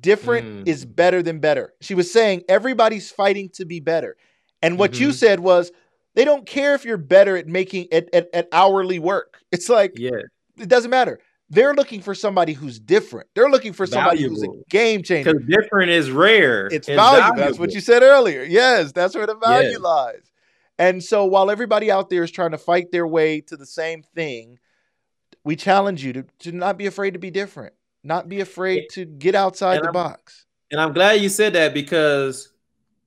Different 0.00 0.46
Mm. 0.64 0.68
is 0.68 0.84
better 0.86 1.22
than 1.22 1.40
better. 1.40 1.74
She 1.80 1.94
was 1.94 2.10
saying 2.10 2.44
everybody's 2.48 3.10
fighting 3.10 3.50
to 3.50 3.64
be 3.66 3.80
better. 3.80 4.16
And 4.62 4.78
what 4.78 4.98
you 4.98 5.08
Mhm. 5.08 5.14
said 5.14 5.40
was 5.40 5.72
they 6.14 6.24
don't 6.24 6.46
care 6.46 6.74
if 6.74 6.84
you're 6.84 6.96
better 6.96 7.36
at 7.36 7.46
making 7.46 7.92
at, 7.92 8.08
at, 8.14 8.28
at 8.32 8.48
hourly 8.52 8.98
work. 8.98 9.40
It's 9.52 9.68
like 9.68 9.92
Yeah. 9.96 10.20
it 10.58 10.68
doesn't 10.68 10.90
matter. 10.90 11.18
They're 11.50 11.74
looking 11.74 12.00
for 12.00 12.14
somebody 12.14 12.54
who's 12.54 12.78
different. 12.78 13.28
They're 13.34 13.50
looking 13.50 13.74
for 13.74 13.86
somebody 13.86 14.22
who's 14.22 14.42
a 14.42 14.48
game 14.70 15.02
changer. 15.02 15.34
Because 15.34 15.46
different 15.48 15.90
is 15.90 16.10
rare. 16.10 16.68
It's 16.68 16.88
and 16.88 16.96
valuable. 16.96 17.36
That's 17.36 17.58
what 17.58 17.72
you 17.74 17.80
said 17.80 18.02
earlier. 18.02 18.42
Yes, 18.42 18.92
that's 18.92 19.14
where 19.14 19.26
the 19.26 19.34
value 19.36 19.68
Yes. 19.72 19.80
lies. 19.80 20.30
And 20.78 21.02
so 21.02 21.24
while 21.24 21.50
everybody 21.50 21.90
out 21.90 22.10
there 22.10 22.22
is 22.22 22.30
trying 22.30 22.50
to 22.50 22.58
fight 22.58 22.90
their 22.90 23.06
way 23.06 23.40
to 23.42 23.56
the 23.56 23.66
same 23.66 24.02
thing, 24.02 24.58
we 25.44 25.56
challenge 25.56 26.04
you 26.04 26.12
to, 26.14 26.24
to 26.40 26.52
not 26.52 26.78
be 26.78 26.86
afraid 26.86 27.12
to 27.12 27.18
be 27.18 27.30
different, 27.30 27.74
not 28.02 28.28
be 28.28 28.40
afraid 28.40 28.88
to 28.92 29.04
get 29.04 29.34
outside 29.34 29.76
and 29.76 29.84
the 29.84 29.88
I'm- 29.88 29.94
box. 29.94 30.46
And 30.70 30.80
I'm 30.80 30.92
glad 30.92 31.20
you 31.20 31.28
said 31.28 31.52
that 31.52 31.72
because 31.72 32.52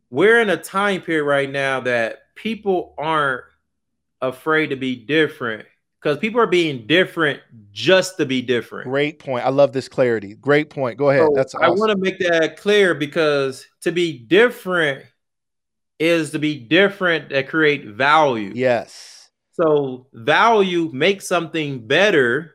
we're 0.10 0.40
in 0.40 0.50
a 0.50 0.58
time 0.58 1.02
period 1.02 1.26
right 1.26 1.50
now 1.50 1.82
that 1.82 2.34
people 2.36 2.94
aren't 2.98 3.44
afraid 4.22 4.68
to 4.68 4.78
be 4.78 4.96
different 4.96 5.66
because 6.02 6.18
people 6.18 6.40
are 6.40 6.48
being 6.48 6.88
different 6.88 7.42
just 7.72 8.18
to 8.18 8.26
be 8.26 8.42
different. 8.42 8.88
Great 8.88 9.20
point. 9.20 9.46
I 9.46 9.50
love 9.50 9.74
this 9.74 9.90
clarity. 9.90 10.36
Great 10.36 10.70
point. 10.70 10.98
Go 10.98 11.10
ahead. 11.10 11.28
So 11.28 11.34
That's 11.36 11.56
I 11.56 11.70
want 11.70 11.92
to 11.92 11.98
make 11.98 12.20
that 12.20 12.58
clear 12.58 12.96
because 12.96 13.66
to 13.82 13.92
be 13.92 14.18
different 14.18 15.04
is 16.00 16.32
to 16.32 16.40
be 16.40 16.60
different 16.60 17.30
that 17.30 17.50
create 17.50 17.86
value. 17.88 18.52
yes. 18.56 19.30
So 19.54 20.06
value 20.14 20.92
makes 20.94 21.28
something 21.28 21.88
better, 21.88 22.54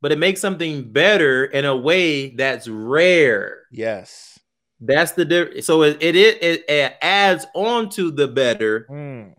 but 0.00 0.12
it 0.12 0.18
makes 0.18 0.40
something 0.40 0.90
better 0.90 1.44
in 1.44 1.66
a 1.66 1.76
way 1.76 2.30
that's 2.34 2.66
rare. 2.66 3.58
Yes. 3.70 4.38
That's 4.80 5.12
the 5.12 5.26
difference. 5.26 5.66
So 5.66 5.82
it, 5.82 5.98
it 6.02 6.16
it 6.16 6.64
it 6.68 6.96
adds 7.02 7.44
on 7.54 7.90
to 7.90 8.10
the 8.10 8.28
better 8.28 8.86
Mm. 8.90 9.34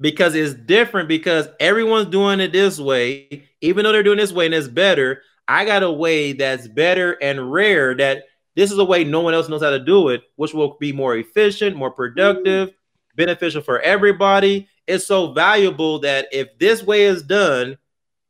because 0.00 0.36
it's 0.36 0.54
different 0.54 1.08
because 1.08 1.48
everyone's 1.58 2.10
doing 2.10 2.38
it 2.40 2.52
this 2.52 2.78
way. 2.78 3.48
Even 3.60 3.82
though 3.84 3.90
they're 3.92 4.02
doing 4.04 4.18
this 4.18 4.32
way 4.32 4.46
and 4.46 4.54
it's 4.54 4.68
better, 4.68 5.20
I 5.48 5.64
got 5.64 5.82
a 5.82 5.90
way 5.90 6.32
that's 6.32 6.68
better 6.68 7.12
and 7.20 7.52
rare 7.52 7.94
that 7.96 8.22
this 8.56 8.70
is 8.70 8.78
a 8.78 8.84
way 8.84 9.04
no 9.04 9.20
one 9.20 9.34
else 9.34 9.48
knows 9.48 9.62
how 9.62 9.70
to 9.70 9.78
do 9.78 10.08
it, 10.08 10.22
which 10.36 10.54
will 10.54 10.76
be 10.78 10.92
more 10.92 11.16
efficient, 11.16 11.76
more 11.76 11.90
productive, 11.90 12.70
beneficial 13.16 13.62
for 13.62 13.80
everybody. 13.80 14.68
It's 14.86 15.06
so 15.06 15.32
valuable 15.32 15.98
that 16.00 16.28
if 16.32 16.58
this 16.58 16.82
way 16.82 17.04
is 17.04 17.22
done, 17.22 17.78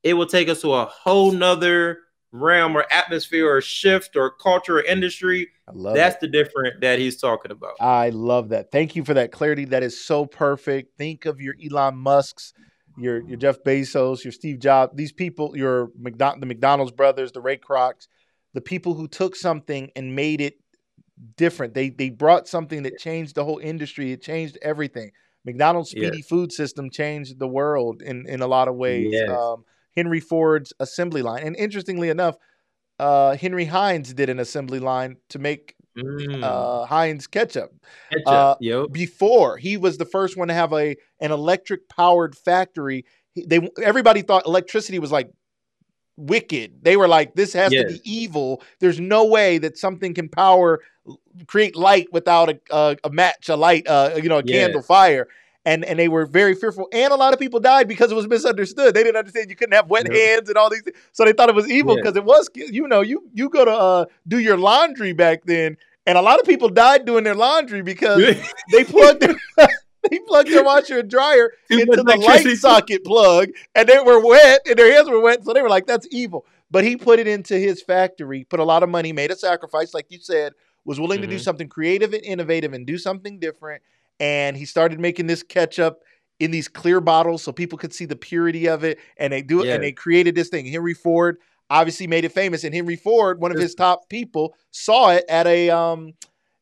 it 0.03 0.15
will 0.15 0.27
take 0.27 0.49
us 0.49 0.61
to 0.63 0.73
a 0.75 0.85
whole 0.85 1.33
nother 1.33 1.99
realm 2.35 2.77
or 2.77 2.85
atmosphere 2.91 3.49
or 3.49 3.61
shift 3.61 4.17
or 4.17 4.31
culture 4.31 4.79
or 4.79 4.83
industry. 4.83 5.49
I 5.69 5.73
love 5.73 5.95
That's 5.95 6.17
it. 6.17 6.21
the 6.21 6.29
different 6.29 6.81
that 6.81 6.99
he's 6.99 7.17
talking 7.17 7.51
about. 7.53 7.75
I 7.81 8.11
love 8.11 8.51
that. 8.51 8.71
Thank 8.71 8.97
you 8.97 9.05
for 9.05 9.15
that 9.15 9.33
clarity. 9.33 9.65
That 9.67 9.83
is 9.83 10.05
so 10.05 10.27
perfect. 10.27 10.99
Think 10.99 11.27
of 11.27 11.41
your 11.41 11.55
Elon 11.65 11.97
Musk's, 11.97 12.53
your 12.99 13.23
your 13.27 13.37
Jeff 13.37 13.63
Bezos, 13.63 14.25
your 14.25 14.33
Steve 14.33 14.59
Jobs. 14.59 14.93
These 14.95 15.13
people, 15.13 15.57
your 15.57 15.91
McDonald, 15.99 16.43
the 16.43 16.47
McDonald's 16.47 16.93
brothers, 16.93 17.33
the 17.33 17.41
Ray 17.41 17.57
Krocs, 17.57 18.09
the 18.55 18.61
people 18.61 18.95
who 18.95 19.07
took 19.09 19.37
something 19.37 19.91
and 19.97 20.15
made 20.17 20.41
it 20.41 20.55
different. 21.37 21.75
They 21.75 21.91
they 21.91 22.11
brought 22.11 22.49
something 22.49 22.83
that 22.85 22.99
changed 22.99 23.35
the 23.35 23.45
whole 23.45 23.59
industry. 23.59 24.13
It 24.13 24.23
changed 24.23 24.59
everything. 24.63 25.11
McDonald's 25.45 25.91
speedy 25.91 26.23
food 26.23 26.53
system 26.53 26.89
changed 26.91 27.39
the 27.39 27.47
world 27.49 28.01
in 28.03 28.27
in 28.27 28.41
a 28.41 28.47
lot 28.47 28.69
of 28.69 28.77
ways. 28.77 29.09
Yes. 29.11 29.29
Um, 29.31 29.65
Henry 29.97 30.21
Ford's 30.21 30.73
assembly 30.81 31.23
line, 31.23 31.43
and 31.47 31.55
interestingly 31.57 32.09
enough, 32.09 32.37
uh, 32.99 33.37
Henry 33.37 33.67
Heinz 33.67 34.13
did 34.15 34.29
an 34.29 34.41
assembly 34.41 34.79
line 34.81 35.17
to 35.31 35.39
make 35.39 35.75
Mm. 35.97 36.43
uh, 36.43 36.87
Heinz 36.87 37.29
ketchup 37.29 37.71
Ketchup, 38.11 38.27
uh, 38.27 38.57
yo. 38.59 38.89
before 38.89 39.57
he 39.59 39.77
was 39.77 39.97
the 39.97 40.05
first 40.05 40.37
one 40.37 40.49
to 40.49 40.55
have 40.55 40.73
a 40.73 40.97
an 41.21 41.31
electric 41.31 41.89
powered 41.89 42.35
factory 42.37 43.05
he- 43.33 43.47
they 43.47 43.61
everybody 43.81 44.23
thought 44.23 44.45
electricity 44.45 44.99
was 44.99 45.13
like 45.13 45.31
wicked. 46.17 46.83
They 46.83 46.97
were 46.97 47.09
like 47.09 47.35
this 47.35 47.53
has 47.53 47.73
to 47.73 47.95
be 47.95 48.01
evil. 48.05 48.63
There's 48.81 49.01
no 49.01 49.25
way 49.25 49.59
that 49.59 49.77
something 49.79 50.15
can 50.15 50.29
power 50.29 50.81
create 51.47 51.77
light 51.77 52.07
without 52.13 52.49
a, 52.49 52.59
a, 52.71 52.97
a 53.05 53.11
match 53.11 53.49
a 53.49 53.57
light 53.57 53.87
uh, 53.89 54.13
you 54.23 54.29
know 54.29 54.39
a 54.39 54.43
candle 54.43 54.83
fire. 54.83 55.29
And 55.67 55.83
and 55.85 55.99
they 55.99 56.09
were 56.09 56.27
very 56.27 56.55
fearful. 56.55 56.89
And 56.93 57.11
a 57.11 57.17
lot 57.17 57.33
of 57.33 57.39
people 57.41 57.59
died 57.59 57.89
because 57.89 58.13
it 58.13 58.15
was 58.15 58.29
misunderstood. 58.29 58.95
They 58.95 59.03
didn't 59.03 59.17
understand 59.17 59.49
you 59.49 59.57
couldn't 59.57 59.73
have 59.75 59.89
wet 59.89 60.13
hands 60.13 60.49
and 60.51 60.59
all 60.59 60.69
these 60.69 60.83
things 60.83 60.97
so 61.13 61.25
they 61.25 61.33
thought 61.33 61.49
it 61.49 61.55
was 61.55 61.71
evil 61.71 61.97
Yeah. 61.97 62.03
because 62.03 62.17
it 62.17 62.25
was 62.25 62.51
you 62.55 62.87
know 62.87 63.01
you 63.01 63.29
you 63.33 63.49
go 63.49 63.65
to 63.65 63.71
uh, 63.71 64.05
do 64.29 64.39
your 64.39 64.59
laundry 64.59 65.15
back 65.15 65.45
then 65.47 65.79
and 66.07 66.19
a 66.19 66.21
lot 66.21 66.39
of 66.39 66.45
people 66.45 66.69
died 66.69 67.07
doing 67.07 67.25
their 67.25 67.35
laundry 67.35 67.81
because 67.81 68.21
they 68.73 68.85
plugged 68.85 69.21
their, 69.23 69.37
they 70.11 70.19
plugged 70.27 70.51
their 70.51 70.65
washer 70.65 70.99
and 71.01 71.11
dryer 71.11 71.53
Too 71.71 71.81
into 71.81 72.03
the 72.03 72.17
light 72.17 72.57
socket 72.57 73.05
plug, 73.05 73.51
and 73.75 73.89
they 73.89 73.99
were 74.01 74.25
wet, 74.25 74.61
and 74.67 74.77
their 74.79 74.93
hands 74.93 75.09
were 75.09 75.21
wet, 75.21 75.45
so 75.45 75.53
they 75.53 75.63
were 75.63 75.69
like, 75.69 75.87
"That's 75.87 76.07
evil." 76.11 76.47
But 76.71 76.85
he 76.85 76.97
put 76.97 77.19
it 77.19 77.27
into 77.27 77.57
his 77.59 77.83
factory, 77.83 78.45
put 78.45 78.61
a 78.61 78.65
lot 78.65 78.83
of 78.83 78.89
money, 78.89 79.13
made 79.13 79.31
a 79.31 79.37
sacrifice, 79.37 79.95
like 79.95 80.07
you 80.11 80.19
said, 80.19 80.55
was 80.85 80.99
willing 80.99 81.21
to 81.21 81.27
do 81.27 81.37
Mhm. 81.37 81.41
something 81.45 81.69
creative 81.69 82.13
and 82.13 82.25
innovative 82.25 82.73
and 82.73 82.87
do 82.87 82.99
something 82.99 83.39
different, 83.39 83.83
and 84.21 84.57
he 84.57 84.65
started 84.65 84.99
making 85.01 85.27
this 85.27 85.43
ketchup 85.43 86.03
in 86.41 86.51
these 86.51 86.67
clear 86.69 87.01
bottles 87.01 87.43
so 87.43 87.53
people 87.53 87.79
could 87.79 87.95
see 87.95 88.05
the 88.07 88.17
purity 88.17 88.67
of 88.67 88.83
it. 88.83 88.99
And 89.17 89.33
they 89.33 89.41
do 89.41 89.63
it, 89.63 89.67
Yeah. 89.69 89.75
and 89.75 89.85
they 89.85 89.93
created 89.93 90.35
this 90.35 90.49
thing. 90.49 90.67
Henry 90.67 90.95
Ford 90.95 91.39
obviously 91.71 92.07
made 92.09 92.25
it 92.25 92.33
famous, 92.33 92.65
and 92.65 92.75
Henry 92.75 92.97
Ford, 92.97 93.41
one 93.41 93.53
of 93.53 93.59
his 93.59 93.75
top 93.75 94.09
people, 94.09 94.55
saw 94.73 95.11
it 95.13 95.25
at 95.29 95.47
a 95.47 95.71
um 95.71 96.13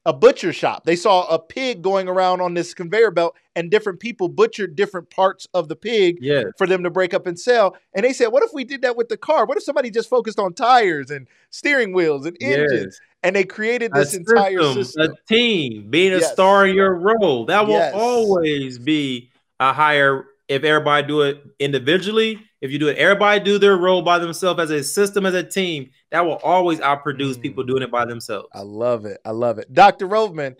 a 0.05 0.13
butcher 0.13 0.53
shop. 0.53 0.85
They 0.85 0.97
saw 0.97 1.27
a 1.29 1.39
pig 1.39 1.81
going 1.83 2.09
around 2.09 2.41
on 2.41 2.55
this 2.55 2.75
conveyor 2.75 3.13
belt, 3.13 3.37
and 3.55 3.71
different 3.71 4.01
people 4.01 4.29
butchered 4.29 4.75
different 4.75 5.11
parts 5.11 5.47
of 5.55 5.69
the 5.69 5.77
pig 5.77 6.19
Yeah. 6.21 6.45
for 6.59 6.67
them 6.67 6.83
to 6.83 6.91
break 6.91 7.15
up 7.15 7.27
and 7.27 7.39
sell. 7.39 7.77
And 7.95 8.05
they 8.05 8.13
said, 8.13 8.29
what 8.29 8.43
if 8.43 8.51
we 8.53 8.65
did 8.65 8.83
that 8.83 8.97
with 8.97 9.09
the 9.09 9.17
car? 9.17 9.47
What 9.47 9.57
if 9.57 9.63
somebody 9.63 9.91
just 9.91 10.09
focused 10.11 10.39
on 10.41 10.55
tires 10.55 11.11
and 11.11 11.29
steering 11.51 11.93
wheels 11.93 12.27
and 12.27 12.37
engines? 12.41 12.73
Yes. 12.85 13.01
And 13.23 13.37
they 13.37 13.45
created 13.45 13.93
this 13.93 14.15
entire 14.15 14.61
system, 14.63 14.83
system. 14.85 15.13
a 15.13 15.29
team, 15.29 15.87
being 15.91 16.13
a 16.13 16.19
Yes. 16.19 16.33
star 16.33 16.67
in 16.67 16.75
your 16.75 16.95
role. 16.95 17.45
That 17.47 17.67
will 17.67 17.75
Yes. 17.75 17.93
always 17.95 18.79
be 18.79 19.31
a 19.61 19.73
higher 19.73 20.25
if 20.49 20.65
everybody 20.65 21.07
do 21.07 21.23
it 21.23 21.39
individually. 21.61 22.41
If 22.63 22.71
you 22.71 22.79
do 22.79 22.89
it, 22.89 22.97
everybody 22.97 23.41
do 23.41 23.59
their 23.59 23.77
role 23.77 24.03
by 24.03 24.19
themselves 24.21 24.61
as 24.61 24.71
a 24.71 24.85
system, 24.85 25.27
as 25.27 25.35
a 25.35 25.43
team, 25.43 25.91
that 26.11 26.25
will 26.25 26.37
always 26.45 26.79
outproduce 26.79 27.35
Mm. 27.35 27.43
people 27.43 27.65
doing 27.65 27.83
it 27.83 27.91
by 27.91 28.05
themselves. 28.05 28.49
I 28.55 28.61
love 28.61 29.05
it. 29.05 29.19
I 29.25 29.33
love 29.33 29.59
it. 29.59 29.75
Dr. 29.75 30.07
Rhodman, 30.07 30.55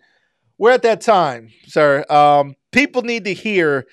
we're 0.59 0.73
at 0.73 0.83
that 0.83 1.01
time, 1.01 1.51
sir. 1.67 2.05
Um, 2.11 2.57
people 2.73 3.03
need 3.03 3.25
to 3.25 3.33
hear 3.33 3.87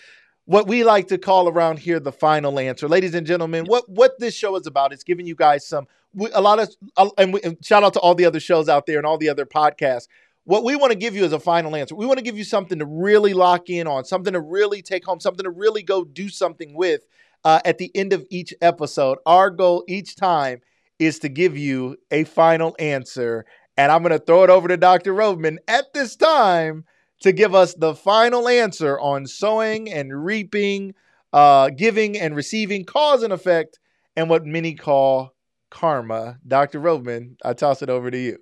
what 0.46 0.68
we 0.68 0.84
like 0.84 1.08
to 1.10 1.20
call 1.20 1.48
around 1.48 1.78
here 1.78 2.00
the 2.00 2.12
final 2.12 2.60
answer. 2.60 2.90
Ladies 2.90 3.14
and 3.14 3.28
gentlemen, 3.28 3.66
what 3.66 3.88
what 3.88 4.20
this 4.20 4.34
show 4.34 4.56
is 4.56 4.66
about 4.66 4.92
is 4.92 5.04
giving 5.04 5.28
you 5.28 5.36
guys 5.36 5.68
some 5.68 5.86
we, 6.12 6.32
a 6.34 6.42
lot 6.42 6.58
of 6.58 7.12
and, 7.20 7.32
we, 7.32 7.40
and 7.44 7.64
shout 7.64 7.84
out 7.84 7.94
to 7.94 8.00
all 8.00 8.16
the 8.16 8.26
other 8.26 8.40
shows 8.40 8.68
out 8.68 8.88
there 8.88 8.98
and 8.98 9.06
all 9.06 9.20
the 9.20 9.30
other 9.30 9.46
podcasts. 9.46 10.08
What 10.46 10.64
we 10.64 10.76
want 10.76 10.92
to 10.92 10.98
give 10.98 11.16
you 11.16 11.24
is 11.24 11.34
a 11.34 11.40
final 11.40 11.76
answer. 11.76 11.94
We 11.94 12.08
want 12.08 12.18
to 12.18 12.24
give 12.24 12.36
you 12.36 12.44
something 12.44 12.80
to 12.80 12.86
really 12.88 13.36
lock 13.36 13.70
in 13.70 13.86
on, 13.86 14.04
something 14.06 14.34
to 14.34 14.40
really 14.40 14.82
take 14.82 15.06
home, 15.06 15.20
something 15.20 15.44
to 15.44 15.52
really 15.52 15.84
go 15.84 16.04
do 16.04 16.28
something 16.30 16.74
with 16.74 17.06
uh, 17.44 17.60
at 17.66 17.78
the 17.78 17.92
end 17.96 18.14
of 18.14 18.26
each 18.30 18.54
episode. 18.62 19.18
Our 19.26 19.50
goal 19.50 19.84
each 19.88 20.16
time 20.16 20.62
is 21.00 21.20
to 21.20 21.30
give 21.30 21.58
you 21.58 21.98
a 22.12 22.26
final 22.26 22.76
answer. 22.80 23.46
And 23.78 23.92
I'm 23.92 24.04
going 24.04 24.18
to 24.18 24.24
throw 24.24 24.44
it 24.44 24.50
over 24.50 24.68
to 24.68 24.78
Dr. 24.78 25.14
Rhodman 25.14 25.58
at 25.68 25.94
this 25.94 26.16
time 26.16 26.86
to 27.22 27.32
give 27.32 27.56
us 27.56 27.74
the 27.74 27.96
final 27.96 28.48
answer 28.48 29.00
on 29.00 29.26
sowing 29.26 29.92
and 29.92 30.26
reaping, 30.26 30.94
uh, 31.34 31.70
giving 31.70 32.18
and 32.18 32.36
receiving, 32.36 32.84
cause 32.86 33.24
and 33.24 33.34
effect, 33.34 33.80
and 34.16 34.30
what 34.30 34.46
many 34.46 34.76
call 34.76 35.34
karma. 35.70 36.38
Dr. 36.46 36.80
Rhodman, 36.80 37.36
I 37.44 37.54
toss 37.54 37.82
it 37.82 37.90
over 37.90 38.12
to 38.12 38.18
you. 38.18 38.38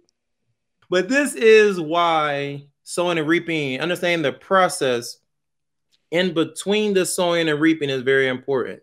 But 0.89 1.09
this 1.09 1.35
is 1.35 1.79
why 1.79 2.67
sowing 2.83 3.17
and 3.17 3.27
reaping, 3.27 3.81
understanding 3.81 4.23
the 4.23 4.37
process 4.37 5.17
in 6.11 6.33
between 6.33 6.93
the 6.93 7.05
sowing 7.05 7.49
and 7.49 7.59
reaping 7.59 7.89
is 7.89 8.01
very 8.01 8.27
important. 8.27 8.81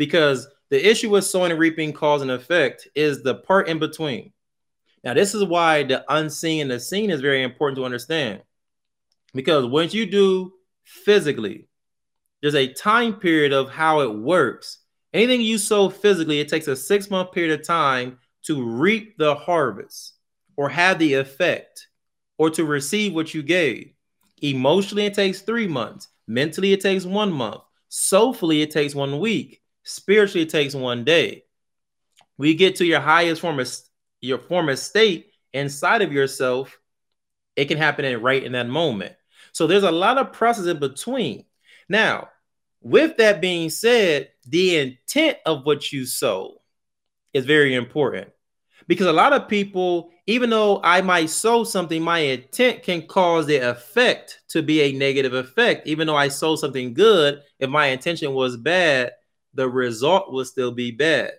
Because 0.00 0.48
the 0.70 0.90
issue 0.90 1.10
with 1.10 1.26
sowing 1.26 1.50
and 1.50 1.60
reaping, 1.60 1.92
cause 1.92 2.22
and 2.22 2.30
effect, 2.30 2.88
is 2.94 3.22
the 3.22 3.34
part 3.34 3.68
in 3.68 3.78
between. 3.78 4.32
Now, 5.04 5.12
this 5.12 5.34
is 5.34 5.44
why 5.44 5.82
the 5.82 6.02
unseen 6.08 6.62
and 6.62 6.70
the 6.70 6.80
seen 6.80 7.10
is 7.10 7.20
very 7.20 7.42
important 7.42 7.76
to 7.76 7.84
understand. 7.84 8.40
Because 9.34 9.66
once 9.66 9.92
you 9.92 10.06
do 10.06 10.54
physically, 10.84 11.68
there's 12.40 12.54
a 12.54 12.72
time 12.72 13.16
period 13.16 13.52
of 13.52 13.68
how 13.68 14.00
it 14.00 14.18
works. 14.18 14.78
Anything 15.12 15.42
you 15.42 15.58
sow 15.58 15.90
physically, 15.90 16.40
it 16.40 16.48
takes 16.48 16.66
a 16.66 16.76
six 16.76 17.10
month 17.10 17.32
period 17.32 17.60
of 17.60 17.66
time 17.66 18.20
to 18.44 18.64
reap 18.64 19.18
the 19.18 19.34
harvest 19.34 20.14
or 20.56 20.70
have 20.70 20.98
the 20.98 21.12
effect 21.12 21.88
or 22.38 22.48
to 22.48 22.64
receive 22.64 23.14
what 23.14 23.34
you 23.34 23.42
gave. 23.42 23.92
Emotionally, 24.40 25.04
it 25.04 25.12
takes 25.12 25.42
three 25.42 25.68
months. 25.68 26.08
Mentally, 26.26 26.72
it 26.72 26.80
takes 26.80 27.04
one 27.04 27.30
month. 27.30 27.60
Soulfully, 27.90 28.62
it 28.62 28.70
takes 28.70 28.94
one 28.94 29.20
week. 29.20 29.59
Spiritually, 29.82 30.42
it 30.42 30.50
takes 30.50 30.74
one 30.74 31.04
day. 31.04 31.44
We 32.38 32.54
get 32.54 32.76
to 32.76 32.86
your 32.86 33.00
highest 33.00 33.40
form 33.40 33.58
of 33.58 33.70
your 34.20 34.38
form 34.38 34.68
of 34.68 34.78
state 34.78 35.32
inside 35.52 36.02
of 36.02 36.12
yourself. 36.12 36.78
It 37.56 37.66
can 37.66 37.78
happen 37.78 38.04
in 38.04 38.22
right 38.22 38.42
in 38.42 38.52
that 38.52 38.68
moment. 38.68 39.14
So 39.52 39.66
there's 39.66 39.82
a 39.82 39.90
lot 39.90 40.18
of 40.18 40.32
process 40.32 40.66
in 40.66 40.78
between. 40.78 41.44
Now, 41.88 42.28
with 42.80 43.16
that 43.18 43.40
being 43.40 43.68
said, 43.68 44.30
the 44.46 44.78
intent 44.78 45.38
of 45.44 45.66
what 45.66 45.92
you 45.92 46.06
sow 46.06 46.60
is 47.32 47.44
very 47.44 47.74
important 47.74 48.30
because 48.86 49.06
a 49.06 49.12
lot 49.12 49.32
of 49.32 49.48
people, 49.48 50.10
even 50.26 50.50
though 50.50 50.80
I 50.82 51.00
might 51.02 51.30
sow 51.30 51.64
something, 51.64 52.02
my 52.02 52.18
intent 52.18 52.82
can 52.82 53.06
cause 53.06 53.46
the 53.46 53.58
effect 53.58 54.40
to 54.48 54.62
be 54.62 54.80
a 54.82 54.92
negative 54.92 55.34
effect. 55.34 55.86
Even 55.86 56.06
though 56.06 56.16
I 56.16 56.28
sow 56.28 56.56
something 56.56 56.94
good, 56.94 57.40
if 57.58 57.70
my 57.70 57.86
intention 57.86 58.34
was 58.34 58.56
bad, 58.56 59.12
the 59.54 59.68
result 59.68 60.32
will 60.32 60.44
still 60.44 60.72
be 60.72 60.90
bad. 60.90 61.32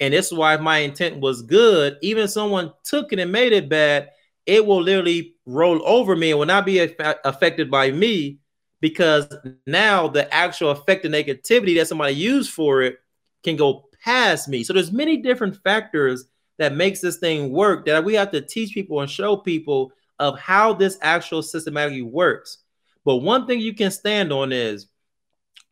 And 0.00 0.12
this 0.12 0.26
is 0.26 0.32
why 0.32 0.54
if 0.54 0.60
my 0.60 0.78
intent 0.78 1.20
was 1.20 1.42
good, 1.42 1.96
even 2.02 2.24
if 2.24 2.30
someone 2.30 2.72
took 2.84 3.12
it 3.12 3.18
and 3.18 3.32
made 3.32 3.52
it 3.52 3.68
bad, 3.68 4.10
it 4.44 4.64
will 4.64 4.82
literally 4.82 5.34
roll 5.46 5.80
over 5.86 6.14
me 6.14 6.30
and 6.30 6.38
will 6.38 6.46
not 6.46 6.66
be 6.66 6.78
aff- 6.78 7.18
affected 7.24 7.70
by 7.70 7.90
me 7.90 8.38
because 8.80 9.34
now 9.66 10.06
the 10.06 10.32
actual 10.32 10.70
effect 10.70 11.04
of 11.04 11.12
negativity 11.12 11.76
that 11.76 11.88
somebody 11.88 12.14
used 12.14 12.52
for 12.52 12.82
it 12.82 12.98
can 13.42 13.56
go 13.56 13.88
past 14.04 14.48
me. 14.48 14.62
So 14.62 14.72
there's 14.72 14.92
many 14.92 15.16
different 15.16 15.56
factors 15.62 16.26
that 16.58 16.74
makes 16.74 17.00
this 17.00 17.18
thing 17.18 17.50
work 17.50 17.86
that 17.86 18.04
we 18.04 18.14
have 18.14 18.30
to 18.32 18.40
teach 18.40 18.72
people 18.72 19.00
and 19.00 19.10
show 19.10 19.36
people 19.36 19.92
of 20.18 20.38
how 20.38 20.72
this 20.72 20.98
actual 21.02 21.42
systematically 21.42 22.02
works. 22.02 22.58
But 23.04 23.16
one 23.16 23.46
thing 23.46 23.60
you 23.60 23.74
can 23.74 23.90
stand 23.90 24.32
on 24.32 24.52
is 24.52 24.86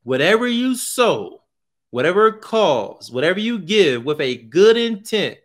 whatever 0.03 0.47
you 0.47 0.75
sow, 0.75 1.43
whatever 1.95 2.33
cause, 2.33 3.09
whatever 3.09 3.39
you 3.39 3.57
give 3.57 4.05
with 4.05 4.21
a 4.21 4.35
good 4.35 4.77
intent, 4.77 5.39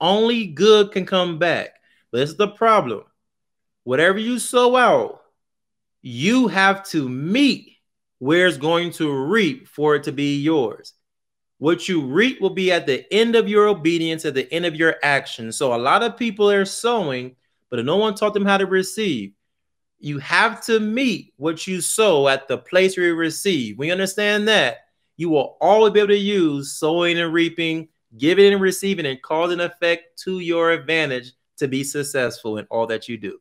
only 0.00 0.46
good 0.46 0.90
can 0.92 1.04
come 1.04 1.38
back. 1.38 1.74
But 2.10 2.20
this 2.20 2.30
is 2.30 2.38
the 2.38 2.48
problem. 2.48 3.02
Whatever 3.84 4.18
you 4.18 4.38
sow 4.38 4.76
out, 4.76 5.20
you 6.00 6.48
have 6.48 6.88
to 6.88 7.06
meet 7.06 7.76
where 8.18 8.46
it's 8.46 8.56
going 8.56 8.92
to 8.92 9.12
reap 9.12 9.68
for 9.68 9.94
it 9.94 10.04
to 10.04 10.12
be 10.12 10.40
yours. 10.40 10.94
What 11.58 11.86
you 11.86 12.00
reap 12.00 12.40
will 12.40 12.48
be 12.48 12.72
at 12.72 12.86
the 12.86 13.04
end 13.12 13.36
of 13.36 13.46
your 13.46 13.68
obedience, 13.68 14.24
at 14.24 14.32
the 14.32 14.50
end 14.50 14.64
of 14.64 14.74
your 14.74 14.96
action. 15.02 15.52
So 15.52 15.74
a 15.74 15.76
lot 15.76 16.02
of 16.02 16.16
people 16.16 16.50
are 16.50 16.64
sowing, 16.64 17.36
but 17.68 17.84
no 17.84 17.98
one 17.98 18.14
taught 18.14 18.32
them 18.32 18.46
how 18.46 18.56
to 18.56 18.64
receive. 18.64 19.32
You 19.98 20.18
have 20.20 20.64
to 20.64 20.80
meet 20.80 21.34
what 21.36 21.66
you 21.66 21.82
sow 21.82 22.26
at 22.26 22.48
the 22.48 22.56
place 22.56 22.96
where 22.96 23.08
you 23.08 23.14
receive. 23.16 23.76
We 23.76 23.90
understand 23.90 24.48
that 24.48 24.78
you 25.18 25.28
will 25.28 25.58
always 25.60 25.92
be 25.92 25.98
able 25.98 26.08
to 26.08 26.16
use 26.16 26.72
sowing 26.72 27.18
and 27.18 27.32
reaping, 27.34 27.88
giving 28.16 28.52
and 28.54 28.62
receiving, 28.62 29.04
and 29.04 29.20
cause 29.20 29.52
and 29.52 29.60
effect 29.60 30.18
to 30.20 30.38
your 30.38 30.70
advantage 30.70 31.32
to 31.58 31.68
be 31.68 31.84
successful 31.84 32.56
in 32.56 32.66
all 32.70 32.86
that 32.86 33.08
you 33.08 33.18
do. 33.18 33.38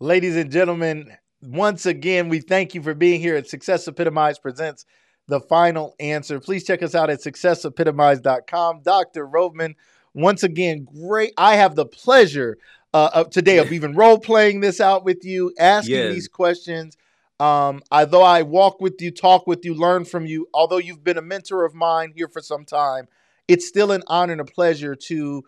Ladies 0.00 0.36
and 0.36 0.50
gentlemen, 0.50 1.12
once 1.42 1.86
again, 1.86 2.28
we 2.30 2.40
thank 2.40 2.74
you 2.74 2.82
for 2.82 2.94
being 2.94 3.20
here 3.20 3.36
at 3.36 3.46
Success 3.46 3.86
Epitomized 3.86 4.42
presents 4.42 4.86
the 5.28 5.40
final 5.40 5.94
answer. 6.00 6.40
Please 6.40 6.64
check 6.64 6.82
us 6.82 6.94
out 6.94 7.10
at 7.10 7.20
successepitomized.com. 7.20 8.80
Dr. 8.82 9.26
Rhodman, 9.28 9.74
once 10.14 10.42
again, 10.42 10.84
great. 10.84 11.32
I 11.36 11.56
have 11.56 11.74
the 11.74 11.86
pleasure 11.86 12.56
uh, 12.94 13.10
of 13.12 13.30
today 13.30 13.58
of 13.58 13.72
even 13.74 13.94
role 13.94 14.18
playing 14.18 14.60
this 14.60 14.80
out 14.80 15.04
with 15.04 15.24
you, 15.24 15.52
asking 15.58 15.94
Yes. 15.94 16.12
these 16.14 16.28
questions. 16.28 16.96
Um, 17.40 17.82
although 17.90 18.22
I 18.22 18.42
walk 18.42 18.80
with 18.80 19.00
you, 19.00 19.10
talk 19.10 19.46
with 19.46 19.64
you, 19.64 19.74
learn 19.74 20.04
from 20.04 20.24
you, 20.26 20.46
although 20.54 20.78
you've 20.78 21.02
been 21.02 21.18
a 21.18 21.22
mentor 21.22 21.64
of 21.64 21.74
mine 21.74 22.12
here 22.14 22.28
for 22.28 22.40
some 22.40 22.64
time, 22.64 23.06
it's 23.48 23.66
still 23.66 23.92
an 23.92 24.02
honor 24.06 24.32
and 24.32 24.40
a 24.40 24.44
pleasure 24.44 24.94
to 24.94 25.42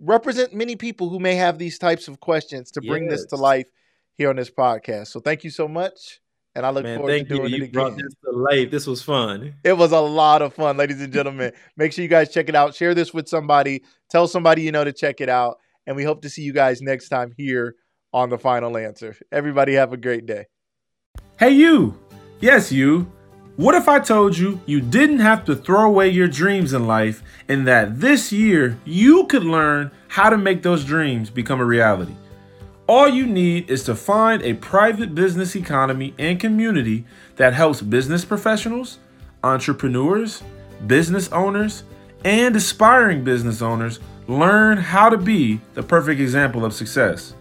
represent 0.00 0.54
many 0.54 0.76
people 0.76 1.08
who 1.08 1.18
may 1.18 1.34
have 1.34 1.58
these 1.58 1.78
types 1.78 2.08
of 2.08 2.20
questions 2.20 2.70
to 2.72 2.80
bring 2.80 3.08
this 3.08 3.24
to 3.26 3.36
life 3.36 3.66
here 4.14 4.30
on 4.30 4.36
this 4.36 4.50
podcast. 4.50 5.08
So 5.08 5.20
thank 5.20 5.44
you 5.44 5.50
so 5.50 5.66
much. 5.68 6.20
And 6.56 6.64
I 6.64 6.70
look 6.70 6.84
Man, 6.84 6.98
forward 6.98 7.12
to 7.12 7.18
you. 7.18 7.24
doing 7.24 7.52
You 7.52 7.64
it 7.64 7.72
brought 7.72 7.94
again. 7.94 8.04
this 8.04 8.14
to 8.24 8.30
life. 8.30 8.70
This 8.70 8.86
was 8.86 9.02
fun. 9.02 9.54
It 9.64 9.72
was 9.76 9.90
a 9.90 10.00
lot 10.00 10.40
of 10.40 10.54
fun, 10.54 10.76
ladies 10.76 11.00
and 11.00 11.12
gentlemen. 11.12 11.52
Make 11.76 11.92
sure 11.92 12.02
you 12.02 12.08
guys 12.08 12.32
check 12.32 12.48
it 12.48 12.54
out. 12.54 12.76
Share 12.76 12.94
this 12.94 13.12
with 13.12 13.28
somebody. 13.28 13.82
Tell 14.08 14.28
somebody 14.28 14.62
you 14.62 14.70
know 14.70 14.84
to 14.84 14.92
check 14.92 15.20
it 15.20 15.28
out. 15.28 15.58
And 15.86 15.96
we 15.96 16.04
hope 16.04 16.22
to 16.22 16.30
see 16.30 16.42
you 16.42 16.52
guys 16.52 16.80
next 16.80 17.08
time 17.08 17.32
here 17.36 17.74
on 18.12 18.30
The 18.30 18.38
Final 18.38 18.76
Answer. 18.76 19.16
Everybody 19.32 19.74
have 19.74 19.92
a 19.92 19.96
great 19.96 20.26
day. 20.26 20.46
Hey, 21.44 21.50
you! 21.50 21.98
Yes, 22.40 22.72
you. 22.72 23.12
What 23.56 23.74
if 23.74 23.86
I 23.86 23.98
told 23.98 24.34
you 24.34 24.62
you 24.64 24.80
didn't 24.80 25.18
have 25.18 25.44
to 25.44 25.54
throw 25.54 25.84
away 25.84 26.08
your 26.08 26.26
dreams 26.26 26.72
in 26.72 26.86
life 26.86 27.22
and 27.50 27.66
that 27.66 28.00
this 28.00 28.32
year 28.32 28.78
you 28.86 29.26
could 29.26 29.44
learn 29.44 29.90
how 30.08 30.30
to 30.30 30.38
make 30.38 30.62
those 30.62 30.86
dreams 30.86 31.28
become 31.28 31.60
a 31.60 31.64
reality? 31.66 32.14
All 32.86 33.06
you 33.10 33.26
need 33.26 33.68
is 33.68 33.84
to 33.84 33.94
find 33.94 34.40
a 34.40 34.54
private 34.54 35.14
business 35.14 35.54
economy 35.54 36.14
and 36.18 36.40
community 36.40 37.04
that 37.36 37.52
helps 37.52 37.82
business 37.82 38.24
professionals, 38.24 38.96
entrepreneurs, 39.42 40.42
business 40.86 41.30
owners, 41.30 41.82
and 42.24 42.56
aspiring 42.56 43.22
business 43.22 43.60
owners 43.60 44.00
learn 44.28 44.78
how 44.78 45.10
to 45.10 45.18
be 45.18 45.60
the 45.74 45.82
perfect 45.82 46.22
example 46.22 46.64
of 46.64 46.72
success. 46.72 47.34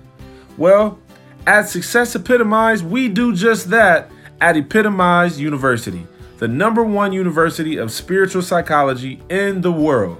Well, 0.58 1.00
at 1.45 1.70
Success 1.70 2.15
Epitomized, 2.15 2.86
we 2.86 3.10
do 3.10 3.36
just 3.36 3.70
that, 3.70 4.10
at 4.40 4.57
Epitomize 4.57 5.40
University, 5.40 6.06
the 6.38 6.48
number 6.48 6.84
one 6.84 7.14
university 7.14 7.78
of 7.78 7.91
spiritual 7.91 8.41
psychology 8.41 9.22
in 9.30 9.61
the 9.61 9.72
world. 9.72 10.20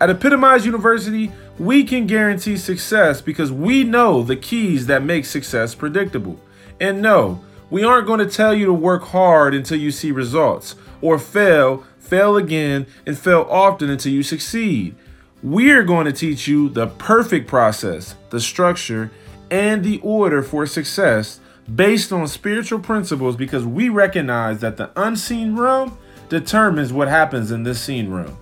At 0.00 0.10
Epitomize 0.10 0.64
University, 0.64 1.32
we 1.58 1.84
can 1.84 2.06
guarantee 2.06 2.56
success 2.56 3.20
because 3.20 3.52
we 3.52 3.84
know 3.84 4.22
the 4.22 4.36
keys 4.36 4.86
that 4.86 5.02
make 5.02 5.24
success 5.24 5.74
predictable. 5.74 6.40
And 6.80 7.02
no, 7.02 7.44
we 7.68 7.84
aren't 7.84 8.06
going 8.06 8.20
to 8.20 8.26
tell 8.26 8.54
you 8.54 8.66
to 8.66 8.72
work 8.72 9.02
hard 9.04 9.54
until 9.54 9.78
you 9.78 9.90
see 9.90 10.10
results, 10.10 10.74
or 11.00 11.18
fail, 11.18 11.84
fail 11.98 12.36
again, 12.36 12.86
and 13.06 13.18
fail 13.18 13.46
often 13.50 13.90
until 13.90 14.12
you 14.12 14.22
succeed. 14.22 14.94
We're 15.42 15.84
going 15.84 16.06
to 16.06 16.12
teach 16.12 16.48
you 16.48 16.68
the 16.68 16.86
perfect 16.86 17.46
process, 17.46 18.14
the 18.30 18.40
structure, 18.40 19.10
and 19.50 19.84
the 19.84 20.00
order 20.00 20.42
for 20.42 20.66
success 20.66 21.40
based 21.74 22.12
on 22.12 22.26
spiritual 22.26 22.78
principles 22.78 23.36
because 23.36 23.64
we 23.64 23.88
recognize 23.88 24.60
that 24.60 24.76
the 24.76 24.90
unseen 24.96 25.56
realm 25.56 25.96
determines 26.28 26.92
what 26.92 27.08
happens 27.08 27.50
in 27.50 27.62
this 27.62 27.80
seen 27.80 28.10
realm. 28.10 28.36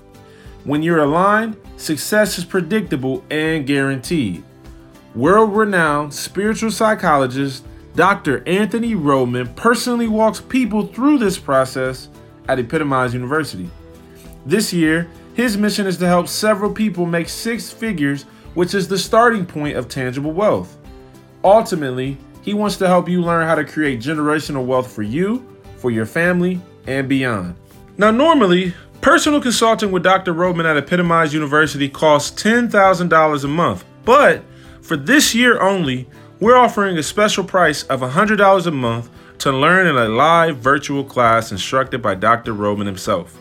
When 0.64 0.82
you're 0.82 1.02
aligned, 1.02 1.56
success 1.76 2.38
is 2.38 2.44
predictable 2.44 3.24
and 3.30 3.66
guaranteed. 3.66 4.42
World 5.14 5.56
renowned 5.56 6.12
spiritual 6.14 6.70
psychologist 6.70 7.64
Dr. 7.98 8.46
Anthony 8.46 8.94
Rhodman 8.94 9.56
personally 9.56 10.06
walks 10.06 10.40
people 10.40 10.86
through 10.86 11.18
this 11.18 11.36
process 11.36 12.08
at 12.48 12.60
Epitomize 12.60 13.12
University. 13.12 13.68
This 14.46 14.72
year, 14.72 15.08
his 15.34 15.56
mission 15.56 15.84
is 15.84 15.96
to 15.98 16.06
help 16.06 16.28
several 16.28 16.72
people 16.72 17.06
make 17.06 17.28
six 17.28 17.72
figures, 17.72 18.22
which 18.54 18.72
is 18.72 18.86
the 18.86 18.98
starting 18.98 19.44
point 19.44 19.76
of 19.76 19.88
tangible 19.88 20.30
wealth. 20.30 20.77
Ultimately, 21.44 22.16
he 22.42 22.54
wants 22.54 22.76
to 22.78 22.86
help 22.86 23.08
you 23.08 23.22
learn 23.22 23.46
how 23.46 23.54
to 23.54 23.64
create 23.64 24.00
generational 24.00 24.64
wealth 24.64 24.90
for 24.90 25.02
you, 25.02 25.46
for 25.76 25.90
your 25.90 26.06
family, 26.06 26.60
and 26.86 27.08
beyond. 27.08 27.54
Now, 27.96 28.10
normally, 28.10 28.74
personal 29.00 29.40
consulting 29.40 29.92
with 29.92 30.02
Dr. 30.02 30.32
Rhodman 30.32 30.64
at 30.64 30.76
Epitomize 30.76 31.34
University 31.34 31.88
costs 31.88 32.42
$10,000 32.42 33.44
a 33.44 33.48
month, 33.48 33.84
but 34.04 34.42
for 34.80 34.96
this 34.96 35.34
year 35.34 35.60
only, 35.60 36.08
we're 36.40 36.56
offering 36.56 36.96
a 36.96 37.02
special 37.02 37.44
price 37.44 37.82
of 37.84 38.00
$100 38.00 38.66
a 38.66 38.70
month 38.70 39.10
to 39.38 39.52
learn 39.52 39.86
in 39.86 39.96
a 39.96 40.08
live 40.08 40.58
virtual 40.58 41.04
class 41.04 41.52
instructed 41.52 42.00
by 42.00 42.14
Dr. 42.14 42.54
Rhodman 42.54 42.86
himself. 42.86 43.36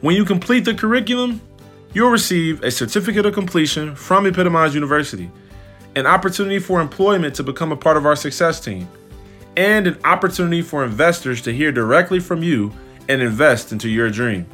When 0.00 0.16
you 0.16 0.24
complete 0.24 0.64
the 0.64 0.74
curriculum, 0.74 1.40
you'll 1.92 2.10
receive 2.10 2.62
a 2.62 2.70
certificate 2.70 3.24
of 3.24 3.34
completion 3.34 3.94
from 3.94 4.26
Epitomize 4.26 4.74
University, 4.74 5.30
an 5.96 6.06
opportunity 6.06 6.58
for 6.58 6.80
employment 6.80 7.34
to 7.36 7.42
become 7.42 7.72
a 7.72 7.76
part 7.76 7.96
of 7.96 8.06
our 8.06 8.16
success 8.16 8.60
team, 8.60 8.88
and 9.56 9.86
an 9.86 9.98
opportunity 10.04 10.62
for 10.62 10.84
investors 10.84 11.40
to 11.42 11.52
hear 11.52 11.70
directly 11.70 12.20
from 12.20 12.42
you 12.42 12.72
and 13.08 13.22
invest 13.22 13.72
into 13.72 13.88
your 13.88 14.10
dream. 14.10 14.46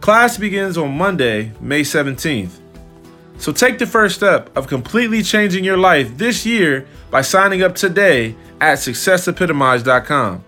Class 0.00 0.38
begins 0.38 0.78
on 0.78 0.96
Monday, 0.96 1.52
May 1.60 1.82
17th. 1.82 2.60
So 3.38 3.52
take 3.52 3.78
the 3.78 3.86
first 3.86 4.16
step 4.16 4.56
of 4.56 4.66
completely 4.66 5.22
changing 5.22 5.64
your 5.64 5.76
life 5.76 6.16
this 6.18 6.44
year 6.44 6.88
by 7.10 7.22
signing 7.22 7.62
up 7.62 7.74
today 7.74 8.34
at 8.60 8.78
successepitomize.com. 8.78 10.44